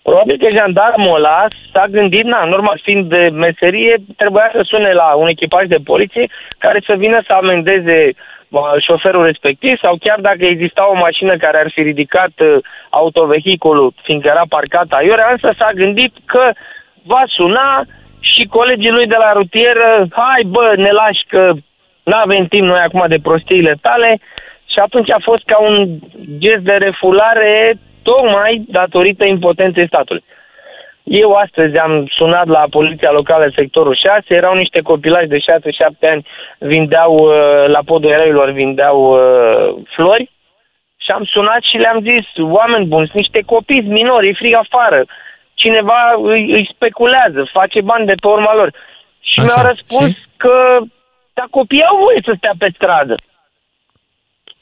Probabil 0.03 0.37
că 0.39 0.49
jandarmul 0.51 1.15
ăla 1.15 1.47
s-a 1.73 1.87
gândit, 1.91 2.25
na, 2.25 2.45
normal 2.45 2.81
fiind 2.83 3.09
de 3.09 3.29
meserie, 3.33 3.97
trebuia 4.17 4.51
să 4.53 4.61
sune 4.65 4.93
la 4.93 5.15
un 5.15 5.29
echipaj 5.29 5.67
de 5.67 5.79
poliție 5.85 6.27
care 6.59 6.81
să 6.87 6.95
vină 6.95 7.21
să 7.27 7.33
amendeze 7.33 8.13
șoferul 8.79 9.25
respectiv 9.25 9.79
sau 9.79 9.97
chiar 10.01 10.21
dacă 10.21 10.45
exista 10.45 10.91
o 10.91 10.95
mașină 10.95 11.37
care 11.37 11.59
ar 11.59 11.71
fi 11.75 11.83
ridicat 11.83 12.33
uh, 12.39 12.57
autovehiculul 12.91 13.93
fiindcă 14.03 14.29
era 14.29 14.43
parcat 14.49 14.87
aiurea, 14.91 15.29
însă 15.31 15.55
s-a 15.59 15.71
gândit 15.75 16.13
că 16.25 16.51
va 17.03 17.23
suna 17.27 17.85
și 18.21 18.45
colegii 18.45 18.91
lui 18.91 19.07
de 19.07 19.17
la 19.19 19.33
rutieră, 19.33 20.07
hai 20.11 20.43
bă, 20.47 20.73
ne 20.77 20.91
lași 20.91 21.25
că 21.29 21.53
nu 22.03 22.17
avem 22.17 22.47
timp 22.47 22.67
noi 22.67 22.81
acum 22.81 23.05
de 23.09 23.19
prostiile 23.23 23.75
tale. 23.81 24.19
Și 24.73 24.79
atunci 24.79 25.11
a 25.11 25.19
fost 25.23 25.43
ca 25.45 25.59
un 25.59 25.99
gest 26.39 26.63
de 26.63 26.73
refulare 26.73 27.79
tocmai 28.03 28.65
datorită 28.69 29.25
impotenței 29.25 29.87
statului. 29.87 30.25
Eu 31.03 31.33
astăzi 31.33 31.77
am 31.77 32.07
sunat 32.11 32.47
la 32.47 32.65
poliția 32.71 33.11
locală 33.11 33.53
sectorul 33.55 33.95
6, 33.95 34.25
erau 34.27 34.55
niște 34.55 34.81
copilași 34.81 35.27
de 35.27 35.39
6-7 35.39 35.43
ani, 36.01 36.27
vindeau, 36.59 37.15
uh, 37.15 37.67
la 37.67 37.81
podul 37.85 38.11
eroilor 38.11 38.51
vindeau 38.51 38.99
uh, 39.13 39.83
flori 39.95 40.31
și 40.97 41.11
am 41.11 41.25
sunat 41.25 41.63
și 41.63 41.77
le-am 41.77 42.01
zis, 42.01 42.27
oameni 42.37 42.87
buni, 42.87 43.07
sunt 43.07 43.17
niște 43.17 43.41
copii 43.47 43.81
minori, 43.81 44.29
e 44.29 44.33
frig 44.33 44.55
afară, 44.55 45.05
cineva 45.55 46.01
îi, 46.23 46.53
îi 46.53 46.71
speculează, 46.75 47.49
face 47.53 47.81
bani 47.81 48.07
de 48.07 48.15
pe 48.21 48.29
urma 48.29 48.55
lor. 48.55 48.73
Și 49.21 49.41
Așa. 49.41 49.45
mi-a 49.45 49.69
răspuns 49.69 50.17
și? 50.17 50.25
că 50.37 50.79
dar 51.33 51.47
copiii 51.51 51.91
au 51.91 51.97
voie 52.05 52.21
să 52.25 52.33
stea 52.37 52.55
pe 52.59 52.69
stradă. 52.75 53.15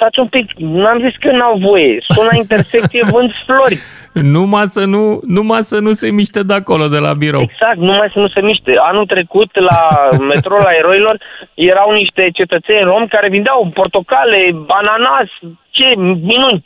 Stați 0.01 0.19
un 0.19 0.29
pic, 0.37 0.47
n-am 0.57 0.99
zis 1.07 1.17
că 1.17 1.31
n-au 1.31 1.57
voie. 1.69 2.05
Sunt 2.09 2.27
la 2.31 2.37
intersecție, 2.37 3.03
vând 3.13 3.31
flori. 3.47 3.79
Numai 4.13 4.67
să, 4.67 4.85
nu, 4.85 5.21
numai 5.37 5.63
să 5.71 5.79
nu 5.87 5.91
se 5.91 6.11
miște 6.11 6.43
de 6.43 6.55
acolo, 6.55 6.85
de 6.89 6.99
la 6.99 7.13
birou. 7.13 7.43
Exact, 7.43 7.79
numai 7.79 8.11
să 8.13 8.19
nu 8.19 8.29
se 8.29 8.41
miște. 8.41 8.73
Anul 8.91 9.07
trecut, 9.07 9.51
la 9.71 9.81
metrol 10.33 10.61
la 10.65 10.73
eroilor, 10.81 11.17
erau 11.55 11.91
niște 11.91 12.31
cetățeni 12.33 12.89
romi 12.91 13.09
care 13.09 13.29
vindeau 13.29 13.71
portocale, 13.75 14.39
ananas, 14.69 15.29
ce 15.71 15.89
minuni. 16.31 16.65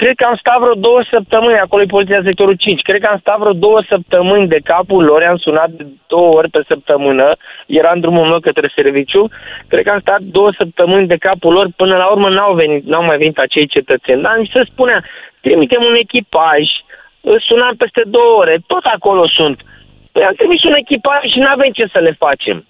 Cred 0.00 0.14
că 0.16 0.24
am 0.24 0.36
stat 0.42 0.58
vreo 0.60 0.74
două 0.86 1.00
săptămâni, 1.10 1.58
acolo 1.58 1.82
e 1.82 1.96
poliția 1.96 2.20
sectorul 2.24 2.54
5, 2.54 2.80
cred 2.80 3.00
că 3.00 3.08
am 3.10 3.18
stat 3.18 3.38
vreo 3.38 3.52
două 3.52 3.80
săptămâni 3.88 4.48
de 4.48 4.60
capul 4.64 5.04
lor, 5.04 5.22
am 5.22 5.36
sunat 5.36 5.70
de 5.70 5.86
două 6.06 6.28
ori 6.38 6.50
pe 6.50 6.60
săptămână, 6.68 7.36
era 7.66 7.90
în 7.94 8.00
drumul 8.00 8.26
meu 8.28 8.40
către 8.40 8.72
serviciu, 8.74 9.22
cred 9.68 9.84
că 9.84 9.90
am 9.90 10.00
stat 10.00 10.20
două 10.20 10.50
săptămâni 10.56 11.06
de 11.06 11.16
capul 11.16 11.52
lor, 11.52 11.66
până 11.76 11.96
la 11.96 12.06
urmă 12.06 12.28
n-au, 12.28 12.54
venit, 12.54 12.84
n-au 12.84 13.04
mai 13.04 13.18
venit 13.18 13.38
acei 13.38 13.66
cetățeni, 13.66 14.22
dar 14.22 14.36
mi 14.38 14.50
se 14.52 14.62
spunea, 14.72 15.04
trimitem 15.40 15.82
un 15.82 15.94
echipaj, 15.94 16.62
îl 17.20 17.40
sunam 17.48 17.74
peste 17.76 18.02
două 18.06 18.32
ore, 18.42 18.56
tot 18.66 18.84
acolo 18.84 19.28
sunt. 19.28 19.60
Păi 20.12 20.22
am 20.22 20.34
trimis 20.34 20.62
un 20.62 20.74
echipaj 20.74 21.20
și 21.32 21.38
n-avem 21.38 21.70
ce 21.72 21.86
să 21.92 21.98
le 21.98 22.12
facem. 22.18 22.66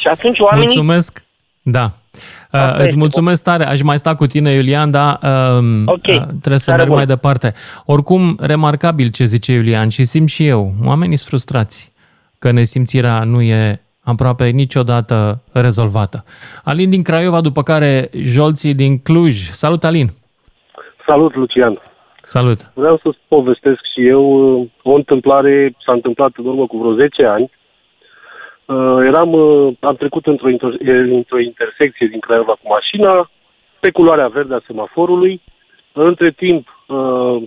Și 0.00 0.08
atunci 0.08 0.38
oamenii... 0.38 0.66
Mulțumesc. 0.66 1.24
Da. 1.62 1.86
Uh, 2.52 2.74
îți 2.78 2.96
mulțumesc 2.96 3.42
tare. 3.42 3.64
Aș 3.64 3.82
mai 3.82 3.98
sta 3.98 4.14
cu 4.14 4.26
tine, 4.26 4.50
Iulian, 4.50 4.90
dar 4.90 5.18
uh, 5.22 5.82
okay. 5.86 6.16
uh, 6.16 6.22
trebuie 6.22 6.58
să 6.58 6.70
Tare 6.70 6.76
merg 6.76 6.88
bun. 6.88 6.96
mai 6.96 7.06
departe. 7.06 7.54
Oricum, 7.86 8.36
remarcabil 8.40 9.08
ce 9.10 9.24
zice 9.24 9.52
Iulian 9.52 9.88
și 9.88 10.04
simt 10.04 10.28
și 10.28 10.46
eu. 10.46 10.70
Oamenii 10.84 11.16
sunt 11.16 11.28
frustrați 11.28 11.92
că 12.38 12.50
nesimțirea 12.50 13.22
nu 13.24 13.40
e 13.40 13.80
aproape 14.04 14.48
niciodată 14.48 15.42
rezolvată. 15.52 16.24
Alin 16.64 16.90
din 16.90 17.02
Craiova, 17.02 17.40
după 17.40 17.62
care 17.62 18.10
Jolții 18.12 18.74
din 18.74 18.98
Cluj. 18.98 19.34
Salut, 19.34 19.84
Alin! 19.84 20.08
Salut, 21.08 21.34
Lucian! 21.34 21.72
Salut! 22.22 22.70
Vreau 22.74 23.00
să-ți 23.02 23.18
povestesc 23.28 23.80
și 23.94 24.06
eu 24.06 24.22
uh, 24.60 24.68
o 24.82 24.94
întâmplare, 24.94 25.74
s-a 25.84 25.92
întâmplat 25.92 26.30
în 26.36 26.46
urmă 26.46 26.66
cu 26.66 26.78
vreo 26.78 26.94
10 26.94 27.24
ani. 27.24 27.50
Uh, 28.64 28.98
Eram, 29.06 29.32
uh, 29.32 29.74
am 29.80 29.96
trecut 29.96 30.26
într-o, 30.26 30.50
inter- 30.50 30.78
într-o 31.10 31.38
intersecție 31.38 32.06
din 32.06 32.20
Craiova 32.20 32.52
cu 32.52 32.68
mașina, 32.68 33.30
pe 33.80 33.90
culoarea 33.90 34.28
verde 34.28 34.54
a 34.54 34.62
semaforului. 34.66 35.40
Între 35.92 36.30
timp, 36.30 36.84
uh, 36.86 37.42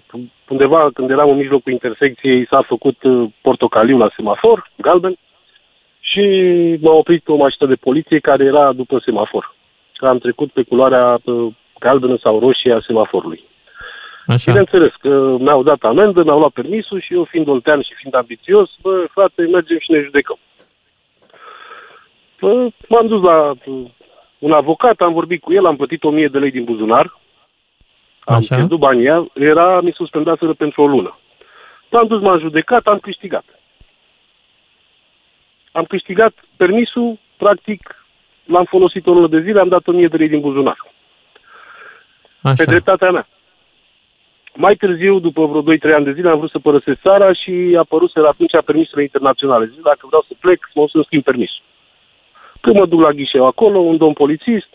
undeva 0.50 0.90
când 0.94 1.10
eram 1.10 1.30
în 1.30 1.38
mijlocul 1.38 1.72
intersecției, 1.72 2.48
s-a 2.50 2.62
făcut 2.62 3.04
uh, 3.04 3.30
portocaliu 3.42 3.98
la 3.98 4.10
semafor, 4.16 4.72
galben, 4.78 5.16
și 6.00 6.24
m-a 6.82 6.92
oprit 6.92 7.28
o 7.28 7.36
mașină 7.36 7.68
de 7.68 7.76
poliție 7.76 8.20
care 8.20 8.44
era 8.44 8.74
după 8.74 9.02
semafor. 9.06 9.56
Am 9.98 10.18
trecut 10.18 10.52
pe 10.52 10.64
culoarea 10.64 11.20
uh, 11.24 11.54
galbenă 11.80 12.18
sau 12.22 12.40
roșie 12.40 12.74
a 12.74 12.82
semaforului. 12.86 13.44
Așa. 14.28 14.52
Bineînțeles 14.52 14.92
că 15.00 15.36
mi-au 15.40 15.64
dat 15.64 15.82
amendă, 15.82 16.24
mi-au 16.24 16.40
luat 16.40 16.52
permisul 16.52 17.00
și 17.02 17.14
eu 17.14 17.24
fiind 17.24 17.48
oltean 17.48 17.82
și 17.82 17.94
fiind 17.96 18.16
ambițios, 18.16 18.70
bă, 18.82 19.06
frate, 19.12 19.42
mergem 19.42 19.80
și 19.80 19.92
ne 19.92 20.02
judecăm. 20.02 20.38
Bă, 22.40 22.70
m-am 22.88 23.08
dus 23.08 23.22
la 23.22 23.54
uh, 23.66 23.86
un 24.40 24.52
avocat, 24.52 25.02
am 25.02 25.14
vorbit 25.14 25.42
cu 25.42 25.54
el, 25.54 25.66
am 25.66 25.76
plătit 25.76 26.04
1000 26.04 26.28
de 26.28 26.40
lei 26.40 26.52
din 26.52 26.64
buzunar, 26.64 27.20
am 28.26 28.36
Așa. 28.36 28.56
pierdut 28.56 28.80
banii 28.80 29.10
aia, 29.10 29.28
era, 29.34 29.82
mi 29.82 29.92
suspendaseră 29.92 30.54
pentru 30.54 30.82
o 30.82 30.88
lună. 30.88 31.20
M-am 31.92 32.08
dus, 32.08 32.22
m-am 32.22 32.40
judecat, 32.40 32.86
am 32.86 33.00
câștigat. 33.00 33.44
Am 35.72 35.84
câștigat 35.84 36.34
permisul, 36.58 37.20
practic, 37.38 38.06
l-am 38.44 38.66
folosit 38.66 39.08
o 39.08 39.14
lună 39.14 39.28
de 39.28 39.42
zile, 39.42 39.60
am 39.60 39.68
dat 39.68 39.88
1000 39.88 40.08
de 40.08 40.18
lei 40.18 40.28
din 40.28 40.40
buzunar. 40.40 40.78
Așa. 42.42 42.54
Pe 42.58 42.64
dreptatea 42.64 43.12
mea. 43.12 43.28
Mai 44.56 44.76
târziu, 44.76 45.20
după 45.20 45.46
vreo 45.46 45.78
2-3 45.78 45.96
ani 45.96 46.06
de 46.06 46.14
zile, 46.14 46.30
am 46.30 46.38
vrut 46.38 46.50
să 46.50 46.60
părăsesc 46.60 47.02
țara 47.02 47.34
și 47.34 47.74
a 47.76 47.80
apărut 47.80 48.16
atunci 48.16 48.64
permisurile 48.66 49.04
internaționale. 49.04 49.66
Zic, 49.66 49.82
dacă 49.82 50.04
vreau 50.08 50.26
să 50.28 50.34
plec, 50.40 50.70
mă 50.74 50.88
să 50.92 51.02
schimb 51.06 51.24
permisul. 51.24 51.65
Când 52.66 52.80
mă 52.80 52.86
duc 52.86 53.02
la 53.02 53.12
ghișeu 53.12 53.46
acolo, 53.46 53.80
un 53.80 53.98
domn 53.98 54.14
polițist, 54.14 54.68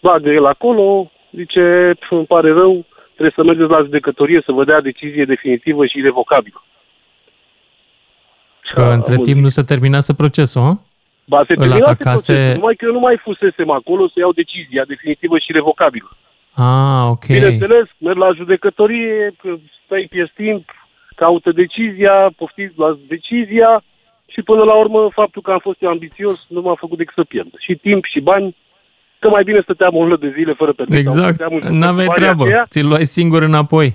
bagă 0.00 0.30
el 0.30 0.46
acolo, 0.46 1.10
zice, 1.30 1.92
"Pf, 2.00 2.10
îmi 2.10 2.26
pare 2.26 2.52
rău, 2.52 2.84
trebuie 3.10 3.32
să 3.36 3.44
mergeți 3.44 3.70
la 3.70 3.82
judecătorie 3.82 4.42
să 4.44 4.52
vă 4.52 4.64
dea 4.64 4.80
decizie 4.80 5.24
definitivă 5.24 5.86
și 5.86 5.98
irrevocabilă. 5.98 6.62
Că 8.72 8.82
între 8.82 9.16
timp 9.16 9.40
nu 9.40 9.48
se 9.48 9.62
terminase 9.62 10.14
procesul, 10.14 10.62
hă? 10.62 10.72
Ba, 11.24 11.38
se 11.46 11.52
Îl 11.52 11.56
terminase 11.58 11.90
atacase- 11.90 12.32
procesul, 12.32 12.54
numai 12.58 12.74
că 12.74 12.84
eu 12.84 12.92
nu 12.92 12.98
mai 12.98 13.16
fusesem 13.16 13.70
acolo 13.70 14.06
să 14.08 14.14
iau 14.18 14.32
decizia 14.32 14.84
definitivă 14.84 15.38
și 15.38 15.52
revocabilă. 15.52 16.10
Ah, 16.54 17.04
ok. 17.10 17.26
Bineînțeles, 17.26 17.86
merg 17.98 18.16
la 18.16 18.32
judecătorie, 18.32 19.34
că 19.42 19.48
stai 19.84 20.06
pierd 20.10 20.30
timp, 20.34 20.64
caută 21.16 21.52
decizia, 21.52 22.30
poftiți 22.36 22.78
la 22.78 22.98
decizia 23.08 23.82
și 24.34 24.42
până 24.42 24.62
la 24.62 24.74
urmă 24.74 25.08
faptul 25.12 25.42
că 25.42 25.50
am 25.50 25.58
fost 25.58 25.82
eu 25.82 25.90
ambițios 25.90 26.44
nu 26.48 26.60
m-a 26.60 26.74
făcut 26.74 26.98
decât 26.98 27.14
să 27.14 27.24
pierd. 27.24 27.50
Și 27.58 27.74
timp 27.74 28.04
și 28.04 28.20
bani, 28.20 28.56
că 29.18 29.28
mai 29.28 29.42
bine 29.44 29.60
stăteam 29.62 29.94
o 29.96 30.02
lună 30.02 30.16
de 30.16 30.32
zile 30.36 30.52
fără 30.52 30.72
permis. 30.72 30.94
sau 30.96 31.02
Exact. 31.12 31.34
stăteam 31.34 31.60
în- 31.62 31.78
N-aveai 31.78 32.06
banii 32.06 32.20
treabă. 32.22 32.42
aceia. 32.44 32.64
Ți-l 32.68 32.86
luai 32.86 33.04
singur 33.04 33.42
înapoi. 33.42 33.94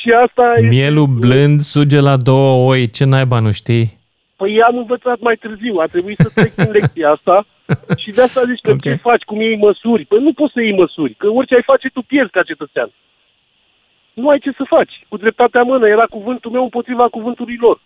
Și 0.00 0.10
asta 0.26 0.54
e... 0.58 0.66
Mielul 0.68 1.06
blând 1.06 1.60
suge 1.60 2.00
la 2.00 2.16
două 2.16 2.70
oi. 2.70 2.90
Ce 2.90 3.04
naiba, 3.04 3.38
nu 3.40 3.50
știi? 3.52 4.00
Păi 4.36 4.62
am 4.62 4.76
învățat 4.76 5.20
mai 5.20 5.36
târziu, 5.36 5.76
a 5.78 5.84
trebuit 5.84 6.18
să 6.18 6.30
trec 6.34 6.52
în 6.56 6.70
lecția 6.72 7.10
asta 7.10 7.46
și 8.02 8.10
de 8.10 8.22
asta 8.22 8.42
zici 8.50 8.60
că 8.60 8.70
Ok. 8.70 8.80
ce 8.80 8.94
faci, 8.94 9.22
cum 9.22 9.40
iei 9.40 9.56
măsuri. 9.56 10.04
Păi 10.04 10.18
nu 10.22 10.32
poți 10.32 10.52
să 10.52 10.60
iei 10.62 10.76
măsuri, 10.76 11.14
că 11.14 11.26
orice 11.28 11.54
ai 11.54 11.62
face, 11.62 11.88
tu 11.88 12.02
pierzi 12.02 12.30
ca 12.30 12.42
cetățean. 12.42 12.90
Nu 14.14 14.28
ai 14.28 14.38
ce 14.38 14.50
să 14.56 14.64
faci. 14.68 15.04
Cu 15.08 15.16
dreptatea 15.16 15.60
în 15.60 15.66
mână 15.66 15.86
era 15.88 16.04
cuvântul 16.04 16.50
meu 16.50 16.62
împotriva 16.62 17.08
cuvântului 17.08 17.56
lor. 17.60 17.80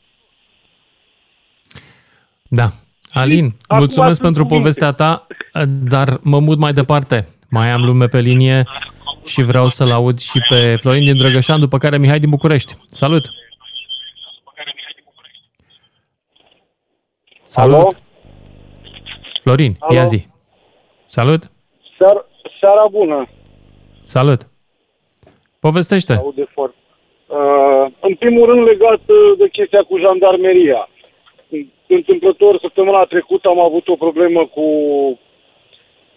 Da. 2.57 2.69
Alin, 3.13 3.45
acum 3.45 3.79
mulțumesc 3.79 4.21
sunt 4.21 4.23
pentru 4.23 4.43
cuvinte. 4.43 4.63
povestea 4.63 4.93
ta, 4.93 5.27
dar 5.93 6.09
mă 6.23 6.39
mut 6.41 6.59
mai 6.59 6.73
departe. 6.73 7.27
Mai 7.51 7.71
am 7.71 7.85
lume 7.85 8.07
pe 8.07 8.21
linie 8.21 8.65
și 9.25 9.43
vreau 9.43 9.69
să-l 9.69 9.91
aud 9.91 10.19
și 10.19 10.39
pe 10.49 10.77
Florin 10.81 11.05
din 11.05 11.17
Drăgășan, 11.17 11.61
după 11.61 11.79
care 11.79 11.99
Mihai 11.99 12.19
din 12.19 12.31
București. 12.31 12.75
Salut! 12.87 13.25
Salut! 17.45 17.75
Alo? 17.75 17.89
Florin, 19.43 19.77
Alo? 19.79 19.95
ia 19.95 20.05
zi. 20.05 20.27
Salut! 21.07 21.51
Seara, 21.99 22.25
seara 22.61 22.87
bună, 22.91 23.29
Salut! 24.03 24.41
Povestește! 25.61 26.13
aude 26.13 26.47
foarte. 26.55 26.77
Uh, 27.27 27.93
în 28.01 28.15
primul 28.15 28.49
rând 28.51 28.67
legat 28.67 29.03
uh, 29.07 29.39
de 29.39 29.49
chestia 29.49 29.83
cu 29.83 29.99
jandarmeria. 29.99 30.89
Întâmplător, 31.87 32.59
săptămâna 32.61 33.05
trecută 33.05 33.49
am 33.49 33.59
avut 33.59 33.89
o 33.89 33.97
problemă 33.97 34.47
cu, 34.47 34.67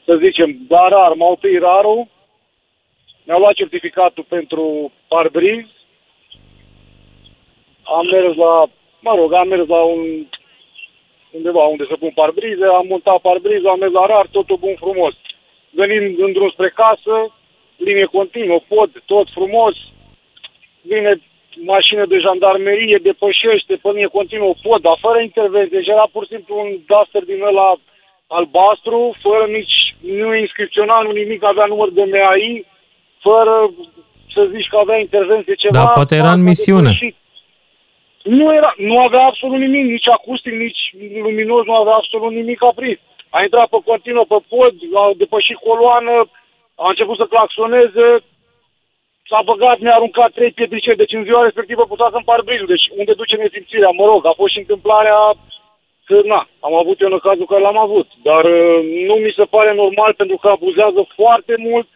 să 0.05 0.15
zicem, 0.15 0.57
dar 0.67 0.89
rar, 0.89 1.13
m-au 1.13 1.37
tăiat 1.41 1.61
rarul, 1.61 2.07
mi-au 3.23 3.39
luat 3.39 3.53
certificatul 3.53 4.25
pentru 4.27 4.91
parbriz, 5.07 5.65
am 7.83 8.05
mers 8.11 8.35
la, 8.35 8.65
mă 8.99 9.15
rog, 9.15 9.33
am 9.33 9.47
mers 9.47 9.67
la 9.67 9.81
un, 9.81 10.25
undeva 11.31 11.63
unde 11.63 11.85
să 11.89 11.95
pun 11.95 12.11
parbrize, 12.15 12.65
am 12.65 12.87
montat 12.87 13.21
parbrizul, 13.21 13.69
am 13.69 13.79
mers 13.79 13.91
la 13.91 14.05
rar, 14.05 14.27
totul 14.31 14.57
bun 14.57 14.75
frumos. 14.75 15.13
Venim 15.69 16.15
în 16.23 16.31
drum 16.31 16.49
spre 16.49 16.69
casă, 16.69 17.33
linie 17.75 18.05
continuă, 18.05 18.59
pod, 18.67 19.03
tot 19.05 19.27
frumos, 19.33 19.75
vine 20.81 21.21
mașină 21.65 22.05
de 22.05 22.17
jandarmerie, 22.17 22.99
depășește 23.03 23.73
pe 23.81 23.89
linie 23.89 24.17
continuă 24.17 24.53
pod, 24.61 24.81
dar 24.81 24.97
fără 25.05 25.19
intervenție. 25.19 25.77
Deci 25.77 25.87
era 25.87 26.07
pur 26.11 26.23
și 26.23 26.33
simplu 26.33 26.53
un 26.63 26.69
duster 26.87 27.23
din 27.23 27.41
ăla 27.43 27.69
albastru, 28.27 29.15
fără 29.21 29.45
nici, 29.57 29.95
nu 30.21 30.35
inscripționat, 30.35 31.03
nu 31.03 31.11
nimic, 31.11 31.43
avea 31.43 31.65
număr 31.65 31.89
de 31.91 32.03
MAI, 32.11 32.65
fără 33.19 33.71
să 34.33 34.49
zici 34.53 34.67
că 34.67 34.77
avea 34.77 34.97
intervenție 34.99 35.53
ceva. 35.53 35.77
Da, 35.79 35.85
poate 35.99 36.15
era 36.15 36.31
în 36.31 36.43
s-a 36.43 36.49
misiune. 36.49 36.91
depășit. 36.91 37.15
Nu, 38.23 38.53
era, 38.53 38.73
nu 38.77 38.99
avea 38.99 39.23
absolut 39.25 39.59
nimic, 39.59 39.85
nici 39.85 40.07
acustic, 40.07 40.53
nici 40.53 40.81
luminos, 41.21 41.65
nu 41.65 41.75
avea 41.75 41.93
absolut 41.93 42.31
nimic 42.31 42.63
aprins. 42.63 42.99
A 43.29 43.41
intrat 43.41 43.67
pe 43.69 43.77
continuă 43.85 44.25
pe 44.27 44.39
pod, 44.49 44.73
a 44.93 45.11
depășit 45.17 45.55
coloană, 45.55 46.15
a 46.75 46.85
început 46.89 47.17
să 47.17 47.25
claxoneze, 47.33 48.07
s-a 49.29 49.41
băgat, 49.49 49.77
mi-a 49.79 49.95
aruncat 49.95 50.31
trei 50.31 50.51
pietriceri, 50.51 51.01
deci 51.01 51.17
în 51.17 51.23
ziua 51.23 51.43
respectivă 51.43 51.83
putea 51.85 52.09
să-mi 52.11 52.29
parbrizul. 52.31 52.67
Deci 52.73 52.85
unde 52.99 53.13
duce 53.13 53.35
nesimțirea, 53.35 53.91
mă 53.99 54.05
rog, 54.05 54.21
a 54.25 54.33
fost 54.41 54.51
și 54.53 54.63
întâmplarea 54.63 55.19
că, 56.07 56.15
na, 56.23 56.41
am 56.67 56.73
avut 56.81 56.97
eu 57.01 57.11
în 57.11 57.19
cazul 57.27 57.45
care 57.51 57.61
l-am 57.61 57.77
avut. 57.77 58.07
Dar 58.27 58.43
uh, 58.45 58.79
nu 59.07 59.15
mi 59.25 59.33
se 59.39 59.45
pare 59.55 59.73
normal 59.73 60.13
pentru 60.13 60.37
că 60.37 60.47
abuzează 60.47 61.01
foarte 61.15 61.53
mult. 61.57 61.87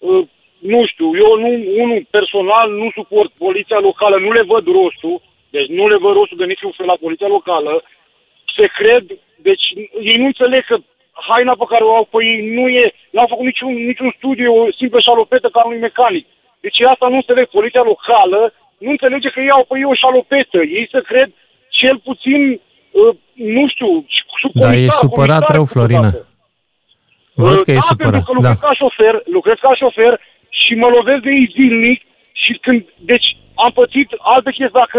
Uh, 0.00 0.24
nu 0.58 0.86
știu, 0.86 1.08
eu 1.24 1.32
nu, 1.44 1.50
unul 1.82 2.06
personal 2.10 2.70
nu 2.70 2.90
suport 2.94 3.30
poliția 3.44 3.78
locală, 3.78 4.16
nu 4.18 4.32
le 4.32 4.42
văd 4.42 4.64
rostul, 4.66 5.20
deci 5.50 5.68
nu 5.68 5.88
le 5.88 5.96
văd 5.96 6.12
rostul 6.12 6.38
de 6.38 6.44
niciun 6.44 6.72
fel 6.76 6.86
la 6.86 7.02
poliția 7.04 7.26
locală. 7.26 7.82
Se 8.56 8.66
cred, 8.78 9.04
deci 9.36 9.66
ei 10.10 10.16
nu 10.16 10.26
înțeleg 10.26 10.64
că 10.64 10.76
haina 11.12 11.54
pe 11.58 11.64
care 11.68 11.84
o 11.84 11.94
au 11.94 12.04
pe 12.10 12.24
ei 12.24 12.54
nu 12.56 12.68
e, 12.68 12.92
n-au 13.10 13.26
făcut 13.26 13.44
niciun, 13.44 13.72
niciun 13.74 14.14
studiu, 14.16 14.44
e 14.44 14.58
o 14.58 14.72
simplă 14.72 15.00
șalopetă 15.00 15.48
ca 15.48 15.64
unui 15.64 15.78
mecanic. 15.78 16.26
Deci 16.64 16.80
asta 16.92 17.06
nu 17.08 17.18
înțeleg. 17.20 17.46
Poliția 17.58 17.82
locală 17.92 18.40
nu 18.84 18.90
înțelege 18.90 19.28
că 19.30 19.40
ei 19.40 19.50
au 19.56 19.64
pe 19.68 19.74
ei 19.78 19.90
o 19.92 19.94
șalopetă. 20.02 20.58
Ei 20.78 20.86
se 20.92 21.00
cred 21.10 21.28
cel 21.80 21.96
puțin, 22.08 22.40
uh, 23.00 23.14
nu 23.56 23.68
știu, 23.72 23.90
sub 24.40 24.50
Da, 24.52 24.60
comisar, 24.66 24.84
ești 24.86 25.02
supărat 25.04 25.42
comisar 25.44 25.54
rău, 25.56 25.64
Florină. 25.74 26.10
câteodată. 26.10 26.28
Văd 27.46 27.58
Uh, 27.58 27.64
că 27.66 27.70
ești 27.78 27.88
da, 27.88 27.92
supărat. 27.94 28.12
pentru 28.24 28.32
că 28.32 28.40
Da. 28.40 28.48
lucrez 28.48 28.60
ca 28.68 28.72
șofer, 28.82 29.14
lucrez 29.36 29.58
ca 29.66 29.72
șofer, 29.82 30.12
și 30.60 30.72
mă 30.82 30.88
lovesc 30.96 31.22
de 31.26 31.30
ei 31.38 31.50
zilnic 31.56 32.00
și 32.42 32.52
când, 32.64 32.82
deci 33.12 33.28
am 33.64 33.70
pățit 33.80 34.08
alte 34.34 34.50
chestii, 34.50 34.80
dacă 34.84 34.98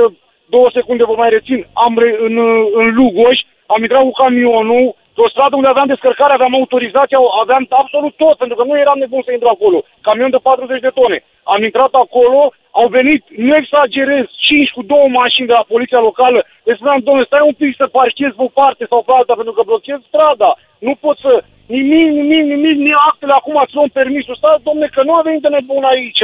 două 0.54 0.68
secunde 0.74 1.04
vă 1.04 1.16
mai 1.18 1.30
rețin, 1.30 1.60
am 1.86 1.94
re, 2.04 2.10
în, 2.28 2.36
în 2.80 2.86
Lugoș, 2.98 3.38
am 3.74 3.82
intrat 3.82 4.02
cu 4.02 4.12
camionul, 4.12 4.96
pe 5.16 5.22
o 5.22 5.30
stradă 5.30 5.56
unde 5.56 5.68
aveam 5.68 5.88
descărcare, 5.94 6.34
aveam 6.34 6.54
autorizația, 6.56 7.18
aveam 7.44 7.66
absolut 7.70 8.14
tot, 8.24 8.36
pentru 8.38 8.56
că 8.58 8.64
nu 8.64 8.78
eram 8.84 8.98
nebun 9.00 9.22
să 9.26 9.32
intru 9.32 9.48
acolo. 9.48 9.78
Camion 10.02 10.30
de 10.30 10.38
40 10.38 10.82
de 10.88 10.96
tone. 11.00 11.18
Am 11.44 11.64
intrat 11.64 11.94
acolo, 11.94 12.42
au 12.80 12.88
venit, 12.88 13.24
nu 13.46 13.56
exagerez, 13.56 14.26
5 14.38 14.72
cu 14.72 14.82
două 14.84 15.08
mașini 15.08 15.48
de 15.48 15.54
la 15.60 15.66
poliția 15.74 16.00
locală. 16.00 16.40
Le 16.64 16.74
spuneam, 16.76 17.00
domnule, 17.00 17.26
stai 17.26 17.48
un 17.50 17.58
pic 17.62 17.76
să 17.76 17.96
parchezi 17.98 18.36
pe 18.38 18.44
o 18.48 18.56
parte 18.62 18.86
sau 18.90 19.02
pe 19.04 19.12
alta, 19.16 19.34
pentru 19.40 19.54
că 19.54 19.62
blochezi 19.66 20.08
strada. 20.08 20.50
Nu 20.80 20.94
pot 21.04 21.18
să... 21.18 21.44
Nimic, 21.68 22.08
nimic, 22.20 22.44
nimic, 22.54 22.78
nici 22.78 23.04
actele 23.10 23.34
acum 23.34 23.56
îți 23.64 23.76
luăm 23.76 23.90
permisul. 24.00 24.36
Stai, 24.36 24.64
domnule, 24.64 24.88
că 24.96 25.04
nu 25.04 25.14
a 25.16 25.22
venit 25.22 25.42
de 25.42 25.48
nebun 25.48 25.84
aici. 25.84 26.24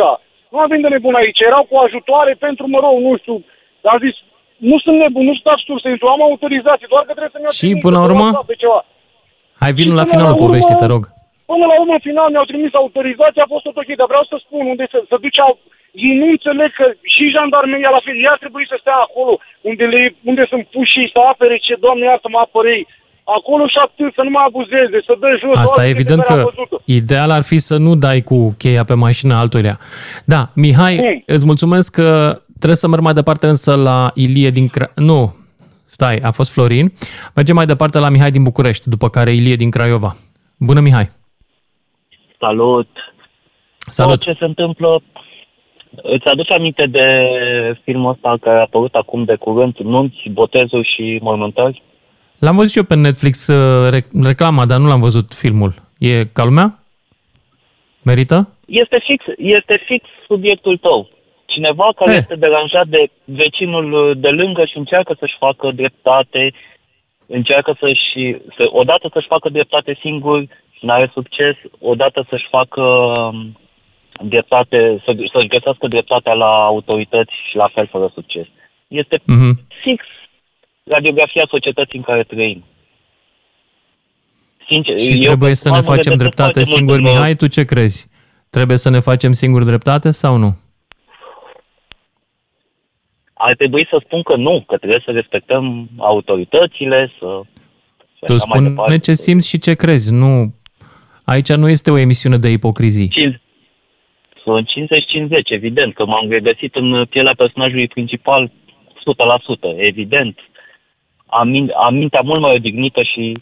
Nu 0.52 0.60
a 0.60 0.66
venit 0.66 0.84
de 0.84 0.90
nebun 0.90 1.16
aici. 1.16 1.40
Erau 1.40 1.64
cu 1.70 1.78
ajutoare 1.78 2.34
pentru, 2.40 2.68
mă 2.68 2.80
rog, 2.80 2.96
nu 3.00 3.18
știu, 3.18 3.46
a 3.84 3.98
zis, 4.06 4.16
nu 4.70 4.78
sunt 4.84 4.98
nebun, 5.04 5.26
nu 5.32 5.36
stați 5.42 5.64
tu 5.68 5.74
să 5.80 5.88
intru, 5.90 6.08
am 6.08 6.22
autorizație, 6.30 6.88
doar 6.94 7.04
că 7.08 7.14
trebuie 7.18 7.36
să-mi 7.36 7.58
Și 7.60 7.70
până 7.86 7.98
la 7.98 8.04
urmă? 8.10 8.28
Ceva. 8.64 8.80
Hai, 9.62 9.72
vin 9.80 9.90
la 10.00 10.06
finalul 10.12 10.36
la 10.36 10.44
poveștii, 10.46 10.82
te 10.82 10.92
rog. 10.94 11.04
Până 11.52 11.66
la 11.72 11.76
urmă, 11.82 11.94
în 11.98 12.06
final, 12.10 12.28
mi-au 12.30 12.52
trimis 12.52 12.74
autorizația, 12.74 13.44
a 13.46 13.54
fost 13.54 13.64
tot 13.66 13.78
ok, 13.82 13.90
dar 14.00 14.12
vreau 14.12 14.26
să 14.32 14.36
spun 14.46 14.64
unde 14.74 14.86
să, 14.94 14.98
să 15.10 15.16
duceau. 15.26 15.52
Ei 16.08 16.16
nu 16.22 16.28
înțeleg 16.36 16.72
că 16.80 16.86
și 17.16 17.34
jandarmeria 17.36 17.92
la 17.98 18.02
fel, 18.06 18.18
ea 18.28 18.36
trebuie 18.44 18.66
să 18.72 18.78
stea 18.80 19.00
acolo, 19.08 19.34
unde, 19.70 19.86
le, 19.94 20.02
unde 20.30 20.44
sunt 20.52 20.64
puși 20.74 20.94
și 20.96 21.12
să 21.14 21.20
apere 21.32 21.58
ce, 21.66 21.74
doamne, 21.86 22.06
iartă 22.06 22.28
mă 22.32 22.40
apărei. 22.46 22.84
Acolo 23.38 23.64
și 23.74 23.80
atât, 23.86 24.12
să 24.18 24.22
nu 24.26 24.32
mă 24.36 24.42
abuzeze, 24.48 24.98
să 25.08 25.14
dă 25.24 25.30
jos. 25.42 25.58
Asta 25.58 25.86
e 25.86 25.96
evident 25.98 26.22
că 26.30 26.38
ideal 27.00 27.30
ar 27.38 27.44
fi 27.52 27.58
să 27.70 27.76
nu 27.86 27.92
dai 28.06 28.20
cu 28.30 28.38
cheia 28.62 28.84
pe 28.90 28.96
mașina 29.06 29.40
altuia. 29.40 29.76
Da, 30.34 30.42
Mihai, 30.56 30.96
hmm. 30.98 31.24
îți 31.36 31.46
mulțumesc 31.46 31.88
că 32.00 32.10
trebuie 32.60 32.76
să 32.84 32.88
merg 32.88 33.02
mai 33.02 33.14
departe 33.14 33.48
însă 33.48 33.76
la 33.76 34.12
Ilie 34.14 34.50
din 34.50 34.68
Cra... 34.68 34.92
Nu, 34.96 35.36
Stai, 35.86 36.16
a 36.16 36.32
fost 36.32 36.52
Florin. 36.54 36.92
Mergem 37.36 37.56
mai 37.56 37.66
departe 37.66 38.00
la 38.00 38.10
Mihai 38.10 38.32
din 38.32 38.44
București, 38.44 38.90
după 38.90 39.10
care 39.10 39.32
Ilie 39.34 39.56
din 39.56 39.70
Craiova. 39.70 40.12
Bună, 40.58 40.80
Mihai! 40.80 41.10
Salut! 42.40 42.90
Salut! 43.78 44.22
Ce 44.22 44.36
se 44.40 44.46
întâmplă? 44.46 45.02
Îți 45.96 46.26
aduci 46.26 46.52
aminte 46.52 46.86
de 46.86 47.06
filmul 47.84 48.12
ăsta 48.12 48.38
care 48.42 48.58
a 48.58 48.62
apărut 48.62 48.94
acum 48.94 49.24
de 49.24 49.36
curând, 49.36 49.76
Nunți, 49.78 50.30
Botezuri 50.32 50.92
și 50.96 51.20
Mormântări? 51.22 51.84
L-am 52.40 52.56
văzut 52.56 52.72
și 52.72 52.78
eu 52.78 52.84
pe 52.84 52.96
Netflix 52.96 53.48
uh, 53.48 54.04
reclama, 54.24 54.66
dar 54.66 54.80
nu 54.80 54.88
l-am 54.88 55.00
văzut 55.00 55.34
filmul. 55.34 55.74
E 55.98 56.26
ca 56.26 56.44
lumea? 56.44 56.84
Merită? 58.02 58.50
Este 58.66 59.04
fix, 59.06 59.24
este 59.38 59.84
fix 59.86 60.06
subiectul 60.28 60.78
tău. 60.78 61.10
Cineva 61.54 61.88
care 61.96 62.12
He. 62.12 62.18
este 62.18 62.36
deranjat 62.36 62.88
de 62.88 63.10
vecinul 63.24 64.16
de 64.18 64.30
lângă 64.30 64.66
și 64.66 64.78
încearcă 64.78 65.16
să-și 65.20 65.36
facă 65.46 65.72
dreptate, 65.72 66.54
încearcă 67.26 67.72
să-și, 67.80 68.36
să, 68.56 68.64
odată 68.82 69.10
să-și 69.14 69.28
facă 69.28 69.50
dreptate 69.50 69.98
singur 70.00 70.40
și 70.72 70.86
nu 70.86 70.92
are 70.92 71.10
succes, 71.14 71.56
odată 71.80 72.26
să-și 72.30 72.48
facă 72.50 72.82
um, 72.82 73.58
dreptate, 74.22 75.02
să, 75.06 75.12
să-și 75.32 75.48
găsească 75.48 75.88
dreptatea 75.88 76.34
la 76.34 76.66
autorități 76.66 77.34
și 77.50 77.56
la 77.56 77.70
fel 77.74 77.88
fără 77.88 78.12
succes. 78.14 78.46
Este 78.88 79.18
mm-hmm. 79.18 79.54
fix 79.82 80.06
radiografia 80.84 81.46
societății 81.50 81.98
în 81.98 82.04
care 82.04 82.24
trăim. 82.24 82.64
Sincer, 84.68 84.98
și 84.98 85.18
trebuie 85.18 85.56
să 85.56 85.70
ne 85.70 85.82
facem 85.82 86.14
dreptate 86.14 86.64
singuri, 86.64 87.02
Mihai, 87.02 87.36
tu 87.36 87.48
ce 87.48 87.64
crezi? 87.66 88.08
Trebuie 88.50 88.78
să 88.78 88.90
ne 88.90 89.00
facem 89.00 89.32
singuri 89.32 89.66
dreptate 89.66 90.12
sau 90.12 90.38
nu? 90.38 90.58
Ar 93.42 93.56
trebui 93.56 93.88
să 93.90 94.02
spun 94.06 94.22
că 94.22 94.36
nu, 94.36 94.64
că 94.68 94.78
trebuie 94.78 95.02
să 95.06 95.12
respectăm 95.12 95.90
autoritățile, 95.98 97.12
să... 97.20 97.42
Tu 98.26 98.38
spune 98.38 98.98
ce 98.98 99.14
simți 99.14 99.48
și 99.48 99.60
ce 99.60 99.74
crezi, 99.74 100.12
nu... 100.12 100.54
Aici 101.26 101.52
nu 101.52 101.70
este 101.70 101.92
o 101.92 101.98
emisiune 101.98 102.38
de 102.38 102.50
ipocrizii. 102.50 103.40
Sunt 104.44 104.70
50-50, 104.70 104.72
evident, 105.44 105.94
că 105.94 106.06
m-am 106.06 106.30
regăsit 106.30 106.76
în 106.76 107.06
pielea 107.06 107.34
personajului 107.38 107.88
principal 107.88 108.48
100%, 108.48 108.52
evident. 109.78 110.40
Am, 111.26 111.72
am 111.86 111.96
mintea 111.96 112.22
mult 112.24 112.42
mai 112.42 112.56
odignită 112.56 113.04
și, 113.04 113.38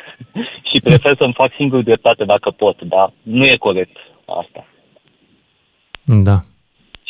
și 0.70 0.80
prefer 0.80 1.16
să-mi 1.16 1.32
fac 1.32 1.52
singur 1.56 1.82
dreptate 1.82 2.24
dacă 2.24 2.50
pot, 2.50 2.82
dar 2.82 3.12
nu 3.22 3.44
e 3.46 3.56
corect 3.56 3.96
asta. 4.26 4.66
Da. 6.02 6.36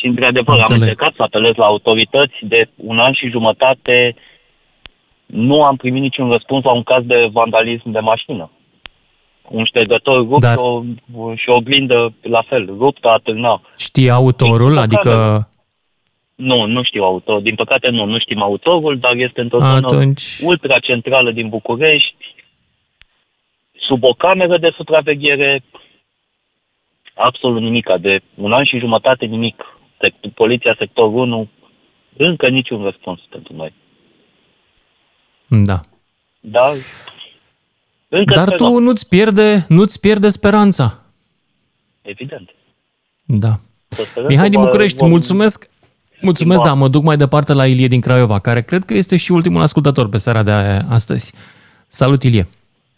Și, 0.03 0.09
într-adevăr, 0.09 0.59
am 0.59 0.79
încercat 0.79 1.13
să 1.15 1.21
apelez 1.21 1.55
la 1.55 1.65
autorități 1.65 2.35
de 2.41 2.69
un 2.75 2.99
an 2.99 3.13
și 3.13 3.29
jumătate. 3.29 4.15
Nu 5.25 5.63
am 5.63 5.75
primit 5.75 6.01
niciun 6.01 6.29
răspuns 6.31 6.63
la 6.63 6.71
un 6.71 6.83
caz 6.83 7.05
de 7.05 7.29
vandalism 7.31 7.91
de 7.91 7.99
mașină. 7.99 8.51
Un 9.47 9.65
ștergător 9.65 10.17
rupt 10.17 10.41
Dar... 10.41 10.57
o, 10.57 10.83
și 11.35 11.49
o 11.49 11.55
oglindă 11.55 12.13
la 12.21 12.41
fel, 12.41 12.65
ruptă, 12.65 13.09
atârna. 13.09 13.61
Știi 13.77 14.09
autorul? 14.09 14.77
Adică... 14.77 15.47
Nu, 16.35 16.65
nu 16.65 16.83
știu 16.83 17.03
autor. 17.03 17.41
Din 17.41 17.55
păcate 17.55 17.89
nu, 17.89 18.05
nu 18.05 18.19
știm 18.19 18.41
autorul, 18.41 18.97
dar 18.97 19.15
este 19.15 19.41
într-o 19.41 19.59
zonă 19.59 19.87
Atunci... 19.87 20.39
ultra 20.41 20.79
centrală 20.79 21.31
din 21.31 21.49
București, 21.49 22.35
sub 23.79 24.03
o 24.03 24.13
cameră 24.13 24.57
de 24.57 24.73
supraveghere, 24.75 25.63
absolut 27.13 27.61
nimic. 27.61 27.89
De 27.99 28.19
un 28.35 28.53
an 28.53 28.63
și 28.63 28.79
jumătate 28.79 29.25
nimic 29.25 29.72
poliția 30.33 30.75
sectorul 30.77 31.13
1, 31.13 31.49
încă 32.17 32.47
niciun 32.47 32.83
răspuns 32.83 33.19
pentru 33.29 33.55
noi. 33.55 33.73
Da. 35.47 35.79
Da. 36.39 36.71
Încă 38.07 38.33
Dar 38.35 38.55
tu 38.55 38.79
nu-ți 38.79 39.09
pierde, 39.09 39.65
nu-ți 39.67 39.99
pierde 39.99 40.29
speranța. 40.29 40.93
Evident. 42.01 42.49
Da. 43.25 43.55
Mihai 44.27 44.49
din 44.49 44.61
București, 44.61 44.97
vom... 44.97 45.09
mulțumesc. 45.09 45.69
Mulțumesc, 46.21 46.63
da, 46.63 46.73
mă 46.73 46.87
duc 46.87 47.03
mai 47.03 47.17
departe 47.17 47.53
la 47.53 47.67
Ilie 47.67 47.87
din 47.87 48.01
Craiova, 48.01 48.39
care 48.39 48.61
cred 48.61 48.83
că 48.83 48.93
este 48.93 49.17
și 49.17 49.31
ultimul 49.31 49.61
ascultător 49.61 50.09
pe 50.09 50.17
seara 50.17 50.43
de 50.43 50.51
astăzi. 50.89 51.33
Salut, 51.87 52.23
Ilie! 52.23 52.47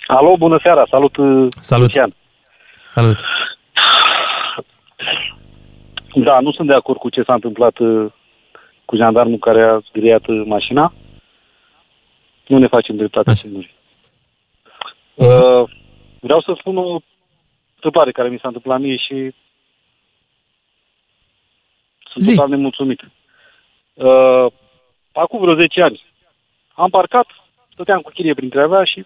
Alo, 0.08 0.36
bună 0.38 0.60
seara! 0.62 0.86
Salut, 0.90 1.16
Salut! 1.60 1.88
Lucian. 1.88 2.14
Salut! 2.88 3.18
Da, 6.16 6.40
nu 6.40 6.52
sunt 6.52 6.68
de 6.68 6.74
acord 6.74 7.00
cu 7.00 7.10
ce 7.10 7.24
s-a 7.24 7.34
întâmplat 7.34 7.78
uh, 7.78 8.12
cu 8.86 8.96
jandarmul 8.96 9.38
care 9.38 9.64
a 9.64 9.80
zgriat 9.80 10.28
uh, 10.28 10.44
mașina. 10.46 10.94
Nu 12.48 12.58
ne 12.58 12.68
facem 12.68 12.96
dreptate 12.96 13.30
Așa. 13.30 13.40
singuri. 13.40 13.74
Uh, 15.14 15.64
vreau 16.20 16.42
să 16.42 16.56
spun 16.58 16.78
o 16.78 17.00
întrebare 17.74 18.12
care 18.12 18.30
mi 18.30 18.40
s-a 18.40 18.48
întâmplat 18.48 18.80
mie 18.80 18.96
și 18.96 19.34
sunt 22.12 22.24
Zi. 22.24 22.34
total 22.34 22.50
nemulțumit. 22.50 23.02
Uh, 23.94 24.46
acum 25.12 25.40
vreo 25.40 25.56
10 25.56 25.82
ani 25.82 26.04
am 26.76 26.90
parcat, 26.90 27.28
stăteam 27.74 28.02
cu 28.02 28.12
chirie 28.14 28.34
prin 28.34 28.50
Craiova 28.50 28.84
și 28.84 29.06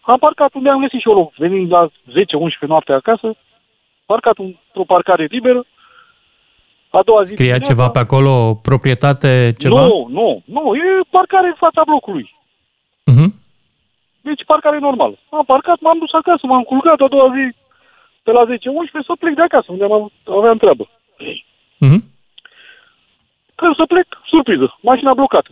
am 0.00 0.18
parcat 0.18 0.54
unde 0.54 0.68
am 0.68 0.80
găsit 0.80 1.00
și 1.00 1.08
eu 1.08 1.14
loc. 1.14 1.34
Venind 1.34 1.70
la 1.70 1.88
10-11 1.88 1.90
noapte 2.66 2.92
acasă, 2.92 3.36
parcat 4.06 4.38
într-o 4.38 4.84
parcare 4.84 5.24
liberă, 5.24 5.64
a 6.92 7.02
doua 7.02 7.22
zi... 7.22 7.32
Scria 7.34 7.58
ceva 7.58 7.90
pe 7.90 7.98
acolo, 7.98 8.54
proprietate, 8.62 9.54
ceva? 9.58 9.86
Nu, 9.86 10.06
nu, 10.10 10.42
nu, 10.44 10.74
e 10.74 11.00
parcare 11.10 11.46
în 11.46 11.58
fața 11.64 11.82
blocului. 11.84 12.34
Uh-huh. 13.10 13.30
Deci 14.20 14.44
parcare 14.46 14.78
normal. 14.78 15.18
Am 15.30 15.44
parcat, 15.44 15.80
m-am 15.80 15.98
dus 15.98 16.12
acasă, 16.12 16.46
m-am 16.46 16.62
culcat 16.62 17.00
a 17.00 17.08
doua 17.08 17.28
zi 17.36 17.56
pe 18.22 18.30
la 18.32 18.44
10-11 18.44 18.48
să 19.06 19.12
plec 19.18 19.34
de 19.34 19.42
acasă, 19.42 19.66
unde 19.68 19.84
am, 19.84 20.12
aveam 20.24 20.56
treabă. 20.56 20.84
Uh-huh. 21.84 22.00
Când 23.54 23.74
să 23.76 23.84
plec, 23.88 24.06
surpriză, 24.26 24.78
mașina 24.80 25.14
blocată. 25.14 25.50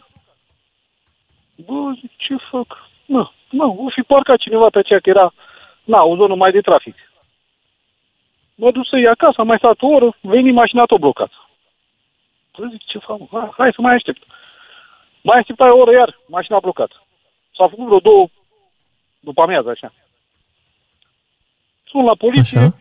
Bă, 1.66 1.92
zic, 2.00 2.10
ce 2.16 2.34
fac? 2.50 2.68
Nu, 3.06 3.30
nu, 3.50 3.84
o 3.84 3.88
fi 3.94 4.02
parcat 4.02 4.38
cineva 4.38 4.68
pe 4.68 4.78
aceea, 4.78 5.00
că 5.00 5.08
era, 5.10 5.32
na, 5.84 6.02
o 6.02 6.16
zonă 6.16 6.34
mai 6.34 6.52
de 6.52 6.60
trafic. 6.60 6.94
Mă 8.62 8.70
duc 8.70 8.86
să 8.86 8.96
iei 8.96 9.14
acasă, 9.16 9.40
am 9.40 9.46
mai 9.46 9.58
stat 9.58 9.82
o 9.82 9.86
oră, 9.86 10.16
veni 10.20 10.50
mașina 10.50 10.84
tot 10.84 11.00
blocat. 11.00 11.30
Păi 12.52 12.68
zic, 12.70 12.82
ce 12.84 12.98
fac? 12.98 13.18
Hai, 13.30 13.50
hai 13.56 13.72
să 13.74 13.80
mai 13.80 13.94
aștept. 13.94 14.22
Mai 15.22 15.38
așteptai 15.38 15.70
o 15.70 15.78
oră 15.78 15.92
iar, 15.92 16.18
mașina 16.26 16.58
blocat. 16.60 16.90
S-a 17.56 17.68
făcut 17.68 17.86
vreo 17.86 17.98
două 17.98 18.28
după 19.20 19.42
amiază, 19.42 19.70
așa. 19.70 19.92
Sunt 21.86 22.04
la 22.04 22.14
poliție, 22.14 22.58
așa. 22.58 22.76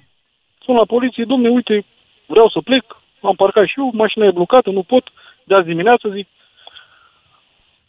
sunt 0.63 0.77
la 0.77 0.85
poliție, 0.85 1.23
domne, 1.23 1.49
uite, 1.49 1.85
vreau 2.25 2.49
să 2.49 2.61
plec, 2.61 2.83
am 3.21 3.35
parcat 3.35 3.67
și 3.67 3.79
eu, 3.79 3.89
mașina 3.93 4.25
e 4.25 4.31
blocată, 4.31 4.69
nu 4.69 4.83
pot, 4.83 5.11
de 5.43 5.55
azi 5.55 5.67
dimineață 5.67 6.09
zic, 6.09 6.27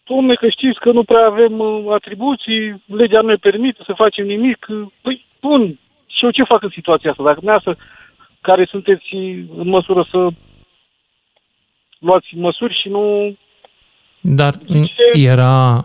domne, 0.05 0.35
că 0.35 0.49
știți 0.49 0.81
că 0.81 0.91
nu 0.93 1.05
prea 1.05 1.25
avem 1.25 1.59
uh, 1.59 1.93
atribuții, 1.93 2.83
legea 2.87 3.21
nu 3.21 3.29
ne 3.29 3.37
permite 3.37 3.83
să 3.85 3.93
facem 3.93 4.27
nimic. 4.27 4.67
Păi, 5.03 5.25
bun, 5.41 5.79
și 6.11 6.25
eu 6.25 6.31
ce 6.31 6.43
fac 6.45 6.63
în 6.63 6.71
situația 6.73 7.11
asta? 7.11 7.23
Dacă 7.23 7.41
dumneavoastră 7.41 7.85
care 8.41 8.65
sunteți 8.65 9.15
în 9.57 9.69
măsură 9.69 10.07
să 10.11 10.29
luați 11.99 12.35
măsuri 12.35 12.79
și 12.81 12.89
nu... 12.89 13.37
Dar 14.21 14.55
era... 15.13 15.85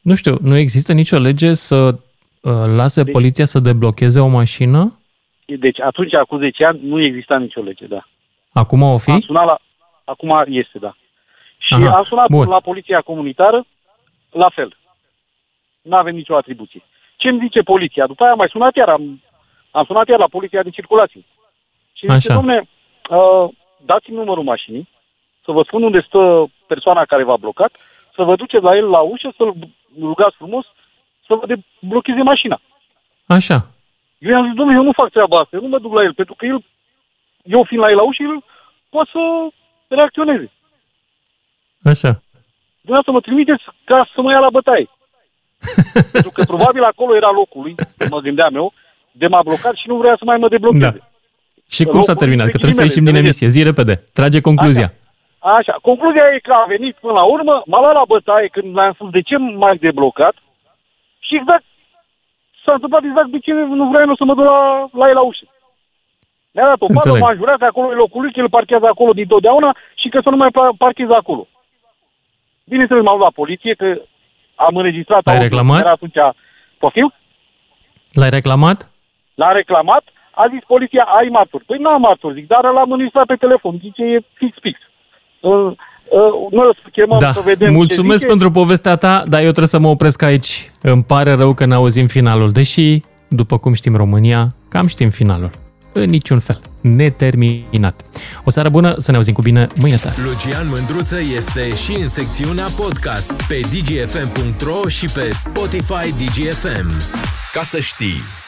Nu 0.00 0.14
știu, 0.14 0.36
nu 0.40 0.56
există 0.56 0.92
nicio 0.92 1.18
lege 1.18 1.54
să 1.54 1.76
uh, 1.86 2.52
lase 2.76 3.02
deci, 3.02 3.12
poliția 3.12 3.44
să 3.44 3.58
deblocheze 3.58 4.20
o 4.20 4.26
mașină? 4.26 4.98
Deci 5.44 5.80
atunci, 5.80 6.14
acum 6.14 6.38
10 6.38 6.64
ani, 6.64 6.80
nu 6.82 7.02
exista 7.02 7.38
nicio 7.38 7.60
lege, 7.60 7.86
da. 7.86 8.06
Acum 8.52 8.82
o 8.82 8.98
fi? 8.98 9.10
Am 9.10 9.20
sunat 9.20 9.46
la... 9.46 9.58
Acum 10.04 10.44
este, 10.46 10.78
da. 10.78 10.96
Și 11.58 11.74
Aha, 11.74 11.96
am 11.96 12.02
sunat 12.02 12.28
bun. 12.28 12.48
la 12.48 12.60
poliția 12.60 13.00
comunitară, 13.00 13.66
la 14.30 14.48
fel. 14.48 14.76
Nu 15.82 15.96
avem 15.96 16.14
nicio 16.14 16.36
atribuție. 16.36 16.82
Ce 17.16 17.28
îmi 17.28 17.40
zice 17.42 17.60
poliția? 17.60 18.06
După 18.06 18.22
aia 18.22 18.32
am 18.32 18.38
mai 18.38 18.48
sunat 18.48 18.76
iar, 18.76 18.88
am, 18.88 19.22
am 19.78 19.84
sunat 19.84 20.08
iar 20.08 20.18
la 20.18 20.34
poliția 20.36 20.62
de 20.62 20.70
circulație. 20.70 21.22
Și 21.92 22.04
Așa. 22.06 22.18
zice, 22.18 22.32
domne, 22.32 22.68
uh, 23.10 23.48
dați-mi 23.84 24.16
numărul 24.16 24.42
mașinii, 24.42 24.88
să 25.44 25.52
vă 25.52 25.62
spun 25.62 25.82
unde 25.82 26.00
stă 26.06 26.50
persoana 26.66 27.04
care 27.04 27.24
v-a 27.24 27.36
blocat, 27.36 27.72
să 28.14 28.22
vă 28.22 28.36
duceți 28.36 28.62
la 28.62 28.76
el 28.76 28.88
la 28.88 29.00
ușă, 29.00 29.32
să-l 29.36 29.54
rugați 30.00 30.36
frumos 30.36 30.66
să 31.26 31.34
vă 31.34 31.46
deblocheze 31.46 32.22
mașina. 32.22 32.60
Așa. 33.26 33.58
Eu 34.18 34.30
i-am 34.30 34.46
zis, 34.46 34.54
domnule, 34.54 34.78
eu 34.78 34.84
nu 34.84 34.92
fac 34.92 35.10
treaba 35.10 35.38
asta, 35.38 35.56
eu 35.56 35.62
nu 35.62 35.68
mă 35.68 35.78
duc 35.78 35.92
la 35.94 36.02
el, 36.02 36.14
pentru 36.14 36.34
că 36.34 36.46
el, 36.46 36.64
eu 37.42 37.64
fiind 37.64 37.82
la 37.82 37.90
el 37.90 37.96
la 37.96 38.02
ușă, 38.02 38.22
el 38.22 38.44
poate 38.88 39.10
să 39.12 39.20
reacționeze. 39.88 40.50
Așa. 41.92 42.22
Dumneavoastră 42.80 43.12
mă 43.12 43.20
trimiteți 43.20 43.64
ca 43.84 44.08
să 44.14 44.20
mă 44.20 44.30
ia 44.30 44.38
la 44.38 44.50
bătaie. 44.50 44.88
pentru 46.12 46.30
că 46.30 46.44
probabil 46.44 46.82
acolo 46.82 47.16
era 47.16 47.30
locul 47.30 47.62
lui, 47.62 47.74
mă 48.10 48.20
gândeam 48.20 48.54
eu, 48.54 48.72
de 49.20 49.26
m-a 49.26 49.42
blocat 49.42 49.74
și 49.74 49.88
nu 49.88 49.96
vrea 49.96 50.14
să 50.18 50.24
mai 50.24 50.36
mă 50.36 50.48
deblocheze. 50.48 50.98
Da. 50.98 51.06
Și 51.68 51.84
cum 51.84 52.00
s-a 52.00 52.14
terminat? 52.14 52.46
Că 52.46 52.58
trebuie 52.62 52.80
să 52.80 52.82
ieșim 52.82 53.04
din 53.04 53.14
emisie. 53.14 53.48
Zi 53.54 53.62
repede. 53.62 53.94
Trage 54.12 54.40
concluzia. 54.40 54.92
Așa. 55.38 55.56
Așa. 55.58 55.74
Concluzia 55.82 56.24
e 56.34 56.38
că 56.38 56.52
a 56.52 56.64
venit 56.68 56.94
până 57.04 57.12
la 57.12 57.24
urmă, 57.34 57.62
m-a 57.66 57.80
luat 57.80 57.94
la 57.94 58.04
bătaie 58.06 58.48
când 58.52 58.76
l-am 58.76 58.92
spus 58.92 59.10
de 59.10 59.20
ce 59.28 59.36
m-ai 59.36 59.76
deblocat 59.76 60.34
și 61.26 61.34
exact 61.40 61.64
s-a 62.64 62.72
întâmplat 62.72 63.02
exact 63.04 63.30
de 63.34 63.38
ce 63.38 63.52
nu 63.52 63.88
vreau 63.88 64.14
să 64.20 64.24
mă 64.24 64.34
duc 64.34 64.44
la, 64.44 64.88
la 65.00 65.08
el 65.08 65.14
la 65.14 65.24
ușă. 65.30 65.46
Mi-a 66.54 66.66
dat 66.72 66.80
o 66.80 66.86
pală, 66.94 67.18
m-a 67.18 67.34
jurat 67.34 67.58
că 67.58 67.64
acolo 67.64 67.86
e 67.90 68.02
locul 68.04 68.20
lui, 68.22 68.32
că 68.32 68.40
el 68.40 68.48
parchează 68.48 68.86
acolo 68.86 69.12
din 69.12 69.26
totdeauna 69.26 69.76
și 70.00 70.08
că 70.08 70.18
să 70.22 70.30
nu 70.30 70.36
mai 70.36 70.50
parcheze 70.78 71.14
acolo. 71.14 71.48
Bineînțeles, 72.64 73.02
m-am 73.02 73.18
luat 73.18 73.30
la 73.30 73.40
poliție, 73.40 73.74
că 73.74 73.86
am 74.54 74.76
înregistrat... 74.76 75.24
L-ai 75.24 75.38
reclamat? 75.38 75.80
Era 75.80 75.92
atunci... 75.92 76.18
Poftim? 76.78 77.12
L-ai 78.12 78.30
reclamat? 78.30 78.78
L-a 79.40 79.52
reclamat, 79.52 80.04
a 80.42 80.44
zis 80.52 80.62
poliția, 80.66 81.04
ai 81.18 81.28
martori. 81.38 81.64
Păi 81.64 81.78
nu 81.80 81.88
am 81.88 82.00
martori, 82.00 82.34
zic, 82.34 82.46
dar 82.46 82.62
l-am 82.76 82.90
înregistrat 82.90 83.26
pe 83.26 83.34
telefon, 83.34 83.74
zice, 83.80 84.02
e 84.02 84.18
fix, 84.40 84.54
fix. 84.60 84.76
Uh, 85.40 85.70
uh, 86.18 86.32
noi 86.50 86.66
chemăm 86.92 87.18
da. 87.18 87.32
să 87.32 87.40
vedem 87.44 87.72
Mulțumesc 87.72 88.22
ce 88.22 88.28
pentru 88.28 88.50
povestea 88.50 88.96
ta, 88.96 89.24
dar 89.28 89.40
eu 89.40 89.54
trebuie 89.56 89.74
să 89.76 89.78
mă 89.78 89.88
opresc 89.88 90.22
aici. 90.22 90.70
Îmi 90.82 91.04
pare 91.04 91.32
rău 91.32 91.54
că 91.54 91.64
n-auzim 91.64 92.06
finalul, 92.06 92.50
deși, 92.50 93.00
după 93.28 93.58
cum 93.58 93.72
știm 93.72 93.96
România, 93.96 94.46
cam 94.68 94.86
știm 94.86 95.10
finalul. 95.10 95.50
În 95.92 96.10
niciun 96.10 96.38
fel. 96.38 96.60
Neterminat. 96.80 98.00
O 98.44 98.50
seară 98.50 98.68
bună, 98.68 98.94
să 98.96 99.10
ne 99.10 99.16
auzim 99.16 99.34
cu 99.34 99.42
bine 99.42 99.66
mâine 99.80 99.96
seară. 99.96 100.16
Lucian 100.24 100.66
Mândruță 100.68 101.18
este 101.36 101.74
și 101.74 102.00
în 102.00 102.08
secțiunea 102.08 102.66
podcast 102.76 103.46
pe 103.48 103.60
dgfm.ro 103.60 104.88
și 104.88 105.06
pe 105.14 105.30
Spotify 105.32 106.08
DGFM. 106.20 106.88
Ca 107.52 107.62
să 107.62 107.80
știi! 107.80 108.45